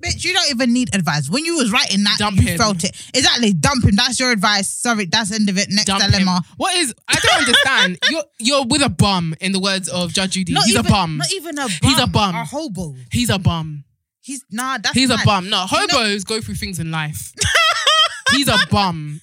Bitch, 0.02 0.24
you 0.24 0.34
don't 0.34 0.50
even 0.50 0.72
need 0.72 0.96
advice. 0.96 1.30
When 1.30 1.44
you 1.44 1.58
was 1.58 1.72
writing 1.74 2.04
that, 2.06 2.18
Dump 2.20 2.38
you 2.40 2.48
him. 2.48 2.58
felt 2.58 2.84
it. 2.86 2.96
Exactly. 3.14 3.52
Dump 3.52 3.84
him. 3.84 3.96
That's 3.98 4.18
your 4.18 4.32
advice. 4.32 4.70
Sorry, 4.70 5.06
that's 5.06 5.32
end 5.34 5.50
of 5.50 5.58
it. 5.58 5.68
Next 5.70 5.86
Dump 5.88 6.02
dilemma. 6.04 6.38
him. 6.38 6.44
What 6.56 6.74
is? 6.78 6.94
I 7.08 7.16
don't 7.22 7.40
understand. 7.40 7.98
you're 8.10 8.24
you're 8.40 8.66
with 8.66 8.82
a 8.82 8.88
bum. 8.90 9.36
In 9.42 9.52
the 9.52 9.60
words 9.60 9.90
of 9.90 10.14
Judge 10.14 10.32
Judy, 10.32 10.54
Not 10.54 10.64
he's 10.66 10.76
even, 10.76 10.86
a 10.86 10.90
bum. 10.90 11.18
Not 11.18 11.32
even 11.34 11.60
a 11.60 11.64
bum. 11.64 11.72
He's 11.84 12.00
a 12.00 12.08
bum. 12.08 12.36
A 12.36 12.46
hobo. 12.46 12.96
He's 13.12 13.30
a 13.30 13.40
bum. 13.40 13.84
He's 14.22 14.46
nah. 14.52 14.78
That's 14.78 14.96
He's 14.96 15.10
a 15.10 15.18
bum. 15.26 15.50
No, 15.50 15.66
you 15.70 15.78
know- 15.88 15.88
hobos 15.98 16.24
go 16.24 16.40
through 16.40 16.56
things 16.56 16.80
in 16.80 16.92
life. 16.92 17.34
he's 18.32 18.48
a 18.48 18.58
bum. 18.72 19.20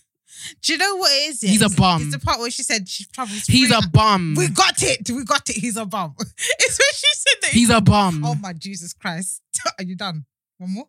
Do 0.63 0.73
you 0.73 0.79
know 0.79 0.97
what 0.97 1.11
it 1.11 1.31
is? 1.31 1.43
yeah? 1.43 1.51
He's 1.51 1.63
a 1.63 1.67
It's- 1.67 1.79
bum. 1.79 2.03
It's 2.03 2.13
the 2.13 2.19
part 2.21 2.39
where 2.39 2.51
she 2.51 2.63
said 2.63 2.87
she 2.89 3.05
travels. 3.07 3.45
He's 3.47 3.69
free. 3.69 3.79
a 3.83 3.89
bum. 3.89 4.35
We 4.37 4.49
got 4.49 4.83
it. 4.83 5.09
We 5.11 5.25
got 5.25 5.49
it. 5.49 5.57
He's 5.57 5.77
a 5.79 5.87
bum. 5.87 6.15
it's 6.19 6.79
when 6.79 6.93
she 6.93 7.07
said 7.15 7.35
that. 7.43 7.51
He's 7.53 7.71
a 7.71 7.81
bum. 7.81 8.23
Oh 8.27 8.35
my 8.35 8.53
Jesus 8.53 8.93
Christ! 8.93 9.41
Are 9.79 9.85
you 9.85 9.97
done? 9.97 10.27
One 10.59 10.73
more. 10.75 10.87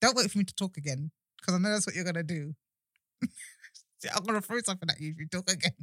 Don't 0.00 0.16
wait 0.16 0.30
for 0.30 0.38
me 0.38 0.44
to 0.44 0.54
talk 0.54 0.76
again, 0.76 1.10
because 1.38 1.54
I 1.54 1.58
know 1.58 1.70
that's 1.70 1.86
what 1.86 1.94
you're 1.94 2.04
gonna 2.04 2.22
do. 2.24 2.54
I'm 4.16 4.24
gonna 4.24 4.40
throw 4.40 4.58
something 4.64 4.88
at 4.90 5.00
you 5.00 5.10
if 5.12 5.18
you 5.20 5.26
talk 5.28 5.48
again. 5.50 5.72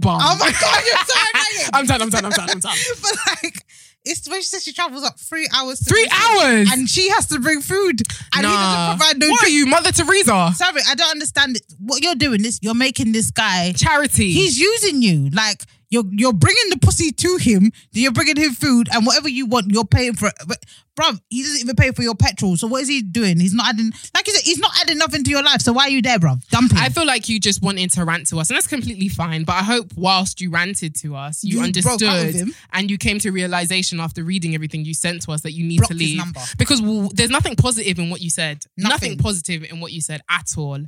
Bum. 0.00 0.18
Oh 0.22 0.36
my 0.40 0.50
god, 0.50 0.82
you're 0.84 0.96
so 0.96 1.14
annoying. 1.34 1.70
I'm 1.74 1.86
done. 1.86 2.02
I'm 2.02 2.10
done. 2.10 2.24
I'm 2.24 2.32
done. 2.32 2.50
I'm 2.50 2.58
done. 2.58 2.76
but 3.02 3.12
like, 3.42 3.64
it's 4.04 4.28
when 4.28 4.40
she 4.40 4.46
says 4.46 4.64
she 4.64 4.72
travels 4.72 5.04
up 5.04 5.18
three 5.20 5.48
hours. 5.54 5.78
To 5.80 5.84
Three 5.84 6.08
hours? 6.10 6.68
and 6.72 6.88
she 6.88 7.08
has 7.10 7.26
to 7.28 7.38
bring 7.38 7.60
food, 7.60 8.00
and 8.34 8.44
he 8.46 8.52
Nah. 8.52 8.96
doesn't 8.96 8.98
provide 8.98 9.20
no. 9.20 9.28
What 9.30 9.44
are 9.44 9.48
you, 9.48 9.66
Mother 9.66 9.92
Teresa? 9.92 10.52
Sorry, 10.56 10.80
I 10.88 10.94
don't 10.96 11.10
understand 11.10 11.56
it. 11.56 11.62
What 11.78 12.02
you're 12.02 12.14
doing 12.16 12.42
this, 12.42 12.58
you're 12.62 12.74
making 12.74 13.12
this 13.12 13.30
guy 13.30 13.72
Charity. 13.72 14.32
He's 14.32 14.58
using 14.58 15.02
you. 15.02 15.28
Like 15.30 15.62
you're 15.90 16.04
you're 16.10 16.32
bringing 16.32 16.70
the 16.70 16.78
pussy 16.78 17.10
to 17.10 17.36
him. 17.36 17.72
You're 17.92 18.12
bringing 18.12 18.36
him 18.36 18.52
food, 18.52 18.88
and 18.92 19.04
whatever 19.04 19.28
you 19.28 19.46
want, 19.46 19.70
you're 19.70 19.84
paying 19.84 20.14
for 20.14 20.28
it. 20.28 20.34
Bruv, 20.98 21.20
he 21.28 21.42
doesn't 21.42 21.60
even 21.60 21.76
pay 21.76 21.92
for 21.92 22.02
your 22.02 22.14
petrol. 22.14 22.56
So 22.56 22.66
what 22.66 22.82
is 22.82 22.88
he 22.88 23.02
doing? 23.02 23.40
He's 23.40 23.54
not 23.54 23.68
adding. 23.68 23.92
Like 24.14 24.26
you 24.26 24.32
said, 24.34 24.44
he's 24.44 24.58
not 24.58 24.72
adding 24.80 24.98
nothing 24.98 25.24
to 25.24 25.30
your 25.30 25.42
life. 25.42 25.60
So 25.60 25.72
why 25.72 25.84
are 25.84 25.90
you 25.90 26.02
there, 26.02 26.18
bro? 26.18 26.36
Dump 26.50 26.72
him. 26.72 26.78
I 26.78 26.88
feel 26.88 27.06
like 27.06 27.28
you 27.28 27.40
just 27.40 27.62
wanted 27.62 27.90
to 27.92 28.04
rant 28.04 28.28
to 28.28 28.38
us, 28.38 28.50
and 28.50 28.56
that's 28.56 28.66
completely 28.66 29.08
fine. 29.08 29.44
But 29.44 29.54
I 29.54 29.62
hope 29.62 29.92
whilst 29.96 30.40
you 30.40 30.50
ranted 30.50 30.94
to 30.96 31.16
us, 31.16 31.44
you, 31.44 31.62
You 31.62 31.72
broke 31.82 32.02
out 32.02 32.26
with 32.26 32.36
understood 32.36 32.54
and 32.72 32.90
you 32.90 32.98
came 32.98 33.18
to 33.20 33.30
realization 33.30 34.00
after 34.00 34.22
reading 34.22 34.54
everything 34.54 34.84
you 34.84 34.94
sent 34.94 35.22
to 35.22 35.32
us 35.32 35.42
that 35.42 35.52
you 35.52 35.64
need 35.64 35.82
to 35.84 35.94
leave. 35.94 36.22
Because 36.58 36.82
well, 36.82 37.10
there's 37.14 37.30
nothing 37.30 37.56
positive 37.56 37.98
in 37.98 38.10
what 38.10 38.20
you 38.20 38.30
said. 38.30 38.64
Nothing. 38.76 39.18
positive 39.18 39.64
in 39.64 39.80
what 39.80 39.92
you 39.92 40.00
said 40.00 40.20
at 40.28 40.54
all. 40.56 40.78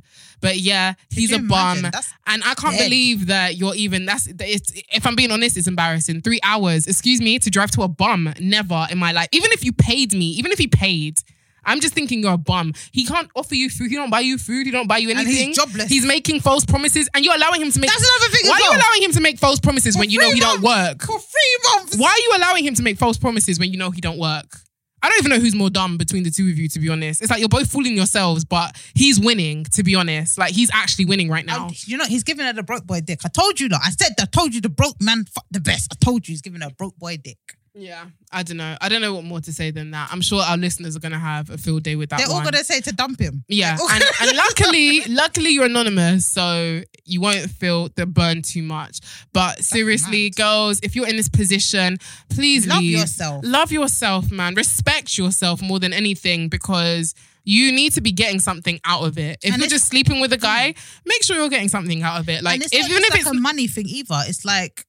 But 0.41 0.57
yeah, 0.57 0.93
he's 1.09 1.31
a 1.31 1.39
bum. 1.39 1.83
That's 1.83 2.11
and 2.27 2.43
I 2.43 2.53
can't 2.55 2.77
dead. 2.77 2.85
believe 2.85 3.27
that 3.27 3.55
you're 3.57 3.75
even. 3.75 4.05
That's 4.05 4.27
it's. 4.27 4.71
If 4.91 5.05
I'm 5.05 5.15
being 5.15 5.31
honest, 5.31 5.57
it's 5.57 5.67
embarrassing. 5.67 6.21
Three 6.21 6.39
hours, 6.43 6.87
excuse 6.87 7.21
me, 7.21 7.39
to 7.39 7.49
drive 7.49 7.71
to 7.71 7.83
a 7.83 7.87
bum. 7.87 8.33
Never 8.39 8.87
in 8.89 8.97
my 8.97 9.11
life. 9.11 9.29
Even 9.31 9.51
if 9.51 9.63
you 9.63 9.73
paid 9.93 10.13
me, 10.13 10.25
even 10.39 10.51
if 10.51 10.57
he 10.57 10.67
paid. 10.67 11.17
I'm 11.65 11.79
just 11.79 11.93
thinking 11.93 12.21
you're 12.21 12.33
a 12.33 12.37
bum. 12.37 12.73
He 12.91 13.05
can't 13.05 13.29
offer 13.37 13.55
you 13.55 13.69
food. 13.69 13.89
He 13.89 13.95
don't 13.95 14.09
buy 14.09 14.19
you 14.19 14.37
food. 14.37 14.65
He 14.65 14.71
don't 14.71 14.87
buy 14.87 14.97
you 14.97 15.09
And 15.11 15.19
anything. 15.19 15.47
he's 15.49 15.55
jobless. 15.57 15.87
He's 15.89 16.05
making 16.05 16.41
false 16.41 16.65
promises, 16.65 17.07
and 17.13 17.23
you're 17.23 17.35
allowing 17.35 17.61
him 17.61 17.71
to 17.71 17.79
make. 17.79 17.89
That's 17.89 18.03
another 18.03 18.31
thing 18.35 18.49
Why 18.49 18.55
are 18.55 18.59
you 18.59 18.69
well. 18.71 18.79
allowing 18.81 19.03
him 19.03 19.11
to 19.13 19.21
make 19.21 19.37
false 19.39 19.59
promises 19.61 19.95
For 19.95 19.99
when 20.01 20.09
you 20.09 20.19
know 20.19 20.31
he 20.31 20.41
don't 20.41 20.61
work? 20.61 21.01
For 21.03 21.17
three 21.19 21.57
months. 21.73 21.97
Why 21.97 22.09
are 22.09 22.19
you 22.19 22.31
allowing 22.37 22.65
him 22.65 22.73
to 22.75 22.83
make 22.83 22.97
false 22.97 23.17
promises 23.17 23.59
when 23.59 23.71
you 23.71 23.77
know 23.77 23.91
he 23.91 24.01
don't 24.01 24.19
work? 24.19 24.57
I 25.01 25.09
don't 25.09 25.19
even 25.19 25.31
know 25.31 25.39
who's 25.39 25.55
more 25.55 25.69
dumb 25.69 25.97
between 25.97 26.23
the 26.23 26.31
two 26.31 26.49
of 26.49 26.57
you, 26.57 26.67
to 26.69 26.79
be 26.79 26.89
honest. 26.89 27.21
It's 27.21 27.29
like 27.31 27.39
you're 27.39 27.49
both 27.49 27.69
fooling 27.71 27.95
yourselves, 27.95 28.43
but 28.45 28.75
he's 28.93 29.19
winning, 29.19 29.63
to 29.75 29.83
be 29.83 29.95
honest. 29.95 30.37
Like 30.37 30.53
he's 30.53 30.69
actually 30.73 31.05
winning 31.05 31.29
right 31.29 31.45
now. 31.45 31.67
And 31.67 31.87
you 31.87 31.95
know, 31.97 32.05
he's 32.05 32.23
giving 32.23 32.45
her 32.45 32.51
the 32.53 32.63
broke 32.63 32.85
boy 32.85 32.99
dick. 33.01 33.19
I 33.25 33.29
told 33.29 33.59
you 33.61 33.69
that. 33.69 33.79
I 33.83 33.89
said, 33.91 34.13
that. 34.17 34.29
I 34.33 34.37
told 34.37 34.53
you 34.53 34.59
the 34.61 34.69
broke 34.69 35.01
man 35.01 35.23
fuck 35.25 35.45
the 35.51 35.59
best. 35.61 35.93
I 35.93 35.95
told 36.03 36.27
you 36.27 36.33
he's 36.33 36.41
giving 36.41 36.59
her 36.61 36.67
a 36.67 36.71
broke 36.73 36.97
boy 36.97 37.17
dick. 37.23 37.37
Yeah, 37.75 38.05
I 38.31 38.43
don't 38.43 38.57
know. 38.57 38.77
I 38.81 38.87
don't 38.89 39.01
know 39.01 39.15
what 39.15 39.23
more 39.23 39.41
to 39.41 39.51
say 39.51 39.71
than 39.71 39.91
that. 39.91 40.09
I'm 40.11 40.21
sure 40.21 40.41
our 40.43 40.57
listeners 40.57 40.95
are 40.95 40.99
gonna 40.99 41.17
have 41.17 41.49
a 41.49 41.57
field 41.57 41.81
day 41.83 41.95
with 41.95 42.09
that 42.11 42.19
They're 42.19 42.27
all 42.27 42.35
one. 42.35 42.43
gonna 42.43 42.63
say 42.63 42.81
to 42.81 42.91
dump 42.93 43.19
him. 43.19 43.43
Yeah, 43.47 43.75
and, 43.89 44.03
and 44.21 44.37
luckily, 44.37 45.01
luckily 45.05 45.49
you're 45.51 45.65
anonymous, 45.65 46.25
so 46.27 46.81
you 47.05 47.19
won't 47.19 47.49
feel 47.49 47.89
the 47.95 48.05
burn 48.05 48.43
too 48.43 48.61
much. 48.61 48.99
But 49.33 49.63
seriously, 49.63 50.29
girls, 50.29 50.79
if 50.83 50.95
you're 50.95 51.07
in 51.07 51.17
this 51.17 51.29
position, 51.29 51.97
please 52.29 52.67
Love 52.67 52.79
leave. 52.79 52.91
yourself. 52.99 53.41
Love 53.43 53.71
yourself, 53.71 54.29
man. 54.31 54.53
Respect 54.53 55.17
yourself 55.17 55.59
more 55.61 55.79
than 55.79 55.93
anything 55.93 56.49
because 56.49 57.15
you 57.43 57.71
need 57.71 57.91
to 57.93 58.01
be 58.01 58.11
getting 58.11 58.39
something 58.39 58.79
out 58.85 59.03
of 59.03 59.17
it. 59.17 59.39
If 59.43 59.51
And 59.51 59.59
you're 59.61 59.67
just 59.69 59.87
sleeping 59.87 60.21
with 60.21 60.31
a 60.31 60.37
guy, 60.37 60.75
make 61.05 61.23
sure 61.23 61.35
you're 61.37 61.49
getting 61.49 61.67
something 61.69 62.01
out 62.03 62.19
of 62.19 62.29
it. 62.29 62.43
Like 62.43 62.55
and 62.55 62.63
it's 62.63 62.73
if, 62.73 62.81
not 62.81 62.89
even 62.91 63.03
if 63.03 63.09
like 63.09 63.19
it's 63.21 63.29
a 63.31 63.33
money 63.33 63.67
thing 63.67 63.85
either. 63.87 64.21
It's 64.27 64.45
like 64.45 64.85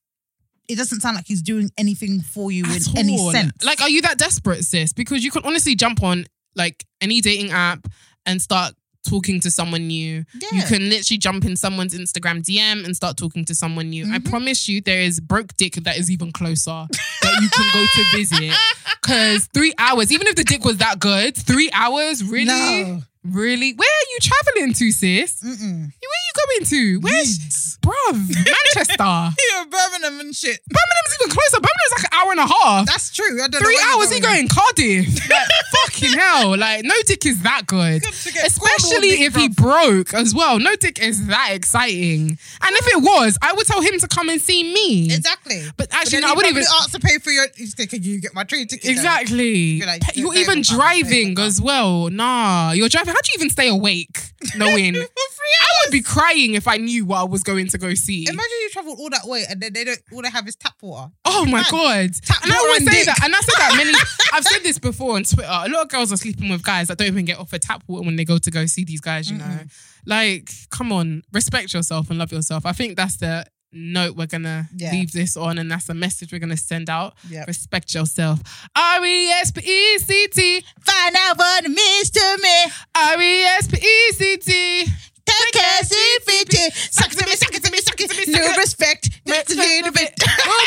it 0.69 0.77
doesn't 0.77 1.01
sound 1.01 1.17
like 1.17 1.27
he's 1.27 1.43
doing 1.43 1.71
anything 1.77 2.21
for 2.21 2.51
you 2.51 2.65
in 2.65 2.71
at 2.71 2.97
any 2.97 3.17
sense. 3.33 3.53
Like, 3.65 3.81
are 3.83 3.89
you 3.91 4.03
that 4.03 4.19
desperate, 4.19 4.65
sis? 4.65 4.93
Because 4.93 5.25
you 5.25 5.31
can 5.31 5.43
honestly 5.45 5.75
jump 5.75 6.03
on 6.03 6.25
like 6.57 6.85
any 7.01 7.21
dating 7.21 7.51
app 7.51 7.87
and 8.27 8.41
start 8.41 8.75
talking 9.07 9.39
to 9.41 9.51
someone 9.51 9.87
new. 9.87 10.25
You 10.51 10.63
can 10.63 10.89
literally 10.89 11.19
jump 11.19 11.45
in 11.45 11.57
someone's 11.57 11.95
Instagram 11.95 12.43
DM 12.43 12.87
and 12.87 12.97
start 12.97 13.19
talking 13.19 13.45
to 13.45 13.55
someone 13.55 13.91
new. 13.91 14.05
I 14.05 14.19
Mm-hmm. 14.19 14.31
promise 14.31 14.67
you, 14.67 14.81
there 14.81 15.01
is 15.03 15.21
broke 15.21 15.55
dick 15.59 15.75
that 15.75 15.99
is 15.99 16.11
even 16.11 16.33
closer 16.33 16.87
that 16.89 17.39
you 17.43 17.49
can 17.51 17.67
go 17.75 17.85
to 17.85 18.05
visit. 18.17 18.55
Because 19.03 19.47
three 19.53 19.75
hours, 19.79 20.11
even 20.11 20.27
if 20.29 20.37
the 20.37 20.45
dick 20.45 20.65
was 20.65 20.79
that 20.79 21.01
good, 21.01 21.37
three 21.37 21.71
hours, 21.75 22.25
really? 22.25 22.47
No. 22.47 23.03
Really? 23.25 23.73
Where 23.75 23.89
are 23.89 24.09
you 24.13 24.19
traveling 24.23 24.73
to, 24.75 24.91
sis? 24.91 25.43
Mm-mm. 25.43 25.81
Where 25.81 25.87
are 25.87 26.24
going 26.35 26.67
to? 26.67 26.99
Where's, 27.01 27.79
bruv, 27.83 28.15
Manchester. 28.75 29.05
Yeah, 29.55 29.65
Birmingham 29.65 30.21
and 30.21 30.35
shit. 30.35 30.61
Birmingham's 30.67 31.15
even 31.21 31.31
closer. 31.31 31.59
Birmingham's 31.61 31.93
like 31.97 32.05
an 32.05 32.19
hour 32.19 32.31
and 32.33 32.41
a 32.41 32.47
half. 32.47 32.87
That's 32.87 33.11
true. 33.11 33.43
I 33.43 33.49
don't 33.49 33.63
Three 33.63 33.75
you're 33.75 33.97
hours, 33.99 34.13
he 34.13 34.21
going 34.21 34.49
Cardiff. 34.49 35.29
Like, 35.29 35.49
fucking 35.85 36.19
hell. 36.19 36.57
Like, 36.57 36.85
no 36.85 36.95
dick 37.07 37.27
is 37.27 37.43
that 37.43 37.67
good. 37.67 38.05
Especially 38.07 39.11
dick, 39.11 39.21
if 39.21 39.35
he 39.35 39.49
broke 39.49 40.15
as 40.15 40.35
well. 40.35 40.59
No 40.59 40.75
dick 40.77 40.99
is 41.01 41.27
that 41.27 41.51
exciting. 41.53 42.31
And 42.31 42.77
if 42.77 42.87
it 42.89 43.03
was, 43.03 43.39
I 43.43 43.53
would 43.53 43.67
tell 43.67 43.83
him 43.83 43.99
to 44.01 44.09
come 44.09 44.29
and 44.29 44.41
see 44.41 44.63
me. 44.65 45.07
Exactly. 45.13 45.63
But 45.77 45.93
actually, 45.93 46.21
then 46.21 46.23
no, 46.23 46.29
I 46.29 46.35
wouldn't 46.35 46.53
even. 46.53 46.65
ask 46.81 46.91
to 46.93 47.01
pay 47.01 47.19
for 47.19 47.31
your. 47.31 47.47
He's 47.57 47.79
like, 47.79 47.91
can 47.91 48.03
you 48.03 48.21
get 48.21 48.35
my 48.35 48.45
train 48.45 48.67
ticket? 48.67 48.85
then?" 48.85 48.93
Exactly. 48.93 49.55
You're 49.55 49.87
like, 49.87 50.03
You're 50.15 50.35
even 50.35 50.45
even 50.45 50.63
come, 50.63 50.79
don't 50.79 50.79
driving 50.79 51.39
as 51.39 51.61
well. 51.61 52.11
Nah, 52.11 52.73
you're 52.73 52.89
driving. 52.89 53.15
How 53.15 53.21
do 53.21 53.31
you 53.33 53.39
even 53.39 53.51
stay 53.51 53.69
awake 53.69 54.33
knowing? 54.57 54.97
I 54.97 55.01
would 55.01 55.93
be 55.93 56.01
crying 56.03 56.24
if 56.33 56.67
I 56.69 56.77
knew 56.79 57.05
what 57.07 57.19
I 57.21 57.25
was 57.25 57.43
going 57.43 57.69
to 57.69 57.79
go 57.79 57.95
see. 57.95 58.23
Imagine 58.29 58.51
you 58.63 58.71
travel 58.71 58.97
all 58.99 59.11
that 59.11 59.25
way 59.27 59.45
and 59.49 59.61
then 59.61 59.73
they 59.73 59.85
don't. 59.85 59.99
All 60.13 60.23
they 60.23 60.31
have 60.31 60.47
is 60.49 60.57
tap 60.57 60.75
water. 60.83 61.11
Oh 61.25 61.45
my 61.47 61.65
god! 61.71 62.11
tap 62.25 62.43
And 62.45 62.53
I 62.53 62.57
always 62.57 62.79
and 62.81 62.89
say 62.89 62.97
dick. 62.99 63.07
that, 63.07 63.25
and 63.25 63.35
I 63.35 63.41
said 63.41 63.55
that 63.59 63.75
many. 63.77 63.93
I've 64.33 64.45
said 64.45 64.63
this 64.63 64.79
before 64.79 65.17
on 65.17 65.25
Twitter. 65.25 65.49
A 65.49 65.69
lot 65.69 65.83
of 65.83 65.89
girls 65.89 66.13
are 66.13 66.17
sleeping 66.17 66.49
with 66.51 66.63
guys 66.63 66.89
that 66.89 66.99
don't 66.99 67.09
even 67.09 67.25
get 67.25 67.39
offered 67.39 67.63
tap 67.63 67.83
water 67.87 68.05
when 68.05 68.17
they 68.17 68.25
go 68.25 68.39
to 68.39 68.51
go 68.51 68.67
see 68.67 68.85
these 68.85 69.01
guys. 69.01 69.31
You 69.31 69.39
know, 69.39 69.59
like, 70.07 70.51
come 70.71 70.93
on, 70.93 71.23
respect 71.33 71.73
yourself 71.75 72.11
and 72.11 72.19
love 72.19 72.33
yourself. 72.33 72.67
I 72.67 72.73
think 72.73 72.97
that's 72.97 73.17
the 73.17 73.47
note 73.77 74.15
we're 74.17 74.27
gonna 74.27 74.69
Yeah. 74.77 74.93
leave 74.93 75.11
this 75.13 75.37
on, 75.37 75.59
and 75.59 75.69
that's 75.71 75.87
the 75.87 75.95
message 75.95 76.31
we're 76.33 76.39
gonna 76.39 76.57
send 76.57 76.89
out. 76.89 77.15
Yep. 77.29 77.47
Respect 77.49 77.93
yourself. 77.95 78.41
R 78.77 79.05
e 79.05 79.27
s 79.31 79.51
p 79.51 79.61
e 79.61 79.99
c 79.99 80.29
t. 80.29 80.65
Find 80.81 81.17
out 81.17 81.37
what 81.39 81.65
it 81.65 81.71
means 81.71 82.11
to 82.11 82.39
me. 82.43 82.73
R 82.95 83.21
e 83.21 83.43
s 83.43 83.67
p 83.69 83.77
e 83.77 84.13
c 84.13 84.37
t. 84.37 84.87
Take 85.27 85.53
care, 85.53 85.83
see 85.83 86.19
fit. 86.23 86.73
Suck 86.75 87.13
it 87.13 87.19
to 87.19 87.27
me, 87.27 87.33
suck 87.33 87.55
it 87.55 87.65
to 87.65 87.71
me, 87.71 87.79
suck 87.79 88.01
it 88.01 88.11
to 88.11 88.27
me. 88.27 88.39
No 88.39 88.57
respect. 88.57 89.11
Just 89.27 89.51
a 89.53 89.55
little 89.57 89.93
bit. 89.93 90.13
Oh, 90.47 90.67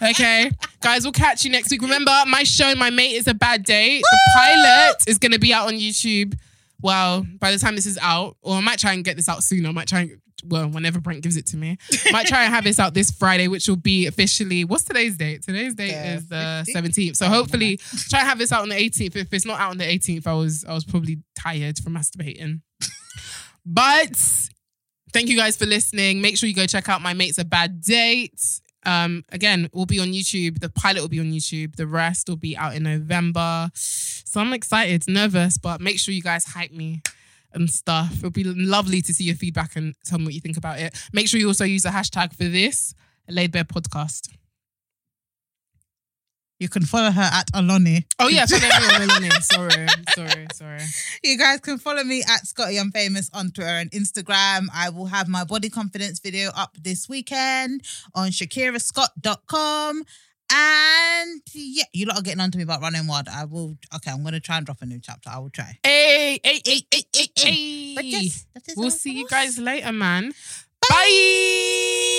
baby. 0.00 0.10
Okay, 0.12 0.50
guys, 0.80 1.02
we'll 1.02 1.12
catch 1.12 1.44
you 1.44 1.50
next 1.50 1.70
week. 1.70 1.82
Remember, 1.82 2.12
my 2.26 2.42
show, 2.44 2.74
My 2.74 2.90
Mate 2.90 3.12
is 3.16 3.26
a 3.26 3.34
Bad 3.34 3.64
Date. 3.64 4.02
The 4.02 4.18
pilot 4.34 4.96
is 5.08 5.18
going 5.18 5.32
to 5.32 5.38
be 5.38 5.52
out 5.52 5.66
on 5.68 5.74
YouTube. 5.74 6.34
Well, 6.80 7.26
by 7.38 7.50
the 7.50 7.58
time 7.58 7.74
this 7.74 7.86
is 7.86 7.98
out, 8.00 8.36
or 8.42 8.56
I 8.56 8.60
might 8.60 8.78
try 8.78 8.92
and 8.92 9.04
get 9.04 9.16
this 9.16 9.28
out 9.28 9.42
sooner. 9.42 9.68
I 9.68 9.72
might 9.72 9.88
try 9.88 10.00
and, 10.02 10.20
well, 10.44 10.68
whenever 10.68 11.00
Brent 11.00 11.22
gives 11.22 11.36
it 11.36 11.46
to 11.48 11.56
me. 11.56 11.76
might 12.12 12.26
try 12.26 12.44
and 12.44 12.54
have 12.54 12.64
this 12.64 12.78
out 12.78 12.94
this 12.94 13.10
Friday, 13.10 13.48
which 13.48 13.68
will 13.68 13.76
be 13.76 14.06
officially, 14.06 14.64
what's 14.64 14.84
today's 14.84 15.16
date? 15.16 15.42
Today's 15.42 15.74
date 15.74 15.90
The 15.90 16.14
is 16.14 16.28
the 16.28 16.64
15th? 16.68 16.88
17th. 16.96 17.16
So 17.16 17.26
oh, 17.26 17.30
hopefully, 17.30 17.76
try 18.08 18.20
and 18.20 18.28
have 18.28 18.38
this 18.38 18.52
out 18.52 18.62
on 18.62 18.68
the 18.68 18.76
18th. 18.76 19.16
If 19.16 19.32
it's 19.34 19.44
not 19.44 19.58
out 19.60 19.70
on 19.72 19.78
the 19.78 19.84
18th, 19.84 20.26
I 20.26 20.34
was, 20.34 20.64
I 20.64 20.74
was 20.74 20.84
probably 20.84 21.18
tired 21.36 21.78
from 21.78 21.94
masturbating. 21.94 22.60
But 23.70 24.16
thank 25.12 25.28
you 25.28 25.36
guys 25.36 25.58
for 25.58 25.66
listening. 25.66 26.22
Make 26.22 26.38
sure 26.38 26.48
you 26.48 26.54
go 26.54 26.66
check 26.66 26.88
out 26.88 27.02
My 27.02 27.12
Mate's 27.12 27.36
a 27.36 27.44
Bad 27.44 27.82
Date. 27.82 28.40
Um, 28.86 29.24
again, 29.30 29.68
we'll 29.74 29.84
be 29.84 29.98
on 29.98 30.08
YouTube. 30.08 30.60
The 30.60 30.70
pilot 30.70 31.02
will 31.02 31.08
be 31.08 31.20
on 31.20 31.30
YouTube. 31.30 31.76
The 31.76 31.86
rest 31.86 32.30
will 32.30 32.36
be 32.36 32.56
out 32.56 32.74
in 32.74 32.84
November. 32.84 33.70
So 33.74 34.40
I'm 34.40 34.54
excited, 34.54 35.04
nervous, 35.06 35.58
but 35.58 35.82
make 35.82 35.98
sure 35.98 36.14
you 36.14 36.22
guys 36.22 36.46
hype 36.46 36.72
me 36.72 37.02
and 37.52 37.68
stuff. 37.68 38.14
It'll 38.16 38.30
be 38.30 38.44
lovely 38.44 39.02
to 39.02 39.12
see 39.12 39.24
your 39.24 39.36
feedback 39.36 39.76
and 39.76 39.94
tell 40.02 40.18
me 40.18 40.24
what 40.24 40.34
you 40.34 40.40
think 40.40 40.56
about 40.56 40.78
it. 40.78 40.96
Make 41.12 41.28
sure 41.28 41.38
you 41.38 41.48
also 41.48 41.64
use 41.64 41.82
the 41.82 41.90
hashtag 41.90 42.34
for 42.34 42.44
this, 42.44 42.94
Laid 43.28 43.52
Bare 43.52 43.64
Podcast. 43.64 44.28
You 46.58 46.68
can 46.68 46.82
follow 46.84 47.10
her 47.10 47.22
at 47.32 47.46
Oloni. 47.52 48.04
Oh 48.18 48.26
yeah, 48.28 48.44
follow 48.46 48.62
me 48.62 49.02
on 49.02 49.06
Melanie. 49.06 49.30
Sorry, 49.40 49.86
sorry, 50.14 50.46
sorry. 50.52 50.80
You 51.22 51.38
guys 51.38 51.60
can 51.60 51.78
follow 51.78 52.02
me 52.02 52.22
at 52.28 52.46
Scotty 52.46 52.78
I'm 52.78 52.90
Famous 52.90 53.30
on 53.32 53.50
Twitter 53.52 53.70
and 53.70 53.90
Instagram. 53.92 54.66
I 54.74 54.90
will 54.90 55.06
have 55.06 55.28
my 55.28 55.44
body 55.44 55.70
confidence 55.70 56.18
video 56.18 56.50
up 56.56 56.76
this 56.80 57.08
weekend 57.08 57.82
on 58.14 58.30
ShakiraScott.com. 58.30 60.04
And 60.50 61.42
yeah, 61.52 61.84
you 61.92 62.06
lot 62.06 62.18
are 62.18 62.22
getting 62.22 62.40
on 62.40 62.50
to 62.50 62.58
me 62.58 62.64
about 62.64 62.80
running 62.80 63.06
wild. 63.06 63.28
I 63.28 63.44
will 63.44 63.76
okay, 63.94 64.10
I'm 64.10 64.24
gonna 64.24 64.40
try 64.40 64.56
and 64.56 64.66
drop 64.66 64.82
a 64.82 64.86
new 64.86 64.98
chapter. 64.98 65.30
I 65.30 65.38
will 65.38 65.50
try. 65.50 65.78
Hey, 65.84 66.40
hey, 66.42 66.60
hey, 66.64 66.80
hey, 66.90 67.02
hey, 67.14 67.26
hey. 67.36 67.94
But 67.94 68.04
yes, 68.04 68.46
that 68.54 68.66
is 68.68 68.76
We'll 68.76 68.90
see 68.90 69.12
you 69.12 69.28
guys 69.28 69.58
later, 69.58 69.92
man. 69.92 70.32
Bye. 70.88 72.18